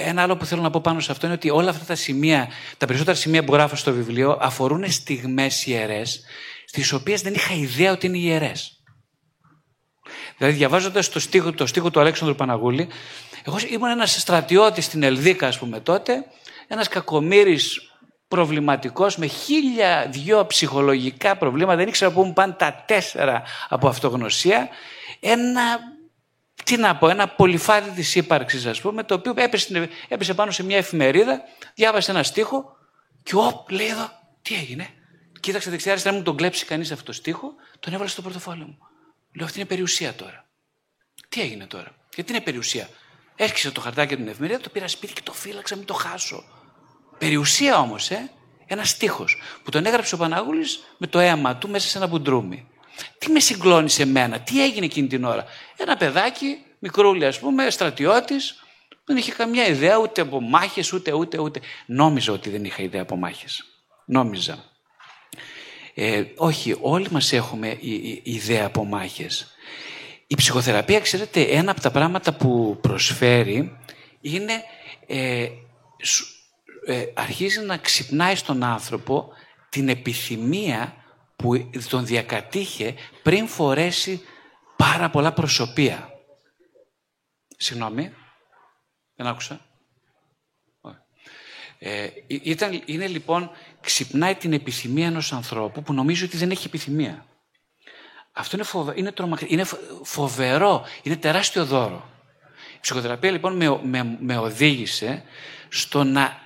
ένα 0.05 0.21
άλλο 0.21 0.37
που 0.37 0.45
θέλω 0.45 0.61
να 0.61 0.69
πω 0.69 0.81
πάνω 0.81 0.99
σε 0.99 1.11
αυτό 1.11 1.25
είναι 1.25 1.35
ότι 1.35 1.49
όλα 1.49 1.69
αυτά 1.69 1.85
τα 1.85 1.95
σημεία, 1.95 2.49
τα 2.77 2.85
περισσότερα 2.85 3.17
σημεία 3.17 3.43
που 3.43 3.53
γράφω 3.53 3.75
στο 3.75 3.93
βιβλίο 3.93 4.37
αφορούν 4.41 4.91
στιγμές 4.91 5.65
ιερές, 5.65 6.23
στις 6.65 6.91
οποίες 6.91 7.21
δεν 7.21 7.33
είχα 7.33 7.53
ιδέα 7.53 7.91
ότι 7.91 8.07
είναι 8.07 8.17
ιερές. 8.17 8.74
Δηλαδή, 10.37 10.57
διαβάζοντας 10.57 11.09
το 11.09 11.19
στίχο, 11.19 11.51
το 11.51 11.65
στίχο 11.65 11.91
του 11.91 11.99
Αλέξανδρου 11.99 12.35
Παναγούλη, 12.35 12.87
εγώ 13.45 13.57
ήμουν 13.69 13.89
ένας 13.89 14.19
στρατιώτης 14.19 14.85
στην 14.85 15.03
Ελδίκα, 15.03 15.47
ας 15.47 15.59
πούμε 15.59 15.79
τότε, 15.79 16.25
ένας 16.67 16.87
κακομήρη 16.87 17.59
προβληματικός 18.27 19.17
με 19.17 19.25
χίλια 19.25 20.07
δυο 20.09 20.45
ψυχολογικά 20.45 21.37
προβλήματα, 21.37 21.75
δεν 21.77 21.87
ήξερα 21.87 22.11
πού 22.11 22.23
μου 22.23 22.33
πάνε 22.33 22.53
τα 22.53 22.83
τέσσερα 22.87 23.43
από 23.69 23.87
αυτογνωσία. 23.87 24.69
Ένα, 25.19 25.79
τι 26.63 26.77
να 26.77 26.95
πω, 26.95 27.09
ένα 27.09 27.27
πολυφάδι 27.27 27.89
της 27.89 28.15
ύπαρξης, 28.15 28.65
ας 28.65 28.81
πούμε, 28.81 29.03
το 29.03 29.13
οποίο 29.13 29.33
έπεσε, 29.35 29.89
έπεσε 30.07 30.33
πάνω 30.33 30.51
σε 30.51 30.63
μια 30.63 30.77
εφημερίδα, 30.77 31.41
διάβασε 31.75 32.11
ένα 32.11 32.23
στίχο 32.23 32.75
και 33.23 33.35
όπ, 33.35 33.69
λέει 33.71 33.87
εδώ, 33.87 34.09
τι 34.41 34.55
έγινε. 34.55 34.87
Κοίταξε 35.39 35.69
δεξιά 35.69 35.91
αριστερά 35.91 36.15
μου 36.15 36.21
τον 36.21 36.35
κλέψει 36.35 36.65
κανείς 36.65 36.91
αυτό 36.91 37.05
το 37.05 37.13
στίχο, 37.13 37.53
τον 37.79 37.93
έβαλε 37.93 38.09
στο 38.09 38.21
πορτοφόλι 38.21 38.63
μου. 38.63 38.77
Λέω 39.35 39.45
αυτή 39.45 39.59
είναι 39.59 39.67
περιουσία 39.67 40.13
τώρα. 40.13 40.45
Τι 41.29 41.41
έγινε 41.41 41.65
τώρα; 41.65 41.95
Γιατί 42.15 42.31
είναι 42.31 42.41
περιουσία; 42.41 42.89
Έρχισε 43.35 43.71
το 43.71 43.81
χαρτάκι 43.81 44.15
την 44.15 44.27
εφημερίδα, 44.27 44.59
το 44.59 44.69
πήρα 44.69 44.87
σπίτι 44.87 45.13
και 45.13 45.21
το 45.23 45.33
φύλαξα, 45.33 45.75
μην 45.75 45.85
το 45.85 45.93
χάσω. 45.93 46.43
Περιουσία 47.17 47.79
όμως, 47.79 48.11
ε. 48.11 48.29
Ένας 48.67 48.89
στίχος 48.89 49.41
που 49.63 49.71
τον 49.71 49.85
έγραψε 49.85 50.15
ο 50.15 50.17
Παναγούλης 50.17 50.79
με 50.97 51.07
το 51.07 51.19
αίμα 51.19 51.55
του 51.55 51.69
μέσα 51.69 51.87
σε 51.87 51.97
ένα 51.97 52.07
μπουντρούμι. 52.07 52.67
Τι 53.17 53.31
με 53.31 53.39
συγκλώνησε 53.39 54.01
εμένα, 54.01 54.39
τι 54.39 54.63
έγινε 54.63 54.85
εκείνη 54.85 55.07
την 55.07 55.23
ώρα; 55.23 55.45
Ένα 55.77 55.97
παιδάκι, 55.97 56.57
μικρούλι 56.79 57.25
ας 57.25 57.39
πούμε, 57.39 57.69
στρατιώτης, 57.69 58.63
δεν 59.05 59.17
είχε 59.17 59.31
καμιά 59.31 59.67
ιδέα 59.67 59.97
ούτε 59.97 60.21
από 60.21 60.41
μάχες, 60.41 60.93
ούτε, 60.93 61.13
ούτε, 61.13 61.39
ούτε. 61.39 61.61
Νόμιζα 61.85 62.33
ότι 62.33 62.49
δεν 62.49 62.63
είχα 62.63 62.83
ιδέα 62.83 63.01
από 63.01 63.15
μάχες. 63.15 63.63
Νόμιζα. 64.05 64.74
Ε, 65.97 66.23
όχι, 66.35 66.75
όλοι 66.81 67.07
μας 67.11 67.33
έχουμε 67.33 67.77
ιδέα 68.23 68.65
από 68.65 68.85
μάχες. 68.85 69.55
Η 70.27 70.35
ψυχοθεραπεία, 70.35 70.99
ξέρετε, 70.99 71.41
ένα 71.41 71.71
από 71.71 71.81
τα 71.81 71.91
πράγματα 71.91 72.33
που 72.33 72.77
προσφέρει 72.81 73.77
είναι 74.21 74.63
ε, 75.07 75.49
ε, 76.85 77.05
αρχίζει 77.13 77.59
να 77.59 77.77
ξυπνάει 77.77 78.35
στον 78.35 78.63
άνθρωπο 78.63 79.31
την 79.69 79.89
επιθυμία 79.89 80.95
που 81.35 81.69
τον 81.89 82.05
διακατήχε 82.05 82.95
πριν 83.23 83.47
φορέσει 83.47 84.21
πάρα 84.75 85.09
πολλά 85.09 85.33
προσωπία. 85.33 86.09
Συγγνώμη, 87.57 88.13
δεν 89.15 89.27
άκουσα. 89.27 89.65
Ε, 91.79 92.07
ήταν, 92.27 92.81
είναι 92.85 93.07
λοιπόν, 93.07 93.51
ξυπνάει 93.85 94.35
την 94.35 94.53
επιθυμία 94.53 95.07
ενός 95.07 95.33
ανθρώπου 95.33 95.83
που 95.83 95.93
νομίζει 95.93 96.23
ότι 96.23 96.37
δεν 96.37 96.51
έχει 96.51 96.67
επιθυμία. 96.67 97.25
Αυτό 98.31 98.55
είναι, 98.55 98.65
φοβε, 98.65 98.93
είναι, 98.95 99.13
είναι 99.47 99.65
φοβερό, 100.03 100.85
είναι 101.03 101.15
τεράστιο 101.15 101.65
δώρο. 101.65 102.09
Η 102.75 102.77
ψυχοθεραπεία 102.81 103.31
λοιπόν 103.31 103.55
με, 103.55 103.79
με, 103.83 104.17
με 104.19 104.37
οδήγησε 104.37 105.23
στο 105.69 106.03
να, 106.03 106.39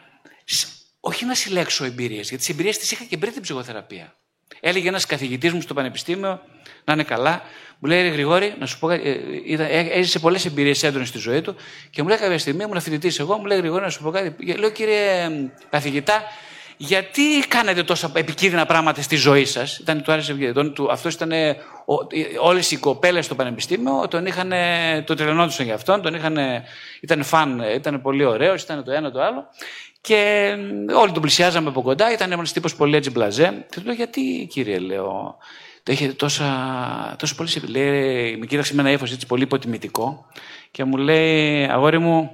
όχι 1.00 1.26
να 1.26 1.36
συλλέξω 1.36 1.86
εμπειρίες, 1.86 2.28
γιατί 2.30 2.38
τις 2.38 2.50
εμπειρίες 2.50 2.78
τις 2.78 2.92
είχα 2.92 3.04
και 3.04 3.18
πριν 3.18 3.34
την 3.34 3.42
ψυχοθεραπεία. 3.42 4.14
Έλεγε 4.60 4.88
ένας 4.88 5.06
καθηγητής 5.06 5.54
μου 5.54 5.62
στο 5.62 5.74
πανεπιστήμιο, 5.74 6.42
να 6.84 6.94
είναι 6.94 7.04
καλά, 7.04 7.44
μου 7.80 7.90
λέει, 7.90 8.02
Ρε 8.02 8.08
Γρηγόρη, 8.08 8.56
να 8.60 8.66
σου 8.66 8.80
πω 8.80 8.88
κάτι. 8.88 9.10
Ε, 9.48 9.64
ε, 9.64 9.80
έζησε 9.80 10.20
πολλές 10.20 10.46
εμπειρίες 10.46 10.84
έντονες 10.84 11.08
στη 11.08 11.18
ζωή 11.18 11.42
του 11.42 11.56
και 11.90 12.02
μου 12.02 12.08
λέει 12.08 12.18
κάποια 12.18 12.40
στιγμή, 12.40 12.64
ήμουν 12.64 12.82
φοιτητής 12.82 13.20
εγώ, 13.20 13.38
μου 13.38 13.46
λέει 13.46 13.58
Γρηγόρη, 13.58 13.84
να 13.84 13.90
σου 13.90 14.04
πω 14.04 14.12
κάτι. 14.12 14.54
Λέω, 14.58 14.70
κύριε 14.70 15.30
καθηγητά, 15.70 16.24
γιατί 16.82 17.24
κάνετε 17.48 17.84
τόσα 17.84 18.12
επικίνδυνα 18.14 18.66
πράγματα 18.66 19.02
στη 19.02 19.16
ζωή 19.16 19.46
σας; 19.46 19.78
Ήταν 19.78 20.02
του 20.02 20.12
άρεσε 20.12 20.36
Αυτός 20.90 21.14
ήταν. 21.14 21.32
Όλες 22.42 22.72
οι 22.72 22.78
κοπέλες 22.78 23.26
στο 23.26 23.36
πανεπιστήμιο 23.36 24.08
τον 24.08 24.26
είχαν, 24.26 24.52
το 25.06 25.16
τρελνόντουσαν 25.16 25.66
για 25.66 25.76
αυτόν, 25.76 26.02
τον 26.02 26.14
είχαν, 26.14 26.38
ήταν 27.02 27.24
φαν, 27.24 27.64
ήταν 27.76 28.02
πολύ 28.02 28.24
ωραίος, 28.24 28.62
ήταν 28.62 28.84
το 28.84 28.92
ένα 28.92 29.12
το 29.12 29.22
άλλο. 29.22 29.46
Και 30.02 30.56
όλοι 30.96 31.12
τον 31.12 31.22
πλησιάζαμε 31.22 31.70
από 31.70 31.82
κοντά, 31.82 32.14
ήταν 32.14 32.32
ένας 32.32 32.52
τύπος 32.52 32.76
πολύ 32.76 32.96
έτσι 32.96 33.10
μπλαζέ. 33.10 33.66
Και 33.70 33.80
του 33.80 33.86
λέω, 33.86 33.94
γιατί 33.94 34.48
κύριε, 34.52 34.80
λέω, 34.80 35.38
έχετε 35.84 36.14
τόσα, 36.14 37.16
τόσο 37.18 37.36
πολύ 37.36 37.50
σε 37.50 37.62
λέει, 37.68 38.38
με 38.38 38.46
κοίταξε 38.46 38.76
με 38.76 38.82
ένα 38.82 38.92
ύφος 38.92 39.12
έτσι 39.12 39.26
πολύ 39.26 39.44
υποτιμητικό 39.44 40.26
και 40.72 40.84
μου 40.84 40.98
λέει, 40.98 41.64
αγόρι 41.64 42.00
μου, 42.00 42.32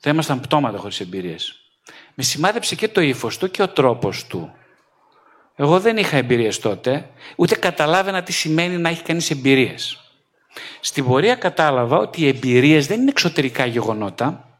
δεν 0.00 0.12
ήμασταν 0.12 0.40
πτώματα 0.40 0.78
χωρίς 0.78 1.00
εμπειρίες. 1.00 1.60
Με 2.18 2.24
σημάδεψε 2.24 2.74
και 2.74 2.88
το 2.88 3.00
ύφος 3.00 3.38
του 3.38 3.50
και 3.50 3.62
ο 3.62 3.68
τρόπος 3.68 4.26
του. 4.26 4.52
Εγώ 5.56 5.80
δεν 5.80 5.96
είχα 5.96 6.16
εμπειρίες 6.16 6.58
τότε, 6.58 7.10
ούτε 7.36 7.54
καταλάβαινα 7.54 8.22
τι 8.22 8.32
σημαίνει 8.32 8.76
να 8.76 8.88
έχει 8.88 9.02
κανείς 9.02 9.30
εμπειρίες. 9.30 10.00
Στην 10.80 11.04
πορεία 11.04 11.34
κατάλαβα 11.34 11.98
ότι 11.98 12.20
οι 12.20 12.28
εμπειρίες 12.28 12.86
δεν 12.86 13.00
είναι 13.00 13.10
εξωτερικά 13.10 13.66
γεγονότα, 13.66 14.58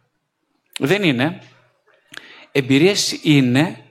δεν 0.78 1.02
είναι. 1.02 1.42
Εμπειρίες 2.52 3.18
είναι 3.22 3.84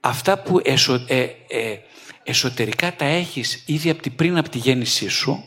αυτά 0.00 0.38
που 0.38 0.60
εσω, 0.64 1.04
ε, 1.08 1.22
ε, 1.48 1.78
εσωτερικά 2.22 2.96
τα 2.96 3.04
έχεις 3.04 3.64
ήδη 3.66 3.90
από 3.90 4.02
την 4.02 4.14
πριν 4.14 4.38
από 4.38 4.48
τη 4.48 4.58
γέννησή 4.58 5.08
σου, 5.08 5.44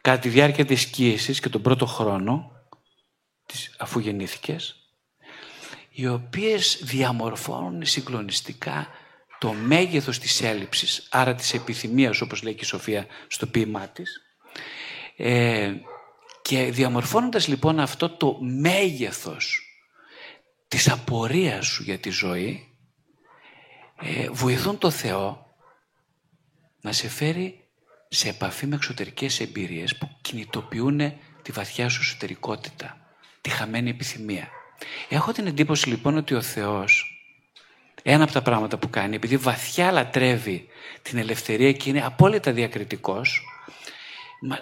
κατά 0.00 0.18
τη 0.18 0.28
διάρκεια 0.28 0.64
της 0.64 0.86
κοίησης 0.86 1.40
και 1.40 1.48
τον 1.48 1.62
πρώτο 1.62 1.86
χρόνο, 1.86 2.50
αφού 3.78 3.98
γεννήθηκες, 3.98 4.85
οι 5.98 6.06
οποίες 6.06 6.80
διαμορφώνουν 6.82 7.86
συγκλονιστικά 7.86 8.88
το 9.38 9.52
μέγεθος 9.52 10.18
της 10.18 10.42
έλλειψης, 10.42 11.06
άρα 11.10 11.34
της 11.34 11.54
επιθυμίας, 11.54 12.20
όπως 12.20 12.42
λέει 12.42 12.54
και 12.54 12.64
η 12.64 12.66
Σοφία 12.66 13.06
στο 13.26 13.46
ποίημά 13.46 13.88
της, 13.88 14.22
ε, 15.16 15.74
και 16.42 16.70
διαμορφώνοντας 16.70 17.48
λοιπόν 17.48 17.80
αυτό 17.80 18.10
το 18.10 18.38
μέγεθος 18.40 19.60
της 20.68 20.90
απορίας 20.90 21.66
σου 21.66 21.82
για 21.82 21.98
τη 21.98 22.10
ζωή, 22.10 22.76
ε, 24.00 24.28
βοηθούν 24.30 24.78
το 24.78 24.90
Θεό 24.90 25.56
να 26.80 26.92
σε 26.92 27.08
φέρει 27.08 27.68
σε 28.08 28.28
επαφή 28.28 28.66
με 28.66 28.74
εξωτερικές 28.74 29.40
εμπειρίες 29.40 29.96
που 29.96 30.18
κινητοποιούν 30.20 30.98
τη 31.42 31.52
βαθιά 31.52 31.88
σου 31.88 32.00
εσωτερικότητα, 32.00 32.96
τη 33.40 33.50
χαμένη 33.50 33.90
επιθυμία. 33.90 34.55
Έχω 35.08 35.32
την 35.32 35.46
εντύπωση 35.46 35.88
λοιπόν 35.88 36.16
ότι 36.16 36.34
ο 36.34 36.42
Θεός, 36.42 37.20
ένα 38.02 38.24
από 38.24 38.32
τα 38.32 38.42
πράγματα 38.42 38.78
που 38.78 38.90
κάνει, 38.90 39.14
επειδή 39.14 39.36
βαθιά 39.36 39.92
λατρεύει 39.92 40.68
την 41.02 41.18
ελευθερία 41.18 41.72
και 41.72 41.90
είναι 41.90 42.04
απόλυτα 42.04 42.52
διακριτικός, 42.52 43.42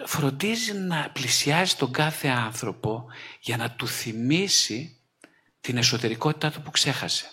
φροντίζει 0.04 0.72
να 0.72 1.10
πλησιάζει 1.12 1.74
τον 1.74 1.92
κάθε 1.92 2.28
άνθρωπο 2.28 3.04
για 3.40 3.56
να 3.56 3.70
του 3.70 3.86
θυμίσει 3.86 4.98
την 5.60 5.76
εσωτερικότητά 5.76 6.50
του 6.50 6.62
που 6.62 6.70
ξέχασε. 6.70 7.30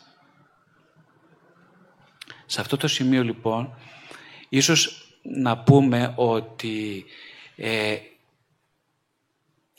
Σε 2.45 2.61
αυτό 2.61 2.77
το 2.77 2.87
σημείο 2.87 3.23
λοιπόν 3.23 3.75
Ίσως 4.53 5.07
να 5.21 5.57
πούμε 5.57 6.13
ότι 6.15 7.05
ε, 7.55 7.95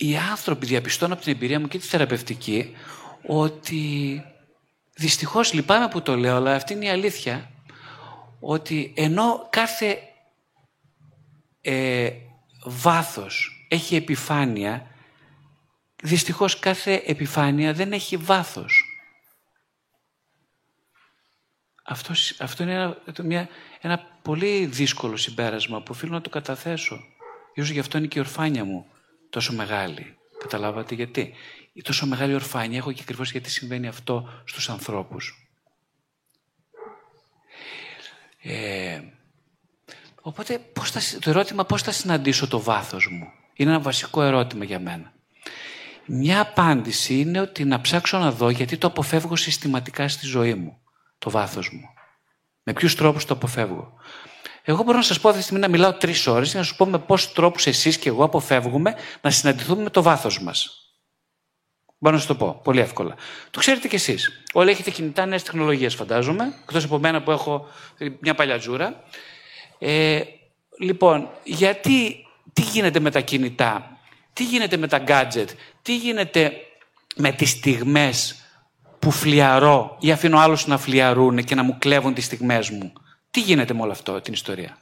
οι 0.02 0.16
άνθρωποι 0.16 0.66
διαπιστώνουν 0.66 1.12
από 1.14 1.22
την 1.22 1.32
εμπειρία 1.32 1.60
μου 1.60 1.68
και 1.68 1.78
τη 1.78 1.86
θεραπευτική 1.86 2.76
ότι 3.26 4.22
δυστυχώς 4.94 5.52
λυπάμαι 5.52 5.88
που 5.88 6.02
το 6.02 6.16
λέω, 6.16 6.36
αλλά 6.36 6.54
αυτή 6.54 6.72
είναι 6.72 6.84
η 6.84 6.88
αλήθεια 6.88 7.50
ότι 8.40 8.92
ενώ 8.96 9.48
κάθε 9.50 9.98
ε, 11.60 12.10
βάθος 12.64 13.66
έχει 13.68 13.96
επιφάνεια, 13.96 14.86
δυστυχώς 16.02 16.58
κάθε 16.58 17.02
επιφάνεια 17.06 17.72
δεν 17.72 17.92
έχει 17.92 18.16
βάθος. 18.16 18.84
Αυτό, 21.84 22.12
αυτό 22.38 22.62
είναι 22.62 22.72
ένα, 22.72 22.96
μια, 23.22 23.48
ένα 23.80 23.98
πολύ 24.22 24.66
δύσκολο 24.66 25.16
συμπέρασμα 25.16 25.78
που 25.82 25.90
οφείλω 25.90 26.12
να 26.12 26.20
το 26.20 26.30
καταθέσω. 26.30 27.00
Ίσως 27.54 27.70
γι' 27.70 27.78
αυτό 27.78 27.98
είναι 27.98 28.06
και 28.06 28.18
η 28.18 28.22
ορφάνια 28.22 28.64
μου 28.64 28.91
τόσο 29.32 29.52
μεγάλη. 29.52 30.16
Καταλάβατε 30.38 30.94
γιατί; 30.94 31.34
Η 31.72 31.82
τόσο 31.82 32.06
μεγάλη 32.06 32.34
ορφάνια 32.34 32.78
έχω 32.78 32.92
και 32.92 33.00
ακριβώς 33.02 33.30
γιατί 33.30 33.50
συμβαίνει 33.50 33.88
αυτό 33.88 34.42
στους 34.44 34.68
ανθρώπους. 34.68 35.48
Ε, 38.42 39.00
οπότε 40.20 40.58
πώς 40.58 40.90
θα, 40.90 41.00
το 41.18 41.30
ερώτημα 41.30 41.64
πώς 41.64 41.82
θα 41.82 41.92
συναντήσω 41.92 42.48
το 42.48 42.60
βάθος 42.60 43.08
μου; 43.10 43.26
Είναι 43.54 43.70
ένα 43.70 43.80
βασικό 43.80 44.22
ερώτημα 44.22 44.64
για 44.64 44.80
μένα. 44.80 45.12
Μια 46.06 46.40
απάντηση 46.40 47.20
είναι 47.20 47.40
ότι 47.40 47.64
να 47.64 47.80
ψάξω 47.80 48.18
να 48.18 48.32
δω 48.32 48.50
γιατί 48.50 48.76
το 48.76 48.86
αποφεύγω 48.86 49.36
συστηματικά 49.36 50.08
στη 50.08 50.26
ζωή 50.26 50.54
μου, 50.54 50.80
το 51.18 51.30
βάθος 51.30 51.70
μου. 51.72 51.88
Με 52.62 52.72
ποιους 52.72 52.94
τρόπους 52.94 53.24
το 53.24 53.34
αποφεύγω; 53.34 53.92
Εγώ 54.64 54.82
μπορώ 54.82 54.96
να 54.96 55.02
σας 55.02 55.20
πω 55.20 55.28
αυτή 55.28 55.40
τη 55.40 55.44
στιγμή 55.44 55.62
να 55.62 55.68
μιλάω 55.68 55.92
τρεις 55.92 56.26
ώρες 56.26 56.50
και 56.50 56.56
να 56.56 56.62
σου 56.62 56.76
πω 56.76 56.86
με 56.86 56.98
πόσους 56.98 57.32
τρόπους 57.32 57.66
εσείς 57.66 57.98
και 57.98 58.08
εγώ 58.08 58.24
αποφεύγουμε 58.24 58.94
να 59.20 59.30
συναντηθούμε 59.30 59.82
με 59.82 59.90
το 59.90 60.02
βάθος 60.02 60.42
μας. 60.42 60.76
Μπορώ 61.98 62.14
να 62.14 62.20
σας 62.20 62.28
το 62.28 62.34
πω 62.44 62.60
πολύ 62.62 62.80
εύκολα. 62.80 63.14
Το 63.50 63.58
ξέρετε 63.58 63.88
κι 63.88 63.94
εσείς. 63.94 64.42
Όλοι 64.52 64.70
έχετε 64.70 64.90
κινητά 64.90 65.26
νέες 65.26 65.42
τεχνολογίες, 65.42 65.94
φαντάζομαι. 65.94 66.54
Εκτός 66.62 66.84
από 66.84 66.98
μένα 66.98 67.22
που 67.22 67.30
έχω 67.30 67.66
μια 68.20 68.34
παλιά 68.34 68.58
τζούρα. 68.58 69.02
Ε, 69.78 70.20
λοιπόν, 70.78 71.28
γιατί, 71.44 72.26
τι 72.52 72.62
γίνεται 72.62 73.00
με 73.00 73.10
τα 73.10 73.20
κινητά, 73.20 73.98
τι 74.32 74.44
γίνεται 74.44 74.76
με 74.76 74.88
τα 74.88 75.04
gadget, 75.06 75.46
τι 75.82 75.96
γίνεται 75.96 76.52
με 77.16 77.32
τις 77.32 77.50
στιγμές 77.50 78.36
που 78.98 79.10
φλιαρώ 79.10 79.96
ή 80.00 80.12
αφήνω 80.12 80.38
άλλους 80.38 80.66
να 80.66 80.78
φλιαρούν 80.78 81.44
και 81.44 81.54
να 81.54 81.62
μου 81.62 81.76
κλέβουν 81.78 82.14
τις 82.14 82.24
στιγμές 82.24 82.70
μου; 82.70 82.92
Τι 83.32 83.40
γίνεται 83.40 83.74
με 83.74 83.82
όλο 83.82 83.92
αυτό 83.92 84.20
την 84.20 84.32
ιστορία; 84.32 84.78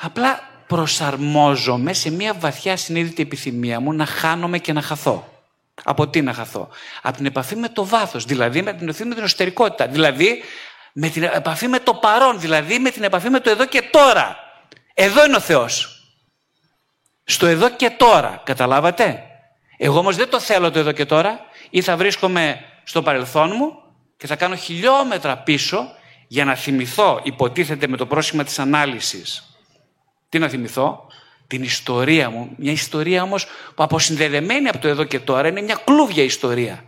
Απλά 0.00 0.40
προσαρμόζομαι 0.66 1.92
σε 1.92 2.10
μια 2.10 2.34
βαθιά 2.34 2.76
συνείδητη 2.76 3.22
επιθυμία 3.22 3.80
μου 3.80 3.92
να 3.92 4.06
χάνομαι 4.06 4.58
και 4.58 4.72
να 4.72 4.82
χαθώ. 4.82 5.42
Από 5.84 6.08
τι 6.08 6.22
να 6.22 6.32
χαθώ; 6.32 6.68
Από 7.02 7.16
την 7.16 7.26
επαφή 7.26 7.56
με 7.56 7.68
το 7.68 7.86
βάθος, 7.86 8.24
δηλαδή 8.24 8.62
με 8.62 8.72
την 8.72 8.88
επαφή 8.88 9.04
με 9.04 9.14
την 9.14 9.24
εσωτερικότητα, 9.24 9.86
δηλαδή 9.86 10.42
με 10.92 11.08
την 11.08 11.22
επαφή 11.22 11.68
με 11.68 11.78
το 11.78 11.94
παρόν, 11.94 12.40
δηλαδή 12.40 12.78
με 12.78 12.90
την 12.90 13.02
επαφή 13.02 13.30
με 13.30 13.40
το 13.40 13.50
εδώ 13.50 13.66
και 13.66 13.82
τώρα. 13.82 14.36
Εδώ 14.94 15.24
είναι 15.24 15.36
ο 15.36 15.40
Θεός. 15.40 16.02
Στο 17.24 17.46
εδώ 17.46 17.70
και 17.70 17.90
τώρα, 17.90 18.42
καταλάβατε; 18.44 19.22
Εγώ 19.76 19.98
όμως 19.98 20.16
δεν 20.16 20.28
το 20.28 20.40
θέλω 20.40 20.70
το 20.70 20.78
εδώ 20.78 20.92
και 20.92 21.06
τώρα 21.06 21.40
ή 21.70 21.82
θα 21.82 21.96
βρίσκομαι 21.96 22.60
στο 22.84 23.02
παρελθόν 23.02 23.52
μου 23.56 23.82
και 24.16 24.26
θα 24.26 24.36
κάνω 24.36 24.56
χιλιόμετρα 24.56 25.36
πίσω 25.36 25.94
για 26.26 26.44
να 26.44 26.54
θυμηθώ, 26.54 27.20
υποτίθεται 27.22 27.86
με 27.86 27.96
το 27.96 28.06
πρόσχημα 28.06 28.44
της 28.44 28.58
ανάλυσης. 28.58 29.56
Τι 30.28 30.38
να 30.38 30.48
θυμηθώ, 30.48 31.06
την 31.46 31.62
ιστορία 31.62 32.30
μου. 32.30 32.54
Μια 32.56 32.72
ιστορία 32.72 33.22
όμως 33.22 33.46
που 33.74 33.82
αποσυνδεδεμένη 33.82 34.68
από 34.68 34.78
το 34.78 34.88
εδώ 34.88 35.04
και 35.04 35.20
τώρα 35.20 35.48
είναι 35.48 35.60
μια 35.60 35.80
κλούβια 35.84 36.22
ιστορία. 36.22 36.84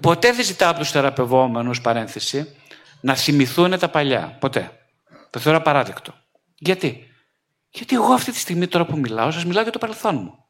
Ποτέ 0.00 0.32
δεν 0.32 0.44
ζητάω 0.44 0.70
από 0.70 0.78
τους 0.78 0.90
θεραπευόμενους, 0.90 1.80
παρένθεση, 1.80 2.56
να 3.00 3.14
θυμηθούν 3.14 3.78
τα 3.78 3.88
παλιά. 3.88 4.36
Ποτέ. 4.40 4.88
Το 5.30 5.38
θεωρώ 5.38 5.58
απαράδεκτο. 5.58 6.14
Γιατί; 6.54 7.06
Γιατί 7.70 7.94
εγώ 7.94 8.12
αυτή 8.12 8.32
τη 8.32 8.38
στιγμή 8.38 8.66
τώρα 8.66 8.84
που 8.84 8.98
μιλάω, 8.98 9.30
σας 9.30 9.44
μιλάω 9.44 9.62
για 9.62 9.72
το 9.72 9.78
παρελθόν 9.78 10.14
μου. 10.14 10.44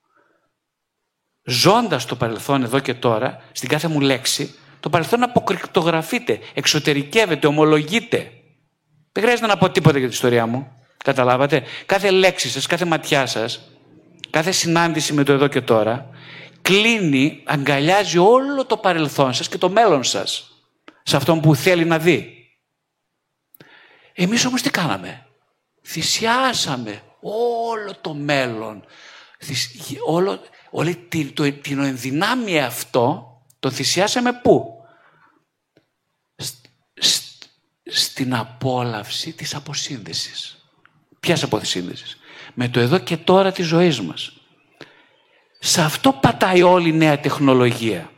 Ζώντας 1.43 2.05
το 2.05 2.17
παρελθόν 2.17 2.63
εδώ 2.63 2.79
και 2.79 2.95
τώρα, 2.95 3.43
στην 3.53 3.69
κάθε 3.69 3.89
μου 3.89 4.01
λέξη, 4.01 4.55
το 4.87 4.93
παρελθόν 4.93 5.23
αποκρυπτογραφείται, 5.23 6.39
εξωτερικεύεται, 6.55 7.47
ομολογείται. 7.47 8.33
Δεν 9.13 9.23
χρειάζεται 9.23 9.47
να 9.47 9.57
πω 9.57 9.71
τίποτα 9.71 9.99
για 9.99 10.07
την 10.07 10.15
ιστορία 10.17 10.47
μου. 10.47 10.73
Καταλάβατε; 11.05 11.63
Κάθε 11.87 12.11
λέξη 12.11 12.49
σας, 12.49 12.67
κάθε 12.67 12.85
ματιά 12.85 13.27
σας, 13.27 13.61
κάθε 14.31 14.51
συνάντηση 14.51 15.13
με 15.13 15.25
το 15.25 15.33
εδώ 15.33 15.47
και 15.47 15.61
τώρα, 15.61 16.09
κλείνει, 16.63 17.43
αγκαλιάζει 17.45 18.19
όλο 18.19 18.65
το 18.67 18.77
παρελθόν 18.77 19.35
σας 19.35 19.49
και 19.49 19.59
το 19.59 19.69
μέλλον 19.69 20.05
σας. 20.05 20.51
Σε 21.03 21.17
αυτόν 21.17 21.41
που 21.41 21.55
θέλει 21.55 21.85
να 21.85 21.99
δει. 21.99 22.49
Εμείς 24.13 24.45
όμως 24.45 24.63
τι 24.63 24.71
κάναμε; 24.71 25.27
Θυσιάσαμε 25.83 27.03
όλο 27.21 27.97
το 28.01 28.15
μέλλον. 28.15 28.85
Όλο, 30.07 30.41
όλη 30.71 30.97
την, 30.97 31.35
το, 31.35 31.53
την 31.53 31.81
ενδυνάμει 31.81 32.61
αυτό 32.61 33.31
το 33.61 33.71
θυσιάσαμε 33.71 34.33
πού; 34.33 34.76
Στην 37.87 38.35
απόλαυση 38.35 39.33
της 39.33 39.55
αποσύνδεσης. 39.55 40.57
Ποιας 41.21 41.43
αποσύνδεσης; 41.43 42.17
Με 42.55 42.69
το 42.69 42.81
εδώ 42.81 42.99
και 42.99 43.17
τώρα 43.17 43.53
της 43.53 43.67
ζωής 43.67 44.01
μας. 44.01 44.33
Σε 45.59 45.83
αυτό 45.83 46.13
πατάει 46.13 46.63
όλη 46.63 46.89
η 46.89 46.93
νέα 46.93 47.21
τεχνολογία. 47.21 48.11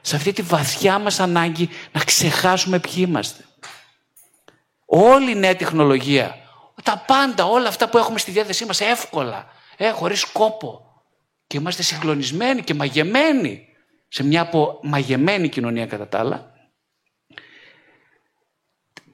Σε 0.00 0.16
αυτή 0.16 0.32
τη 0.32 0.42
βαθιά 0.42 0.98
μας 0.98 1.20
ανάγκη 1.20 1.68
να 1.92 2.00
ξεχάσουμε 2.00 2.78
ποιοι 2.78 2.94
είμαστε. 2.96 3.44
Όλη 4.84 5.30
η 5.30 5.34
νέα 5.34 5.56
τεχνολογία, 5.56 6.36
τα 6.82 7.04
πάντα, 7.06 7.44
όλα 7.44 7.68
αυτά 7.68 7.88
που 7.88 7.98
έχουμε 7.98 8.18
στη 8.18 8.30
διάθεσή 8.30 8.64
μας 8.64 8.80
εύκολα, 8.80 9.46
ε, 9.76 9.90
χωρίς 9.90 10.24
κόπο. 10.24 10.80
Και 11.46 11.56
είμαστε 11.56 11.82
συγκλονισμένοι 11.82 12.62
και 12.62 12.74
μαγεμένοι 12.74 13.68
σε 14.08 14.24
μια 14.24 14.40
απομαγεμένη 14.40 15.48
κοινωνία 15.48 15.86
κατά 15.86 16.08
τα 16.08 16.18
άλλα 16.18 16.53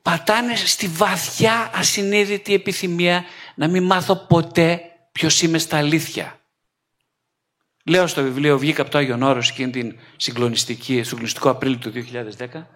πατάνε 0.03 0.57
στη 0.57 0.87
βαθιά 0.87 1.71
ασυνείδητη 1.75 2.55
επιθυμία 2.55 3.25
να 3.55 3.69
μην 3.69 3.85
μάθω 3.85 4.17
ποτέ 4.17 4.81
ποιος 5.13 5.43
είμαι 5.43 5.59
στα 5.59 5.77
αλήθεια. 5.77 6.41
Λέω 7.85 8.07
στο 8.07 8.23
βιβλίο, 8.23 8.59
βγήκα 8.59 8.83
από 8.83 8.91
το 8.91 8.99
Άγιον 8.99 9.23
Όρος 9.23 9.51
εκείνη 9.51 9.71
την 9.71 9.99
συγκλονιστική, 10.17 11.03
συγκλονιστικό 11.03 11.51
Απρίλιο 11.51 11.79
του 11.79 11.93
2010. 11.93 12.67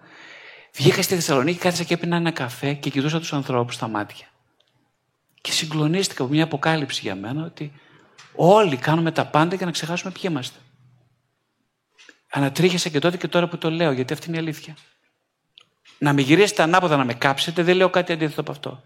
Βγήκα 0.73 1.01
στη 1.01 1.15
Θεσσαλονίκη, 1.15 1.57
κάθισα 1.57 1.83
και 1.83 1.93
έπινα 1.93 2.15
ένα 2.15 2.31
καφέ 2.31 2.73
και 2.73 2.89
κοιτούσα 2.89 3.19
τους 3.19 3.33
ανθρώπους 3.33 3.75
στα 3.75 3.87
μάτια. 3.87 4.27
Και 5.41 5.51
συγκλονίστηκα 5.51 6.23
από 6.23 6.33
μια 6.33 6.43
αποκάλυψη 6.43 6.99
για 7.03 7.15
μένα 7.15 7.45
ότι 7.45 7.71
όλοι 8.35 8.77
κάνουμε 8.77 9.11
τα 9.11 9.25
πάντα 9.25 9.55
για 9.55 9.65
να 9.65 9.71
ξεχάσουμε 9.71 10.11
ποιοι 10.11 10.23
είμαστε. 10.25 10.59
Ανατρίχιασα 12.29 12.89
και 12.89 12.99
τότε 12.99 13.17
και 13.17 13.27
τώρα 13.27 13.47
που 13.47 13.57
το 13.57 13.71
λέω, 13.71 13.91
γιατί 13.91 14.13
αυτή 14.13 14.27
είναι 14.27 14.37
η 14.37 14.39
αλήθεια 14.39 14.75
να 16.05 16.13
με 16.13 16.21
γυρίσετε 16.21 16.61
ανάποδα 16.63 16.97
να 16.97 17.05
με 17.05 17.13
κάψετε, 17.13 17.63
δεν 17.63 17.75
λέω 17.75 17.89
κάτι 17.89 18.13
αντίθετο 18.13 18.41
από 18.41 18.51
αυτό. 18.51 18.81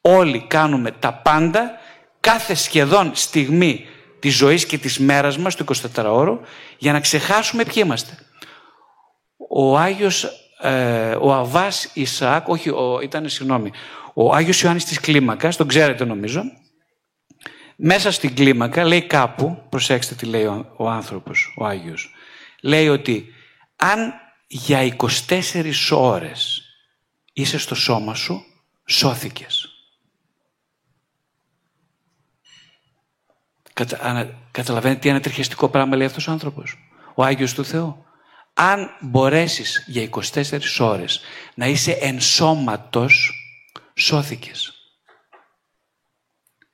Όλοι 0.00 0.44
κάνουμε 0.46 0.90
τα 0.90 1.12
πάντα, 1.12 1.70
κάθε 2.20 2.54
σχεδόν 2.54 3.10
στιγμή 3.14 3.86
της 4.18 4.36
ζωής 4.36 4.66
και 4.66 4.78
της 4.78 4.98
μέρας 4.98 5.38
μας, 5.38 5.54
του 5.56 5.64
24ωρου, 5.94 6.38
για 6.78 6.92
να 6.92 7.00
ξεχάσουμε 7.00 7.64
ποιοι 7.64 7.82
είμαστε. 7.86 8.18
Ο 9.50 9.78
Άγιος, 9.78 10.26
ε, 10.60 11.14
ο 11.20 11.34
Αβάς 11.34 11.90
Ισαάκ, 11.94 12.48
όχι, 12.48 12.70
ο, 12.70 13.00
ήταν, 13.02 13.28
συγγνώμη, 13.28 13.72
ο 14.14 14.34
Άγιος 14.34 14.62
Ιωάννης 14.62 14.84
της 14.84 15.00
Κλίμακας, 15.00 15.56
τον 15.56 15.68
ξέρετε 15.68 16.04
νομίζω, 16.04 16.42
μέσα 17.76 18.12
στην 18.12 18.34
κλίμακα 18.34 18.84
λέει 18.84 19.02
κάπου, 19.02 19.62
προσέξτε 19.68 20.14
τι 20.14 20.26
λέει 20.26 20.44
ο, 20.44 20.74
ο 20.76 20.88
άνθρωπος, 20.88 21.54
ο 21.58 21.64
Άγιος, 21.64 22.14
λέει 22.62 22.88
ότι 22.88 23.26
αν 23.76 24.12
για 24.48 24.96
24 25.28 25.72
ώρες 25.90 26.62
είσαι 27.32 27.58
στο 27.58 27.74
σώμα 27.74 28.14
σου, 28.14 28.44
σώθηκες. 28.84 29.68
Κατα, 33.72 34.38
καταλαβαίνετε 34.50 35.00
τι 35.00 35.10
ανατριχιαστικό 35.10 35.68
πράγμα 35.68 35.96
λέει 35.96 36.06
αυτός 36.06 36.28
ο 36.28 36.30
άνθρωπος; 36.30 36.78
Ο 37.14 37.24
Άγιος 37.24 37.54
του 37.54 37.64
Θεού. 37.64 38.04
Αν 38.54 38.90
μπορέσεις 39.00 39.84
για 39.86 40.02
24 40.02 40.60
ώρες 40.78 41.20
να 41.54 41.66
είσαι 41.66 41.92
ενσώματος, 41.92 43.32
σώθηκες. 43.94 44.72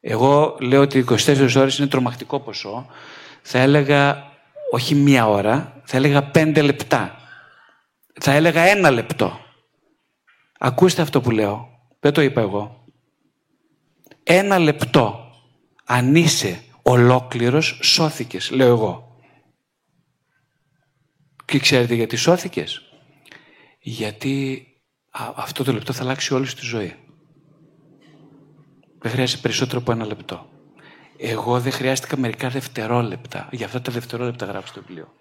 Εγώ 0.01 0.56
λέω 0.60 0.80
ότι 0.80 0.98
24 0.98 1.56
ώρες 1.56 1.78
είναι 1.78 1.88
τρομακτικό 1.88 2.40
ποσό. 2.40 2.86
Θα 3.42 3.59
έλεγα 3.59 4.32
όχι 4.70 4.94
μία 4.94 5.28
ώρα, 5.28 5.82
θα 5.84 5.96
έλεγα 5.96 6.22
πέντε 6.22 6.62
λεπτά 6.62 7.23
θα 8.20 8.32
έλεγα 8.32 8.62
ένα 8.62 8.90
λεπτό. 8.90 9.40
Ακούστε 10.58 11.02
αυτό 11.02 11.20
που 11.20 11.30
λέω. 11.30 11.68
Δεν 12.00 12.12
το 12.12 12.20
είπα 12.20 12.40
εγώ. 12.40 12.84
Ένα 14.22 14.58
λεπτό. 14.58 15.32
Αν 15.84 16.14
είσαι 16.14 16.62
ολόκληρος, 16.82 17.78
σώθηκες, 17.82 18.50
λέω 18.50 18.68
εγώ. 18.68 19.18
Και 21.44 21.58
ξέρετε 21.58 21.94
γιατί 21.94 22.16
σώθηκες; 22.16 22.82
Γιατί 23.80 24.66
αυτό 25.34 25.64
το 25.64 25.72
λεπτό 25.72 25.92
θα 25.92 26.02
αλλάξει 26.02 26.34
όλη 26.34 26.46
τη 26.46 26.64
ζωή. 26.64 26.94
Δεν 28.98 29.12
χρειάζεται 29.12 29.40
περισσότερο 29.40 29.80
από 29.80 29.92
ένα 29.92 30.06
λεπτό. 30.06 30.48
Εγώ 31.16 31.60
δεν 31.60 31.72
χρειάστηκα 31.72 32.16
μερικά 32.16 32.48
δευτερόλεπτα. 32.48 33.48
Γι' 33.52 33.64
αυτά 33.64 33.80
τα 33.80 33.92
δευτερόλεπτα 33.92 34.46
γράψω 34.46 34.74
το 34.74 34.82
βιβλίο 34.86 35.12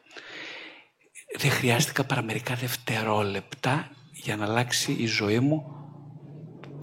δεν 1.38 1.52
χρειάστηκα 1.52 2.04
παρά 2.04 2.22
μερικά 2.22 2.56
δευτερόλεπτα 2.56 3.90
για 4.12 4.36
να 4.36 4.46
αλλάξει 4.46 4.92
η 4.92 5.06
ζωή 5.06 5.40
μου 5.40 5.78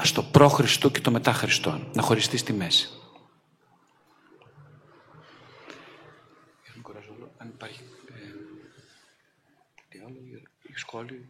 στο 0.03 0.23
προ 0.23 0.49
Χριστού 0.49 0.91
και 0.91 1.01
το 1.01 1.11
μετά 1.11 1.33
Χριστό. 1.33 1.91
Να 1.93 2.03
χωριστεί 2.03 2.37
στη 2.37 2.53
μέση. 2.53 2.89
Αν 7.37 7.49
υπάρχει 7.49 7.81
ε, 10.69 10.75
σχόλιο. 10.75 11.21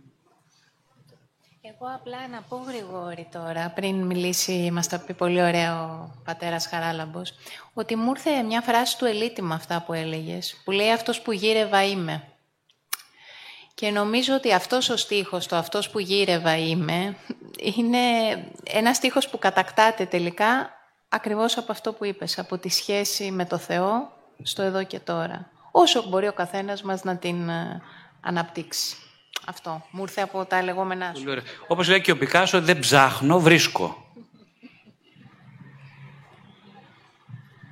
Εγώ 1.62 1.86
απλά 1.94 2.28
να 2.28 2.42
πω 2.42 2.56
γρηγόρη 2.56 3.28
τώρα, 3.32 3.70
πριν 3.70 4.02
μιλήσει, 4.06 4.70
μας 4.72 4.88
τα 4.88 4.98
πει 4.98 5.14
πολύ 5.14 5.42
ωραίο 5.42 5.74
ο 5.74 6.22
πατέρας 6.24 6.66
Χαράλαμπος, 6.66 7.34
ότι 7.74 7.96
μου 7.96 8.10
ήρθε 8.10 8.42
μια 8.42 8.60
φράση 8.60 8.98
του 8.98 9.04
Ελίτη 9.04 9.42
με 9.42 9.54
αυτά 9.54 9.82
που 9.82 9.92
έλεγες, 9.92 10.60
που 10.64 10.70
λέει 10.70 10.90
«αυτός 10.90 11.20
που 11.22 11.32
γύρευα 11.32 11.84
είμαι». 11.84 12.29
Και 13.80 13.90
νομίζω 13.90 14.34
ότι 14.34 14.52
αυτός 14.52 14.88
ο 14.88 14.96
στίχος, 14.96 15.46
το 15.46 15.56
«αυτός 15.56 15.90
που 15.90 15.98
γύρευα 15.98 16.56
είμαι», 16.58 17.16
είναι 17.58 17.98
ένα 18.64 18.94
στίχος 18.94 19.28
που 19.28 19.38
κατακτάται 19.38 20.04
τελικά 20.04 20.70
ακριβώς 21.08 21.56
από 21.56 21.72
αυτό 21.72 21.92
που 21.92 22.04
είπες, 22.04 22.38
από 22.38 22.58
τη 22.58 22.68
σχέση 22.68 23.30
με 23.30 23.44
το 23.44 23.58
Θεό 23.58 24.12
στο 24.42 24.62
εδώ 24.62 24.84
και 24.84 24.98
τώρα. 24.98 25.50
Όσο 25.70 26.04
μπορεί 26.08 26.28
ο 26.28 26.32
καθένας 26.32 26.82
μας 26.82 27.04
να 27.04 27.16
την 27.16 27.48
ε, 27.48 27.82
αναπτύξει. 28.20 28.96
Αυτό. 29.46 29.82
Μου 29.90 30.02
ήρθε 30.02 30.20
από 30.20 30.44
τα 30.44 30.62
λεγόμενά 30.62 31.12
σου. 31.14 31.24
Όπως 31.66 31.88
λέει 31.88 32.00
και 32.00 32.10
ο 32.10 32.16
Πικάσο, 32.16 32.60
δεν 32.60 32.78
ψάχνω, 32.78 33.40
βρίσκω. 33.40 34.09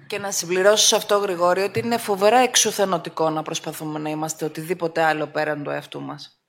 Και 0.08 0.18
να 0.18 0.30
συμπληρώσω 0.30 0.86
σε 0.86 0.96
αυτό, 0.96 1.18
Γρηγόρη, 1.18 1.60
ότι 1.60 1.78
είναι 1.78 1.98
φοβερά 1.98 2.38
εξουθενωτικό 2.38 3.30
να 3.30 3.42
προσπαθούμε 3.42 3.98
να 3.98 4.10
είμαστε 4.10 4.44
οτιδήποτε 4.44 5.02
άλλο 5.02 5.26
πέραν 5.26 5.62
του 5.62 5.70
εαυτού 5.70 6.00
μας. 6.00 6.42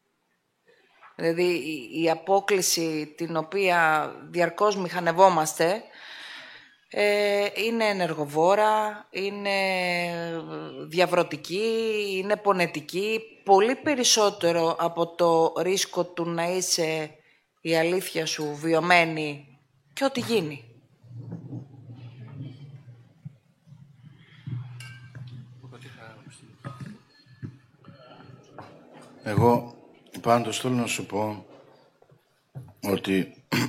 Δηλαδή, 1.15 1.61
η 2.01 2.09
απόκληση 2.09 3.13
την 3.17 3.35
οποία 3.35 4.11
διαρκώς 4.29 4.75
μηχανευόμαστε 4.75 5.83
ε, 6.89 7.47
είναι 7.53 7.85
ενεργοβόρα, 7.85 9.07
είναι 9.09 9.51
διαβρωτική, 10.87 11.93
είναι 12.17 12.35
πονετική, 12.35 13.19
πολύ 13.43 13.75
περισσότερο 13.75 14.75
από 14.79 15.15
το 15.15 15.53
ρίσκο 15.61 16.05
του 16.05 16.29
να 16.29 16.43
είσαι 16.43 17.15
η 17.61 17.77
αλήθεια 17.77 18.25
σου 18.25 18.55
βιωμένη 18.55 19.47
και 19.93 20.03
ό,τι 20.03 20.19
γίνει. 20.19 20.68
Εγώ 29.29 29.75
πάντως 30.21 30.59
θέλω 30.59 30.73
να 30.73 30.85
σου 30.85 31.05
πω 31.05 31.45
ότι 32.83 33.33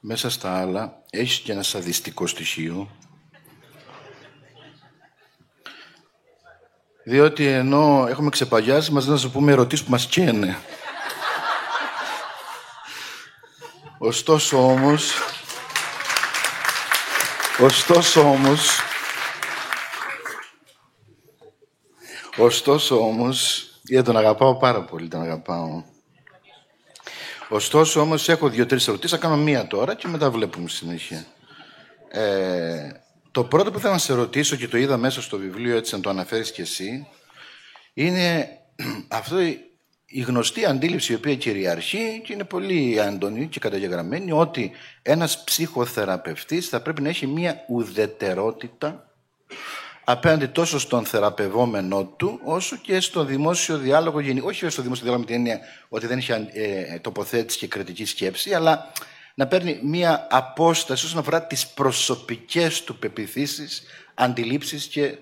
μέσα 0.00 0.30
στα 0.30 0.60
άλλα 0.60 1.02
έχεις 1.10 1.38
και 1.38 1.52
ένα 1.52 1.62
σαδιστικό 1.62 2.26
στοιχείο 2.26 2.90
διότι 7.04 7.46
ενώ 7.46 8.06
έχουμε 8.08 8.30
ξεπαγιάσει 8.30 8.92
μας 8.92 9.06
να 9.06 9.16
σου 9.16 9.30
πούμε 9.30 9.52
ερωτήσεις 9.52 9.84
που 9.84 9.90
μας 9.90 10.06
καίνε. 10.06 10.56
Ωστόσο 13.98 14.70
όμως, 14.70 15.12
ωστόσο 17.60 18.20
όμως, 18.20 18.80
ωστόσο 22.36 23.06
όμως, 23.06 23.65
για 23.88 24.02
τον 24.02 24.16
αγαπάω 24.16 24.56
πάρα 24.56 24.84
πολύ, 24.84 25.08
τον 25.08 25.22
αγαπάω. 25.22 25.82
Ωστόσο 27.48 28.00
όμως 28.00 28.28
έχω 28.28 28.48
δύο-τρεις 28.48 28.88
ερωτήσεις, 28.88 29.16
θα 29.16 29.22
κάνω 29.22 29.36
μία 29.36 29.66
τώρα 29.66 29.94
και 29.94 30.08
μετά 30.08 30.30
βλέπουμε 30.30 30.68
συνέχεια. 30.68 31.24
Ε, 32.08 32.90
το 33.30 33.44
πρώτο 33.44 33.70
που 33.70 33.78
θέλω 33.78 33.92
να 33.92 33.98
σε 33.98 34.14
ρωτήσω 34.14 34.56
και 34.56 34.68
το 34.68 34.76
είδα 34.76 34.96
μέσα 34.96 35.22
στο 35.22 35.38
βιβλίο, 35.38 35.76
έτσι 35.76 35.94
να 35.94 36.00
το 36.00 36.10
αναφέρεις 36.10 36.52
κι 36.52 36.60
εσύ, 36.60 37.06
είναι 37.94 38.48
αυτό 39.08 39.36
η 40.06 40.20
γνωστή 40.20 40.64
αντίληψη 40.64 41.12
η 41.12 41.14
οποία 41.14 41.36
κυριαρχεί 41.36 42.20
και 42.24 42.32
είναι 42.32 42.44
πολύ 42.44 42.98
έντονη 42.98 43.46
και 43.46 43.60
καταγεγραμμένη 43.60 44.32
ότι 44.32 44.70
ένας 45.02 45.44
ψυχοθεραπευτής 45.44 46.68
θα 46.68 46.80
πρέπει 46.80 47.02
να 47.02 47.08
έχει 47.08 47.26
μία 47.26 47.64
ουδετερότητα 47.68 49.15
απέναντι 50.08 50.46
τόσο 50.46 50.78
στον 50.78 51.04
θεραπευόμενό 51.04 52.04
του, 52.04 52.40
όσο 52.44 52.76
και 52.76 53.00
στο 53.00 53.24
δημόσιο 53.24 53.78
διάλογο 53.78 54.20
γενικά. 54.20 54.46
Όχι 54.46 54.68
στο 54.68 54.82
δημόσιο 54.82 55.04
διάλογο 55.04 55.24
με 55.24 55.26
την 55.26 55.34
έννοια 55.34 55.60
ότι 55.88 56.06
δεν 56.06 56.18
έχει 56.18 56.32
ε, 56.32 56.98
τοποθέτηση 56.98 57.58
και 57.58 57.66
κριτική 57.66 58.04
σκέψη, 58.04 58.54
αλλά 58.54 58.92
να 59.34 59.46
παίρνει 59.46 59.80
μία 59.82 60.26
απόσταση 60.30 61.06
όσον 61.06 61.18
αφορά 61.18 61.46
τις 61.46 61.66
προσωπικές 61.66 62.82
του 62.82 62.98
πεπιθήσεις, 62.98 63.82
αντιλήψεις 64.14 64.86
και 64.86 65.18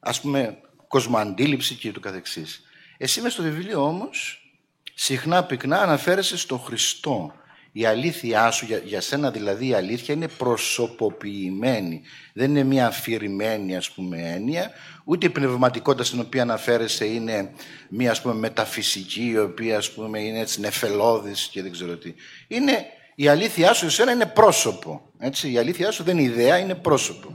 ας 0.00 0.20
πούμε 0.20 0.58
κοσμοαντίληψη 0.88 1.74
και 1.74 1.92
του 1.92 2.00
καθεξής. 2.00 2.62
Εσύ 2.96 3.20
μες 3.20 3.32
στο 3.32 3.42
βιβλίο 3.42 3.86
όμως 3.86 4.50
συχνά 4.94 5.44
πυκνά 5.44 5.82
αναφέρεσαι 5.82 6.36
στον 6.36 6.60
Χριστό. 6.60 7.34
Η 7.72 7.84
αλήθειά 7.84 8.50
σου, 8.50 8.64
για, 8.64 8.78
για 8.84 9.00
σένα 9.00 9.30
δηλαδή 9.30 9.68
η 9.68 9.74
αλήθεια 9.74 10.14
είναι 10.14 10.28
προσωποποιημένη. 10.28 12.02
Δεν 12.32 12.50
είναι 12.50 12.62
μια 12.62 12.86
αφηρημένη 12.86 13.76
ας 13.76 13.90
πούμε 13.90 14.32
έννοια, 14.34 14.70
ούτε 15.04 15.26
η 15.26 15.30
πνευματικότητα 15.30 16.04
στην 16.04 16.20
οποία 16.20 16.42
αναφέρεσαι 16.42 17.04
είναι 17.04 17.52
μια 17.88 18.10
ας 18.10 18.22
πούμε 18.22 18.34
μεταφυσική, 18.34 19.28
η 19.28 19.38
οποία 19.38 19.76
ας 19.76 19.92
πούμε 19.92 20.20
είναι 20.20 20.38
έτσι 20.38 20.60
νεφελώδης 20.60 21.48
και 21.52 21.62
δεν 21.62 21.72
ξέρω 21.72 21.96
τι. 21.96 22.14
Είναι 22.48 22.86
η 23.14 23.28
αλήθειά 23.28 23.72
σου 23.72 23.86
εσένα 23.86 24.12
είναι 24.12 24.26
πρόσωπο. 24.26 25.10
Έτσι. 25.18 25.52
Η 25.52 25.58
αλήθειά 25.58 25.90
σου 25.90 26.02
δεν 26.02 26.18
είναι 26.18 26.30
ιδέα, 26.30 26.58
είναι 26.58 26.74
πρόσωπο. 26.74 27.34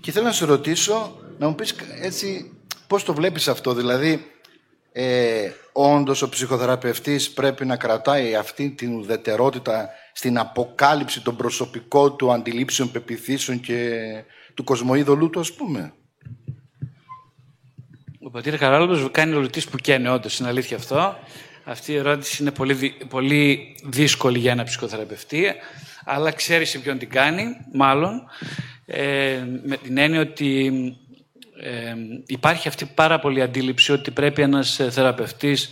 Και 0.00 0.12
θέλω 0.12 0.26
να 0.26 0.32
σε 0.32 0.44
ρωτήσω, 0.44 1.20
να 1.38 1.48
μου 1.48 1.54
πεις 1.54 1.74
έτσι 2.00 2.52
πώς 2.86 3.04
το 3.04 3.14
βλέπεις 3.14 3.48
αυτό. 3.48 3.74
Δηλαδή, 3.74 4.31
ε, 4.92 5.50
όντως 5.72 6.22
ο 6.22 6.28
ψυχοθεραπευτής 6.28 7.30
πρέπει 7.30 7.66
να 7.66 7.76
κρατάει 7.76 8.34
αυτή 8.34 8.70
την 8.70 8.94
ουδετερότητα 8.94 9.90
στην 10.12 10.38
αποκάλυψη 10.38 11.22
των 11.22 11.36
προσωπικών 11.36 12.16
του 12.16 12.32
αντιλήψεων, 12.32 12.90
πεπιθήσεων 12.90 13.60
και 13.60 14.00
του 14.54 14.64
κοσμοίδωλου 14.64 15.30
του, 15.30 15.40
ας 15.40 15.52
πούμε. 15.52 15.92
Ο 18.20 18.30
πατήρ 18.30 18.58
Καράλος 18.58 19.10
κάνει 19.10 19.32
ερωτήσεις 19.32 19.70
που 19.70 19.76
καίνε 19.76 20.10
όντως, 20.10 20.38
είναι 20.38 20.48
αλήθεια 20.48 20.76
αυτό. 20.76 21.16
Αυτή 21.64 21.92
η 21.92 21.96
ερώτηση 21.96 22.42
είναι 22.42 22.50
πολύ, 22.50 22.94
πολύ 23.08 23.76
δύσκολη 23.84 24.38
για 24.38 24.52
ένα 24.52 24.64
ψυχοθεραπευτή, 24.64 25.46
αλλά 26.04 26.30
ξέρει 26.30 26.64
σε 26.64 26.78
ποιον 26.78 26.98
την 26.98 27.10
κάνει, 27.10 27.44
μάλλον, 27.72 28.22
ε, 28.86 29.44
με 29.64 29.76
την 29.76 29.98
έννοια 29.98 30.20
ότι 30.20 30.72
ε, 31.60 31.94
υπάρχει 32.26 32.68
αυτή 32.68 32.84
πάρα 32.84 33.18
πολύ 33.18 33.42
αντίληψη 33.42 33.92
ότι 33.92 34.10
πρέπει 34.10 34.42
ένας 34.42 34.80
ε, 34.80 34.90
θεραπευτής 34.90 35.70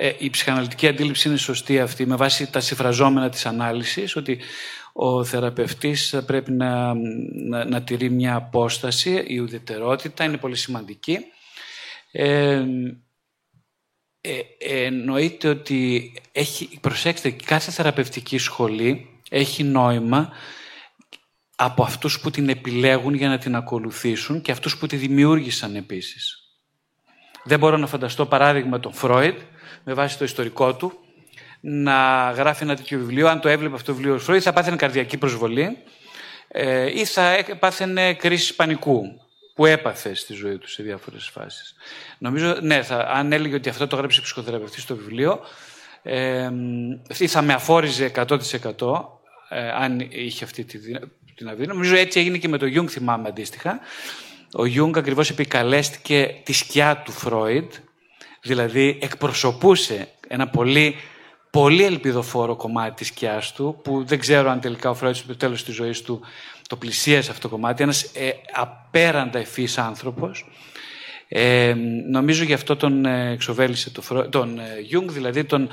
ε, 0.00 0.12
η 0.18 0.30
ψυχαναλυτική 0.30 0.86
αντίληψη 0.86 1.28
είναι 1.28 1.36
σωστή 1.36 1.80
αυτή 1.80 2.06
με 2.06 2.16
βάση 2.16 2.50
τα 2.50 2.60
συμφραζόμενα 2.60 3.28
της 3.28 3.46
ανάλυσης 3.46 4.16
ότι 4.16 4.38
ο 4.92 5.24
θεραπευτής 5.24 6.18
πρέπει 6.26 6.52
να, 6.52 6.94
να, 7.48 7.64
να 7.64 7.82
τηρεί 7.82 8.10
μια 8.10 8.34
απόσταση, 8.34 9.24
η 9.26 9.38
ουδετερότητα 9.38 10.24
είναι 10.24 10.36
πολύ 10.36 10.56
σημαντική. 10.56 11.18
Ε, 12.10 12.64
ε, 14.20 14.40
εννοείται 14.58 15.48
ότι 15.48 16.12
έχει, 16.32 16.78
προσέξτε, 16.80 17.30
κάθε 17.30 17.70
θεραπευτική 17.70 18.38
σχολή 18.38 19.08
έχει 19.30 19.62
νόημα 19.62 20.32
από 21.60 21.82
αυτούς 21.82 22.20
που 22.20 22.30
την 22.30 22.48
επιλέγουν 22.48 23.14
για 23.14 23.28
να 23.28 23.38
την 23.38 23.56
ακολουθήσουν 23.56 24.40
και 24.40 24.52
αυτούς 24.52 24.78
που 24.78 24.86
τη 24.86 24.96
δημιούργησαν 24.96 25.76
επίσης. 25.76 26.42
Δεν 27.44 27.58
μπορώ 27.58 27.76
να 27.76 27.86
φανταστώ 27.86 28.26
παράδειγμα 28.26 28.80
τον 28.80 28.92
Φρόιντ, 28.92 29.38
με 29.84 29.94
βάση 29.94 30.18
το 30.18 30.24
ιστορικό 30.24 30.74
του, 30.74 30.98
να 31.60 32.30
γράφει 32.30 32.62
ένα 32.62 32.76
τέτοιο 32.76 32.98
βιβλίο. 32.98 33.28
Αν 33.28 33.40
το 33.40 33.48
έβλεπε 33.48 33.74
αυτό 33.74 33.86
το 33.86 33.94
βιβλίο 33.94 34.14
ο 34.14 34.18
Φρόιντ 34.18 34.40
θα 34.44 34.52
πάθαινε 34.52 34.76
καρδιακή 34.76 35.16
προσβολή 35.16 35.76
ε, 36.48 36.98
ή 36.98 37.04
θα 37.04 37.44
πάθαινε 37.58 38.14
κρίση 38.14 38.54
πανικού 38.54 39.02
που 39.54 39.66
έπαθε 39.66 40.14
στη 40.14 40.34
ζωή 40.34 40.58
του 40.58 40.68
σε 40.68 40.82
διάφορες 40.82 41.28
φάσεις. 41.28 41.74
Νομίζω, 42.18 42.58
ναι, 42.60 42.82
θα, 42.82 42.96
αν 42.96 43.32
έλεγε 43.32 43.54
ότι 43.54 43.68
αυτό 43.68 43.86
το 43.86 43.96
έγραψε 43.96 44.20
ψυχοθεραπευτής 44.20 44.82
στο 44.82 44.96
βιβλίο, 44.96 45.40
ε, 46.02 46.50
θα 47.26 47.42
με 47.42 47.52
αφόριζε 47.52 48.10
100% 48.14 48.38
ε, 49.48 49.70
αν 49.70 50.06
είχε 50.10 50.44
αυτή 50.44 50.64
τη, 50.64 50.78
την 51.38 51.48
Αβίδη. 51.48 51.66
Νομίζω 51.66 51.96
έτσι 51.96 52.20
έγινε 52.20 52.38
και 52.38 52.48
με 52.48 52.58
τον 52.58 52.68
Γιούγκ, 52.68 52.86
θυμάμαι 52.90 53.28
αντίστοιχα. 53.28 53.80
Ο 54.52 54.66
Γιούγκ 54.66 54.96
ακριβώς 54.96 55.30
επικαλέστηκε 55.30 56.40
τη 56.44 56.52
σκιά 56.52 57.02
του 57.04 57.12
Φρόιντ, 57.12 57.72
δηλαδή 58.42 58.98
εκπροσωπούσε 59.02 60.08
ένα 60.28 60.48
πολύ, 60.48 60.94
πολύ 61.50 61.84
ελπιδοφόρο 61.84 62.56
κομμάτι 62.56 62.94
της 62.94 63.06
σκιάς 63.06 63.52
του, 63.52 63.80
που 63.82 64.04
δεν 64.04 64.18
ξέρω 64.18 64.50
αν 64.50 64.60
τελικά 64.60 64.90
ο 64.90 64.94
Φρόιντ 64.94 65.14
στο 65.14 65.36
τέλος 65.36 65.64
της 65.64 65.74
ζωής 65.74 66.02
του 66.02 66.20
το 66.68 66.76
πλησίασε 66.76 67.30
αυτό 67.30 67.48
το 67.48 67.54
κομμάτι, 67.54 67.82
ένας 67.82 68.02
ε, 68.02 68.30
απέραντα 68.52 69.38
ευφύς 69.38 69.78
άνθρωπος. 69.78 70.46
Ε, 71.28 71.74
νομίζω 72.10 72.44
γι' 72.44 72.52
αυτό 72.52 72.76
τον 72.76 73.04
ε, 73.04 73.30
εξοβέλισε 73.30 73.90
το, 73.90 74.28
τον 74.28 74.58
ε, 74.58 74.80
Γιούγκ, 74.80 75.10
δηλαδή 75.10 75.44
τον, 75.44 75.68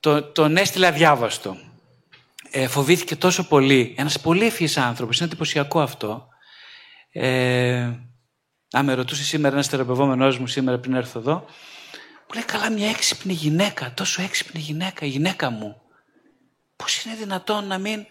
τον, 0.00 0.32
τον 0.32 0.56
έστειλε 0.56 0.86
αδιάβαστο. 0.86 1.56
Ε, 2.56 2.66
φοβήθηκε 2.66 3.16
τόσο 3.16 3.48
πολύ. 3.48 3.94
Ένας 3.98 4.20
πολύ 4.20 4.46
ευφυής 4.46 4.76
άνθρωπος, 4.76 5.16
είναι 5.16 5.26
εντυπωσιακό 5.26 5.80
αυτό. 5.80 6.28
Ε, 7.12 7.92
αν 8.70 8.84
με 8.84 8.94
ρωτούσε 8.94 9.24
σήμερα 9.24 9.54
ένας 9.54 9.68
θεραπευόμενός 9.68 10.38
μου 10.38 10.46
σήμερα 10.46 10.78
πριν 10.78 10.94
έρθω 10.94 11.18
εδώ, 11.18 11.32
μου 11.32 12.34
λέει 12.34 12.42
καλά 12.44 12.70
μια 12.70 12.88
έξυπνη 12.88 13.32
γυναίκα, 13.32 13.94
τόσο 13.94 14.22
έξυπνη 14.22 14.60
γυναίκα, 14.60 15.06
η 15.06 15.08
γυναίκα 15.08 15.50
μου. 15.50 15.80
Πώς 16.76 17.04
είναι 17.04 17.14
δυνατόν 17.14 17.66
να 17.66 17.78
μην, 17.78 18.06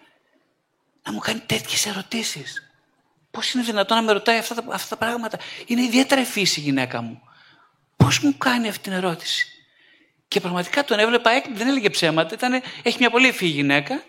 να 1.03 1.11
μου 1.11 1.19
κάνει 1.19 1.39
τέτοιες 1.39 1.85
ερωτήσεις; 1.85 2.71
Πώς 3.31 3.53
είναι 3.53 3.63
δυνατόν 3.63 3.97
να 3.97 4.03
με 4.03 4.11
ρωτάει 4.11 4.37
αυτά 4.37 4.55
τα, 4.55 4.63
αυτά 4.73 4.97
τα 4.97 5.05
πράγματα; 5.05 5.39
Είναι 5.65 5.81
ιδιαίτερα 5.81 6.21
ευφύση 6.21 6.59
η 6.59 6.63
γυναίκα 6.63 7.01
μου. 7.01 7.21
Πώς 7.97 8.19
μου 8.19 8.37
κάνει 8.37 8.67
αυτή 8.67 8.83
την 8.83 8.91
ερώτηση; 8.91 9.52
Και 10.33 10.39
πραγματικά 10.39 10.83
τον 10.83 10.99
έβλεπα, 10.99 11.31
δεν 11.53 11.67
έλεγε 11.67 11.89
ψέματα. 11.89 12.33
Ήτανε, 12.33 12.61
έχει 12.83 12.97
μια 12.99 13.09
πολύ 13.09 13.27
ευφύη 13.27 13.51
γυναίκα, 13.53 14.03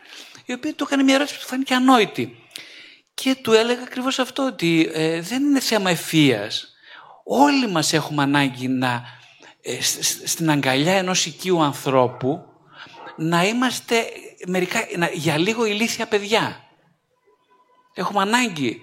η 0.44 0.52
οποία 0.52 0.74
του 0.74 0.84
έκανε 0.84 1.02
μια 1.02 1.14
ερώτηση 1.14 1.36
που 1.36 1.42
του 1.42 1.48
φάνηκε 1.48 1.74
ανόητη. 1.74 2.38
Και 3.14 3.34
του 3.34 3.52
έλεγα 3.52 3.82
ακριβώς 3.82 4.18
αυτό, 4.18 4.46
ότι 4.46 4.90
ε, 4.92 5.20
δεν 5.20 5.42
είναι 5.42 5.60
θέμα 5.60 5.90
ευφυία. 5.90 6.50
Όλοι 7.24 7.68
μας 7.68 7.92
έχουμε 7.92 8.22
ανάγκη 8.22 8.68
να, 8.68 9.02
ε, 9.62 9.82
στην 10.24 10.50
αγκαλιά 10.50 10.92
ενός 10.92 11.26
οικείου 11.26 11.62
ανθρώπου, 11.62 12.44
να 13.16 13.44
είμαστε 13.44 14.04
μερικά, 14.46 14.86
να, 14.96 15.10
για 15.12 15.38
λίγο 15.38 15.64
ηλίθια 15.64 16.06
παιδιά. 16.06 16.64
Έχουμε 17.94 18.20
ανάγκη 18.20 18.80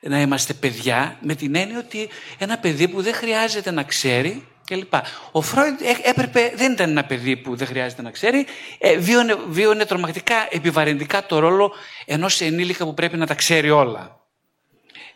να 0.00 0.20
είμαστε 0.20 0.52
παιδιά 0.52 1.18
με 1.20 1.34
την 1.34 1.54
έννοια 1.54 1.78
ότι 1.78 2.08
ένα 2.38 2.58
παιδί 2.58 2.88
που 2.88 3.02
δεν 3.02 3.14
χρειάζεται 3.14 3.70
να 3.70 3.82
ξέρει 3.82 4.46
κλπ. 4.64 4.94
Ο 5.32 5.42
Φρόιντ 5.42 5.80
έπρεπε, 6.02 6.52
δεν 6.56 6.72
ήταν 6.72 6.90
ένα 6.90 7.04
παιδί 7.04 7.36
που 7.36 7.56
δεν 7.56 7.66
χρειάζεται 7.66 8.02
να 8.02 8.10
ξέρει, 8.10 8.46
ε, 8.78 8.96
βίωνε, 8.96 9.36
βίωνε 9.48 9.84
τρομακτικά 9.84 10.34
επιβαρυντικά 10.50 11.26
το 11.26 11.38
ρόλο 11.38 11.72
ενός 12.04 12.40
ενήλικα 12.40 12.84
που 12.84 12.94
πρέπει 12.94 13.16
να 13.16 13.26
τα 13.26 13.34
ξέρει 13.34 13.70
όλα. 13.70 14.20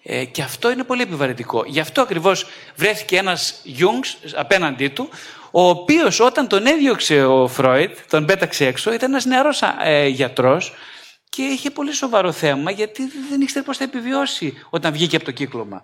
Ε, 0.03 0.25
και 0.25 0.43
αυτό 0.43 0.71
είναι 0.71 0.85
πολύ 0.85 1.03
επιβαρυντικό. 1.03 1.65
Γι' 1.67 1.81
αυτό 1.81 2.01
ακριβώς 2.01 2.47
βρέθηκε 2.77 3.17
ένας 3.17 3.61
Γιούγκς 3.63 4.19
απέναντί 4.35 4.89
του, 4.89 5.09
ο 5.51 5.69
οποίος 5.69 6.21
όταν 6.21 6.49
τον 6.49 6.67
έδιωξε 6.67 7.25
ο 7.25 7.49
Φρόιντ, 7.49 7.91
τον 8.11 8.25
πέταξε 8.27 8.67
έξω, 8.67 8.93
ήταν 8.93 9.11
ένας 9.11 9.25
νεαρός 9.25 9.63
ε, 9.85 10.07
γιατρός, 10.07 10.73
και 11.37 11.43
είχε 11.43 11.71
πολύ 11.71 11.93
σοβαρό 11.93 12.33
θέμα 12.33 12.71
γιατί 12.71 13.03
δεν 13.31 13.41
ήξερε 13.41 13.65
πώς 13.65 13.77
θα 13.77 13.85
επιβιώσει 13.85 14.55
όταν 14.71 14.93
βγήκε 14.93 15.17
από 15.17 15.25
το 15.25 15.31
κύκλωμα. 15.31 15.83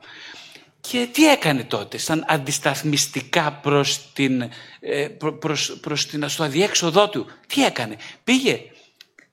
Και 0.91 1.09
τι 1.13 1.29
έκανε 1.29 1.65
τότε, 1.65 1.99
σαν 1.99 2.25
αντισταθμιστικά 2.29 3.53
προς, 3.53 4.13
την, 4.13 4.51
ε, 4.81 5.09
προς, 5.39 5.79
προς 5.81 6.07
την, 6.07 6.29
στο 6.29 6.43
αδιέξοδό 6.43 7.09
του. 7.09 7.27
Τι 7.47 7.65
έκανε; 7.65 7.97
Πήγε 8.25 8.61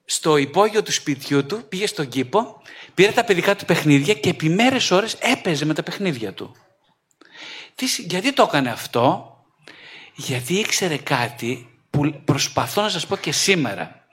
στο 0.04 0.36
υπόγειο 0.36 0.82
του 0.82 0.92
σπιτιού 0.92 1.46
του, 1.46 1.64
πήγε 1.68 1.86
στον 1.86 2.08
κήπο, 2.08 2.62
πήρε 2.94 3.12
τα 3.12 3.24
παιδικά 3.24 3.56
του 3.56 3.64
παιχνίδια 3.64 4.14
και 4.14 4.28
επί 4.28 4.48
μέρες 4.48 4.90
ώρες 4.90 5.14
έπαιζε 5.14 5.64
με 5.64 5.74
τα 5.74 5.82
παιχνίδια 5.82 6.32
του. 6.32 6.56
Τι, 7.74 7.86
γιατί 7.98 8.32
το 8.32 8.42
έκανε 8.48 8.70
αυτό, 8.70 9.36
γιατί 10.14 10.54
ήξερε 10.54 10.96
κάτι 10.96 11.68
που 11.90 12.22
προσπαθώ 12.24 12.82
να 12.82 12.88
σας 12.88 13.06
πω 13.06 13.16
και 13.16 13.32
σήμερα, 13.32 14.06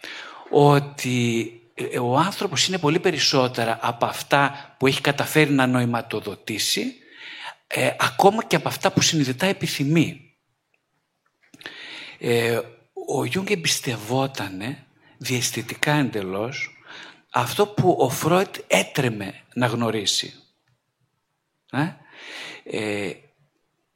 ότι 0.50 1.52
ε, 1.74 2.00
ο 2.00 2.18
άνθρωπος 2.18 2.68
είναι 2.68 2.78
πολύ 2.78 3.00
περισσότερα 3.00 3.80
από 3.82 4.06
αυτά 4.06 4.76
που 4.78 4.88
έχει 4.88 5.02
καταφέρει 5.02 5.52
να 5.52 5.68
νοηματοδοτήσει, 5.68 6.96
ε, 7.68 7.92
ακόμα 8.00 8.44
και 8.44 8.56
από 8.56 8.68
αυτά 8.68 8.92
που 8.92 9.02
συνειδητά 9.02 9.46
επιθυμεί. 9.46 10.36
Ε, 12.20 12.60
ο 13.08 13.26
Γιούγκ 13.26 13.50
εμπιστευόταν 13.50 14.78
διαισθητικά 15.18 15.94
εντελώς 15.94 16.78
αυτό 17.30 17.68
που 17.68 17.96
ο 18.00 18.10
Φρόιντ 18.10 18.56
έτρεμε 18.68 19.34
να 19.54 19.66
γνωρίσει. 19.68 20.34
Ε, 21.72 21.88
ε 22.64 23.14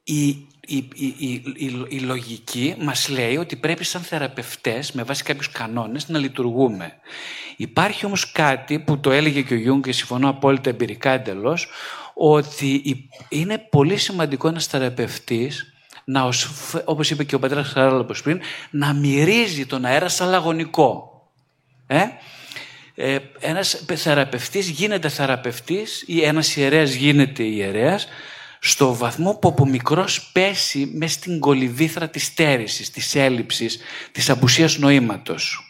η, 0.04 0.28
η, 0.68 0.88
η, 0.96 1.44
η, 1.90 2.00
λογική 2.00 2.76
μας 2.80 3.10
λέει 3.10 3.38
ότι 3.38 3.56
πρέπει 3.56 3.84
σαν 3.84 4.02
θεραπευτές 4.02 4.92
με 4.92 5.04
βάση 5.04 5.24
κάποιους 5.24 5.50
κανόνες 5.50 6.10
να 6.10 6.20
λειτουργούμε. 6.20 6.94
Υπάρχει 7.58 8.06
όμως 8.06 8.32
κάτι 8.32 8.80
που 8.80 9.00
το 9.00 9.12
έλεγε 9.12 9.42
και 9.42 9.54
ο 9.54 9.58
Γιούγκ 9.58 9.84
και 9.84 9.92
συμφωνώ 9.92 10.30
απόλυτα 10.30 10.70
εμπειρικά 10.70 11.12
εντελώς, 11.12 11.68
ότι 12.14 13.00
είναι 13.30 13.58
πολύ 13.58 13.98
σημαντικό 13.98 14.48
ένας 14.48 14.66
θεραπευτής 14.66 15.74
να, 16.04 16.30
όπως 16.86 17.10
είπε 17.10 17.24
και 17.24 17.36
ο 17.36 17.40
πατέρας 17.40 17.68
Χαράλαμπος 17.68 18.22
πριν, 18.22 18.42
να 18.70 18.94
μυρίζει 18.94 19.66
τον 19.66 19.86
αέρα 19.86 20.10
σαν 20.10 20.30
λαγωνικό. 20.30 21.10
Ε; 21.88 22.04
Ε, 22.96 23.18
ένας 23.40 23.84
θεραπευτής 23.96 24.70
γίνεται 24.70 25.10
θεραπευτής 25.10 26.04
ή 26.08 26.24
ένας 26.24 26.56
ιερέας 26.56 26.94
γίνεται 26.94 27.44
ιερέας 27.44 28.08
στο 28.60 28.96
βαθμό 28.96 29.34
που 29.34 29.48
από 29.48 29.66
μικρός 29.66 30.32
πέσει 30.32 30.92
μες 30.94 31.12
στην 31.12 31.40
κολυβήθρα 31.40 32.10
της 32.10 32.26
στέρησης, 32.26 32.90
της 32.90 33.16
έλλειψης, 33.16 33.80
της 34.12 34.30
απουσίας 34.30 34.78
νοήματος. 34.78 35.66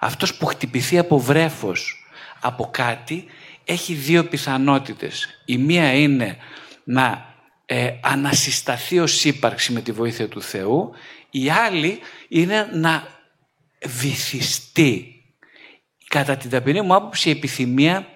Αυτός 0.00 0.34
που 0.34 0.46
χτυπηθεί 0.46 0.98
από 0.98 1.18
βρέφος, 1.18 2.04
από 2.40 2.70
κάτι, 2.70 3.26
έχει 3.70 3.94
δύο 3.94 4.24
πιθανότητες. 4.24 5.28
Η 5.44 5.58
μία 5.58 5.94
είναι 5.94 6.36
να 6.84 7.34
ε, 7.66 7.90
ανασυσταθεί 8.02 8.98
ως 8.98 9.24
ύπαρξη 9.24 9.72
με 9.72 9.80
τη 9.80 9.92
βοήθεια 9.92 10.28
του 10.28 10.42
Θεού, 10.42 10.90
η 11.30 11.50
άλλη 11.50 11.98
είναι 12.28 12.68
να 12.72 13.06
βυθιστεί. 13.86 15.14
Κατά 16.08 16.36
την 16.36 16.50
ταπεινή 16.50 16.80
μου 16.80 16.94
άποψη 16.94 17.28
η 17.28 17.32
επιθυμία 17.32 18.06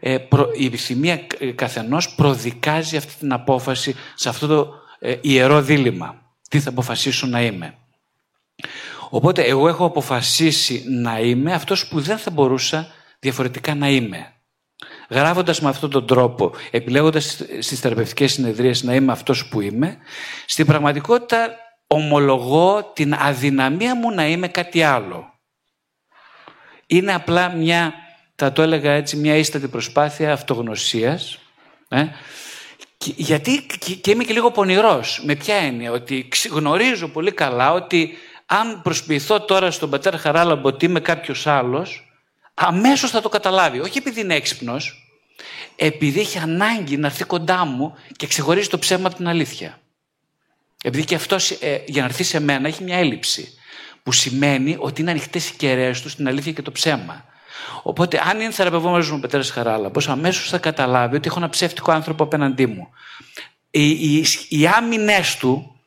ε, 0.00 0.16
η 0.56 0.66
επιθυμία 0.66 1.26
καθενός 1.54 2.14
προδικάζει 2.14 2.96
αυτή 2.96 3.14
την 3.18 3.32
απόφαση 3.32 3.94
σε 4.14 4.28
αυτό 4.28 4.46
το 4.46 4.74
ε, 4.98 5.16
ιερό 5.20 5.62
δίλημα. 5.62 6.22
Τι 6.48 6.60
θα 6.60 6.68
αποφασίσω 6.68 7.26
να 7.26 7.42
είμαι. 7.42 7.74
Οπότε 9.10 9.42
εγώ 9.42 9.68
έχω 9.68 9.84
αποφασίσει 9.84 10.84
να 10.88 11.20
είμαι 11.20 11.52
αυτός 11.52 11.88
που 11.88 12.00
δεν 12.00 12.18
θα 12.18 12.30
μπορούσα 12.30 12.92
διαφορετικά 13.18 13.74
να 13.74 13.88
είμαι. 13.88 14.32
Γράφοντας 15.08 15.60
με 15.60 15.68
αυτόν 15.68 15.90
τον 15.90 16.06
τρόπο, 16.06 16.52
επιλέγοντας 16.70 17.42
στις 17.58 17.80
θεραπευτικές 17.80 18.32
συνεδρίες 18.32 18.82
να 18.82 18.94
είμαι 18.94 19.12
αυτός 19.12 19.48
που 19.48 19.60
είμαι, 19.60 19.98
στην 20.46 20.66
πραγματικότητα 20.66 21.48
ομολογώ 21.86 22.92
την 22.94 23.14
αδυναμία 23.14 23.96
μου 23.96 24.10
να 24.10 24.26
είμαι 24.26 24.48
κάτι 24.48 24.82
άλλο. 24.82 25.32
Είναι 26.86 27.14
απλά 27.14 27.48
μια 27.48 27.94
θα 28.40 28.52
το 28.52 28.62
έλεγα 28.62 28.92
έτσι, 28.92 29.16
μια 29.16 29.36
ίστατη 29.36 29.68
προσπάθεια 29.68 30.32
αυτογνωσίας. 30.32 31.38
Ε; 31.88 32.04
γιατί 32.98 33.66
και, 34.00 34.10
είμαι 34.10 34.24
και 34.24 34.32
λίγο 34.32 34.50
πονηρός. 34.50 35.22
Με 35.24 35.34
ποια 35.34 35.54
έννοια, 35.54 35.92
ότι 35.92 36.28
γνωρίζω 36.50 37.08
πολύ 37.08 37.32
καλά 37.32 37.72
ότι 37.72 38.18
αν 38.46 38.82
προσποιηθώ 38.82 39.40
τώρα 39.40 39.70
στον 39.70 39.90
πατέρα 39.90 40.18
Χαράλαμπο 40.18 40.68
ότι 40.68 40.84
είμαι 40.84 41.00
κάποιος 41.00 41.46
άλλος, 41.46 42.07
αμέσως 42.58 43.10
θα 43.10 43.20
το 43.20 43.28
καταλάβει. 43.28 43.80
Όχι 43.80 43.98
επειδή 43.98 44.20
είναι 44.20 44.34
έξυπνος, 44.34 45.12
επειδή 45.76 46.20
έχει 46.20 46.38
ανάγκη 46.38 46.96
να 46.96 47.06
έρθει 47.06 47.24
κοντά 47.24 47.64
μου 47.64 47.94
και 48.16 48.26
ξεχωρίζει 48.26 48.68
το 48.68 48.78
ψέμα 48.78 49.06
από 49.06 49.16
την 49.16 49.28
αλήθεια. 49.28 49.80
Επειδή 50.82 51.04
και 51.04 51.14
αυτός 51.14 51.50
ε, 51.50 51.82
για 51.86 52.02
να 52.02 52.08
έρθει 52.08 52.22
σε 52.22 52.40
μένα 52.40 52.68
έχει 52.68 52.82
μια 52.82 52.96
έλλειψη. 52.96 53.52
Που 54.02 54.12
σημαίνει 54.12 54.76
ότι 54.78 55.00
είναι 55.00 55.10
ανοιχτές 55.10 55.48
οι 55.48 55.54
κεραίες 55.56 56.02
του 56.02 56.08
στην 56.08 56.28
αλήθεια 56.28 56.52
και 56.52 56.62
το 56.62 56.72
ψέμα. 56.72 57.24
Οπότε, 57.82 58.22
αν 58.24 58.40
είναι 58.40 58.50
θεραπευόμενος 58.50 59.10
μου 59.10 59.20
πατέρα 59.20 59.44
Χαράλαμπο, 59.44 60.00
αμέσως 60.06 60.48
θα 60.48 60.58
καταλάβει 60.58 61.16
ότι 61.16 61.28
έχω 61.28 61.38
ένα 61.38 61.48
ψεύτικο 61.48 61.92
άνθρωπο 61.92 62.24
απέναντί 62.24 62.66
μου. 62.66 62.88
Οι, 63.70 63.88
οι, 63.90 64.24
οι 64.48 64.66
άμυνε 64.66 65.20
του, 65.38 65.80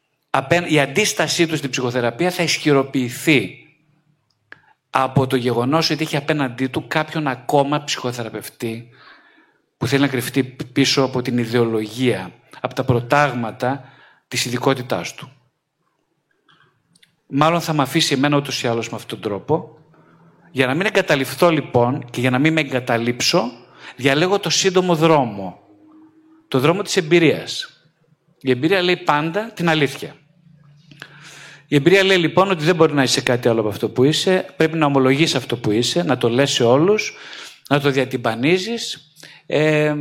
η 0.67 0.79
αντίστασή 0.79 1.47
του 1.47 1.57
στην 1.57 1.69
ψυχοθεραπεία 1.69 2.31
θα 2.31 2.43
ισχυροποιηθεί 2.43 3.60
από 4.93 5.27
το 5.27 5.35
γεγονός 5.35 5.89
ότι 5.89 6.03
έχει 6.03 6.17
απέναντί 6.17 6.67
του 6.67 6.87
κάποιον 6.87 7.27
ακόμα 7.27 7.83
ψυχοθεραπευτή 7.83 8.89
που 9.77 9.87
θέλει 9.87 10.01
να 10.01 10.07
κρυφτεί 10.07 10.43
πίσω 10.43 11.03
από 11.03 11.21
την 11.21 11.37
ιδεολογία, 11.37 12.31
από 12.59 12.73
τα 12.73 12.83
προτάγματα 12.83 13.83
της 14.27 14.45
ειδικότητάς 14.45 15.13
του. 15.13 15.31
Μάλλον 17.27 17.61
θα 17.61 17.73
με 17.73 17.81
αφήσει 17.81 18.13
εμένα 18.13 18.37
ούτως 18.37 18.63
ή 18.63 18.67
άλλως 18.67 18.89
με 18.89 18.95
αυτόν 18.95 19.19
τον 19.19 19.31
τρόπο 19.31 19.81
για 20.51 20.67
να 20.67 20.73
μην 20.73 20.85
εγκαταλειφθώ 20.85 21.49
λοιπόν 21.49 22.05
και 22.09 22.19
για 22.19 22.29
να 22.29 22.39
μην 22.39 22.53
με 22.53 22.59
εγκαταλείψω, 22.61 23.51
διαλέγω 23.95 24.39
το 24.39 24.49
σύντομο 24.49 24.95
δρόμο. 24.95 25.59
Το 26.47 26.59
δρόμο 26.59 26.81
της 26.81 26.97
εμπειρίας. 26.97 27.69
Η 28.41 28.51
εμπειρία 28.51 28.81
λέει 28.81 28.97
πάντα 28.97 29.51
την 29.51 29.69
αλήθεια. 29.69 30.15
Η 31.71 31.75
εμπειρία 31.75 32.03
λέει 32.03 32.17
λοιπόν 32.17 32.51
ότι 32.51 32.63
δεν 32.63 32.75
μπορεί 32.75 32.93
να 32.93 33.03
είσαι 33.03 33.21
κάτι 33.21 33.47
άλλο 33.47 33.59
από 33.59 33.69
αυτό 33.69 33.89
που 33.89 34.03
είσαι. 34.03 34.53
Πρέπει 34.57 34.77
να 34.77 34.85
ομολογείς 34.85 35.35
αυτό 35.35 35.57
που 35.57 35.71
είσαι, 35.71 36.03
να 36.03 36.17
το 36.17 36.29
λες 36.29 36.51
σε 36.51 36.63
όλους, 36.63 37.13
να 37.69 37.79
το 37.79 37.89
διατυμπανίζεις 37.89 39.13
ε, 39.45 39.95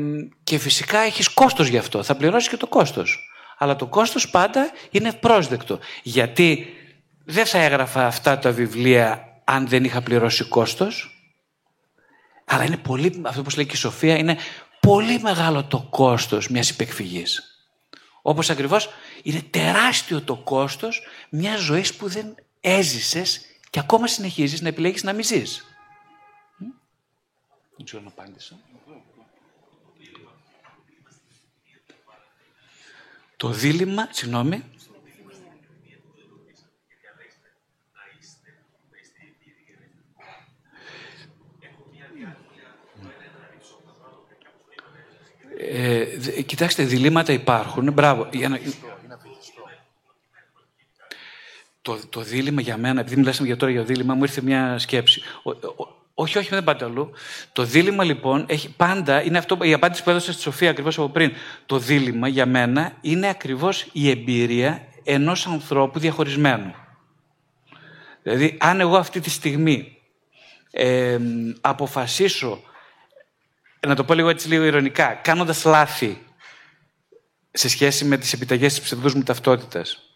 και 0.45 0.59
φυσικά 0.59 0.99
έχεις 0.99 1.29
κόστος 1.29 1.69
γι' 1.69 1.79
αυτό. 1.79 2.03
Θα 2.03 2.15
πληρώσεις 2.17 2.49
και 2.49 2.57
το 2.57 2.67
κόστος. 2.67 3.19
αλλά 3.59 3.77
το 3.77 3.87
κόστος 3.87 4.31
πάντα 4.31 4.71
είναι 4.91 5.09
ευπρόσδεκτο. 5.09 5.79
Γιατί 6.03 6.67
δεν 7.25 7.47
θα 7.47 7.59
έγραφα 7.59 8.07
αυτά 8.07 8.39
τα 8.39 8.51
βιβλία 8.51 9.25
αν 9.45 9.69
δεν 9.69 9.85
είχα 9.85 10.03
πληρώσει 10.03 10.45
κόστος. 10.45 11.25
Αλλά 12.45 12.65
είναι 12.65 12.77
πολύ, 12.77 13.23
αυτό 13.25 13.43
που 13.43 13.51
λέει 13.57 13.67
και 13.67 13.75
η 13.75 13.79
Σοφία, 13.79 14.17
είναι 14.17 14.37
πολύ 14.81 15.19
μεγάλο 15.23 15.65
το 15.65 15.87
κόστος 15.91 16.49
μιας 16.49 16.71
υπεκφυγής. 16.71 17.43
Όπως 18.23 18.51
ακριβώς 18.51 18.89
είναι 19.23 19.43
τεράστιο 19.43 20.23
το 20.23 20.37
κόστος 20.37 21.03
μιας 21.29 21.61
ζωής 21.61 21.95
που 21.95 22.09
δεν 22.09 22.35
έζησες 22.61 23.41
και 23.71 23.79
ακόμα 23.79 24.07
συνεχίζεις 24.07 24.61
να 24.61 24.69
επιλέγεις 24.69 25.03
να 25.03 25.13
μην 25.13 25.25
ζεις. 25.25 25.65
Δεν 27.77 27.85
ξέρω 27.85 28.03
να 28.03 28.09
απάντησα. 28.09 28.59
Το 33.37 33.49
δίλημα, 33.49 34.09
συγγνώμη, 34.11 34.65
Ε, 45.73 46.43
κοιτάξτε, 46.47 46.83
διλήμματα 46.83 47.33
υπάρχουν. 47.33 47.93
Μπράβο. 47.93 48.29
Για 48.33 48.49
να... 48.49 48.59
Το, 51.83 51.99
το 52.09 52.21
δίλημα 52.21 52.61
για 52.61 52.77
μένα, 52.77 53.01
επειδή 53.01 53.17
μιλάσαμε 53.17 53.47
για 53.47 53.57
τώρα 53.57 53.73
για 53.73 53.83
δίλημα, 53.83 54.15
μου 54.15 54.23
ήρθε 54.23 54.41
μια 54.41 54.79
σκέψη. 54.79 55.23
όχι, 56.15 56.39
όχι, 56.39 56.49
δεν 56.49 56.65
πάτε 56.65 56.85
αλλού. 56.85 57.11
Το 57.53 57.63
δίλημα 57.63 58.05
λοιπόν 58.05 58.45
έχει 58.49 58.75
πάντα, 58.77 59.23
είναι 59.23 59.39
αυτό, 59.39 59.59
η 59.63 59.73
απάντηση 59.73 60.03
που 60.03 60.11
έδωσε 60.11 60.33
στη 60.33 60.43
Σοφία 60.43 60.71
ακριβώς 60.71 60.99
από 60.99 61.09
πριν. 61.09 61.33
Το 61.67 61.79
δίλημα 61.79 62.29
για 62.29 62.47
μένα 62.47 62.93
είναι 63.01 63.29
ακριβώς 63.29 63.87
η 63.93 64.11
εμπειρία 64.11 64.89
ενός 65.05 65.47
ανθρώπου 65.47 65.99
διαχωρισμένου. 65.99 66.75
Δηλαδή, 68.23 68.57
αν 68.61 68.81
εγώ 68.81 68.97
αυτή 68.97 69.21
τη 69.21 69.31
στιγμή 69.31 69.97
ε, 70.71 71.19
αποφασίσω 71.61 72.63
να 73.87 73.95
το 73.95 74.05
πω 74.05 74.15
λίγο 74.15 74.29
έτσι 74.29 74.49
λίγο 74.49 74.65
ηρωνικά, 74.65 75.15
κάνοντας 75.15 75.65
λάθη 75.65 76.23
σε 77.51 77.69
σχέση 77.69 78.05
με 78.05 78.17
τις 78.17 78.33
επιταγές 78.33 78.75
της 78.75 78.83
ψευδούς 78.83 79.15
μου 79.15 79.23
ταυτότητας, 79.23 80.10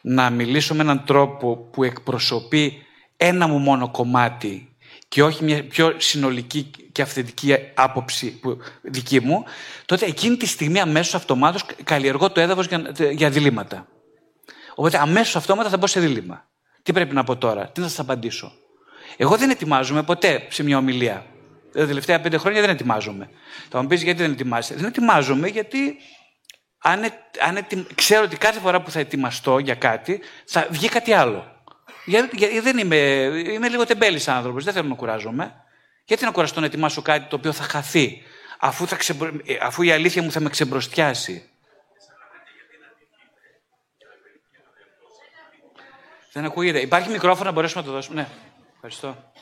να 0.00 0.30
μιλήσω 0.30 0.74
με 0.74 0.82
έναν 0.82 1.04
τρόπο 1.04 1.56
που 1.56 1.84
εκπροσωπεί 1.84 2.86
ένα 3.16 3.46
μου 3.46 3.58
μόνο 3.58 3.90
κομμάτι 3.90 4.76
και 5.08 5.22
όχι 5.22 5.44
μια 5.44 5.64
πιο 5.64 5.94
συνολική 5.96 6.70
και 6.92 7.02
αυθεντική 7.02 7.54
άποψη 7.74 8.38
που, 8.38 8.58
δική 8.82 9.20
μου, 9.20 9.44
τότε 9.86 10.06
εκείνη 10.06 10.36
τη 10.36 10.46
στιγμή 10.46 10.80
αμέσως 10.80 11.14
αυτομάτως 11.14 11.66
καλλιεργώ 11.84 12.30
το 12.30 12.40
έδαφος 12.40 12.66
για, 12.66 12.92
για 13.10 13.30
διλήμματα. 13.30 13.86
Οπότε 14.74 14.98
αμέσως 14.98 15.36
αυτόματα 15.36 15.68
θα 15.68 15.76
μπω 15.76 15.86
σε 15.86 16.00
δίλημα. 16.00 16.48
Τι 16.82 16.92
πρέπει 16.92 17.14
να 17.14 17.24
πω 17.24 17.36
τώρα, 17.36 17.68
τι 17.68 17.80
να 17.80 17.88
σας 17.88 17.98
απαντήσω. 17.98 18.52
Εγώ 19.16 19.36
δεν 19.36 19.50
ετοιμάζομαι 19.50 20.02
ποτέ 20.02 20.46
σε 20.48 20.62
μια 20.62 20.78
ομιλία 20.78 21.26
τα 21.76 21.86
τελευταία 21.86 22.20
πέντε 22.20 22.36
χρόνια 22.36 22.60
δεν 22.60 22.70
ετοιμάζομαι. 22.70 23.30
Θα 23.68 23.82
μου 23.82 23.88
πεις 23.88 24.02
γιατί 24.02 24.22
δεν 24.22 24.32
ετοιμάζεσαι. 24.32 24.74
Δεν 24.74 24.84
ετοιμάζομαι 24.84 25.48
γιατί 25.48 25.96
αν, 26.86 27.04
αν 27.40 27.66
ξέρω 27.94 28.22
ότι 28.22 28.36
κάθε 28.36 28.60
φορά 28.60 28.82
που 28.82 28.90
θα 28.90 28.98
ετοιμαστώ 29.00 29.58
για 29.58 29.74
κάτι 29.74 30.20
θα 30.44 30.66
βγει 30.70 30.88
κάτι 30.88 31.12
άλλο. 31.12 31.54
Γιατί, 32.04 32.36
γιατί 32.36 32.60
δεν 32.60 32.78
είμαι, 32.78 32.96
είμαι 33.52 33.68
λίγο 33.68 33.86
τεμπέλης 33.86 34.28
άνθρωπος, 34.28 34.64
δεν 34.64 34.72
θέλω 34.72 34.88
να 34.88 34.94
κουράζομαι. 34.94 35.54
Γιατί 36.04 36.24
να 36.24 36.30
κουραστώ 36.30 36.60
να 36.60 36.66
ετοιμάσω 36.66 37.02
κάτι 37.02 37.28
το 37.28 37.36
οποίο 37.36 37.52
θα 37.52 37.62
χαθεί, 37.62 38.22
αφού, 38.58 38.86
θα 38.86 38.96
ξεμπρο... 38.96 39.32
αφού 39.60 39.82
η 39.82 39.92
αλήθεια 39.92 40.22
μου 40.22 40.30
θα 40.30 40.40
με 40.40 40.48
ξεμπροστιάσει; 40.48 41.50
Δεν 46.32 46.44
ακούγεται. 46.44 46.80
Υπάρχει 46.80 47.10
μικρόφωνο 47.10 47.44
να 47.44 47.54
μπορέσουμε 47.54 47.80
να 47.80 47.86
το 47.86 47.94
δώσουμε. 47.94 48.20
Ναι, 48.20 48.28
ευχαριστώ. 48.74 49.32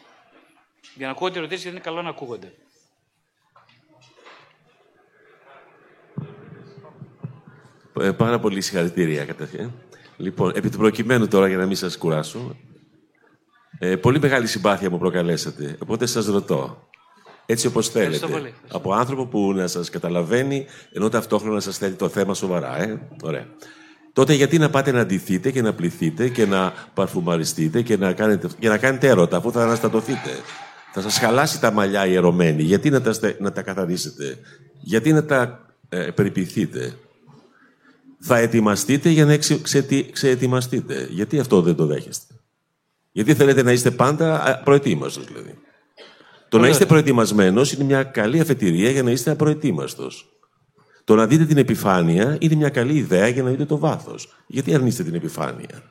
Για 0.95 1.07
να 1.07 1.13
ακούγονται 1.13 1.39
ερωτήσει, 1.39 1.61
γιατί 1.61 1.77
είναι 1.77 1.85
καλό 1.85 2.03
να 2.03 2.09
ακούγονται. 2.09 2.53
Ε, 8.01 8.11
πάρα 8.11 8.39
πολύ 8.39 8.61
συγχαρητήρια 8.61 9.25
καταρχήν. 9.25 9.71
Λοιπόν, 10.17 10.53
επί 10.55 10.71
του 10.71 10.79
προκειμένου 10.79 11.29
τώρα, 11.29 11.49
για 11.49 11.57
να 11.57 11.67
μην 11.67 11.77
σας 11.77 11.99
κουράσω, 11.99 12.57
ε, 13.79 13.97
πολύ 13.97 14.21
μεγάλη 14.21 14.47
συμπάθεια 14.47 14.91
μου 14.91 14.99
προκαλέσατε. 14.99 15.77
Οπότε 15.79 16.07
σας 16.07 16.27
ρωτώ, 16.27 16.89
έτσι 17.47 17.67
όπως 17.67 17.89
θέλετε, 17.89 18.53
από 18.69 18.93
άνθρωπο 18.93 19.27
που 19.27 19.53
να 19.53 19.67
σας 19.67 19.91
καταλαβαίνει, 19.91 20.67
ενώ 20.93 21.09
ταυτόχρονα 21.09 21.61
σας 21.61 21.79
θέλει 21.79 21.95
το 21.95 22.09
θέμα 22.09 22.35
σοβαρά, 22.35 22.83
ε; 22.83 23.01
Ωραία. 23.23 23.47
Τότε 24.13 24.33
γιατί 24.33 24.59
να 24.59 24.71
πάτε 24.71 24.93
να 24.93 25.01
αντιθείτε 25.01 25.51
και 25.51 25.63
να 25.63 25.73
πληθείτε 25.73 26.29
και 26.29 26.47
να 26.47 26.73
παρφουμαριστείτε 26.95 27.83
και 27.83 27.97
να 27.97 28.13
κάνετε, 28.13 28.49
και 28.59 28.69
να 28.69 28.79
κάνετε 28.79 29.09
έρωτα, 29.09 29.37
αφού 29.37 29.53
θα 29.53 29.63
αναστατωθείτε; 29.63 30.31
Θα 30.93 31.01
σας 31.01 31.19
χαλάσει 31.19 31.61
τα 31.61 31.71
μαλλιά 31.71 32.07
ιερωμένοι. 32.07 32.63
Γιατί 32.63 32.91
να 32.91 33.01
τα, 33.01 33.15
να 33.39 33.53
τα 33.53 33.63
καθαρίσετε; 33.63 34.39
Γιατί 34.81 35.13
να 35.13 35.25
τα 35.25 35.67
ε, 35.89 35.99
περιποιηθείτε; 35.99 36.95
Θα 38.27 38.39
ετοιμαστείτε 38.39 39.09
για 39.09 39.25
να 39.25 39.39
ξεετοιμαστείτε. 40.13 41.09
Γιατί 41.11 41.39
αυτό 41.39 41.63
δεν 41.63 41.75
το 41.75 41.87
δέχεστε; 41.87 42.35
Γιατί 43.13 43.35
θέλετε 43.35 43.63
να 43.63 43.73
είστε 43.73 43.91
πάντα 43.91 44.61
προετοίμαστος 44.65 45.25
δηλαδή. 45.25 45.59
Το 46.49 46.59
να 46.59 46.69
είστε 46.69 46.87
προετοιμασμένος 46.87 47.73
είναι 47.73 47.85
μια 47.85 48.03
καλή 48.03 48.41
αφετηρία 48.41 48.91
για 48.91 49.03
να 49.03 49.11
είστε 49.11 49.31
απροετοίμαστος. 49.31 50.29
Το 51.05 51.15
να 51.15 51.27
δείτε 51.27 51.45
την 51.45 51.57
επιφάνεια 51.57 52.37
είναι 52.41 52.55
μια 52.55 52.69
καλή 52.69 52.95
ιδέα 52.95 53.29
για 53.29 53.43
να 53.43 53.51
δείτε 53.51 53.65
το 53.65 53.79
βάθος. 53.79 54.35
Γιατί 54.47 54.75
αρνείστε 54.75 55.03
την 55.03 55.15
επιφάνεια; 55.15 55.83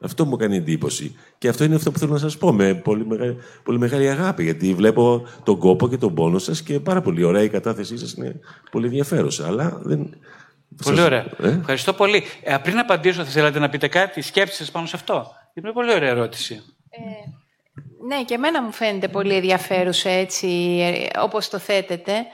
Αυτό 0.00 0.24
μου 0.24 0.36
κάνει 0.36 0.56
εντύπωση. 0.56 1.16
Και 1.38 1.48
αυτό 1.48 1.64
είναι 1.64 1.74
αυτό 1.74 1.90
που 1.90 1.98
θέλω 1.98 2.12
να 2.12 2.18
σας 2.18 2.36
πω 2.38 2.52
με 2.52 2.74
πολύ 2.74 3.06
μεγάλη, 3.06 3.36
πολύ 3.62 3.78
μεγάλη 3.78 4.08
αγάπη. 4.08 4.42
Γιατί 4.42 4.74
βλέπω 4.74 5.26
τον 5.42 5.58
κόπο 5.58 5.88
και 5.88 5.96
τον 5.96 6.14
πόνο 6.14 6.38
σας 6.38 6.62
και 6.62 6.80
πάρα 6.80 7.00
πολύ 7.00 7.24
ωραία 7.24 7.42
η 7.42 7.48
κατάθεσή 7.48 7.98
σας 7.98 8.12
είναι 8.12 8.40
πολύ 8.70 8.86
ενδιαφέρουσα. 8.86 9.46
Αλλά 9.46 9.80
δεν. 9.82 10.10
Πολύ 10.82 10.96
σας... 10.96 11.06
ωραία. 11.06 11.26
Ε; 11.42 11.48
Ευχαριστώ 11.48 11.92
πολύ. 11.92 12.24
Ε, 12.42 12.56
πριν 12.56 12.78
απαντήσω, 12.78 13.24
θα 13.24 13.30
θέλατε 13.30 13.58
να 13.58 13.68
πείτε 13.68 13.88
κάτι, 13.88 14.22
σκέψεις 14.22 14.66
σα 14.66 14.72
πάνω 14.72 14.86
σε 14.86 14.96
αυτό; 14.96 15.32
Είναι 15.54 15.72
πολύ 15.72 15.92
ωραία 15.92 16.08
ερώτηση. 16.08 16.54
Ε, 16.90 16.98
ναι, 18.06 18.24
και 18.24 18.34
εμένα 18.34 18.62
μου 18.62 18.72
φαίνεται 18.72 19.08
πολύ 19.08 19.34
ενδιαφέρουσα 19.34 20.10
έτσι, 20.10 20.48
ε, 20.80 21.18
όπως 21.18 21.48
το 21.48 21.58
θέτετε. 21.58 22.26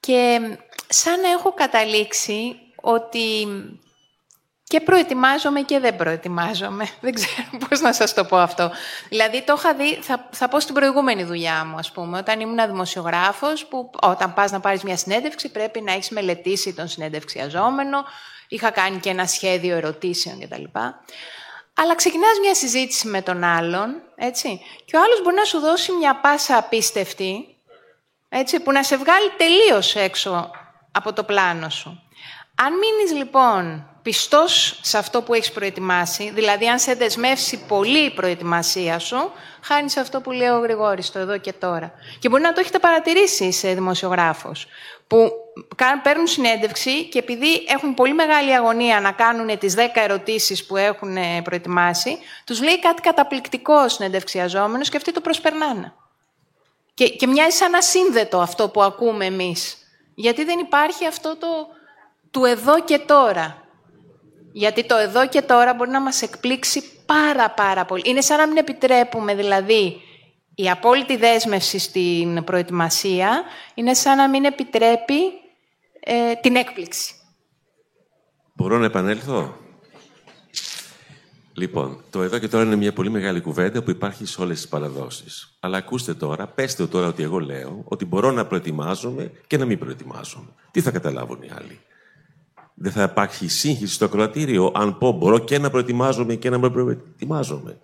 Και 0.00 0.40
σαν 0.88 1.20
να 1.20 1.28
έχω 1.28 1.52
καταλήξει 1.52 2.54
ότι 2.80 3.46
και 4.68 4.80
προετοιμάζομαι 4.80 5.60
και 5.60 5.78
δεν 5.78 5.96
προετοιμάζομαι. 5.96 6.88
Δεν 7.00 7.14
ξέρω 7.14 7.66
πώς 7.68 7.80
να 7.80 7.92
σας 7.92 8.14
το 8.14 8.24
πω 8.24 8.36
αυτό. 8.36 8.70
Δηλαδή, 9.08 9.42
το 9.42 9.54
είχα 9.58 9.74
δει, 9.74 9.98
θα, 10.02 10.28
θα 10.30 10.48
πω 10.48 10.60
στην 10.60 10.74
προηγούμενη 10.74 11.24
δουλειά 11.24 11.64
μου, 11.64 11.76
ας 11.76 11.90
πούμε, 11.90 12.18
όταν 12.18 12.40
ήμουν 12.40 12.66
δημοσιογράφος, 12.66 13.66
που 13.66 13.90
όταν 14.02 14.34
πας 14.34 14.50
να 14.50 14.60
πάρεις 14.60 14.82
μια 14.82 14.96
συνέντευξη 14.96 15.50
πρέπει 15.50 15.80
να 15.80 15.92
έχεις 15.92 16.10
μελετήσει 16.10 16.74
τον 16.74 16.88
συνέντευξιαζόμενο, 16.88 18.04
είχα 18.48 18.70
κάνει 18.70 18.98
και 18.98 19.10
ένα 19.10 19.26
σχέδιο 19.26 19.76
ερωτήσεων 19.76 20.40
κτλ. 20.40 20.64
Αλλά 21.74 21.94
ξεκινάς 21.94 22.38
μια 22.42 22.54
συζήτηση 22.54 23.08
με 23.08 23.22
τον 23.22 23.44
άλλον, 23.44 24.02
έτσι, 24.16 24.60
και 24.84 24.96
ο 24.96 25.00
άλλος 25.00 25.22
μπορεί 25.22 25.36
να 25.36 25.44
σου 25.44 25.58
δώσει 25.58 25.92
μια 25.92 26.16
πάσα 26.16 26.56
απίστευτη, 26.56 27.56
έτσι, 28.28 28.60
που 28.60 28.72
να 28.72 28.82
σε 28.82 28.96
βγάλει 28.96 29.30
τελείως 29.36 29.94
έξω 29.94 30.50
από 30.92 31.12
το 31.12 31.24
πλάνο 31.24 31.68
σου. 31.68 32.07
Αν 32.60 32.72
μείνεις 32.72 33.12
λοιπόν 33.12 33.88
πιστός 34.02 34.80
σε 34.82 34.98
αυτό 34.98 35.22
που 35.22 35.34
έχεις 35.34 35.52
προετοιμάσει, 35.52 36.30
δηλαδή 36.30 36.68
αν 36.68 36.78
σε 36.78 36.94
δεσμεύσει 36.94 37.64
πολύ 37.68 38.04
η 38.04 38.10
προετοιμασία 38.10 38.98
σου, 38.98 39.30
χάνεις 39.62 39.96
αυτό 39.96 40.20
που 40.20 40.30
λέει 40.30 40.48
ο 40.48 40.58
Γρηγόρης, 40.58 41.10
το 41.10 41.18
εδώ 41.18 41.38
και 41.38 41.52
τώρα. 41.52 41.92
Και 42.18 42.28
μπορεί 42.28 42.42
να 42.42 42.52
το 42.52 42.60
έχετε 42.60 42.78
παρατηρήσει 42.78 43.52
σε 43.52 43.74
δημοσιογράφος, 43.74 44.66
που 45.06 45.32
παίρνουν 46.02 46.26
συνέντευξη 46.26 47.04
και 47.04 47.18
επειδή 47.18 47.64
έχουν 47.68 47.94
πολύ 47.94 48.14
μεγάλη 48.14 48.54
αγωνία 48.54 49.00
να 49.00 49.12
κάνουν 49.12 49.58
τις 49.58 49.74
10 49.76 49.80
ερωτήσεις 49.94 50.66
που 50.66 50.76
έχουν 50.76 51.16
ε, 51.16 51.42
προετοιμάσει, 51.42 52.18
τους 52.44 52.62
λέει 52.62 52.78
κάτι 52.78 53.02
καταπληκτικό 53.02 53.88
συνεντευξιαζόμενος 53.88 54.88
και 54.88 54.96
αυτοί 54.96 55.12
το 55.12 55.20
προσπερνάνε. 55.20 55.92
Και, 56.94 57.08
και 57.08 57.26
μοιάζει 57.26 57.56
σαν 57.56 57.74
ασύνδετο 57.74 58.38
αυτό 58.38 58.68
που 58.68 58.82
ακούμε 58.82 59.24
εμείς. 59.24 59.76
Γιατί 60.14 60.44
δεν 60.44 60.58
υπάρχει 60.58 61.06
αυτό 61.06 61.36
το 61.36 61.46
του 62.30 62.44
εδώ 62.44 62.84
και 62.84 62.98
τώρα. 62.98 63.62
Γιατί 64.52 64.86
το 64.86 64.96
εδώ 64.96 65.28
και 65.28 65.42
τώρα 65.42 65.74
μπορεί 65.74 65.90
να 65.90 66.00
μας 66.00 66.22
εκπλήξει 66.22 66.82
πάρα 67.06 67.50
πάρα 67.50 67.84
πολύ. 67.84 68.02
Είναι 68.04 68.20
σαν 68.20 68.38
να 68.38 68.46
μην 68.46 68.56
επιτρέπουμε 68.56 69.34
δηλαδή 69.34 70.00
η 70.54 70.70
απόλυτη 70.70 71.16
δέσμευση 71.16 71.78
στην 71.78 72.44
προετοιμασία, 72.44 73.42
είναι 73.74 73.94
σαν 73.94 74.16
να 74.16 74.28
μην 74.28 74.44
επιτρέπει 74.44 75.20
ε, 76.00 76.34
την 76.42 76.56
έκπληξη. 76.56 77.14
Μπορώ 78.52 78.78
να 78.78 78.84
επανέλθω; 78.84 79.56
Λοιπόν, 81.58 82.04
το 82.10 82.22
εδώ 82.22 82.38
και 82.38 82.48
τώρα 82.48 82.64
είναι 82.64 82.76
μια 82.76 82.92
πολύ 82.92 83.10
μεγάλη 83.10 83.40
κουβέντα 83.40 83.82
που 83.82 83.90
υπάρχει 83.90 84.26
σε 84.26 84.40
όλες 84.40 84.56
τις 84.56 84.68
παραδόσεις. 84.68 85.56
Αλλά 85.60 85.76
ακούστε 85.76 86.14
τώρα, 86.14 86.46
πέστε 86.46 86.86
τώρα 86.86 87.06
ότι 87.06 87.22
εγώ 87.22 87.38
λέω 87.38 87.82
ότι 87.84 88.04
μπορώ 88.04 88.30
να 88.30 88.46
προετοιμάζομαι 88.46 89.32
και 89.46 89.56
να 89.56 89.64
μην 89.64 89.78
προετοιμάζομαι. 89.78 90.48
Τι 90.70 90.80
θα 90.80 90.90
καταλάβουν 90.90 91.42
οι 91.42 91.50
άλλοι; 91.54 91.80
Δεν 92.80 92.92
θα 92.92 93.02
υπάρχει 93.02 93.48
σύγχυση 93.48 93.94
στο 93.94 94.04
ακροατήριο 94.04 94.72
αν 94.74 94.98
πω 94.98 95.12
μπορώ 95.12 95.38
και 95.38 95.58
να 95.58 95.70
προετοιμάζομαι 95.70 96.34
και 96.34 96.50
να 96.50 96.58
με 96.58 96.70
προετοιμάζομαι. 96.70 97.78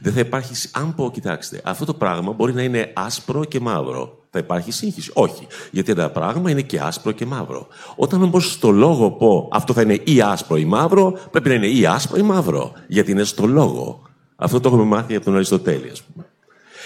Δεν 0.00 0.12
θα 0.12 0.20
υπάρχει. 0.20 0.68
Αν 0.72 0.94
πω, 0.94 1.10
κοιτάξτε, 1.10 1.60
αυτό 1.64 1.84
το 1.84 1.94
πράγμα 1.94 2.32
μπορεί 2.32 2.52
να 2.52 2.62
είναι 2.62 2.92
άσπρο 2.94 3.44
και 3.44 3.60
μαύρο. 3.60 4.18
Θα 4.30 4.38
υπάρχει 4.38 4.70
σύγχυση. 4.70 5.10
Όχι. 5.14 5.46
Γιατί 5.70 5.90
ένα 5.90 6.10
πράγμα 6.10 6.50
είναι 6.50 6.62
και 6.62 6.80
άσπρο 6.80 7.12
και 7.12 7.26
μαύρο. 7.26 7.66
Όταν 7.96 8.22
όμως 8.22 8.52
στο 8.52 8.70
λόγο 8.70 9.10
πω 9.10 9.48
αυτό 9.52 9.72
θα 9.72 9.82
είναι 9.82 10.00
ή 10.04 10.20
άσπρο 10.20 10.56
ή 10.56 10.64
μαύρο, 10.64 11.18
πρέπει 11.30 11.48
να 11.48 11.54
είναι 11.54 11.66
ή 11.66 11.86
άσπρο 11.86 12.18
ή 12.18 12.22
μαύρο. 12.22 12.72
Γιατί 12.86 13.10
είναι 13.10 13.24
στο 13.24 13.46
λόγο. 13.46 14.02
Αυτό 14.36 14.60
το 14.60 14.68
έχουμε 14.68 14.84
μάθει 14.84 15.14
από 15.14 15.24
τον 15.24 15.34
Αριστοτέλη, 15.34 15.90
ας 15.90 16.02
πούμε. 16.02 16.26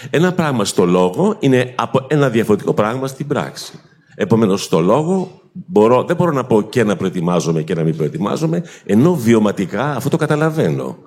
Ένα 0.09 0.33
πράγμα 0.33 0.65
στο 0.65 0.85
λόγο 0.85 1.35
είναι 1.39 1.73
από 1.75 2.05
ένα 2.07 2.29
διαφορετικό 2.29 2.73
πράγμα 2.73 3.07
στην 3.07 3.27
πράξη. 3.27 3.79
Επομένως, 4.15 4.63
στο 4.63 4.79
λόγο 4.79 5.41
μπορώ, 5.67 6.03
δεν 6.03 6.15
μπορώ 6.15 6.31
να 6.31 6.43
πω 6.45 6.61
και 6.61 6.83
να 6.83 6.95
προετοιμάζομαι 6.95 7.61
και 7.61 7.73
να 7.75 7.83
μην 7.83 7.95
προετοιμάζομαι, 7.95 8.63
ενώ 8.85 9.15
βιωματικά 9.15 9.83
αυτό 9.95 10.09
το 10.09 10.17
καταλαβαίνω 10.17 10.97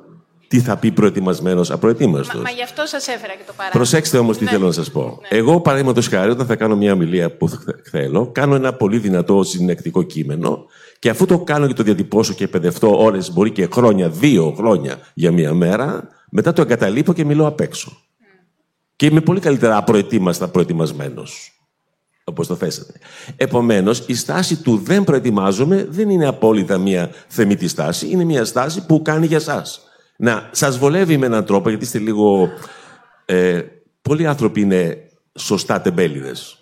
τι 0.48 0.60
θα 0.60 0.76
πει 0.76 0.90
προετοιμασμένος, 0.90 1.70
απροετοίμαστος. 1.70 2.34
Μα, 2.34 2.40
μα 2.42 2.50
γι' 2.50 2.62
αυτό 2.62 2.86
σας 2.86 3.08
έφερα 3.08 3.32
και 3.32 3.42
το 3.46 3.52
παράδειγμα. 3.56 3.70
Προσέξτε 3.72 4.18
όμως 4.18 4.36
τι 4.38 4.44
Ναι. 4.44 4.50
θέλω 4.50 4.66
να 4.66 4.72
σας 4.72 4.90
πω. 4.90 5.18
Ναι. 5.32 5.38
Εγώ, 5.38 5.60
παραδείγματος 5.60 6.08
χάρη, 6.08 6.30
όταν 6.30 6.46
θα 6.46 6.56
κάνω 6.56 6.76
μια 6.76 6.92
ομιλία 6.92 7.36
που 7.36 7.48
θ- 7.48 7.68
θέλω, 7.90 8.30
κάνω 8.32 8.54
ένα 8.54 8.72
πολύ 8.72 8.98
δυνατό 8.98 9.42
συνεκτικό 9.42 10.02
κείμενο 10.02 10.64
και 10.98 11.08
αφού 11.10 11.26
το 11.26 11.38
κάνω 11.38 11.66
και 11.66 11.72
το 11.72 11.82
διατυπώσω 11.82 12.34
και 12.34 12.44
εκπαιδευτώ 12.44 13.02
ώρες, 13.04 13.32
μπορεί 13.32 13.50
και 13.50 13.68
χρόνια, 13.72 14.08
δύο 14.08 14.54
χρόνια 14.56 14.98
για 15.14 15.30
μία 15.32 15.54
μέρα, 15.54 16.08
μετά 16.30 16.52
το 16.52 16.62
εγκαταλείπω 16.62 17.12
και 17.12 17.24
μιλώ 17.24 17.46
απ' 17.46 17.60
έξω. 17.60 17.96
Και 18.96 19.06
είμαι 19.06 19.20
πολύ 19.20 19.40
καλύτερα 19.40 19.76
απροετοίμαστα 19.76 20.48
προετοιμασμένος. 20.48 21.52
Όπω 22.28 22.46
το 22.46 22.54
θέσατε. 22.54 22.92
Επομένως, 23.36 24.02
η 24.06 24.14
στάση 24.14 24.56
του 24.56 24.76
δεν 24.76 25.04
προετοιμάζομαι 25.04 25.86
δεν 25.88 26.10
είναι 26.10 26.26
απόλυτα 26.26 26.78
μια 26.78 27.10
θεμητή 27.28 27.68
στάση, 27.68 28.08
είναι 28.10 28.24
μια 28.24 28.44
στάση 28.44 28.86
που 28.86 29.02
κάνει 29.02 29.26
για 29.26 29.36
εσά. 29.36 29.64
Να 30.16 30.48
σας 30.52 30.78
βολεύει 30.78 31.16
με 31.16 31.26
έναν 31.26 31.44
τρόπο, 31.44 31.68
γιατί 31.68 31.84
είστε 31.84 31.98
λίγο. 31.98 32.48
Ε, 33.24 33.60
πολλοί 34.02 34.26
άνθρωποι 34.26 34.60
είναι 34.60 34.96
σωστά 35.38 35.80
τεμπέληδες. 35.80 36.58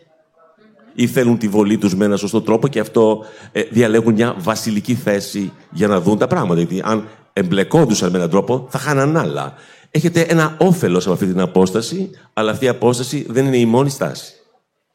Ή 0.95 1.07
θέλουν 1.07 1.39
τη 1.39 1.49
βολή 1.49 1.79
τους 1.79 1.95
με 1.95 2.05
έναν 2.05 2.19
σωστό 2.19 2.41
τρόπο 2.43 2.69
και 2.69 2.81
αυτό 2.81 3.25
ε, 3.53 3.63
διαλέγουν 3.63 4.15
μια 4.15 4.35
βασιλική 4.39 4.95
θέση 4.95 5.53
για 5.71 5.89
να 5.89 6.01
δουν 6.01 6.19
τα 6.19 6.27
πράγματα. 6.27 6.61
Γιατί 6.61 6.83
αν 6.85 7.09
εμπλεκόντουσαν 7.33 8.11
με 8.11 8.17
έναν 8.17 8.31
τρόπο, 8.31 8.67
θα 8.71 8.79
χάναν 8.79 9.17
άλλα. 9.17 9.55
Έχετε 9.91 10.21
ένα 10.21 10.57
όφελος 10.59 11.05
από 11.05 11.13
αυτή 11.13 11.27
την 11.27 11.41
απόσταση, 11.41 12.11
αλλά 12.33 12.51
αυτή 12.51 12.65
η 12.65 12.69
απόσταση 12.69 13.27
δεν 13.29 13.47
είναι 13.47 13.57
η 13.57 13.67
μόνη 13.67 13.91
στάση. 13.91 14.36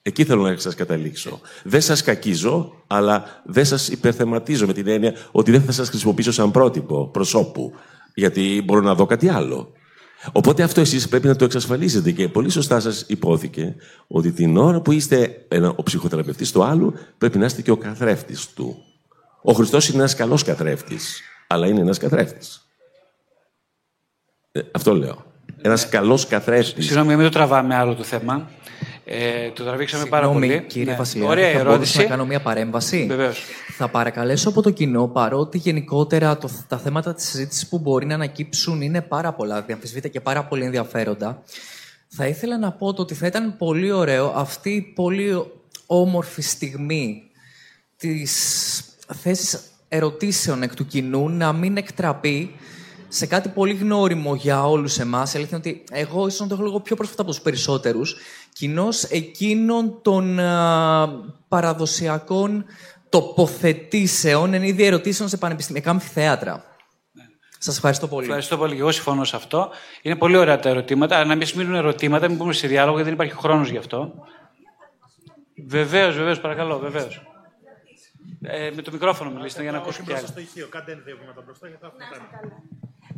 Εκεί 0.04 0.24
θέλω 0.24 0.42
να 0.42 0.58
σας 0.58 0.76
καταλήξω. 0.76 1.40
Δεν 1.64 1.82
σας 1.82 2.04
κακίζω, 2.04 2.84
αλλά 2.88 3.42
δεν 3.46 3.66
σας 3.66 3.88
υπερθεματίζω 3.88 4.66
με 4.66 4.74
την 4.74 4.88
έννοια 4.88 5.14
ότι 5.32 5.52
δεν 5.52 5.62
θα 5.62 5.72
σας 5.72 5.90
χρησιμοποιήσω 5.90 6.32
σαν 6.32 6.52
πρότυπο 6.52 7.08
προσώπου, 7.08 7.74
γιατί 8.14 8.62
μπορώ 8.66 8.82
να 8.82 8.96
δω 8.96 9.06
κάτι 9.06 9.30
άλλο. 9.30 9.72
Οπότε 10.32 10.64
αυτό 10.64 10.82
εσείς 10.82 11.08
πρέπει 11.08 11.28
να 11.28 11.36
το 11.36 11.46
εξασφαλίσετε 11.46 12.12
και 12.12 12.28
πολύ 12.28 12.50
σωστά 12.50 12.80
σας 12.80 13.06
υπόθηκε 13.08 13.76
ότι 14.08 14.32
την 14.32 14.58
ώρα 14.58 14.82
που 14.82 14.92
είστε 14.92 15.46
ένα, 15.48 15.74
ο 15.76 15.84
ψυχοθεραπευτής 15.84 16.52
του 16.52 16.64
άλλου 16.64 16.94
πρέπει 17.18 17.38
να 17.38 17.46
είστε 17.46 17.62
και 17.62 17.72
ο 17.72 17.78
καθρέφτης 17.78 18.54
του. 18.54 18.78
Ο 19.42 19.54
Χριστός 19.54 19.88
είναι 19.88 19.98
ένας 19.98 20.16
καλός 20.16 20.44
καθρέφτης, 20.44 21.22
αλλά 21.48 21.68
είναι 21.68 21.80
ένας 21.80 21.98
καθρέφτης. 21.98 22.68
Ε, 24.52 24.62
αυτό 24.72 24.96
λέω. 24.96 25.26
Ένας 25.62 25.90
καλός 25.90 26.28
καθρέφτης. 26.28 26.86
Συγγνώμη, 26.86 27.16
μην 27.16 27.26
το 27.26 27.32
τραβάμε 27.32 27.76
άλλο 27.76 27.96
το 27.96 28.04
θέμα. 28.04 28.50
Ε, 29.06 29.50
το 29.50 29.64
τραβήξαμε 29.64 30.06
πάρα 30.06 30.24
Συγγνώμη, 30.26 30.48
πολύ. 30.54 30.64
Κύριε 30.68 30.92
Ναι. 30.92 30.98
Βασιλιάδη, 30.98 31.32
Ωραία 31.32 31.48
θα 31.52 31.58
μπορούσα 31.58 31.72
ερώτηση. 31.74 31.98
να 31.98 32.04
κάνω 32.04 32.26
μια 32.26 32.40
παρέμβαση; 32.42 33.06
Βεβαίως. 33.10 33.44
Θα 33.78 33.88
παρακαλέσω 33.88 34.50
από 34.50 34.62
το 34.62 34.70
κοινό, 34.70 35.08
παρότι 35.08 35.58
γενικότερα 35.58 36.38
το, 36.38 36.50
τα 36.68 36.78
θέματα 36.78 37.14
της 37.14 37.26
συζήτησης 37.26 37.68
που 37.68 37.80
μπορεί 37.80 38.06
να 38.06 38.14
ανακύψουν 38.14 38.82
είναι 38.82 39.02
πάρα 39.02 39.34
πολλά, 39.34 39.62
διαμφισβήτα 39.62 40.08
και 40.08 40.22
πάρα 40.22 40.44
πολύ 40.46 40.66
ενδιαφέροντα. 40.66 41.44
Θα 42.08 42.28
ήθελα 42.28 42.58
να 42.58 42.72
πω 42.72 42.94
το 42.94 43.02
ότι 43.02 43.14
θα 43.14 43.28
ήταν 43.28 43.58
πολύ 43.58 43.92
ωραίο 43.92 44.34
αυτή 44.36 44.70
η 44.70 44.82
πολύ 44.82 45.46
όμορφη 45.86 46.42
στιγμή 46.42 47.22
της 47.98 48.32
θέσης 49.22 49.60
ερωτήσεων 49.88 50.64
εκ 50.64 50.76
του 50.76 50.86
κοινού 50.86 51.30
να 51.30 51.54
μην 51.54 51.78
εκτραπεί 51.78 52.56
σε 53.14 53.26
κάτι 53.26 53.50
πολύ 53.50 53.74
γνώριμο 53.74 54.36
για 54.36 54.64
όλους 54.64 55.00
εμάς. 55.00 55.34
Η 55.34 55.38
αλήθεια 55.38 55.58
είναι 55.58 55.70
ότι 55.70 55.84
εγώ 55.92 56.28
ίσως 56.28 56.40
να 56.40 56.48
το 56.48 56.54
έχω 56.54 56.64
λίγο 56.64 56.80
πιο 56.80 56.96
πρόσφατα 56.96 57.22
από 57.22 57.32
τους 57.32 57.42
περισσότερους. 57.42 58.16
Κοινώς 58.54 59.04
εκείνων 59.04 60.02
των 60.02 60.40
α, 60.40 61.08
παραδοσιακών 61.48 62.66
τοποθετήσεων 63.10 64.54
εν 64.54 64.64
είδη 64.64 64.86
ερωτήσεων 64.86 65.30
σε 65.30 65.38
πανεπιστημιακά 65.38 65.90
αμφιθέατρα. 65.90 66.64
Σας 67.58 67.76
ευχαριστώ 67.76 68.08
πολύ. 68.08 68.26
Ευχαριστώ 68.26 68.58
πολύ 68.58 68.74
και 68.74 68.80
εγώ 68.80 68.92
συμφωνώ 68.92 69.24
σε 69.24 69.36
αυτό. 69.36 69.70
Είναι 70.02 70.16
πολύ 70.16 70.38
ωραία 70.38 70.60
τα 70.60 70.70
ερωτήματα. 70.70 71.16
Αλλά 71.16 71.26
να 71.26 71.36
μην 71.36 71.48
μείνουν 71.56 71.76
ερωτήματα, 71.76 72.28
μην 72.28 72.38
πούμε 72.38 72.54
σε 72.54 72.68
διάλογο, 72.68 72.96
γιατί 72.96 73.10
δεν 73.10 73.14
υπάρχει 73.14 73.42
χρόνος 73.42 73.70
γι' 73.70 73.78
αυτό. 73.78 74.14
Βεβαίως, 75.68 76.16
βεβαίως, 76.16 76.40
παρακαλώ, 76.40 76.80
βεβαίως. 76.80 77.22
Ε, 78.42 78.72
με 78.76 78.82
το 78.82 78.92
μικρόφωνο 78.92 79.30
μιλήστε 79.30 79.62
για 79.62 79.72
να 79.72 79.78
ακούσουν 79.78 80.06
και 80.06 80.14
άλλοι. 80.14 80.26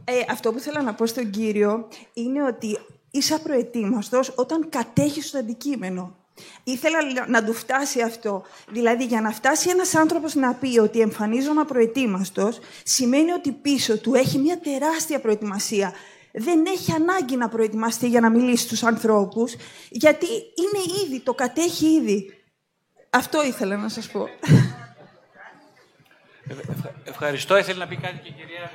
Ε, 0.06 0.14
αυτό 0.30 0.52
που 0.52 0.58
ήθελα 0.58 0.82
να 0.82 0.94
πω 0.94 1.06
στον 1.06 1.30
κύριο 1.30 1.88
είναι 2.14 2.44
ότι 2.44 2.80
είσαι 3.12 3.34
απροετοίμαστος 3.34 4.32
όταν 4.36 4.70
κατέχεις 4.70 5.32
το 5.32 5.38
αντικείμενο. 5.38 6.16
Ήθελα 6.64 6.98
να 7.28 7.44
του 7.44 7.54
φτάσει 7.54 8.02
αυτό. 8.02 8.44
Δηλαδή, 8.70 9.06
για 9.06 9.22
να 9.22 9.32
φτάσει 9.32 9.70
ένας 9.70 9.96
άνθρωπος 9.96 10.36
να 10.36 10.54
πει 10.54 10.80
ότι 10.80 11.00
εμφανίζομαι 11.00 11.62
απροετοίμαστος, 11.62 12.60
σημαίνει 12.84 13.32
ότι 13.32 13.52
πίσω 13.52 13.98
του 13.98 14.14
έχει 14.14 14.38
μια 14.38 14.60
τεράστια 14.60 15.20
προετοιμασία. 15.20 15.94
Δεν 16.32 16.66
έχει 16.66 16.92
ανάγκη 16.92 17.36
να 17.36 17.50
προετοιμαστεί 17.50 18.08
για 18.08 18.20
να 18.20 18.30
μιλήσει 18.30 18.64
στους 18.64 18.84
ανθρώπους, 18.84 19.56
γιατί 19.90 20.26
είναι 20.36 21.04
ήδη, 21.06 21.20
το 21.20 21.34
κατέχει 21.34 21.86
ήδη. 21.86 22.44
Αυτό 23.10 23.44
ήθελα 23.44 23.78
να 23.78 23.90
σας 23.90 24.08
πω. 24.08 24.28
Ευχαριστώ. 27.04 27.58
Ήθελε 27.58 27.80
να 27.80 27.88
πει 27.88 27.96
κάτι 27.96 28.18
και 28.18 28.28
η 28.28 28.32
κυρία 28.32 28.72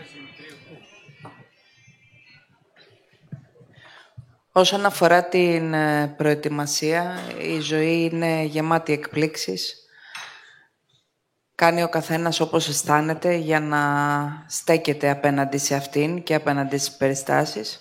Όσον 4.59 4.87
αφορά 4.87 5.25
την 5.25 5.75
ε, 5.75 6.15
προετοιμασία, 6.17 7.19
η 7.43 7.61
ζωή 7.61 8.11
είναι 8.13 8.43
γεμάτη 8.43 8.93
εκπλήξεις. 8.93 9.77
Κάνει 11.55 11.83
ο 11.83 11.89
καθένας 11.89 12.41
όπως 12.41 12.69
αισθάνεται 12.69 13.35
για 13.35 13.61
να 13.61 13.79
στέκεται 14.47 15.11
απέναντι 15.11 15.59
σε 15.59 15.75
αυτήν 15.75 16.23
και 16.23 16.35
απέναντι 16.35 16.79
στις 16.79 16.97
περιστάσεις, 16.97 17.79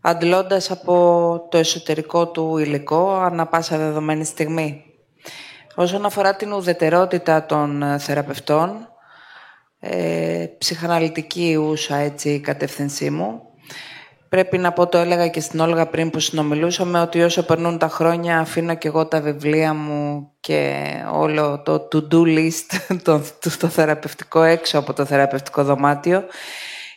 αντλώντας 0.00 0.70
από 0.70 1.46
το 1.50 1.58
εσωτερικό 1.58 2.28
του 2.28 2.58
υλικό 2.58 3.14
ανα 3.14 3.46
πάσα 3.46 3.78
δεδομένη 3.78 4.24
στιγμή. 4.24 4.84
Όσον 5.74 6.04
αφορά 6.04 6.36
την 6.36 6.52
ουδετερότητα 6.52 7.46
των 7.46 7.82
ε, 7.82 7.98
θεραπευτών, 7.98 8.88
ε, 9.78 10.46
ψυχαναλυτική 10.58 11.56
ούσα 11.56 11.96
έτσι 11.96 12.30
η 12.30 12.40
κατεύθυνσή 12.40 13.10
μου, 13.10 13.51
Πρέπει 14.32 14.58
να 14.58 14.72
πω, 14.72 14.86
το 14.86 14.98
έλεγα 14.98 15.28
και 15.28 15.40
στην 15.40 15.60
Όλγα 15.60 15.86
πριν 15.86 16.10
που 16.10 16.20
συνομιλούσαμε, 16.20 17.00
ότι 17.00 17.22
όσο 17.22 17.42
περνούν 17.42 17.78
τα 17.78 17.88
χρόνια 17.88 18.38
αφήνω 18.38 18.74
και 18.74 18.88
εγώ 18.88 19.06
τα 19.06 19.20
βιβλία 19.20 19.74
μου 19.74 20.30
και 20.40 20.84
όλο 21.12 21.62
το 21.64 21.88
to-do 21.92 22.22
list 22.22 22.76
το, 23.04 23.18
το, 23.18 23.50
το 23.58 23.68
θεραπευτικό 23.68 24.42
έξω 24.42 24.78
από 24.78 24.92
το 24.92 25.04
θεραπευτικό 25.04 25.64
δωμάτιο, 25.64 26.24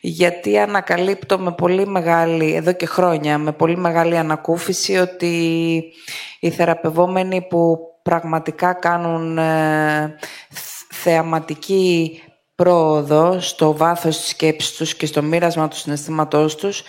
γιατί 0.01 0.57
ανακαλύπτω 0.57 1.39
με 1.39 1.51
πολύ 1.51 1.87
μεγάλη, 1.87 2.55
εδώ 2.55 2.73
και 2.73 2.85
χρόνια, 2.85 3.37
με 3.37 3.51
πολύ 3.51 3.77
μεγάλη 3.77 4.17
ανακούφιση 4.17 4.97
ότι 4.97 5.83
οι 6.39 6.49
θεραπευόμενοι 6.49 7.41
που 7.41 7.77
πραγματικά 8.01 8.73
κάνουν 8.73 9.37
ε, 9.37 10.15
θεαματική 10.91 12.19
πρόοδο 12.55 13.39
στο 13.39 13.77
βάθος 13.77 14.17
της 14.17 14.27
σκέψης 14.27 14.75
τους 14.75 14.95
και 14.95 15.05
στο 15.05 15.21
μοίρασμα 15.21 15.67
του 15.67 15.75
συναισθήματός 15.75 16.55
τους 16.55 16.83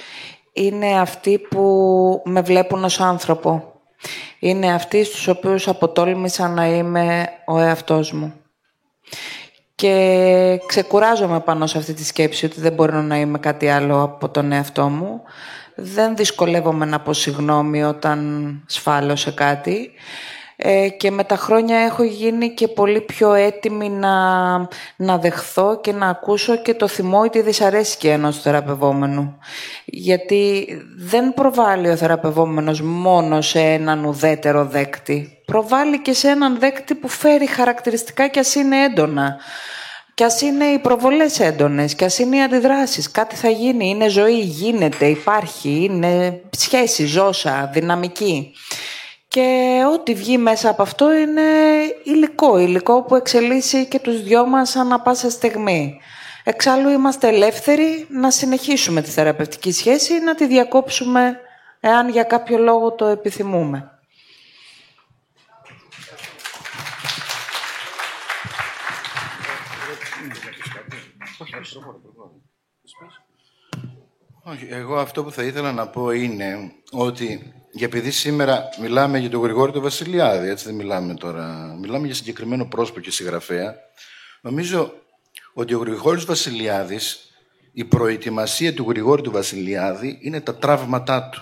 είναι 0.57 1.01
αυτοί 1.01 1.39
που 1.39 2.23
με 2.24 2.41
βλέπουν 2.41 2.85
ως 2.85 3.01
άνθρωπο. 3.01 3.73
Είναι 4.39 4.73
αυτοί 4.73 5.05
στους 5.05 5.28
οποίους 5.28 5.69
αποτόλμησα 5.69 6.49
να 6.49 6.66
είμαι 6.66 7.28
ο 7.47 7.59
εαυτός 7.59 8.12
μου. 8.12 8.33
Και 9.74 10.61
ξεκουράζομαι 10.66 11.41
πάνω 11.41 11.66
σε 11.66 11.78
αυτή 11.78 11.93
τη 11.93 12.05
σκέψη 12.05 12.47
ότι 12.47 12.61
δεν 12.61 12.73
μπορώ 12.73 13.03
να 13.03 13.16
είμαι 13.19 13.39
κάτι 13.39 13.69
άλλο 13.69 14.03
από 14.03 14.28
τον 14.28 14.53
εαυτό 14.53 14.89
μου. 14.89 15.23
Δεν 15.74 16.16
δυσκολεύομαι 16.16 16.85
να 16.85 17.01
πω 17.01 17.12
συγγνώμη 17.12 17.85
όταν 17.85 18.62
σφάλω 18.66 19.16
σε 19.16 19.31
κάτι. 19.31 19.91
Ε, 20.57 20.89
και 20.89 21.11
με 21.11 21.24
τα 21.24 21.37
χρόνια 21.37 21.78
έχω 21.78 22.03
γίνει 22.03 22.51
και 22.51 22.69
πολύ 22.69 23.01
πιο 23.01 23.33
έτοιμη 23.33 23.89
να, 23.89 24.57
να 24.97 25.19
δεχθώ 25.19 25.81
και 25.81 25.93
να 25.93 26.09
ακούσω 26.09 26.57
και 26.57 26.74
το 26.74 26.89
θυμό 26.89 27.23
ή 27.24 27.28
τη 27.28 27.43
δυσαρέσκεια 27.43 28.12
ενός 28.12 28.41
θεραπευόμενου. 28.41 29.39
Γιατί 29.85 30.66
δεν 30.97 31.35
προβάλλει 31.35 31.89
ο 31.89 31.97
θεραπευόμενος 31.97 32.81
μόνο 32.81 33.41
σε 33.41 33.61
έναν 33.61 34.05
ουδέτερο 34.05 34.65
δέκτη. 34.65 35.39
Προβάλλει 35.45 35.99
και 35.99 36.12
σε 36.12 36.28
έναν 36.28 36.59
δέκτη 36.59 36.95
που 36.95 37.09
φέρει 37.09 37.47
χαρακτηριστικά 37.47 38.28
και 38.28 38.39
ας 38.39 38.55
είναι 38.55 38.85
έντονα. 38.85 39.37
Κι 40.15 40.24
ας 40.24 40.41
είναι 40.41 40.65
οι 40.65 40.78
προβολές 40.78 41.41
έντονες, 41.41 41.95
κι 41.95 42.05
ας 42.05 42.19
είναι 42.19 42.37
οι 42.37 42.43
αντιδράσεις. 42.43 43.11
Κάτι 43.11 43.37
θα 43.37 43.49
γίνει, 43.49 43.89
είναι 43.89 44.09
ζωή, 44.09 44.41
γίνεται, 44.41 45.07
υπάρχει, 45.07 45.89
είναι 45.91 46.41
σχέση, 46.51 47.05
ζώσα, 47.05 47.70
δυναμική. 47.73 48.53
Και 49.37 49.83
ό,τι 49.93 50.15
βγει 50.15 50.39
μέσα 50.39 50.71
από 50.71 50.83
αυτό 50.83 51.13
είναι 51.13 51.43
υλικό, 52.05 52.59
υλικό 52.59 53.03
που 53.03 53.15
εξελίσσει 53.15 53.87
και 53.87 53.99
τους 53.99 54.23
δυο 54.23 54.47
μας 54.47 54.77
ανά 54.77 55.01
πάσα 55.01 55.31
στιγμή. 55.31 56.01
Εξάλλου 56.45 56.89
είμαστε 56.89 57.29
ελεύθεροι 57.29 58.07
να 58.09 58.31
συνεχίσουμε 58.31 59.03
τη 59.03 59.11
θεραπευτική 59.11 59.73
σχέση 59.73 60.15
ή 60.15 60.21
να 60.21 60.35
τη 60.35 60.47
διακόψουμε 60.47 61.39
εάν 61.81 62.09
για 62.09 62.23
κάποιο 62.23 62.59
λόγο 62.59 62.93
το 62.93 63.07
επιθυμούμε. 63.07 63.91
Όχι, 74.43 74.67
εγώ 74.71 74.97
αυτό 74.97 75.25
που 75.25 75.31
θα 75.31 75.43
ήθελα 75.43 75.73
να 75.73 75.89
πω 75.89 76.11
είναι 76.11 76.73
ότι 76.93 77.55
για 77.77 77.86
επειδή 77.86 78.11
σήμερα 78.11 78.69
μιλάμε 78.81 79.19
για 79.19 79.31
τον 79.31 79.40
Γρηγόρη 79.40 79.73
του 79.73 79.81
Βασιλιάδη, 79.81 80.48
έτσι 80.48 80.65
δεν 80.65 80.74
μιλάμε 80.74 81.15
τώρα, 81.15 81.77
μιλάμε 81.81 82.07
για 82.07 82.15
συγκεκριμένο 82.15 82.66
πρόσωπο 82.66 83.01
και 83.01 83.11
συγγραφέα, 83.11 83.74
νομίζω 84.40 84.93
ότι 85.53 85.74
ο 85.74 85.78
Γρηγόρης 85.78 86.24
Βασιλιάδης, 86.24 87.31
η 87.73 87.85
προετοιμασία 87.85 88.74
του 88.74 88.86
Γρηγόρη 88.89 89.23
του 89.23 89.31
Βασιλιάδη 89.31 90.19
είναι 90.23 90.40
τα 90.40 90.57
τραύματά 90.57 91.28
του. 91.28 91.40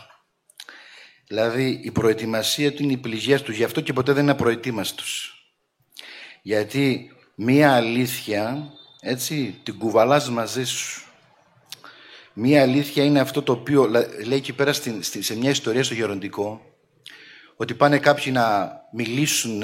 Δηλαδή 1.27 1.81
η 1.83 1.91
προετοιμασία 1.91 2.73
του 2.73 2.83
είναι 2.83 2.93
οι 2.93 2.97
πληγές 2.97 3.43
του, 3.43 3.53
γι' 3.53 3.65
αυτό 3.65 3.81
και 3.81 3.93
ποτέ 3.93 4.13
δεν 4.13 4.23
είναι 4.23 4.33
απροετοίμαστος. 4.33 5.35
Γιατί 6.43 7.13
μία 7.35 7.75
αλήθεια, 7.75 8.73
έτσι, 9.01 9.61
την 9.63 9.79
κουβαλάς 9.79 10.31
μαζί 10.31 10.65
σου. 10.65 11.04
Μία 12.37 12.63
αλήθεια 12.63 13.05
είναι 13.05 13.21
αυτό 13.21 13.43
το 13.43 13.53
οποίο 13.53 13.87
λέει 14.27 14.39
εκεί 14.39 14.53
πέρα 14.53 14.73
σε 15.19 15.37
μια 15.37 15.51
ιστορία 15.51 15.85
στο 15.85 15.95
γεροντικό, 15.95 16.61
ότι 17.57 17.75
πάνε 17.75 17.99
κάποιοι 17.99 18.33
να 18.37 18.73
μιλήσουν 18.93 19.59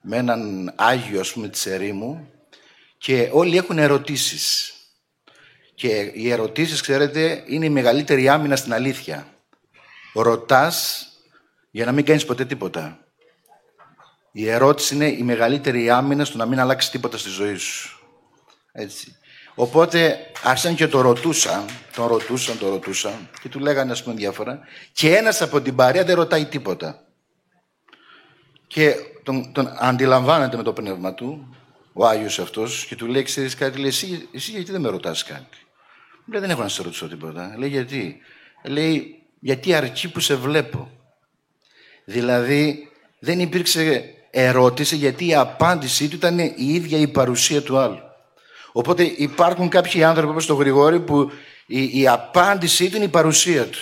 με 0.00 0.16
έναν 0.16 0.72
Άγιο, 0.76 1.20
ας 1.20 1.32
πούμε, 1.32 1.48
της 1.48 1.66
ερήμου 1.66 2.30
και 2.98 3.28
όλοι 3.32 3.56
έχουν 3.56 3.78
ερωτήσεις. 3.78 4.72
Και 5.74 6.10
οι 6.14 6.30
ερωτήσεις, 6.30 6.80
ξέρετε, 6.80 7.44
είναι 7.46 7.64
η 7.64 7.70
μεγαλύτερη 7.70 8.28
άμυνα 8.28 8.56
στην 8.56 8.72
αλήθεια. 8.72 9.26
Ρωτάς 10.14 11.06
για 11.70 11.84
να 11.84 11.92
μην 11.92 12.04
κάνεις 12.04 12.24
ποτέ 12.24 12.44
τίποτα. 12.44 13.06
Η 14.32 14.48
ερώτηση 14.48 14.94
είναι 14.94 15.08
η 15.08 15.22
μεγαλύτερη 15.22 15.90
άμυνα 15.90 16.24
στο 16.24 16.36
να 16.36 16.46
μην 16.46 16.60
αλλάξεις 16.60 16.90
τίποτα 16.90 17.18
στη 17.18 17.28
ζωή 17.28 17.56
σου. 17.56 18.00
Έτσι. 18.72 19.16
Οπότε 19.54 20.30
άρχισαν 20.42 20.74
και 20.74 20.86
το 20.86 21.00
ρωτούσαν, 21.00 21.64
τον 21.94 22.06
ρωτούσαν, 22.06 22.58
τον 22.58 22.70
ρωτούσαν 22.70 23.28
και 23.40 23.48
του 23.48 23.58
λέγανε 23.58 23.92
ας 23.92 24.02
πούμε 24.02 24.14
διάφορα 24.14 24.60
και 24.92 25.16
ένας 25.16 25.42
από 25.42 25.60
την 25.60 25.74
παρέα 25.74 26.04
δεν 26.04 26.16
ρωτάει 26.16 26.44
τίποτα. 26.44 27.04
Και 28.66 28.94
τον, 29.22 29.52
τον 29.52 29.68
αντιλαμβάνεται 29.78 30.56
με 30.56 30.62
το 30.62 30.72
πνεύμα 30.72 31.14
του 31.14 31.56
ο 31.92 32.06
Άγιος 32.06 32.38
αυτός 32.38 32.86
και 32.86 32.96
του 32.96 33.06
λέει 33.06 33.22
ξέρεις 33.22 33.54
κάτι, 33.54 33.78
λέει 33.78 33.88
εσύ, 33.88 34.28
εσύ 34.32 34.50
γιατί 34.50 34.72
δεν 34.72 34.80
με 34.80 34.88
ρωτάς 34.88 35.24
κάτι; 35.24 35.66
Λέει 36.26 36.40
δεν 36.40 36.50
έχω 36.50 36.62
να 36.62 36.68
σε 36.68 36.82
ρωτήσω 36.82 37.08
τίποτα. 37.08 37.54
Λέει 37.58 37.68
γιατί; 37.68 38.20
Λέει 38.64 39.22
γιατί 39.40 39.74
αρκεί 39.74 40.08
που 40.08 40.20
σε 40.20 40.34
βλέπω. 40.34 40.90
Δηλαδή 42.04 42.88
δεν 43.18 43.40
υπήρξε 43.40 44.14
ερώτηση 44.30 44.96
γιατί 44.96 45.26
η 45.26 45.34
απάντησή 45.34 46.08
του 46.08 46.16
ήταν 46.16 46.38
η 46.38 46.54
ίδια 46.56 46.98
η 46.98 47.08
παρουσία 47.08 47.62
του 47.62 47.78
άλλου. 47.78 48.11
Οπότε 48.72 49.02
υπάρχουν 49.02 49.68
κάποιοι 49.68 50.04
άνθρωποι 50.04 50.30
όπως 50.30 50.46
το 50.46 50.54
Γρηγόρη 50.54 51.00
που 51.00 51.30
η, 51.66 52.00
η 52.00 52.08
απάντησή 52.08 52.90
του 52.90 52.96
είναι 52.96 53.04
η 53.04 53.08
παρουσία 53.08 53.66
του. 53.66 53.78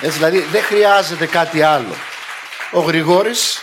Έτσι, 0.00 0.16
δηλαδή 0.18 0.38
δεν 0.40 0.62
χρειάζεται 0.62 1.26
κάτι 1.26 1.62
άλλο. 1.62 1.94
Ο 2.72 2.80
Γρηγόρης, 2.80 3.58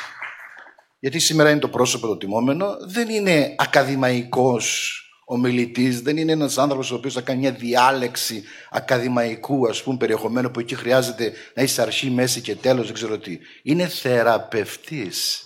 γιατί 1.00 1.20
σήμερα 1.20 1.50
είναι 1.50 1.60
το 1.60 1.68
πρόσωπο 1.68 2.08
το 2.08 2.18
τιμόμενο, 2.18 2.78
δεν 2.88 3.10
είναι 3.10 3.56
ακαδημαϊκός 3.58 4.96
ομιλητής, 5.26 6.02
δεν 6.02 6.18
είναι 6.18 6.32
ένας 6.32 6.58
άνθρωπος 6.58 6.92
ο 6.92 6.96
οποίος 6.96 7.14
θα 7.14 7.22
κάνει 7.22 7.40
μια 7.40 7.52
διάλεξη 7.52 8.44
ακαδημαϊκού 8.70 9.68
ας 9.70 9.84
πούμε 9.84 9.98
περιεχομένου 9.98 10.52
που 10.52 10.60
εκεί 10.60 10.76
χρειάζεται 10.76 11.34
να 11.54 11.64
είσαι 11.64 11.82
αρχή, 11.82 12.10
μέση 12.10 12.42
και 12.42 12.56
τέλος, 12.56 12.86
δεν 12.86 12.94
ξέρω 12.94 13.18
τι. 13.18 13.38
Είναι 13.64 13.88
θεραπευτής. 13.88 15.46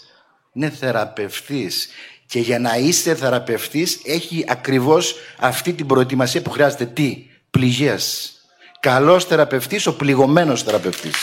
Είναι 0.53 0.69
θεραπευτής. 0.69 1.89
Και 2.27 2.39
για 2.39 2.59
να 2.59 2.77
είστε 2.77 3.15
θεραπευτής 3.15 3.99
έχει 4.03 4.45
ακριβώς 4.47 5.15
αυτή 5.39 5.73
την 5.73 5.85
προετοιμασία 5.85 6.41
που 6.41 6.49
χρειάζεται. 6.49 6.85
Τι; 6.85 7.25
Πληγές. 7.51 8.33
Καλός 8.79 9.25
θεραπευτής, 9.25 9.87
ο 9.87 9.95
πληγωμένος 9.95 10.63
θεραπευτής. 10.63 11.15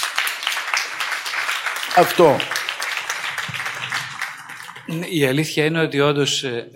Αυτό. 1.97 2.37
Η 5.11 5.27
αλήθεια 5.27 5.65
είναι 5.65 5.81
ότι 5.81 6.01
όντως 6.01 6.43
ε, 6.43 6.69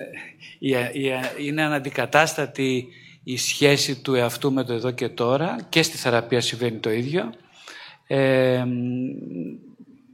είναι 1.39 1.63
αναντικατάστατη 1.63 2.89
η 3.25 3.37
σχέση 3.37 3.97
του 3.97 4.15
εαυτού 4.15 4.53
με 4.53 4.65
το 4.65 4.73
εδώ 4.73 4.91
και 4.91 5.09
τώρα 5.09 5.57
και 5.69 5.83
στη 5.83 5.97
θεραπεία 5.97 6.41
συμβαίνει 6.41 6.79
το 6.79 6.91
ίδιο. 6.91 7.33
Ε, 8.07 8.65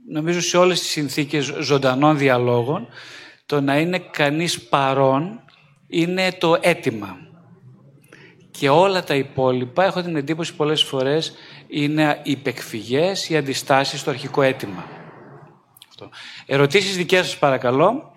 νομίζω 0.08 0.40
σε 0.40 0.56
όλες 0.56 0.80
τις 0.80 0.88
συνθήκες 0.88 1.52
ζωντανών 1.60 2.18
διαλόγων 2.18 2.88
το 3.46 3.60
να 3.60 3.78
είναι 3.78 3.98
κανείς 3.98 4.62
παρόν 4.62 5.40
είναι 5.86 6.32
το 6.32 6.58
αίτημα. 6.60 7.16
Και 8.50 8.68
όλα 8.68 9.04
τα 9.04 9.14
υπόλοιπα, 9.14 9.84
έχω 9.84 10.02
την 10.02 10.16
εντύπωση 10.16 10.54
πολλές 10.54 10.82
φορές, 10.82 11.34
είναι 11.68 12.20
υπεκφυγές 12.22 13.28
ή 13.28 13.36
αντιστάσεις 13.36 14.00
στο 14.00 14.10
αρχικό 14.10 14.42
αίτημα. 14.42 14.84
Αυτό. 15.88 16.10
Ερωτήσεις 16.46 16.96
δικές 16.96 17.26
σας 17.26 17.38
παρακαλώ. 17.38 18.16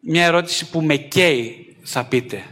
Μια 0.00 0.24
ερώτηση 0.24 0.70
που 0.70 0.82
με 0.82 0.96
καίει 0.96 1.76
θα 1.82 2.04
πείτε. 2.04 2.44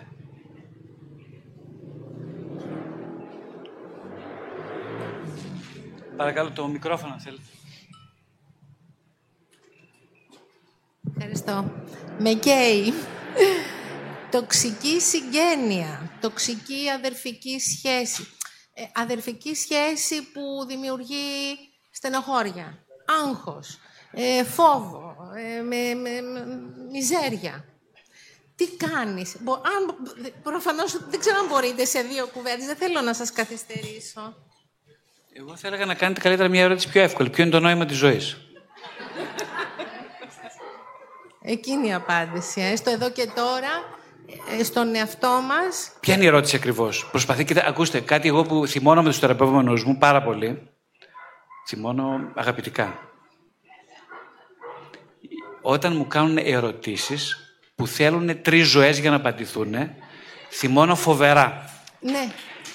Παρακαλώ 6.17 6.51
το 6.51 6.67
μικρόφωνο 6.67 7.17
θέλετε. 7.19 7.54
Ευχαριστώ. 11.17 11.73
Με 12.19 12.33
καίει. 12.33 12.95
Τοξική 14.31 15.01
συγγένεια, 15.01 16.11
τοξική 16.21 16.91
αδερφική 16.97 17.61
σχέση. 17.61 18.27
Ε, 18.75 18.83
αδερφική 18.93 19.55
σχέση 19.55 20.23
που 20.33 20.65
δημιουργεί 20.67 21.57
στενοχώρια, 21.91 22.85
άγχος, 23.23 23.79
ε, 24.13 24.45
φόβο, 24.45 25.17
ε, 25.37 25.63
με, 25.63 25.95
με, 25.95 26.11
μιζέρια. 26.91 27.65
Τι 28.57 28.77
κάνεις; 28.77 29.37
Μπο, 29.41 29.53
αν, 29.53 29.97
προφανώς 30.43 31.09
δεν 31.09 31.21
ξέρω 31.21 31.39
αν 31.39 31.47
μπορείτε 31.47 31.85
σε 31.85 32.01
δύο 32.01 32.27
κουβέντες, 32.27 32.67
δεν 32.67 32.77
θέλω 32.77 33.01
να 33.01 33.15
σας 33.15 33.33
καθυστερήσω. 33.33 34.37
Εγώ 35.33 35.57
θα 35.57 35.67
έλεγα 35.67 35.85
να 35.85 35.95
κάνετε 35.95 36.21
καλύτερα 36.21 36.49
μια 36.49 36.63
ερώτηση 36.63 36.89
πιο 36.89 37.03
εύκολη. 37.03 37.31
Ποιο 37.31 37.43
είναι 37.43 37.53
το 37.53 37.61
νόημα 37.61 37.85
της 37.87 37.97
ζωής; 37.97 38.37
Εκείνη 41.47 41.89
η 41.89 41.93
απάντηση. 41.93 42.61
Ε. 42.61 42.77
Στο 42.77 42.91
εδώ 42.91 43.11
και 43.11 43.27
τώρα, 43.35 43.69
ε, 44.59 44.65
στον 44.65 44.95
εαυτό 44.95 45.29
μας. 45.29 45.93
Ποια 46.01 46.15
είναι 46.15 46.25
η 46.25 46.27
ερώτηση 46.27 46.57
ακριβώς; 46.57 47.09
Προσπαθεί, 47.11 47.47
ακούστε, 47.67 48.01
κάτι 48.01 48.29
εγώ 48.29 48.43
που 48.43 48.67
θυμώνω 48.67 49.03
με 49.03 49.09
τους 49.09 49.19
θεραπευόμενους 49.19 49.85
μου 49.85 49.99
πάρα 49.99 50.23
πολύ. 50.23 50.69
Θυμώνω 51.69 52.33
αγαπητικά. 52.35 52.99
Όταν 55.63 55.97
μου 55.97 56.07
κάνουν 56.07 56.37
ερωτήσεις 56.39 57.39
που 57.75 57.87
θέλουν 57.87 58.43
τρεις 58.43 58.67
ζωές 58.67 58.99
για 58.99 59.11
να 59.11 59.17
απαντηθούν, 59.17 59.75
θυμώνω 60.51 60.95
φοβερά. 60.95 61.71
Ναι. 62.01 62.29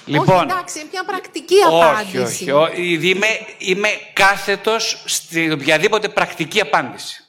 Λοιπόν, 0.06 0.36
όχι, 0.36 0.42
εντάξει, 0.42 0.78
είναι 0.78 0.88
μια 0.92 1.04
πρακτική 1.04 1.54
απάντηση. 1.66 2.18
Όχι, 2.18 2.50
όχι. 2.50 3.08
Είμαι, 3.08 3.26
είμαι 3.58 3.88
κάθετος 4.12 5.02
στην 5.06 5.52
οποιαδήποτε 5.52 6.08
πρακτική 6.08 6.60
απάντηση. 6.60 7.24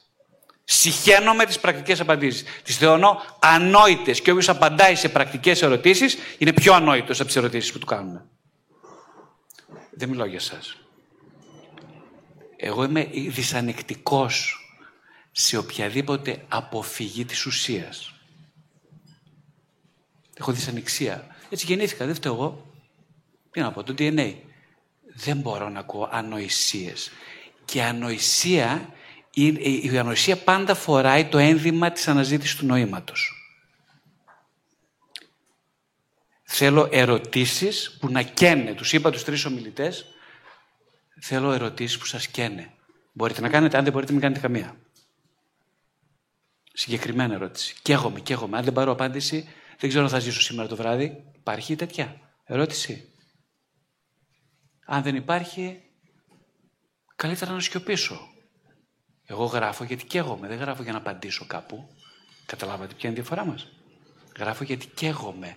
Συχαίνω 0.64 1.34
με 1.34 1.44
τις 1.44 1.60
πρακτικές 1.60 2.00
απαντήσεις. 2.00 2.44
Τις 2.62 2.76
θεωρώ 2.76 3.22
ανόητες 3.38 4.20
και 4.20 4.30
όποιος 4.30 4.48
απαντάει 4.48 4.94
σε 4.94 5.08
πρακτικές 5.08 5.62
ερωτήσεις 5.62 6.16
είναι 6.38 6.52
πιο 6.52 6.74
ανόητος 6.74 7.18
από 7.18 7.26
τις 7.26 7.36
ερωτήσεις 7.36 7.72
που 7.72 7.78
του 7.78 7.86
κάνουμε. 7.86 8.26
Δεν 9.90 10.08
μιλάω 10.08 10.26
για 10.26 10.36
εσάς. 10.36 10.76
Εγώ 12.56 12.84
είμαι 12.84 13.08
δυσανεκτικός 13.28 14.56
σε 15.32 15.56
οποιαδήποτε 15.56 16.44
αποφυγή 16.48 17.24
της 17.24 17.46
ουσίας. 17.46 18.14
Έχω 20.34 20.52
δυσανεξία. 20.52 21.36
Έτσι 21.50 21.66
γεννήθηκα, 21.66 22.06
δεν 22.06 22.14
φταίω 22.14 22.32
εγώ. 22.32 22.66
Τι 23.50 23.60
να 23.60 23.72
πω, 23.72 23.82
το 23.82 23.94
DNA. 23.98 24.34
Δεν 25.14 25.36
μπορώ 25.36 25.68
να 25.68 25.78
ακούω 25.78 26.08
ανοησίες. 26.12 27.10
Και 27.64 27.82
η 29.34 29.98
ανοησία 29.98 30.36
πάντα 30.36 30.74
φοράει 30.74 31.24
το 31.24 31.38
ένδυμα 31.38 31.90
της 31.92 32.08
αναζήτησης 32.08 32.56
του 32.56 32.66
νοήματος. 32.66 33.42
Θέλω 36.42 36.88
ερωτήσεις 36.90 37.96
που 38.00 38.08
να 38.08 38.22
καίνε. 38.22 38.74
Τους 38.74 38.92
είπα 38.92 39.10
τους 39.10 39.24
τρεις 39.24 39.44
ομιλητές. 39.44 40.06
Θέλω 41.20 41.52
ερωτήσεις 41.52 41.98
που 41.98 42.06
σας 42.06 42.26
καίνε. 42.26 42.72
Μπορείτε 43.12 43.40
να 43.40 43.48
κάνετε, 43.48 43.76
αν 43.76 43.84
δεν 43.84 43.92
μπορείτε 43.92 44.12
μην 44.12 44.20
κάνετε 44.20 44.40
καμία. 44.40 44.76
Συγκεκριμένη 46.72 47.34
ερώτηση. 47.34 47.76
Καίγομαι, 47.82 48.20
καίγομαι. 48.20 48.56
Αν 48.56 48.64
δεν 48.64 48.72
πάρω 48.72 48.92
απάντηση, 48.92 49.48
δεν 49.78 49.88
ξέρω 49.88 50.04
αν 50.04 50.10
θα 50.10 50.18
ζήσω 50.18 50.40
σήμερα 50.40 50.68
το 50.68 50.76
βράδυ. 50.76 51.24
Υπάρχει 51.36 51.76
τέτοια 51.76 52.20
ερώτηση; 52.44 53.12
Αν 54.84 55.02
δεν 55.02 55.14
υπάρχει, 55.14 55.82
καλύτερα 57.16 57.52
να 57.52 57.60
σιωπήσω. 57.60 58.31
Εγώ 59.32 59.44
γράφω 59.44 59.84
γιατί 59.84 60.04
καίγομαι. 60.04 60.48
Δεν 60.48 60.58
γράφω 60.58 60.82
για 60.82 60.92
να 60.92 60.98
απαντήσω 60.98 61.46
κάπου. 61.46 61.88
Καταλάβατε 62.46 62.94
ποια 62.94 63.08
είναι 63.10 63.18
η 63.18 63.22
διαφορά 63.22 63.44
μας; 63.44 63.72
Γράφω 64.38 64.64
γιατί 64.64 64.86
καίγομαι. 64.86 65.56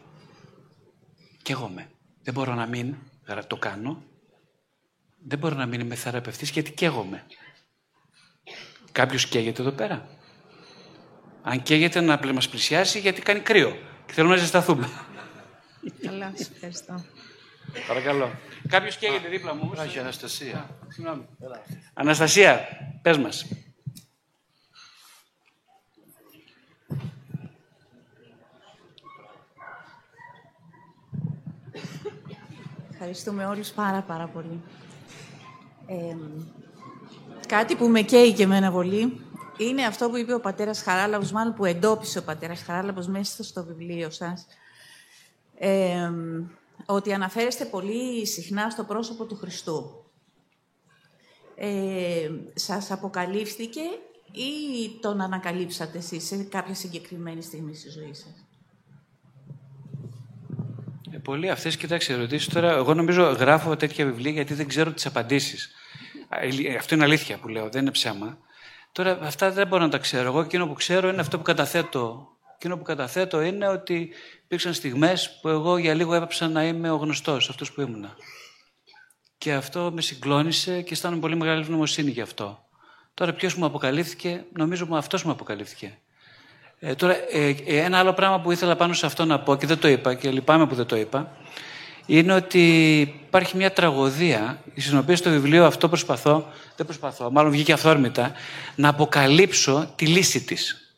Καίγομαι. 1.41 1.89
Δεν 2.23 2.33
μπορώ 2.33 2.53
να 2.53 2.65
μην 2.65 2.95
το 3.47 3.57
κάνω. 3.57 4.03
Δεν 5.27 5.39
μπορώ 5.39 5.55
να 5.55 5.65
μην 5.65 5.79
είμαι 5.79 5.95
θεραπευτής 5.95 6.49
γιατί 6.49 6.71
καίγομαι. 6.71 7.25
Κάποιος 8.91 9.27
καίγεται 9.27 9.61
εδώ 9.61 9.71
πέρα. 9.71 10.09
Αν 11.43 11.61
καίγεται 11.61 12.01
να 12.01 12.19
μας 12.33 12.49
πλησιάσει 12.49 12.99
γιατί 12.99 13.21
κάνει 13.21 13.39
κρύο. 13.39 13.77
Και 14.05 14.13
θέλουμε 14.13 14.33
να 14.33 14.39
ζεσταθούμε. 14.39 14.89
Καλά, 16.01 16.31
σας 16.35 16.49
ευχαριστώ. 16.49 17.05
Παρακαλώ. 17.87 18.31
Κάποιος 18.67 18.97
καίγεται 18.97 19.27
δίπλα 19.27 19.55
μου. 19.55 19.71
Όχι, 19.77 19.99
Αναστασία. 19.99 20.69
Συγγνώμη. 20.87 21.25
Αναστασία, 21.93 22.67
πες 23.01 23.17
μας. 23.17 23.45
Ευχαριστούμε 33.07 33.45
όλους 33.45 33.69
πάρα 33.69 34.01
πάρα 34.01 34.27
πολύ. 34.27 34.61
Ε, 35.87 36.15
κάτι 37.47 37.75
που 37.75 37.87
με 37.87 38.01
καίει 38.01 38.33
και 38.33 38.43
εμένα 38.43 38.71
πολύ 38.71 39.21
είναι 39.57 39.85
αυτό 39.85 40.09
που 40.09 40.17
είπε 40.17 40.33
ο 40.33 40.39
πατέρας 40.39 40.81
Χαράλαμπος, 40.81 41.31
μάλλον 41.31 41.53
που 41.53 41.65
εντόπισε 41.65 42.19
ο 42.19 42.23
πατέρας 42.23 42.61
Χαράλαμπος 42.61 43.07
μέσα 43.07 43.43
στο 43.43 43.63
βιβλίο 43.63 44.09
σας, 44.09 44.47
ε, 45.57 46.11
ότι 46.85 47.13
αναφέρεστε 47.13 47.65
πολύ 47.65 48.25
συχνά 48.27 48.69
στο 48.69 48.83
πρόσωπο 48.83 49.25
του 49.25 49.35
Χριστού. 49.35 50.05
Ε, 51.55 52.29
σας 52.53 52.91
αποκαλύφθηκε 52.91 53.81
ή 54.31 54.89
τον 55.01 55.21
ανακαλύψατε 55.21 55.97
εσείς 55.97 56.25
σε 56.25 56.43
κάποια 56.43 56.75
συγκεκριμένη 56.75 57.41
στιγμή 57.41 57.75
στη 57.75 57.89
ζωή 57.89 58.13
σας; 58.13 58.45
Ε, 61.11 61.17
πολλοί 61.17 61.49
αυτές, 61.49 61.77
κοιτάξτε, 61.77 62.13
ερωτήσει 62.13 62.49
τώρα. 62.49 62.71
Εγώ 62.71 62.93
νομίζω 62.93 63.23
γράφω 63.23 63.75
τέτοια 63.75 64.05
βιβλία 64.05 64.31
γιατί 64.31 64.53
δεν 64.53 64.67
ξέρω 64.67 64.91
τις 64.91 65.05
απαντήσεις. 65.05 65.71
Αυτό 66.77 66.95
είναι 66.95 67.03
αλήθεια 67.03 67.37
που 67.37 67.47
λέω, 67.47 67.69
δεν 67.69 67.81
είναι 67.81 67.91
ψέμα. 67.91 68.37
Τώρα 68.91 69.19
αυτά 69.21 69.51
δεν 69.51 69.67
μπορώ 69.67 69.83
να 69.83 69.89
τα 69.89 69.97
ξέρω. 69.97 70.27
Εγώ 70.27 70.39
εκείνο 70.39 70.67
που 70.67 70.73
ξέρω 70.73 71.09
είναι 71.09 71.21
αυτό 71.21 71.37
που 71.37 71.43
καταθέτω. 71.43 72.29
Εκείνο 72.55 72.77
που 72.77 72.83
καταθέτω 72.83 73.41
είναι 73.41 73.67
ότι 73.67 74.13
υπήρξαν 74.43 74.73
στιγμές 74.73 75.39
που 75.41 75.47
εγώ 75.49 75.77
για 75.77 75.93
λίγο 75.93 76.13
έπαψα 76.13 76.47
να 76.47 76.63
είμαι 76.63 76.89
ο 76.89 76.95
γνωστός, 76.95 77.49
αυτός 77.49 77.71
που 77.71 77.81
ήμουνα. 77.81 78.15
Και 79.37 79.53
αυτό 79.53 79.91
με 79.93 80.01
συγκλώνησε 80.01 80.81
και 80.81 80.93
αισθάνομαι 80.93 81.21
πολύ 81.21 81.35
μεγάλη 81.35 81.61
ευγνωμοσύνη 81.61 82.11
γι' 82.11 82.21
αυτό. 82.21 82.65
Τώρα 83.13 83.33
ποιος 83.33 83.55
μου 83.55 83.65
αποκαλύφθηκε, 83.65 84.45
νομίζω 84.53 84.85
μου 84.85 84.95
αυτός 84.95 85.23
μου 85.23 85.31
αποκαλύφθηκε. 85.31 85.97
Ε, 86.79 86.95
τώρα, 86.95 87.13
ε, 87.31 87.55
ε, 87.65 87.77
ένα 87.77 87.99
άλλο 87.99 88.13
πράγμα 88.13 88.39
που 88.39 88.51
ήθελα 88.51 88.75
πάνω 88.75 88.93
σε 88.93 89.05
αυτό 89.05 89.25
να 89.25 89.39
πω 89.39 89.55
και 89.55 89.65
δεν 89.65 89.79
το 89.79 89.87
είπα 89.87 90.13
και 90.13 90.29
λυπάμαι 90.29 90.67
που 90.67 90.75
δεν 90.75 90.85
το 90.85 90.95
είπα, 90.95 91.31
είναι 92.05 92.33
ότι 92.33 92.99
υπάρχει 93.27 93.57
μια 93.57 93.71
τραγωδία, 93.71 94.61
στην 94.75 94.97
οποία 94.97 95.15
στο 95.15 95.29
βιβλίο 95.29 95.65
αυτό 95.65 95.89
προσπαθώ, 95.89 96.47
δεν 96.75 96.85
προσπαθώ, 96.85 97.31
μάλλον 97.31 97.51
βγήκε 97.51 97.73
αυθόρμητα, 97.73 98.31
να 98.75 98.89
αποκαλύψω 98.89 99.93
τη 99.95 100.05
λύση 100.05 100.43
της. 100.43 100.93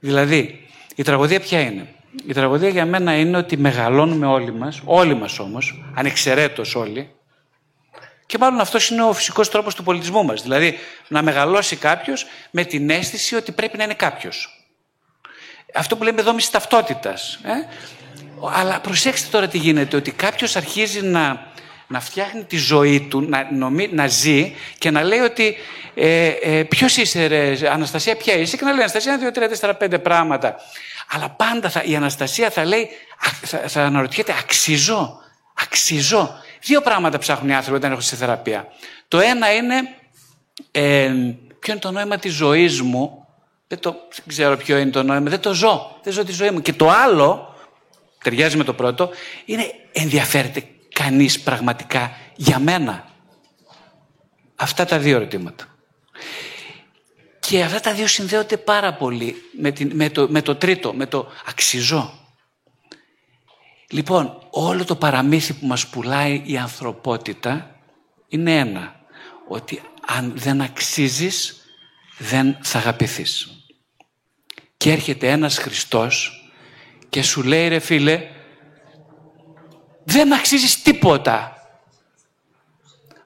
Δηλαδή, 0.00 0.66
η 0.94 1.02
τραγωδία 1.02 1.40
ποια 1.40 1.60
είναι; 1.60 1.94
Η 2.26 2.32
τραγωδία 2.32 2.68
για 2.68 2.86
μένα 2.86 3.18
είναι 3.18 3.36
ότι 3.36 3.56
μεγαλώνουμε 3.56 4.26
όλοι 4.26 4.52
μας, 4.52 4.80
όλοι 4.84 5.14
μας 5.14 5.38
όμως, 5.38 5.84
ανεξαιρέτως 5.94 6.74
όλοι, 6.74 7.10
και 8.26 8.38
μάλλον 8.38 8.60
αυτός 8.60 8.90
είναι 8.90 9.02
ο 9.02 9.12
φυσικός 9.12 9.50
τρόπος 9.50 9.74
του 9.74 9.82
πολιτισμού 9.82 10.24
μας. 10.24 10.42
Δηλαδή, 10.42 10.78
να 11.08 11.22
μεγαλώσει 11.22 11.76
κάποιος 11.76 12.26
με 12.50 12.64
την 12.64 12.90
αίσθηση 12.90 13.34
ότι 13.34 13.52
πρέπει 13.52 13.76
να 13.76 13.84
είναι 13.84 13.94
κάποιος. 13.94 14.57
Αυτό 15.74 15.96
που 15.96 16.04
λέμε 16.04 16.22
δόμηση 16.22 16.52
ταυτότητας. 16.52 17.38
Ε; 17.42 17.50
Αλλά 18.52 18.80
προσέξτε 18.80 19.28
τώρα 19.30 19.48
τι 19.48 19.58
γίνεται, 19.58 19.96
ότι 19.96 20.10
κάποιος 20.10 20.56
αρχίζει 20.56 21.02
να, 21.02 21.46
να 21.86 22.00
φτιάχνει 22.00 22.44
τη 22.44 22.56
ζωή 22.56 23.00
του, 23.00 23.20
να, 23.20 23.52
νομί, 23.52 23.88
να 23.92 24.06
ζει 24.06 24.54
και 24.78 24.90
να 24.90 25.02
λέει 25.02 25.18
ότι 25.18 25.56
ε, 25.94 26.26
ε, 26.26 26.62
ποιος 26.64 26.96
είσαι, 26.96 27.26
ρε, 27.26 27.70
Αναστασία, 27.70 28.16
ποια 28.16 28.34
είσαι, 28.34 28.56
και 28.56 28.64
να 28.64 28.70
λέει 28.70 28.80
Αναστασία, 28.80 29.12
ένα, 29.12 29.20
δύο, 29.20 29.30
τρία, 29.30 29.48
τέσσερα, 29.48 29.74
πέντε 29.74 29.98
πράγματα. 29.98 30.56
Αλλά 31.10 31.28
πάντα 31.28 31.70
θα, 31.70 31.82
η 31.82 31.96
Αναστασία 31.96 32.50
θα 32.50 32.64
λέει, 32.64 32.88
θα, 33.42 33.58
θα 33.58 33.84
αναρωτιέται, 33.84 34.34
αξίζω, 34.38 35.20
αξίζω. 35.54 36.38
Δύο 36.60 36.80
πράγματα 36.80 37.18
ψάχνουν 37.18 37.50
οι 37.50 37.54
άνθρωποι 37.54 37.76
όταν 37.76 37.90
έρχονται 37.90 38.08
σε 38.08 38.16
θεραπεία. 38.16 38.68
Το 39.08 39.18
ένα 39.18 39.54
είναι, 39.54 39.74
ε, 40.70 41.12
ποιο 41.58 41.72
είναι 41.72 41.80
το 41.80 41.90
νόημα 41.90 42.18
της 42.18 42.34
ζωής 42.34 42.80
μου, 42.80 43.27
δεν, 43.68 43.78
το, 43.80 43.90
δεν 43.90 44.24
ξέρω 44.26 44.56
ποιο 44.56 44.78
είναι 44.78 44.90
το 44.90 45.02
νόημα, 45.02 45.30
δεν 45.30 45.40
το 45.40 45.54
ζω, 45.54 45.98
δεν 46.02 46.12
ζω 46.12 46.24
τη 46.24 46.32
ζωή 46.32 46.50
μου. 46.50 46.62
Και 46.62 46.72
το 46.72 46.90
άλλο, 46.90 47.54
ταιριάζει 48.22 48.56
με 48.56 48.64
το 48.64 48.74
πρώτο, 48.74 49.10
είναι 49.44 49.72
ενδιαφέρεται 49.92 50.68
κανείς 50.94 51.40
πραγματικά 51.40 52.16
για 52.36 52.58
μένα. 52.58 53.08
Αυτά 54.56 54.84
τα 54.84 54.98
δύο 54.98 55.16
ερωτήματα. 55.16 55.64
Και 57.40 57.62
αυτά 57.62 57.80
τα 57.80 57.94
δύο 57.94 58.06
συνδέονται 58.06 58.56
πάρα 58.56 58.94
πολύ 58.94 59.34
με, 59.60 59.70
την, 59.70 59.90
με, 59.94 60.10
το, 60.10 60.28
με 60.30 60.42
το 60.42 60.56
τρίτο, 60.56 60.92
με 60.92 61.06
το 61.06 61.28
αξιζώ. 61.46 62.18
Λοιπόν, 63.90 64.38
όλο 64.50 64.84
το 64.84 64.96
παραμύθι 64.96 65.52
που 65.52 65.66
μας 65.66 65.86
πουλάει 65.86 66.42
η 66.44 66.56
ανθρωπότητα 66.56 67.76
είναι 68.28 68.58
ένα. 68.58 68.94
Ότι 69.48 69.82
αν 70.06 70.32
δεν 70.36 70.60
αξίζεις, 70.60 71.62
δεν 72.18 72.58
θα 72.62 72.78
αγαπηθείς. 72.78 73.57
Και 74.78 74.92
έρχεται 74.92 75.30
ένας 75.30 75.58
Χριστός 75.58 76.42
και 77.08 77.22
σου 77.22 77.42
λέει 77.42 77.68
ρε 77.68 77.78
φίλε, 77.78 78.28
δεν 80.04 80.32
αξίζεις 80.32 80.82
τίποτα. 80.82 81.52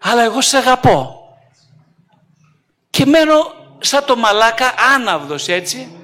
Αλλά 0.01 0.23
εγώ 0.23 0.41
σε 0.41 0.57
αγαπώ. 0.57 1.16
Και 2.91 3.07
μένω 3.07 3.35
σαν 3.79 4.05
το 4.05 4.16
μαλάκα 4.16 4.74
άναυδος 4.95 5.49
έτσι, 5.49 5.97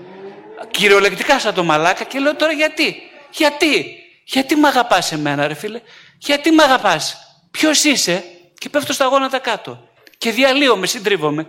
κυριολεκτικά 0.70 1.39
σαν 1.39 1.55
το 1.55 1.65
μαλάκα 1.65 2.05
και 2.05 2.19
λέω 2.19 2.37
τώρα 2.37 2.53
γιατί. 2.53 2.97
Γιατί. 3.31 3.97
Γιατί 4.25 4.57
με 4.57 4.69
αγαπάς 4.69 5.12
εμένα 5.12 5.47
ρε 5.47 5.55
φίλε. 5.55 5.81
Γιατί 6.19 6.51
με 6.51 6.62
αγαπάς. 6.62 7.16
Ποιος 7.51 7.85
είσαι. 7.85 8.25
Και 8.59 8.69
πέφτω 8.69 8.93
στα 8.93 9.05
γόνατα 9.05 9.39
κάτω. 9.39 9.89
Και 10.19 10.31
διαλύομαι, 10.31 10.87
συντρίβομαι. 10.87 11.47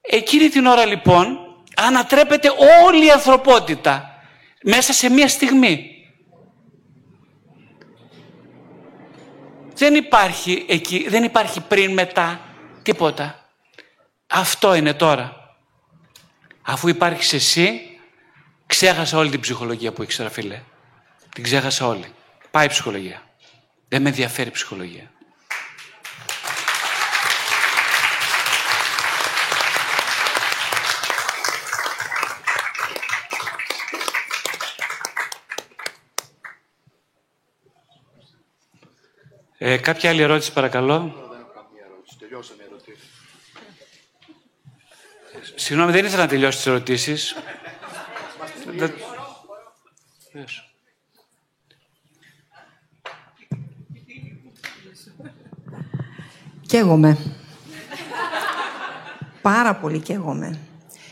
Εκείνη 0.00 0.48
την 0.48 0.66
ώρα 0.66 0.86
λοιπόν 0.86 1.51
ανατρέπεται 1.76 2.48
όλη 2.86 3.06
η 3.06 3.10
ανθρωπότητα 3.10 4.22
μέσα 4.62 4.92
σε 4.92 5.10
μία 5.10 5.28
στιγμή. 5.28 5.86
Δεν 9.74 9.94
υπάρχει 9.94 10.64
εκεί, 10.68 11.08
δεν 11.08 11.24
υπάρχει 11.24 11.60
πριν, 11.60 11.92
μετά, 11.92 12.40
τίποτα. 12.82 13.48
Αυτό 14.26 14.74
είναι 14.74 14.94
τώρα. 14.94 15.36
Αφού 16.62 16.88
υπάρχεις 16.88 17.32
εσύ, 17.32 17.80
ξέχασα 18.66 19.18
όλη 19.18 19.30
την 19.30 19.40
ψυχολογία 19.40 19.92
που 19.92 20.02
ήξερα, 20.02 20.30
φίλε. 20.30 20.62
Την 21.34 21.42
ξέχασα 21.42 21.86
όλη. 21.86 22.12
Πάει 22.50 22.64
η 22.64 22.68
ψυχολογία. 22.68 23.22
Δεν 23.88 24.02
με 24.02 24.08
ενδιαφέρει 24.08 24.48
η 24.48 24.52
ψυχολογία. 24.52 25.11
Ε, 39.64 39.76
κάποια 39.76 40.10
άλλη 40.10 40.22
ερώτηση, 40.22 40.52
παρακαλώ. 40.52 41.14
Συγγνώμη, 45.54 45.92
δεν 45.92 46.04
ήθελα 46.04 46.22
να 46.22 46.28
τελειώσει 46.28 46.56
τις 46.56 46.66
ερωτήσεις. 46.66 47.36
Καίγομαι. 56.66 57.18
Πάρα 59.42 59.74
πολύ 59.74 60.00
καίγομαι. 60.00 60.58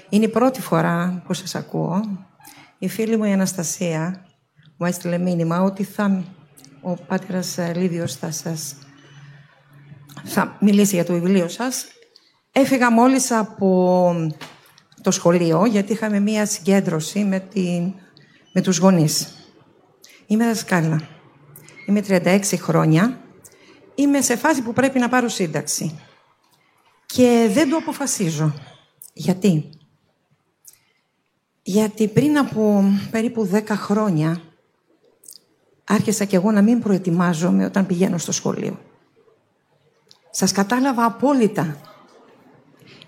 Είναι 0.08 0.24
η 0.24 0.28
πρώτη 0.28 0.60
φορά 0.60 1.22
που 1.26 1.34
σας 1.34 1.54
ακούω. 1.54 2.26
Η 2.78 2.88
φίλη 2.88 3.16
μου 3.16 3.24
η 3.24 3.32
Αναστασία 3.32 4.26
μου 4.76 4.86
έστειλε 4.86 5.18
μήνυμα 5.18 5.62
ότι 5.62 5.84
θα 5.84 6.24
ο 6.80 6.94
Πατέρας 6.94 7.58
ε, 7.58 7.72
Λίδιος 7.76 8.14
θα 8.16 8.30
σας 8.30 8.76
θα 10.24 10.56
μιλήσει 10.60 10.94
για 10.94 11.04
το 11.04 11.12
βιβλίο 11.12 11.48
σας. 11.48 11.86
Έφυγα 12.52 12.90
μόλις 12.92 13.30
από 13.30 14.12
το 15.02 15.10
σχολείο, 15.10 15.64
γιατί 15.64 15.92
είχαμε 15.92 16.20
μία 16.20 16.46
συγκέντρωση 16.46 17.24
με, 17.24 17.40
την, 17.40 17.94
με 18.52 18.60
τους 18.60 18.78
γονείς. 18.78 19.34
Είμαι 20.26 20.44
δασκάλα. 20.44 21.08
Είμαι 21.86 22.04
36 22.08 22.40
χρόνια. 22.56 23.20
Είμαι 23.94 24.20
σε 24.20 24.36
φάση 24.36 24.62
που 24.62 24.72
πρέπει 24.72 24.98
να 24.98 25.08
πάρω 25.08 25.28
σύνταξη. 25.28 25.98
Και 27.06 27.50
δεν 27.52 27.70
το 27.70 27.76
αποφασίζω. 27.76 28.54
Γιατί; 29.12 29.70
Γιατί 31.62 32.08
πριν 32.08 32.38
από 32.38 32.84
περίπου 33.10 33.50
10 33.52 33.62
χρόνια 33.68 34.40
άρχισα 35.90 36.24
κι 36.24 36.34
εγώ 36.34 36.50
να 36.50 36.62
μην 36.62 36.80
προετοιμάζομαι 36.80 37.64
όταν 37.64 37.86
πηγαίνω 37.86 38.18
στο 38.18 38.32
σχολείο. 38.32 38.78
Σας 40.30 40.52
κατάλαβα 40.52 41.04
απόλυτα. 41.04 41.76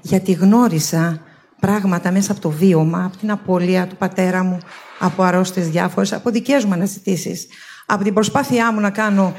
Γιατί 0.00 0.32
γνώρισα 0.32 1.22
πράγματα 1.60 2.10
μέσα 2.10 2.32
από 2.32 2.40
το 2.40 2.50
βίωμα, 2.50 3.04
από 3.04 3.16
την 3.16 3.30
απώλεια 3.30 3.86
του 3.86 3.96
πατέρα 3.96 4.42
μου, 4.42 4.58
από 4.98 5.22
αρρώστες 5.22 5.68
διάφορες, 5.68 6.12
από 6.12 6.30
δικές 6.30 6.64
μου 6.64 6.72
αναζητήσεις, 6.72 7.46
από 7.86 8.04
την 8.04 8.14
προσπάθειά 8.14 8.72
μου 8.72 8.80
να 8.80 8.90
κάνω 8.90 9.34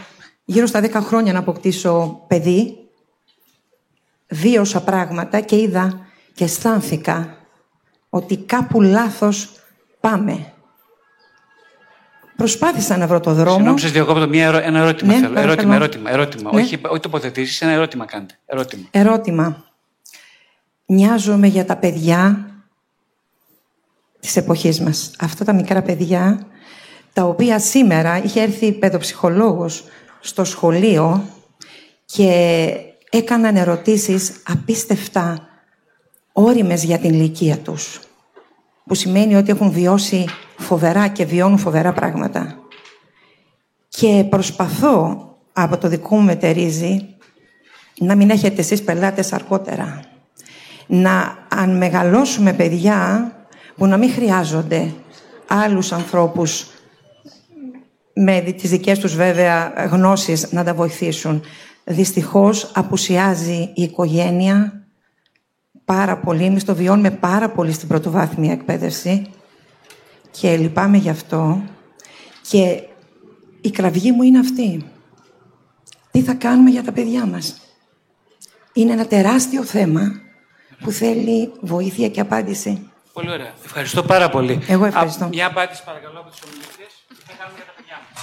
γύρω 0.45 0.65
στα 0.65 0.81
10 0.81 0.91
χρόνια 0.93 1.33
να 1.33 1.39
αποκτήσω 1.39 2.23
παιδί, 2.27 2.77
βίωσα 4.29 4.81
πράγματα 4.81 5.39
και 5.39 5.55
είδα 5.55 5.99
και 6.33 6.43
αισθάνθηκα 6.43 7.37
ότι 8.09 8.37
κάπου 8.37 8.81
λάθος 8.81 9.49
πάμε. 9.99 10.52
Προσπάθησα 12.35 12.97
να 12.97 13.07
βρω 13.07 13.19
το 13.19 13.33
δρόμο. 13.33 13.55
Συγγνώμη, 13.55 13.79
σας 13.79 13.91
διακόπτω 13.91 14.27
μια 14.27 14.45
ερώ... 14.45 14.57
ένα 14.57 14.79
ερώτημα. 14.79 15.13
Ναι, 15.13 15.19
θέλω. 15.19 15.33
παρακαλώ. 15.33 15.51
Ερώτημα, 15.51 15.75
ερώτημα. 15.75 16.11
ερώτημα. 16.11 16.51
Ναι. 16.53 16.61
Όχι, 16.61 16.79
όχι 16.87 16.99
τοποθετήσεις, 16.99 17.61
ένα 17.61 17.71
ερώτημα 17.71 18.05
κάντε. 18.05 18.39
Ερώτημα. 18.45 18.87
Ερώτημα. 18.91 19.63
Νοιάζομαι 20.85 21.47
για 21.47 21.65
τα 21.65 21.77
παιδιά 21.77 22.47
της 24.19 24.35
εποχής 24.35 24.79
μας. 24.79 25.11
Αυτά 25.19 25.45
τα 25.45 25.53
μικρά 25.53 25.81
παιδιά, 25.81 26.47
τα 27.13 27.23
οποία 27.23 27.59
σήμερα 27.59 28.23
είχε 28.23 28.41
έρθει 28.41 28.71
παιδοψυχολόγος 28.71 29.83
στο 30.19 30.43
σχολείο 30.43 31.23
και 32.05 32.67
έκαναν 33.09 33.55
ερωτήσεις 33.55 34.41
απίστευτα 34.47 35.47
όριμες 36.31 36.83
για 36.83 36.97
την 36.97 37.13
ηλικία 37.13 37.57
τους. 37.57 37.99
Που 38.85 38.95
σημαίνει 38.95 39.35
ότι 39.35 39.51
έχουν 39.51 39.71
βιώσει 39.71 40.25
φοβερά 40.57 41.07
και 41.07 41.25
βιώνουν 41.25 41.57
φοβερά 41.57 41.93
πράγματα. 41.93 42.57
Και 43.87 44.25
προσπαθώ 44.29 45.27
από 45.53 45.77
το 45.77 45.87
δικό 45.87 46.15
μου 46.15 46.21
μετερίζει 46.21 47.07
να 47.99 48.15
μην 48.15 48.29
έχετε 48.29 48.61
εσείς 48.61 48.83
πελάτες 48.83 49.33
αργότερα. 49.33 49.99
Να 50.87 51.37
αν 51.47 51.77
μεγαλώσουμε 51.77 52.53
παιδιά 52.53 53.31
που 53.75 53.85
να 53.85 53.97
μην 53.97 54.11
χρειάζονται 54.11 54.93
άλλους 55.47 55.91
ανθρώπους 55.91 56.67
με 58.13 58.41
δι- 58.41 58.55
τις 58.61 58.69
δικές 58.69 58.99
τους 58.99 59.15
βέβαια 59.15 59.73
γνώσεις 59.91 60.51
να 60.51 60.63
τα 60.63 60.73
βοηθήσουν. 60.73 61.41
Δυστυχώς 61.83 62.71
απουσιάζει 62.73 63.71
η 63.73 63.81
οικογένεια 63.81 64.82
πάρα 65.85 66.17
πολύ. 66.17 66.43
Εμείς 66.45 66.65
το 66.65 66.75
βιώνουμε 66.75 67.11
πάρα 67.11 67.49
πολύ 67.49 67.71
στην 67.71 67.87
πρωτοβάθμια 67.87 68.51
εκπαίδευση 68.51 69.31
και 70.31 70.57
λυπάμαι 70.57 70.97
γι' 70.97 71.09
αυτό. 71.09 71.61
Και 72.49 72.83
η 73.61 73.71
κραυγή 73.71 74.11
μου 74.11 74.23
είναι 74.23 74.39
αυτή. 74.39 74.85
Τι 76.11 76.21
θα 76.21 76.33
κάνουμε 76.33 76.69
για 76.69 76.83
τα 76.83 76.91
παιδιά 76.91 77.25
μας; 77.25 77.61
Είναι 78.73 78.91
ένα 78.91 79.07
τεράστιο 79.07 79.63
θέμα 79.63 80.21
που 80.79 80.91
θέλει 80.91 81.51
βοήθεια 81.61 82.09
και 82.09 82.19
απάντηση. 82.19 82.91
Πολύ 83.13 83.31
ωραία. 83.31 83.53
Ευχαριστώ 83.65 84.03
πάρα 84.03 84.29
πολύ. 84.29 84.61
Εγώ 84.67 84.85
ευχαριστώ. 84.85 85.23
Α, 85.25 85.27
μια 85.27 85.47
απάντηση 85.47 85.83
παρακαλώ 85.83 86.19
από 86.19 86.29
τις 86.29 86.39
ομιλητές. 86.45 87.05
Τι 87.07 87.15
θα 87.27 87.33
κάνουμε 87.39 87.57
για 87.57 87.65
τα 87.65 87.73
παιδιά 87.75 87.99
μας; 88.09 88.21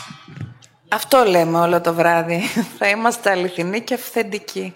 Αυτό 0.88 1.24
λέμε 1.24 1.58
όλο 1.58 1.80
το 1.80 1.94
βράδυ. 1.94 2.40
Θα 2.78 2.88
είμαστε 2.88 3.30
αληθινοί 3.30 3.80
και 3.80 3.94
αυθεντικοί. 3.94 4.72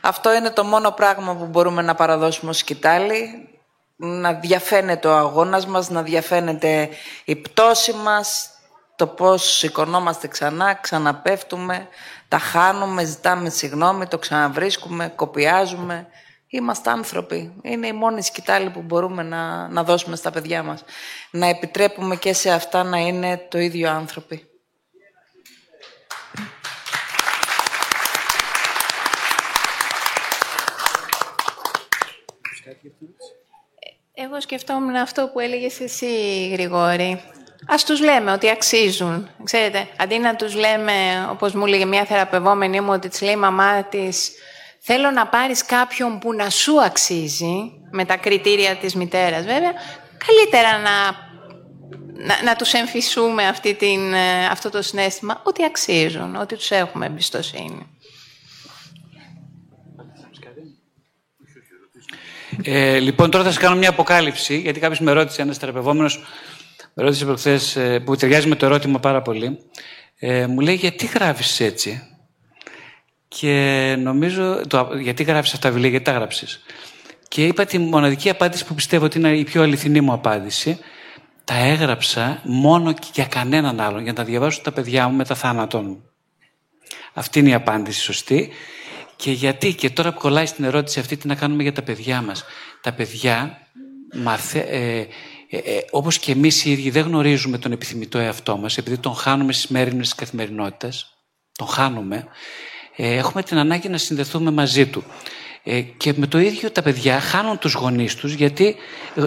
Αυτό 0.00 0.34
είναι 0.34 0.50
το 0.50 0.64
μόνο 0.64 0.90
πράγμα 0.90 1.36
που 1.36 1.46
μπορούμε 1.46 1.82
να 1.82 1.94
παραδώσουμε 1.94 2.50
ως 2.50 2.58
σκητάλη. 2.58 3.48
Να 3.96 4.32
διαφαίνεται 4.32 5.08
ο 5.08 5.16
αγώνας 5.16 5.66
μας, 5.66 5.90
να 5.90 6.02
διαφαίνεται 6.02 6.88
η 7.24 7.36
πτώση 7.36 7.92
μας, 7.92 8.50
το 8.96 9.06
πώς 9.06 9.56
σηκωνόμαστε 9.56 10.28
ξανά, 10.28 10.74
ξαναπέφτουμε, 10.74 11.88
τα 12.28 12.38
χάνουμε, 12.38 13.04
ζητάμε 13.04 13.50
συγγνώμη, 13.50 14.06
το 14.06 14.18
ξαναβρίσκουμε, 14.18 15.12
κοπιάζουμε. 15.16 16.06
Είμαστε 16.46 16.90
άνθρωποι. 16.90 17.52
Είναι 17.62 17.86
η 17.86 17.92
μόνη 17.92 18.22
σκητάλη 18.22 18.70
που 18.70 18.82
μπορούμε 18.82 19.22
να, 19.22 19.68
να 19.68 19.84
δώσουμε 19.84 20.16
στα 20.16 20.30
παιδιά 20.30 20.62
μας. 20.62 20.84
Να 21.30 21.46
επιτρέπουμε 21.46 22.16
και 22.16 22.32
σε 22.32 22.50
αυτά 22.50 22.82
να 22.82 22.98
είναι 22.98 23.46
το 23.50 23.58
ίδιο 23.58 23.90
άνθρωποι. 23.90 24.49
Εγώ 34.22 34.40
σκεφτόμουν 34.40 34.96
αυτό 34.96 35.30
που 35.32 35.40
έλεγες 35.40 35.80
εσύ, 35.80 36.48
Γρηγόρη. 36.52 37.22
Ας 37.66 37.84
τους 37.84 38.00
λέμε 38.00 38.32
ότι 38.32 38.50
αξίζουν. 38.50 39.30
Ξέρετε, 39.44 39.88
αντί 39.96 40.18
να 40.18 40.36
τους 40.36 40.54
λέμε, 40.54 40.92
όπως 41.30 41.52
μου 41.52 41.66
έλεγε 41.66 41.84
μια 41.84 42.04
θεραπευόμενη 42.04 42.80
μου, 42.80 42.92
ότι 42.92 43.08
της 43.08 43.20
λέει 43.20 43.32
η 43.32 43.36
μαμά 43.36 43.84
της, 43.84 44.30
θέλω 44.80 45.10
να 45.10 45.26
πάρεις 45.26 45.64
κάποιον 45.64 46.18
που 46.18 46.32
να 46.32 46.50
σου 46.50 46.82
αξίζει, 46.82 47.72
με 47.90 48.04
τα 48.04 48.16
κριτήρια 48.16 48.76
της 48.76 48.94
μητέρας 48.94 49.44
βέβαια, 49.44 49.72
καλύτερα 50.26 50.78
να, 50.78 51.10
να, 52.26 52.42
να 52.42 52.56
τους 52.56 52.72
εμφυσούμε 52.72 53.46
αυτή 53.46 53.74
την, 53.74 54.12
ε, 54.12 54.46
αυτό 54.46 54.70
το 54.70 54.82
συνέστημα, 54.82 55.40
ότι 55.44 55.64
αξίζουν, 55.64 56.36
ότι 56.36 56.56
τους 56.56 56.70
έχουμε 56.70 57.06
εμπιστοσύνη. 57.06 57.99
Ε, 62.62 62.98
λοιπόν, 62.98 63.30
τώρα 63.30 63.44
θα 63.44 63.50
σας 63.50 63.58
κάνω 63.62 63.76
μια 63.76 63.88
αποκάλυψη, 63.88 64.58
γιατί 64.58 64.80
κάποιος 64.80 65.00
με 65.00 65.12
ρώτησε, 65.12 65.42
ένας 65.42 65.58
θεραπευόμενος, 65.58 66.24
με 66.94 67.02
ρώτησε 67.02 67.24
προχθές, 67.24 67.76
ε, 67.76 68.00
που 68.00 68.16
ταιριάζει 68.16 68.48
με 68.48 68.54
το 68.54 68.66
ερώτημα 68.66 68.98
πάρα 68.98 69.22
πολύ. 69.22 69.58
Ε, 70.18 70.46
μου 70.46 70.60
λέει, 70.60 70.74
γιατί 70.74 71.06
γράφεις 71.06 71.60
έτσι; 71.60 72.02
Και 73.28 73.96
νομίζω, 73.98 74.66
το, 74.66 74.90
γιατί 75.00 75.22
γράφεις 75.22 75.52
αυτά 75.52 75.68
τα 75.68 75.72
βιβλία, 75.72 75.90
γιατί 75.90 76.04
τα 76.04 76.12
γράψεις; 76.12 76.62
Και 77.28 77.46
είπα 77.46 77.64
τη 77.64 77.78
μοναδική 77.78 78.30
απάντηση 78.30 78.64
που 78.64 78.74
πιστεύω 78.74 79.04
ότι 79.04 79.18
είναι 79.18 79.36
η 79.36 79.44
πιο 79.44 79.62
αληθινή 79.62 80.00
μου 80.00 80.12
απάντηση. 80.12 80.78
Τα 81.44 81.54
έγραψα 81.54 82.40
μόνο 82.44 82.92
και 82.92 83.06
για 83.14 83.24
κανέναν 83.24 83.80
άλλον, 83.80 84.02
για 84.02 84.12
να 84.12 84.18
τα 84.18 84.24
διαβάσουν 84.24 84.62
τα 84.62 84.72
παιδιά 84.72 85.08
μου 85.08 85.16
μετά 85.16 85.34
θάνατον 85.34 85.84
μου. 85.84 86.04
Αυτή 87.14 87.38
είναι 87.38 87.48
η 87.48 87.54
απάντηση 87.54 88.00
σωστή. 88.00 88.50
Και 89.20 89.30
γιατί, 89.30 89.74
και 89.74 89.90
τώρα 89.90 90.12
που 90.12 90.18
κολλάει 90.18 90.46
στην 90.46 90.64
ερώτηση 90.64 91.00
αυτή, 91.00 91.16
τι 91.16 91.26
να 91.26 91.34
κάνουμε 91.34 91.62
για 91.62 91.72
τα 91.72 91.82
παιδιά 91.82 92.22
μας. 92.22 92.44
Τα 92.80 92.92
παιδιά, 92.92 93.58
μαθε, 94.14 94.58
ε, 94.58 94.98
ε, 95.50 95.56
ε, 95.56 95.84
όπως 95.90 96.18
και 96.18 96.32
εμείς 96.32 96.64
οι 96.64 96.70
ίδιοι 96.70 96.90
δεν 96.90 97.04
γνωρίζουμε 97.04 97.58
τον 97.58 97.72
επιθυμητό 97.72 98.18
εαυτό 98.18 98.56
μας, 98.56 98.78
επειδή 98.78 98.98
τον 98.98 99.14
χάνουμε 99.14 99.52
στις 99.52 99.70
μέρημνες 99.70 100.06
της 100.06 100.14
καθημερινότητας, 100.14 101.16
τον 101.56 101.66
χάνουμε, 101.66 102.26
ε, 102.96 103.14
έχουμε 103.14 103.42
την 103.42 103.58
ανάγκη 103.58 103.88
να 103.88 103.98
συνδεθούμε 103.98 104.50
μαζί 104.50 104.86
του. 104.86 105.04
Ε, 105.62 105.80
και 105.80 106.12
με 106.16 106.26
το 106.26 106.38
ίδιο 106.38 106.70
τα 106.70 106.82
παιδιά 106.82 107.20
χάνουν 107.20 107.58
τους 107.58 107.72
γονείς 107.72 108.14
τους, 108.14 108.32
γιατί 108.32 108.76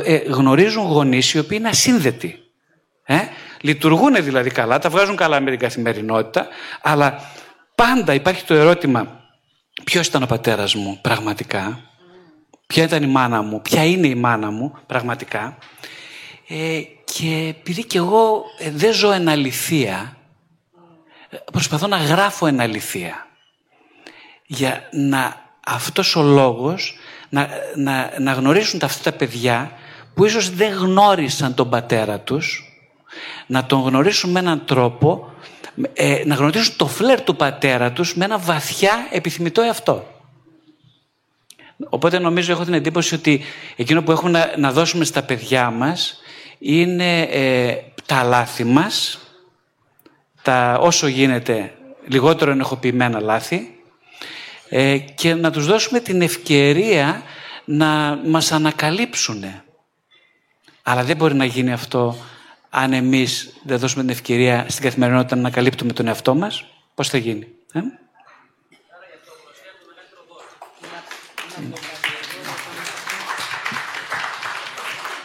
ε, 0.03 0.15
γνωρίζουν 0.15 0.83
γονείς 0.83 1.33
οι 1.33 1.39
οποίοι 1.39 1.57
είναι 1.59 1.69
ασύνδετοι. 1.69 2.39
Ε; 3.05 3.19
Λειτουργούν 3.61 4.23
δηλαδή 4.23 4.49
καλά, 4.49 4.79
τα 4.79 4.89
βγάζουν 4.89 5.15
καλά 5.15 5.39
με 5.39 5.49
την 5.49 5.59
καθημερινότητα, 5.59 6.47
αλλά 6.81 7.31
πάντα 7.75 8.13
υπάρχει 8.13 8.43
το 8.43 8.53
ερώτημα 8.53 9.21
ποιος 9.83 10.07
ήταν 10.07 10.23
ο 10.23 10.25
πατέρας 10.25 10.75
μου 10.75 10.99
πραγματικά, 11.01 11.79
ποια 12.67 12.83
ήταν 12.83 13.03
η 13.03 13.07
μάνα 13.07 13.41
μου, 13.41 13.61
ποια 13.61 13.85
είναι 13.85 14.07
η 14.07 14.15
μάνα 14.15 14.51
μου 14.51 14.77
πραγματικά; 14.85 15.57
Ε, 16.47 16.81
και 17.03 17.55
επειδή 17.59 17.85
και 17.85 17.97
εγώ 17.97 18.43
ε, 18.59 18.71
δεν 18.71 18.93
ζω 18.93 19.11
εν 19.11 19.29
αληθεία, 19.29 20.17
ε, 21.29 21.37
προσπαθώ 21.51 21.87
να 21.87 21.97
γράφω 21.97 22.45
εν 22.45 22.59
αληθεία. 22.59 23.27
Για 24.45 24.89
να 24.91 25.41
αυτός 25.65 26.15
ο 26.15 26.21
λόγος 26.21 26.97
να, 27.29 27.49
να, 27.75 28.13
να 28.19 28.31
γνωρίσουν 28.31 28.79
τα 28.79 28.85
αυτά 28.85 29.11
τα 29.11 29.17
παιδιά 29.17 29.71
που 30.13 30.25
ίσως 30.25 30.49
δεν 30.49 30.73
γνώρισαν 30.73 31.53
τον 31.53 31.69
πατέρα 31.69 32.19
τους, 32.19 32.63
να 33.47 33.65
τον 33.65 33.81
γνωρίσουν 33.81 34.31
με 34.31 34.39
έναν 34.39 34.65
τρόπο, 34.65 35.33
ε, 35.93 36.21
να 36.25 36.35
γνωρίσουν 36.35 36.75
το 36.77 36.87
φλερ 36.87 37.21
του 37.21 37.35
πατέρα 37.35 37.91
τους 37.91 38.15
με 38.15 38.25
ένα 38.25 38.37
βαθιά 38.37 39.07
επιθυμητό 39.11 39.61
εαυτό. 39.61 40.07
Οπότε 41.89 42.19
νομίζω 42.19 42.51
έχω 42.51 42.63
την 42.63 42.73
εντύπωση 42.73 43.15
ότι 43.15 43.41
εκείνο 43.75 44.03
που 44.03 44.11
έχουμε 44.11 44.31
να, 44.31 44.53
να 44.57 44.71
δώσουμε 44.71 45.05
στα 45.05 45.23
παιδιά 45.23 45.69
μας 45.69 46.21
είναι 46.59 47.21
ε, 47.21 47.75
τα 48.05 48.23
λάθη 48.23 48.63
μας 48.63 49.19
τα 50.41 50.77
όσο 50.81 51.07
γίνεται 51.07 51.73
λιγότερο 52.07 52.51
ενεχοποιημένα 52.51 53.19
λάθη 53.19 53.79
ε, 54.69 54.97
και 54.97 55.33
να 55.33 55.51
τους 55.51 55.65
δώσουμε 55.65 55.99
την 55.99 56.21
ευκαιρία 56.21 57.21
να 57.65 58.19
μας 58.25 58.51
ανακαλύψουν. 58.51 59.43
Αλλά 60.83 61.03
δεν 61.03 61.15
μπορεί 61.15 61.33
να 61.35 61.45
γίνει 61.45 61.73
αυτό 61.73 62.15
αν 62.75 62.93
εμείς 62.93 63.53
δεν 63.63 63.77
δώσουμε 63.77 64.03
την 64.03 64.11
ευκαιρία 64.11 64.65
στην 64.67 64.83
καθημερινότητα 64.83 65.35
να 65.35 65.41
ανακαλύπτουμε 65.41 65.93
τον 65.93 66.07
εαυτό 66.07 66.35
μας. 66.35 66.65
Πώς 66.95 67.09
θα 67.09 67.17
γίνει. 67.17 67.47
Ε; 67.73 67.79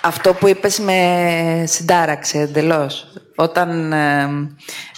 Αυτό 0.00 0.34
που 0.34 0.48
είπες 0.48 0.78
με 0.78 1.64
συντάραξε 1.66 2.38
εντελώς. 2.38 3.06
Όταν 3.36 3.92
ε, 3.92 4.28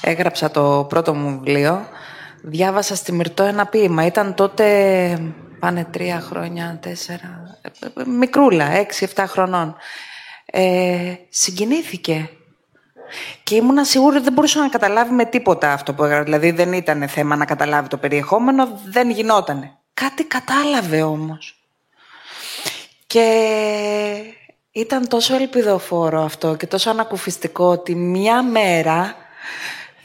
έγραψα 0.01 0.51
το 0.51 0.86
πρώτο 0.89 1.14
μου 1.14 1.31
βιβλίο, 1.31 1.86
διάβασα 2.43 2.94
στη 2.94 3.12
Μυρτό 3.12 3.43
ένα 3.43 3.66
ποίημα. 3.66 4.06
Ήταν 4.06 4.35
τότε, 4.35 5.32
πάνε 5.59 5.86
τρία 5.90 6.20
χρόνια, 6.20 6.78
τέσσερα, 6.82 7.59
ε, 7.62 8.05
μικρούλα, 8.05 8.72
έξι, 8.72 9.05
εφτά 9.05 9.27
χρονών. 9.27 9.77
Ε, 10.47 11.14
συγκινήθηκε. 11.28 12.31
Και 13.43 13.55
ήμουν 13.55 13.85
σίγουρη 13.85 14.15
ότι 14.15 14.24
δεν 14.24 14.32
μπορούσε 14.32 14.59
να 14.59 14.69
καταλάβει 14.69 15.12
με 15.12 15.24
τίποτα 15.24 15.73
αυτό 15.73 15.95
που 15.95 16.05
έγραψε. 16.05 16.24
Δηλαδή 16.24 16.51
δεν 16.51 16.73
ήταν 16.73 17.09
θέμα 17.09 17.37
να 17.37 17.45
καταλάβει 17.45 17.89
το 17.89 17.97
περιεχόμενο, 17.97 18.81
δεν 18.85 19.11
γινότανε. 19.11 19.73
Κάτι 19.95 20.24
κατάλαβε 20.24 21.03
όμως. 21.03 21.55
Και 23.07 23.27
ήταν 24.73 25.09
τόσο 25.09 25.35
ελπιδοφόρο 25.35 26.23
αυτό 26.23 26.55
και 26.55 26.66
τόσο 26.66 26.91
ανακουφιστικό 26.91 27.65
ότι 27.65 27.95
μια 27.95 28.43
μέρα 28.43 29.15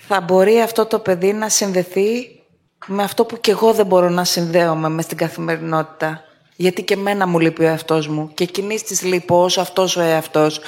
θα 0.07 0.22
μπορεί 0.22 0.61
αυτό 0.61 0.86
το 0.86 0.99
παιδί 0.99 1.34
να 1.34 1.49
συνδεθεί 1.49 2.40
με 2.86 3.03
αυτό 3.03 3.26
που 3.26 3.38
κι 3.40 3.49
εγώ 3.49 3.73
δεν 3.73 3.86
μπορώ 3.86 4.10
να 4.10 4.23
συνδέομαι 4.23 4.90
με 4.90 5.02
στην 5.02 5.18
καθημερινότητα. 5.18 6.23
Γιατί 6.56 6.84
και 6.84 6.95
μένα 6.95 7.27
μου 7.27 7.40
λείπει 7.40 7.64
ο 7.64 7.68
εαυτός 7.68 8.07
μου 8.07 8.32
και 8.34 8.44
εκείνης 8.44 8.84
της 8.84 9.02
λείπω 9.02 9.44
όσο 9.44 9.61
αυτός 9.61 9.98
ο 9.98 10.02
εαυτός. 10.02 10.60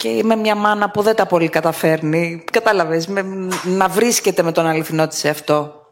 Και 0.00 0.08
είμαι 0.08 0.36
μια 0.36 0.54
μάνα 0.54 0.90
που 0.90 1.02
δεν 1.02 1.16
τα 1.16 1.26
πολύ 1.26 1.48
καταφέρνει. 1.48 2.44
Κατάλαβες, 2.52 3.08
να 3.64 3.88
βρίσκεται 3.88 4.42
με 4.42 4.52
τον 4.52 4.66
αληθινό 4.66 5.08
της 5.08 5.24
εαυτό. 5.24 5.86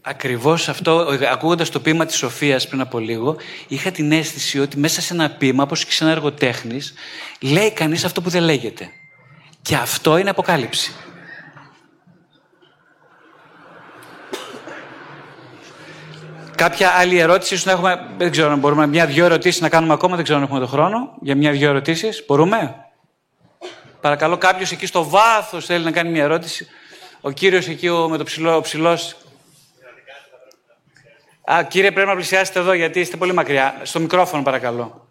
Ακριβώς 0.00 0.68
αυτό, 0.68 1.18
ακούγοντας 1.32 1.70
το 1.70 1.80
ποίημα 1.80 2.06
της 2.06 2.16
Σοφίας 2.16 2.68
πριν 2.68 2.80
από 2.80 2.98
λίγο, 2.98 3.36
είχα 3.68 3.90
την 3.90 4.12
αίσθηση 4.12 4.60
ότι 4.60 4.78
μέσα 4.78 5.00
σε 5.00 5.14
ένα 5.14 5.30
ποίημα, 5.30 5.62
όπως 5.62 5.84
και 5.84 5.92
σε 5.92 6.04
ένα 6.04 6.12
έργο 6.12 6.32
τέχνης, 6.32 6.94
λέει 7.40 7.72
κανείς 7.72 8.04
αυτό 8.04 8.22
που 8.22 8.30
δεν 8.30 8.42
λέγεται. 8.42 8.90
Και 9.62 9.74
αυτό 9.74 10.16
είναι 10.16 10.30
αποκάλυψη. 10.30 10.92
Κάποια 16.56 16.90
άλλη 16.90 17.18
ερώτηση, 17.18 17.54
ίσως 17.54 17.66
να 17.66 17.72
έχουμε, 17.72 18.06
δεν 18.18 18.30
ξέρω 18.30 18.52
αν 18.52 18.58
μπορούμε, 18.58 18.86
μια-δυο 18.86 19.24
ερωτήσεις 19.24 19.60
να 19.60 19.68
κάνουμε 19.68 19.92
ακόμα, 19.92 20.14
δεν 20.14 20.24
ξέρω 20.24 20.38
αν 20.38 20.44
έχουμε 20.44 20.58
τον 20.58 20.68
χρόνο, 20.68 21.16
για 21.20 21.36
μια-δυο 21.36 21.68
ερωτήσεις. 21.68 22.24
Μπορούμε; 22.26 22.86
Παρακαλώ 24.00 24.38
κάποιος 24.38 24.70
εκεί 24.70 24.86
στο 24.86 25.08
βάθος 25.08 25.66
θέλει 25.66 25.84
να 25.84 25.90
κάνει 25.90 26.10
μια 26.10 26.22
ερώτηση. 26.22 26.66
Ο 27.20 27.30
κύριος 27.30 27.68
εκεί 27.68 27.88
ο, 27.88 28.08
με 28.08 28.16
το 28.16 28.24
ψηλό, 28.24 28.56
ο 28.56 28.60
ψηλός 28.60 29.16
Α, 31.52 31.62
κύριε, 31.62 31.90
πρέπει 31.90 32.08
να 32.08 32.14
πλησιάσετε 32.14 32.58
εδώ 32.58 32.72
γιατί 32.72 33.00
είστε 33.00 33.16
πολύ 33.16 33.32
μακριά. 33.32 33.80
Στο 33.82 34.00
μικρόφωνο, 34.00 34.42
παρακαλώ. 34.42 35.05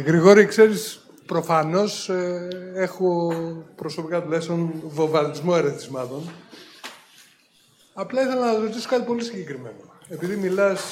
Γρηγόρη, 0.00 0.46
ξέρεις, 0.46 1.06
προφανώς 1.26 2.08
ε, 2.08 2.48
έχω 2.74 3.32
προσωπικά 3.76 4.22
τουλάχιστον 4.22 4.72
βομβαρδισμό 4.84 5.54
ερεθισμάτων. 5.56 6.30
Απλά 7.94 8.22
ήθελα 8.22 8.52
να 8.52 8.58
ρωτήσω 8.58 8.88
κάτι 8.88 9.04
πολύ 9.04 9.24
συγκεκριμένο 9.24 9.94
επειδή 10.08 10.36
μιλάς, 10.36 10.82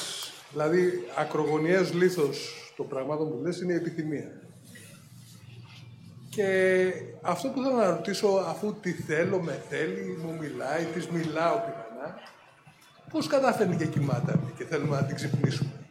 δηλαδή 0.51 1.07
ακρογωνιαίος 1.17 1.93
λίθος 1.93 2.71
των 2.75 2.87
πραγμάτων 2.87 3.29
που 3.29 3.41
λες 3.43 3.61
είναι 3.61 3.73
η 3.73 3.75
επιθυμία. 3.75 4.31
Και 6.29 6.91
αυτό 7.21 7.49
που 7.49 7.61
θέλω 7.61 7.75
να 7.75 7.89
ρωτήσω, 7.89 8.27
αφού 8.27 8.75
τι 8.81 8.91
θέλω, 8.91 9.41
με 9.41 9.63
θέλει, 9.69 10.19
μου 10.23 10.37
μιλάει, 10.39 10.83
της 10.83 11.07
μιλάω 11.07 11.55
πιθανά, 11.55 12.15
πώς 13.09 13.27
καταφέρνει 13.27 13.75
και 13.75 13.85
κοιμάται 13.85 14.39
και 14.57 14.65
θέλουμε 14.65 14.95
να 14.95 15.05
την 15.05 15.15
ξυπνήσουμε; 15.15 15.84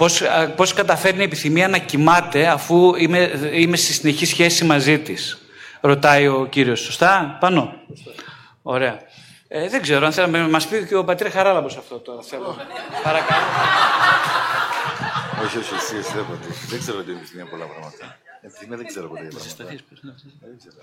Πώς, 0.00 0.22
πώς 0.56 0.72
καταφέρνει 0.72 1.20
η 1.20 1.24
επιθυμία 1.24 1.68
να 1.68 1.78
κοιμάται 1.78 2.46
αφού 2.46 2.94
είμαι, 2.94 3.50
είμαι 3.52 3.76
στη 3.76 3.92
συνεχή 3.92 4.26
σχέση 4.26 4.64
μαζί 4.64 4.98
της. 4.98 5.38
Ρωτάει 5.80 6.26
ο 6.26 6.46
κύριος. 6.50 6.80
Σωστά, 6.80 7.36
πάνω. 7.40 7.74
Ωραία. 8.62 8.98
Ε, 9.48 9.68
δεν 9.68 9.82
ξέρω 9.82 10.06
αν 10.06 10.12
θέλει 10.12 10.30
να 10.30 10.48
μας 10.48 10.66
πει 10.66 10.86
και 10.86 10.96
ο 10.96 11.04
πατέρα 11.04 11.30
Χαράλαμπος 11.30 11.76
αυτό 11.76 11.98
το 11.98 12.22
θέμα. 12.22 12.56
Παρακαλώ. 13.02 13.44
όχι, 15.44 15.58
όχι, 15.58 15.74
εσύ, 15.74 15.96
εσύ 15.96 16.12
δεν 16.14 16.26
πατήσεις. 16.30 16.68
Δεν 16.68 16.78
ξέρω 16.78 17.02
τι 17.02 17.10
είναι 17.10 17.44
πολλά 17.50 17.64
πράγματα. 17.64 18.18
Επιθυμία 18.40 18.76
δεν 18.76 18.86
ξέρω 18.86 19.08
ποτέ. 19.08 19.22
Δεν 19.22 19.30
ξέρω. 20.58 20.76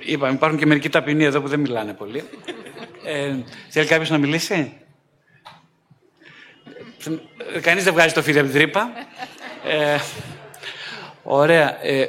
Είπαμε, 0.00 0.32
υπάρχουν 0.32 0.58
και 0.58 0.66
μερικοί 0.66 0.88
ταπεινοί 0.88 1.24
εδώ 1.24 1.40
που 1.40 1.48
δεν 1.48 1.60
μιλάνε 1.60 1.92
πολύ. 1.92 2.24
Ε, 3.04 3.34
θέλει 3.68 3.86
κάποιος 3.86 4.10
να 4.10 4.18
μιλήσει; 4.18 4.72
Ε, 7.54 7.60
κανείς 7.60 7.84
δεν 7.84 7.92
βγάζει 7.92 8.14
το 8.14 8.22
φίδι 8.22 8.38
από 8.38 8.48
την 8.48 8.56
τρύπα. 8.56 8.90
Ε, 9.64 9.98
ωραία. 11.22 11.84
Ε, 11.84 12.08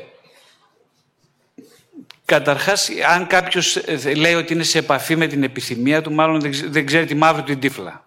Καταρχάς, 2.31 2.89
αν 3.13 3.27
κάποιος 3.27 3.75
ε, 3.75 4.13
λέει 4.13 4.33
ότι 4.33 4.53
είναι 4.53 4.63
σε 4.63 4.77
επαφή 4.77 5.15
με 5.15 5.27
την 5.27 5.43
επιθυμία 5.43 6.01
του, 6.01 6.11
μάλλον 6.11 6.53
δεν 6.65 6.85
ξέρει 6.85 7.05
τη 7.05 7.15
μαύρη 7.15 7.43
του 7.43 7.57
τύφλα. 7.57 8.05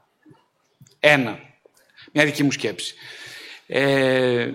Ένα. 1.00 1.38
Μια 2.12 2.24
δική 2.24 2.42
μου 2.42 2.50
σκέψη. 2.50 2.94
Ε, 3.66 4.50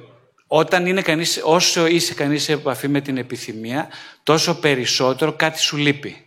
όταν 0.48 0.86
είναι 0.86 1.02
κανείς, 1.02 1.42
όσο 1.44 1.86
είσαι 1.88 2.14
κανείς 2.14 2.44
σε 2.44 2.54
επαφή 2.54 2.88
με 2.88 3.02
την 3.02 3.18
επιθυμία, 3.18 3.90
τόσο 4.24 4.60
περισσότερο 4.60 5.34
κάτι 5.34 5.60
σου 5.60 5.78
λείπει. 5.78 6.26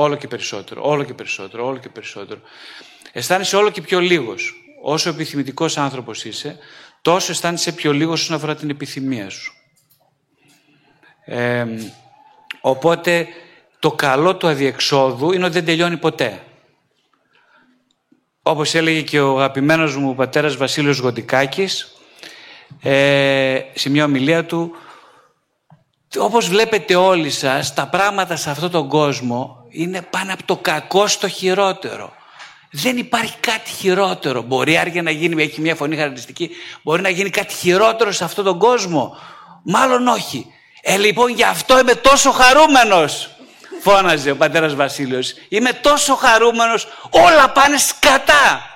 Όλο 0.00 0.16
και 0.16 0.28
περισσότερο, 0.28 0.82
όλο 0.84 1.04
και 1.04 1.14
περισσότερο, 1.14 1.66
όλο 1.66 1.78
και 1.78 1.88
περισσότερο. 1.88 2.40
Αισθάνεσαι 3.12 3.56
όλο 3.56 3.70
και 3.70 3.80
πιο 3.80 4.00
λίγος. 4.00 4.54
Όσο 4.82 5.08
επιθυμητικός 5.08 5.76
άνθρωπος 5.76 6.24
είσαι, 6.24 6.58
τόσο 7.02 7.32
αισθάνεσαι 7.32 7.72
πιο 7.72 7.92
λίγος 7.92 8.20
όσον 8.20 8.36
αφορά 8.36 8.54
την 8.54 8.70
επιθυμία 8.70 9.30
σου 9.30 9.52
οπότε 12.60 13.26
το 13.78 13.92
καλό 13.92 14.36
του 14.36 14.48
αδιεξόδου 14.48 15.32
είναι 15.32 15.44
ότι 15.44 15.52
δεν 15.52 15.64
τελειώνει 15.64 15.96
ποτέ. 15.96 16.42
Όπως 18.42 18.74
έλεγε 18.74 19.02
και 19.02 19.20
ο 19.20 19.38
αγαπημένος 19.38 19.96
μου 19.96 20.14
πατέρας 20.14 20.56
Βασίλειος 20.56 20.98
Γοντικάκης, 20.98 21.94
ε, 22.82 23.60
σε 23.74 23.90
μια 23.90 24.04
ομιλία 24.04 24.44
του, 24.44 24.72
όπως 26.18 26.48
βλέπετε 26.48 26.94
όλοι 26.94 27.30
σας, 27.30 27.74
τα 27.74 27.88
πράγματα 27.88 28.36
σε 28.36 28.50
αυτόν 28.50 28.70
τον 28.70 28.88
κόσμο 28.88 29.59
είναι 29.70 30.02
πάνω 30.02 30.32
από 30.32 30.42
το 30.44 30.56
κακό 30.56 31.06
στο 31.06 31.28
χειρότερο. 31.28 32.12
Δεν 32.70 32.96
υπάρχει 32.96 33.36
κάτι 33.40 33.70
χειρότερο. 33.70 34.42
Μπορεί 34.42 34.76
άργια 34.76 35.02
να 35.02 35.10
γίνει, 35.10 35.42
έχει 35.42 35.60
μια 35.60 35.74
φωνή 35.74 35.96
χαρακτηριστική, 35.96 36.50
μπορεί 36.82 37.02
να 37.02 37.08
γίνει 37.08 37.30
κάτι 37.30 37.54
χειρότερο 37.54 38.12
σε 38.12 38.24
αυτόν 38.24 38.44
τον 38.44 38.58
κόσμο. 38.58 39.16
Μάλλον 39.62 40.06
όχι. 40.08 40.46
Ε, 40.82 40.96
λοιπόν, 40.96 41.30
γι' 41.30 41.44
αυτό 41.44 41.78
είμαι 41.78 41.94
τόσο 41.94 42.30
χαρούμενος, 42.30 43.30
φώναζε 43.80 44.30
ο 44.30 44.36
πατέρας 44.36 44.74
Βασίλειος. 44.74 45.34
Είμαι 45.48 45.72
τόσο 45.72 46.14
χαρούμενος, 46.14 46.88
όλα 47.10 47.50
πάνε 47.50 47.76
σκατά. 47.76 48.66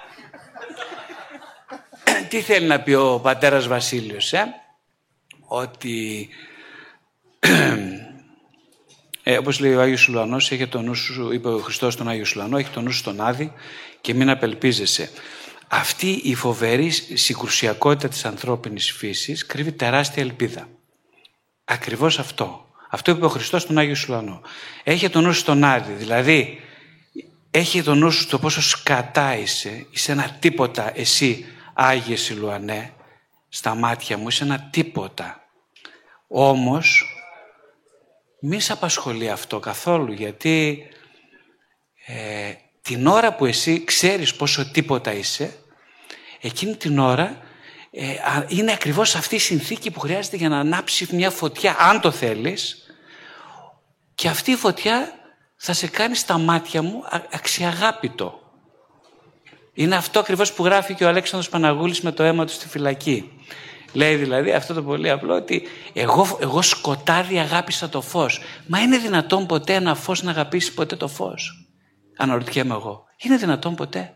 Τι 2.29 2.41
θέλει 2.41 2.67
να 2.67 2.81
πει 2.81 2.93
ο 2.93 3.21
πατέρας 3.23 3.67
Βασίλειος, 3.67 4.33
ε; 4.33 4.55
Ότι, 5.47 6.29
ε, 9.27 9.37
όπως 9.37 9.61
λέει 9.61 9.75
ο 9.75 9.81
Άγιος 9.81 10.01
Σουλανός, 10.01 10.51
έχει 10.51 10.67
το 10.67 10.81
νου 10.81 10.95
σου, 10.95 11.33
είπε 11.33 11.49
ο 11.49 11.59
Χριστός 11.59 11.97
τον 11.97 12.09
Άγιο 12.09 12.25
Σουλανό, 12.25 12.57
έχει 12.57 12.71
το 12.71 12.81
νου 12.81 12.91
σου 12.91 12.99
στον 12.99 13.21
Άδη 13.21 13.53
και 14.01 14.15
μην 14.15 14.31
απελπίζεσαι. 14.31 15.11
Αυτή 15.69 16.11
η 16.11 16.35
φοβερή 16.35 16.91
συγκρουσιακότητα 17.15 18.09
της 18.09 18.25
ανθρώπινης 18.25 18.93
φύσης 18.93 19.47
κρύβει 19.47 19.73
τεράστια 19.73 20.23
ελπίδα. 20.23 20.69
Ακριβώς 21.65 22.19
αυτό. 22.19 22.67
Αυτό 22.91 23.11
είπε 23.11 23.25
ο 23.25 23.29
Χριστός 23.29 23.63
στον 23.63 23.79
Άγιο 23.79 23.95
Σουλανό. 23.95 24.41
Έχει 24.85 25.09
το 25.09 25.21
νου 25.21 25.33
στον 25.33 25.65
Άδη. 25.65 25.93
Δηλαδή, 25.93 26.61
έχει 27.51 27.83
το 27.83 27.95
νου 27.95 28.11
σου 28.11 28.21
στο 28.21 28.39
πόσο 28.39 28.63
σκατά 28.63 29.37
είσαι. 29.37 29.87
Είσαι 29.91 30.13
ένα 30.13 30.37
τίποτα 30.41 30.99
εσύ, 30.99 31.45
Άγιε 31.75 32.17
Σιλουανέ. 32.17 32.93
στα 33.49 33.75
μάτια 33.75 34.19
μου, 34.19 34.29
είσαι 34.29 34.45
ένα 34.45 34.69
τίποτα. 34.71 35.45
Όμως, 36.29 37.14
μη 38.47 38.61
σε 38.61 38.73
απασχολεί 38.73 39.31
αυτό 39.31 39.59
καθόλου, 39.59 40.13
γιατί 40.13 40.87
ε, 42.07 42.53
την 42.83 43.07
ώρα 43.07 43.35
που 43.35 43.47
εσύ 43.47 43.85
ξέρεις 43.85 44.35
πόσο 44.35 44.71
τίποτα 44.71 45.13
είσαι, 45.13 45.57
εκείνη 46.41 46.77
την 46.77 46.99
ώρα 46.99 47.39
ε, 47.91 48.15
είναι 48.49 48.73
ακριβώς 48.73 49.15
αυτή 49.15 49.35
η 49.35 49.39
συνθήκη 49.39 49.91
που 49.91 50.01
χρειάζεται 50.01 50.37
για 50.37 50.49
να 50.49 50.59
ανάψει 50.59 51.09
μια 51.15 51.31
φωτιά, 51.31 51.77
αν 51.79 52.01
το 52.01 52.11
θέλεις, 52.11 52.87
και 54.15 54.29
αυτή 54.29 54.51
η 54.51 54.57
φωτιά 54.57 55.13
θα 55.57 55.73
σε 55.73 55.87
κάνει 55.87 56.15
στα 56.15 56.39
μάτια 56.39 56.83
μου 56.83 57.03
αξιαγάπητο. 57.33 58.41
Είναι 59.75 59.97
αυτό 59.97 60.19
ακριβώς 60.19 60.53
που 60.53 60.65
γράφει 60.65 60.95
και 60.95 61.05
ο 61.05 61.09
Αλέξανδρος 61.09 61.51
Παναγούλης 61.51 62.01
με 62.01 62.13
το 62.13 62.23
αίμα 62.23 62.45
του 62.45 62.53
στη 62.53 62.69
φυλακή. 62.69 63.33
Λέει 63.95 64.17
δηλαδή 64.17 64.53
αυτό 64.53 64.75
το 64.75 64.83
πολύ 64.83 65.11
απλό 65.11 65.35
ότι 65.35 65.63
εγώ, 65.93 66.39
εγώ 66.41 66.63
σκοτάδι 66.63 67.39
αγάπησα 67.39 67.89
το 67.89 68.01
φως. 68.01 68.41
Μα 68.67 68.81
είναι 68.81 68.99
δυνατόν 68.99 69.47
ποτέ 69.47 69.75
ένα 69.75 69.95
φως 69.95 70.23
να 70.23 70.31
αγαπήσεις 70.31 70.73
ποτέ 70.73 70.97
το 70.97 71.09
φως; 71.09 71.69
Αναρωτιέμαι 72.17 72.75
εγώ. 72.75 73.05
Είναι 73.17 73.37
δυνατόν 73.37 73.75
ποτέ; 73.75 74.15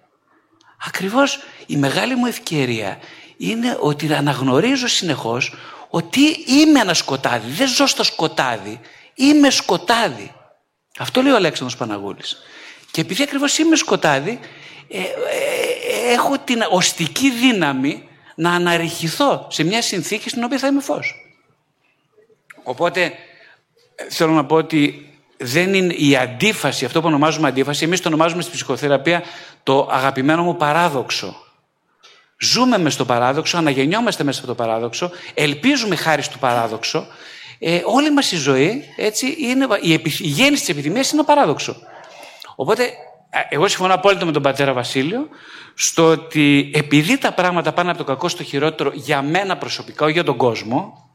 Ακριβώς 0.86 1.38
η 1.66 1.76
μεγάλη 1.76 2.14
μου 2.14 2.26
ευκαιρία 2.26 2.98
είναι 3.36 3.76
ότι 3.80 4.14
αναγνωρίζω 4.14 4.86
συνεχώς 4.86 5.54
ότι 5.88 6.20
είμαι 6.46 6.80
ένα 6.80 6.94
σκοτάδι. 6.94 7.50
Δεν 7.50 7.68
ζω 7.68 7.86
στο 7.86 8.02
σκοτάδι. 8.04 8.80
Είμαι 9.14 9.50
σκοτάδι. 9.50 10.34
Αυτό 10.98 11.22
λέει 11.22 11.32
ο 11.32 11.36
Αλέξανδρος 11.36 11.78
Παναγούλης. 11.78 12.36
Και 12.90 13.00
επειδή 13.00 13.22
ακριβώς 13.22 13.58
είμαι 13.58 13.76
σκοτάδι, 13.76 14.38
ε, 14.88 14.98
ε, 14.98 16.12
έχω 16.12 16.38
την 16.38 16.62
οστική 16.70 17.30
δύναμη 17.30 18.07
να 18.38 18.52
αναρριχηθώ 18.52 19.46
σε 19.50 19.62
μια 19.62 19.82
συνθήκη 19.82 20.28
στην 20.28 20.44
οποία 20.44 20.58
θα 20.58 20.66
είμαι 20.66 20.80
φως. 20.80 21.14
Οπότε 22.62 23.12
θέλω 24.08 24.32
να 24.32 24.44
πω 24.44 24.54
ότι 24.54 25.12
δεν 25.36 25.74
είναι 25.74 25.94
η 25.94 26.16
αντίφαση, 26.16 26.84
αυτό 26.84 27.00
που 27.00 27.06
ονομάζουμε 27.06 27.48
αντίφαση, 27.48 27.84
εμείς 27.84 28.00
το 28.00 28.08
ονομάζουμε 28.08 28.42
στη 28.42 28.50
ψυχοθεραπεία 28.52 29.22
το 29.62 29.88
αγαπημένο 29.90 30.42
μου 30.42 30.56
παράδοξο. 30.56 31.36
Ζούμε 32.40 32.78
μες 32.78 32.92
στο 32.92 33.04
παράδοξο, 33.04 33.56
αναγεννιόμαστε 33.56 34.24
μέσα 34.24 34.38
από 34.38 34.48
το 34.48 34.54
παράδοξο, 34.54 35.10
ελπίζουμε 35.34 35.96
χάρη 35.96 36.22
στο 36.22 36.38
παράδοξο. 36.38 37.06
Ε, 37.58 37.80
όλη 37.84 38.12
μας 38.12 38.32
η 38.32 38.36
ζωή, 38.36 38.84
έτσι, 38.96 39.36
είναι, 39.38 39.66
η, 39.80 39.92
η 39.92 40.28
γέννηση 40.28 40.60
της 40.60 40.68
επιθυμίας 40.68 41.10
είναι 41.10 41.20
το 41.20 41.26
παράδοξο. 41.26 41.76
Οπότε 42.56 42.90
εγώ 43.48 43.68
συμφωνώ 43.68 43.94
απόλυτα 43.94 44.24
με 44.24 44.32
τον 44.32 44.42
πατέρα 44.42 44.72
Βασίλειο 44.72 45.28
στο 45.74 46.06
ότι 46.06 46.70
επειδή 46.74 47.18
τα 47.18 47.32
πράγματα 47.32 47.72
πάνε 47.72 47.88
από 47.88 47.98
το 47.98 48.04
κακό 48.04 48.28
στο 48.28 48.42
χειρότερο 48.42 48.90
για 48.94 49.22
μένα 49.22 49.56
προσωπικά, 49.56 50.10
για 50.10 50.24
τον 50.24 50.36
κόσμο, 50.36 51.10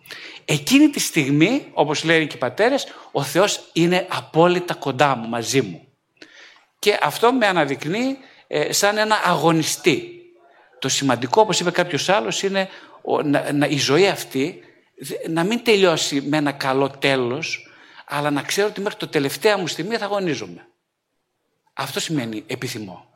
εκείνη 0.46 0.90
τη 0.90 1.00
στιγμή, 1.00 1.68
όπως 1.74 2.04
λένε 2.04 2.26
και 2.26 2.36
οι 2.36 2.40
πατέρες, 2.40 2.88
ο 3.12 3.24
Θεός 3.24 3.70
είναι 3.74 4.08
απόλυτα 4.10 4.74
κοντά 4.74 5.16
μου, 5.16 5.28
μαζί 5.28 5.62
μου. 5.62 5.88
Και 6.80 7.00
αυτό 7.02 7.34
με 7.34 7.48
αναδεικνύει 7.48 8.18
ε, 8.48 8.74
σαν 8.74 8.98
ένα 8.98 9.22
αγωνιστή. 9.26 10.10
Το 10.80 10.90
σημαντικό, 10.90 11.42
όπως 11.42 11.60
είπε 11.60 11.72
κάποιος 11.72 12.10
άλλος, 12.10 12.44
είναι 12.44 12.70
να, 13.54 13.66
η 13.66 13.78
ζωή 13.78 14.08
αυτή 14.08 14.60
να 15.30 15.44
μην 15.44 15.64
τελειώσει 15.64 16.22
με 16.22 16.38
ένα 16.38 16.52
καλό 16.52 16.90
τέλος, 16.90 17.68
αλλά 18.06 18.32
να 18.32 18.42
ξέρω 18.42 18.68
ότι 18.68 18.82
μέχρι 18.82 18.98
το 18.98 19.08
τελευταία 19.08 19.58
μου 19.58 19.68
στιγμή 19.68 19.96
θα 19.96 20.06
αγωνίζομαι. 20.06 20.68
Αυτό 21.74 22.00
σημαίνει 22.00 22.44
επιθυμώ. 22.48 23.14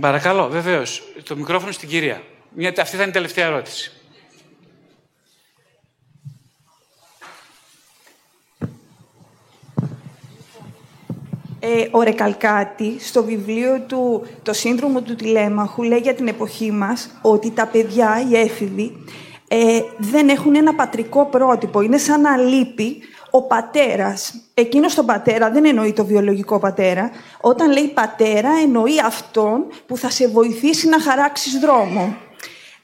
Παρακαλώ, 0.00 0.48
βεβαίως. 0.48 1.02
Το 1.22 1.36
μικρόφωνο 1.36 1.72
στην 1.72 1.88
κυρία. 1.88 2.22
Μια, 2.50 2.68
αυτή 2.68 2.96
θα 2.96 3.02
είναι 3.02 3.10
η 3.10 3.14
τελευταία 3.14 3.46
ερώτηση. 3.46 3.90
Ε, 11.60 11.88
ο 11.90 12.02
Ρεκαλκάτη 12.02 12.96
στο 13.00 13.24
βιβλίο 13.24 13.80
του 13.80 14.26
«Το 14.42 14.52
σύνδρομο 14.52 15.02
του 15.02 15.14
τηλέμαχου» 15.14 15.82
λέει 15.82 15.98
για 15.98 16.14
την 16.14 16.28
εποχή 16.28 16.70
μας 16.70 17.10
ότι 17.22 17.50
τα 17.50 17.66
παιδιά, 17.66 18.26
οι 18.30 18.36
έφηβοι, 18.36 19.04
ε, 19.48 19.80
δεν 19.98 20.28
έχουν 20.28 20.54
ένα 20.54 20.74
πατρικό 20.74 21.26
πρότυπο. 21.26 21.80
Είναι 21.80 21.98
σαν 21.98 22.20
να 22.20 22.36
λείπει 22.36 23.02
ο 23.30 23.42
πατέρας. 23.42 24.34
Εκείνος 24.54 24.94
τον 24.94 25.06
πατέρα 25.06 25.50
δεν 25.50 25.64
εννοεί 25.64 25.92
το 25.92 26.04
βιολογικό 26.04 26.58
πατέρα. 26.58 27.10
Όταν 27.40 27.72
λέει 27.72 27.90
πατέρα 27.94 28.50
εννοεί 28.62 29.00
αυτόν 29.00 29.66
που 29.86 29.96
θα 29.96 30.10
σε 30.10 30.28
βοηθήσει 30.28 30.88
να 30.88 31.00
χαράξεις 31.00 31.58
δρόμο. 31.58 32.16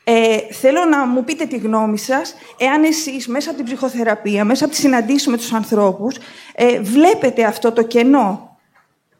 Ε, 0.04 0.38
θέλω 0.50 0.84
να 0.84 1.06
μου 1.06 1.24
πείτε 1.24 1.44
τη 1.44 1.56
γνώμη 1.56 1.98
σας, 1.98 2.34
εάν 2.58 2.84
εσείς 2.84 3.28
μέσα 3.28 3.48
από 3.48 3.58
την 3.58 3.66
ψυχοθεραπεία, 3.66 4.44
μέσα 4.44 4.64
από 4.64 4.74
τη 4.74 4.80
συναντήσεις 4.80 5.26
με 5.26 5.36
τους 5.36 5.52
ανθρώπους, 5.52 6.16
ε, 6.54 6.80
βλέπετε 6.80 7.44
αυτό 7.44 7.72
το 7.72 7.82
κενό 7.82 8.56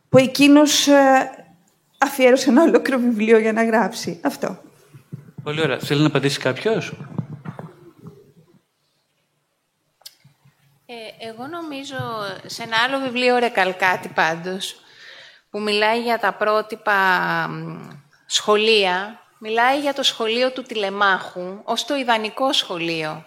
που 0.09 0.19
εκείνος 0.19 0.87
ε, 0.87 1.31
αφιέρωσε 1.99 2.51
ένα 2.51 2.63
ολόκληρο 2.63 3.01
βιβλίο 3.01 3.39
για 3.39 3.53
να 3.53 3.65
γράψει. 3.65 4.21
Αυτό. 4.23 4.59
Πολύ 5.43 5.61
ωραία. 5.61 5.79
Θέλει 5.79 6.01
να 6.01 6.07
απαντήσει 6.07 6.39
κάποιος; 6.39 6.93
Ε, 10.93 11.27
εγώ 11.29 11.47
νομίζω 11.47 11.97
σε 12.47 12.63
ένα 12.63 12.77
άλλο 12.87 12.99
βιβλίο 12.99 13.39
Ρεκαλκάτη 13.39 14.09
πάντως, 14.09 14.77
που 15.51 15.61
μιλάει 15.61 16.01
για 16.03 16.19
τα 16.19 16.33
πρότυπα 16.33 16.99
σχολεία, 18.27 19.21
μιλάει 19.39 19.81
για 19.81 19.95
το 19.95 20.03
σχολείο 20.03 20.51
του 20.51 20.63
τηλεμάχου 20.63 21.61
ως 21.65 21.85
το 21.85 21.97
ιδανικό 21.97 22.53
σχολείο. 22.53 23.27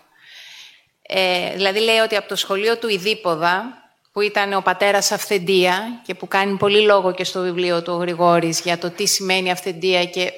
Ε, 1.02 1.54
δηλαδή 1.54 1.80
λέει 1.80 1.98
ότι 1.98 2.16
από 2.16 2.28
το 2.28 2.36
σχολείο 2.36 2.78
του 2.78 2.88
Ιδίποδα, 2.88 3.84
που 4.12 4.22
ήταν 4.22 4.54
ο 4.54 4.62
πατέρας 4.62 5.12
αυθεντία 5.12 6.02
και 6.06 6.16
που 6.16 6.28
κάνει 6.28 6.58
πολύ 6.58 6.82
λόγο 6.82 7.14
και 7.14 7.24
στο 7.24 7.42
βιβλίο 7.42 7.82
του 7.82 7.94
ο 7.94 7.98
Γρηγόρης 7.98 8.60
για 8.60 8.78
το 8.78 8.90
τι 8.90 9.06
σημαίνει 9.06 9.52
αυθεντία 9.52 10.06
και 10.06 10.32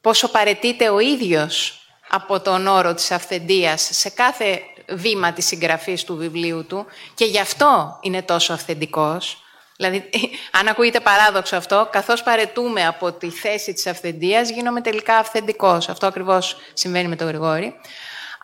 πόσο 0.00 0.28
παρετείται 0.28 0.88
ο 0.88 0.98
ίδιος 0.98 1.80
από 2.08 2.40
τον 2.40 2.66
όρο 2.66 2.94
της 2.94 3.10
αυθεντίας 3.10 3.88
σε 3.92 4.10
κάθε 4.10 4.60
βήμα 4.90 5.32
της 5.32 5.46
συγγραφής 5.46 6.04
του 6.04 6.16
βιβλίου 6.16 6.66
του 6.66 6.86
και 7.14 7.24
γι' 7.24 7.40
αυτό 7.40 7.98
είναι 8.00 8.22
τόσο 8.22 8.52
αυθεντικός. 8.52 9.44
Δηλαδή, 9.76 10.10
αν 10.60 10.68
ακούγεται 10.68 11.00
παράδοξο 11.00 11.56
αυτό, 11.56 11.88
καθώς 11.92 12.22
παρετούμε 12.22 12.86
από 12.86 13.12
τη 13.12 13.30
θέση 13.30 13.72
της 13.72 13.86
αυθεντίας, 13.86 14.50
γίνομαι 14.50 14.80
τελικά 14.80 15.16
αυθεντικός. 15.16 15.88
Αυτό 15.88 16.06
ακριβώς 16.06 16.56
συμβαίνει 16.72 17.08
με 17.08 17.16
τον 17.16 17.28
Γρηγόρη. 17.28 17.74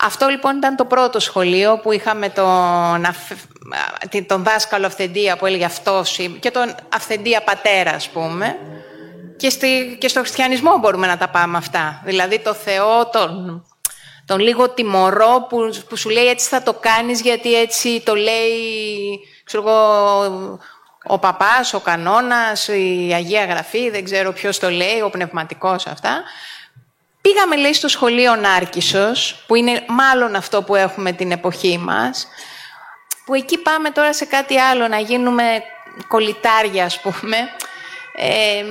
Αυτό 0.01 0.29
λοιπόν 0.29 0.57
ήταν 0.57 0.77
το 0.77 0.85
πρώτο 0.85 1.21
σχολείο 1.21 1.79
που 1.79 1.93
είχαμε 1.93 2.29
τον, 2.29 3.07
τον 4.27 4.43
δάσκαλο 4.43 4.87
αυθεντία 4.87 5.37
που 5.37 5.47
έλεγε 5.47 5.65
αυτός 5.65 6.19
και 6.41 6.51
τον 6.51 6.75
αυθεντία 6.89 7.43
πατέρα, 7.43 7.91
ας 7.91 8.09
πούμε. 8.09 8.57
Και, 9.37 9.51
στη, 9.51 9.97
και 10.01 10.09
στο 10.09 10.21
χριστιανισμό 10.21 10.79
μπορούμε 10.79 11.07
να 11.07 11.17
τα 11.17 11.29
πάμε 11.29 11.57
αυτά. 11.57 12.03
Δηλαδή 12.05 12.39
το 12.39 12.55
Θεό, 12.55 13.07
τον 13.07 13.65
τον 14.27 14.39
λίγο 14.39 14.71
τιμωρό 14.71 15.47
που, 15.49 15.59
που 15.89 15.97
σου 15.97 16.09
λέει 16.09 16.27
έτσι 16.27 16.49
θα 16.49 16.63
το 16.63 16.73
κάνεις 16.73 17.21
γιατί 17.21 17.55
έτσι 17.61 18.03
το 18.05 18.15
λέει 18.15 19.21
ξέρω 19.45 19.71
ο 21.09 21.19
παπάς, 21.19 21.75
ο 21.75 21.81
κανόνας, 21.81 22.69
η 22.69 23.11
Αγία 23.15 23.45
Γραφή, 23.45 23.91
δεν 23.91 24.05
ξέρω 24.05 24.33
ποιος 24.33 24.59
το 24.59 24.71
λέει, 24.71 25.01
ο 25.01 25.11
πνευματικός 25.11 25.87
αυτά. 25.87 26.23
Πήγαμε 27.21 27.57
λέει 27.57 27.73
στο 27.73 27.89
σχολείο 27.89 28.37
Νάρκισσος, 28.37 29.45
που 29.47 29.55
είναι 29.55 29.85
μάλλον 29.89 30.35
αυτό 30.35 30.63
που 30.63 30.75
έχουμε 30.75 31.13
την 31.13 31.31
εποχή 31.31 31.79
μας, 31.79 32.29
που 33.25 33.35
εκεί 33.35 33.59
πάμε 33.59 33.91
τώρα 33.91 34.13
σε 34.13 34.25
κάτι 34.25 34.59
άλλο, 34.59 34.89
να 34.89 34.99
γίνουμε 34.99 35.63
κολυτάρια 36.09 36.85
ας 36.85 37.01
πούμε. 37.01 37.37
Ε, 38.17 38.65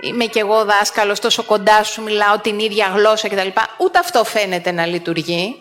είμαι 0.00 0.24
κι 0.24 0.38
εγώ 0.38 0.64
δάσκαλος, 0.64 1.20
τόσο 1.20 1.42
κοντά 1.44 1.82
σου 1.82 2.02
μιλάω 2.02 2.38
την 2.38 2.58
ίδια 2.58 2.92
γλώσσα 2.94 3.28
κτλ. 3.28 3.48
Ούτε 3.78 3.98
αυτό 3.98 4.24
φαίνεται 4.24 4.70
να 4.70 4.86
λειτουργεί. 4.86 5.56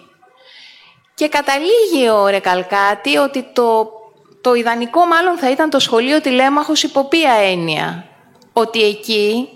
Και 1.14 1.28
καταλήγει 1.28 2.10
ο 2.10 2.28
Ρεκαλκάτη 2.28 3.18
ότι 3.18 3.44
το, 3.54 3.92
το 4.42 4.54
ιδανικό 4.54 5.06
μάλλον 5.06 5.38
θα 5.38 5.52
ήταν 5.52 5.70
το 5.70 5.80
σχολείο 5.80 6.22
τηλέμαχος 6.22 6.84
υπό 6.84 7.06
ποια 7.06 7.34
έννοια; 7.34 8.06
Ότι 8.54 8.84
εκεί 8.84 9.50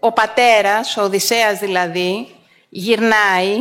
ο 0.00 0.12
πατέρας, 0.12 0.96
ο 0.96 1.02
Οδυσσέας 1.02 1.58
δηλαδή, 1.58 2.28
γυρνάει, 2.68 3.56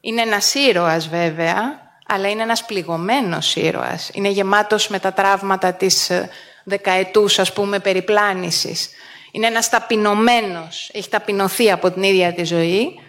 είναι 0.00 0.22
ένας 0.22 0.54
ήρωας 0.54 1.08
βέβαια, 1.08 1.80
αλλά 2.06 2.28
είναι 2.28 2.42
ένας 2.42 2.64
πληγωμένος 2.64 3.56
ήρωας. 3.56 4.10
Είναι 4.12 4.28
γεμάτος 4.28 4.88
με 4.88 4.98
τα 4.98 5.12
τραύματα 5.12 5.72
της 5.72 6.10
ε, 6.10 6.30
δεκαετούς, 6.64 7.38
ας 7.38 7.52
πούμε, 7.52 7.78
περιπλάνησης. 7.78 8.90
Είναι 9.34 9.46
ένας 9.46 9.68
ταπεινωμένος, 9.68 10.90
έχει 10.92 11.08
ταπεινωθεί 11.08 11.70
από 11.70 11.90
την 11.90 12.02
ίδια 12.02 12.32
τη 12.32 12.44
ζωή 12.44 13.00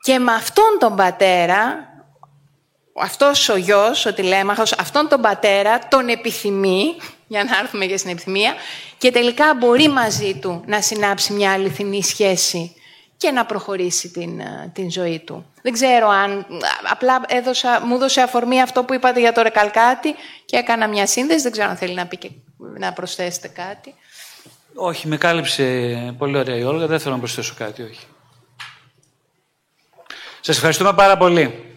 και 0.00 0.18
με 0.18 0.32
αυτόν 0.32 0.76
τον 0.78 0.96
πατέρα, 0.96 1.88
αυτός 2.96 3.48
ο 3.48 3.56
γιος, 3.56 4.06
ο 4.06 4.14
τηλέμαχος, 4.14 4.72
αυτόν 4.72 5.08
τον 5.08 5.20
πατέρα 5.20 5.78
τον 5.88 6.08
επιθυμεί 6.08 6.96
για 7.26 7.44
να 7.44 7.58
έρθουμε 7.58 7.84
για 7.84 7.98
στην 7.98 8.10
επιθυμία 8.10 8.54
και 8.98 9.10
τελικά 9.10 9.54
μπορεί 9.54 9.88
μαζί 9.88 10.38
του 10.38 10.62
να 10.66 10.80
συνάψει 10.80 11.32
μια 11.32 11.52
αληθινή 11.52 12.02
σχέση 12.02 12.74
και 13.16 13.30
να 13.30 13.44
προχωρήσει 13.44 14.10
την, 14.10 14.40
ε, 14.40 14.70
την 14.74 14.90
ζωή 14.90 15.18
του. 15.18 15.52
Δεν 15.62 15.72
ξέρω 15.72 16.08
αν... 16.08 16.46
Απλά 16.90 17.20
έδωσα, 17.26 17.80
μου 17.84 17.94
έδωσε 17.94 18.20
αφορμή 18.20 18.60
αυτό 18.62 18.84
που 18.84 18.94
είπατε 18.94 19.20
για 19.20 19.32
το 19.32 19.42
ρεκαλκάτι 19.42 20.14
και 20.44 20.56
έκανα 20.56 20.88
μια 20.88 21.06
σύνδεση. 21.06 21.42
Δεν 21.42 21.52
ξέρω 21.52 21.68
αν 21.68 21.76
θέλει 21.76 21.94
να, 21.94 22.06
πει 22.06 22.16
και, 22.16 22.30
να 22.78 22.92
προσθέσετε 22.92 23.48
κάτι. 23.48 23.94
Όχι, 24.74 25.08
με 25.08 25.16
κάλυψε 25.16 26.14
πολύ 26.18 26.38
ωραία 26.38 26.56
η 26.56 26.62
Όλγα. 26.62 26.86
Δεν 26.86 26.98
θέλω 27.00 27.14
να 27.14 27.20
προσθέσω 27.20 27.54
κάτι, 27.56 27.82
όχι. 27.82 28.06
Σας 30.40 30.56
ευχαριστούμε 30.56 30.92
πάρα 30.92 31.16
πολύ. 31.16 31.73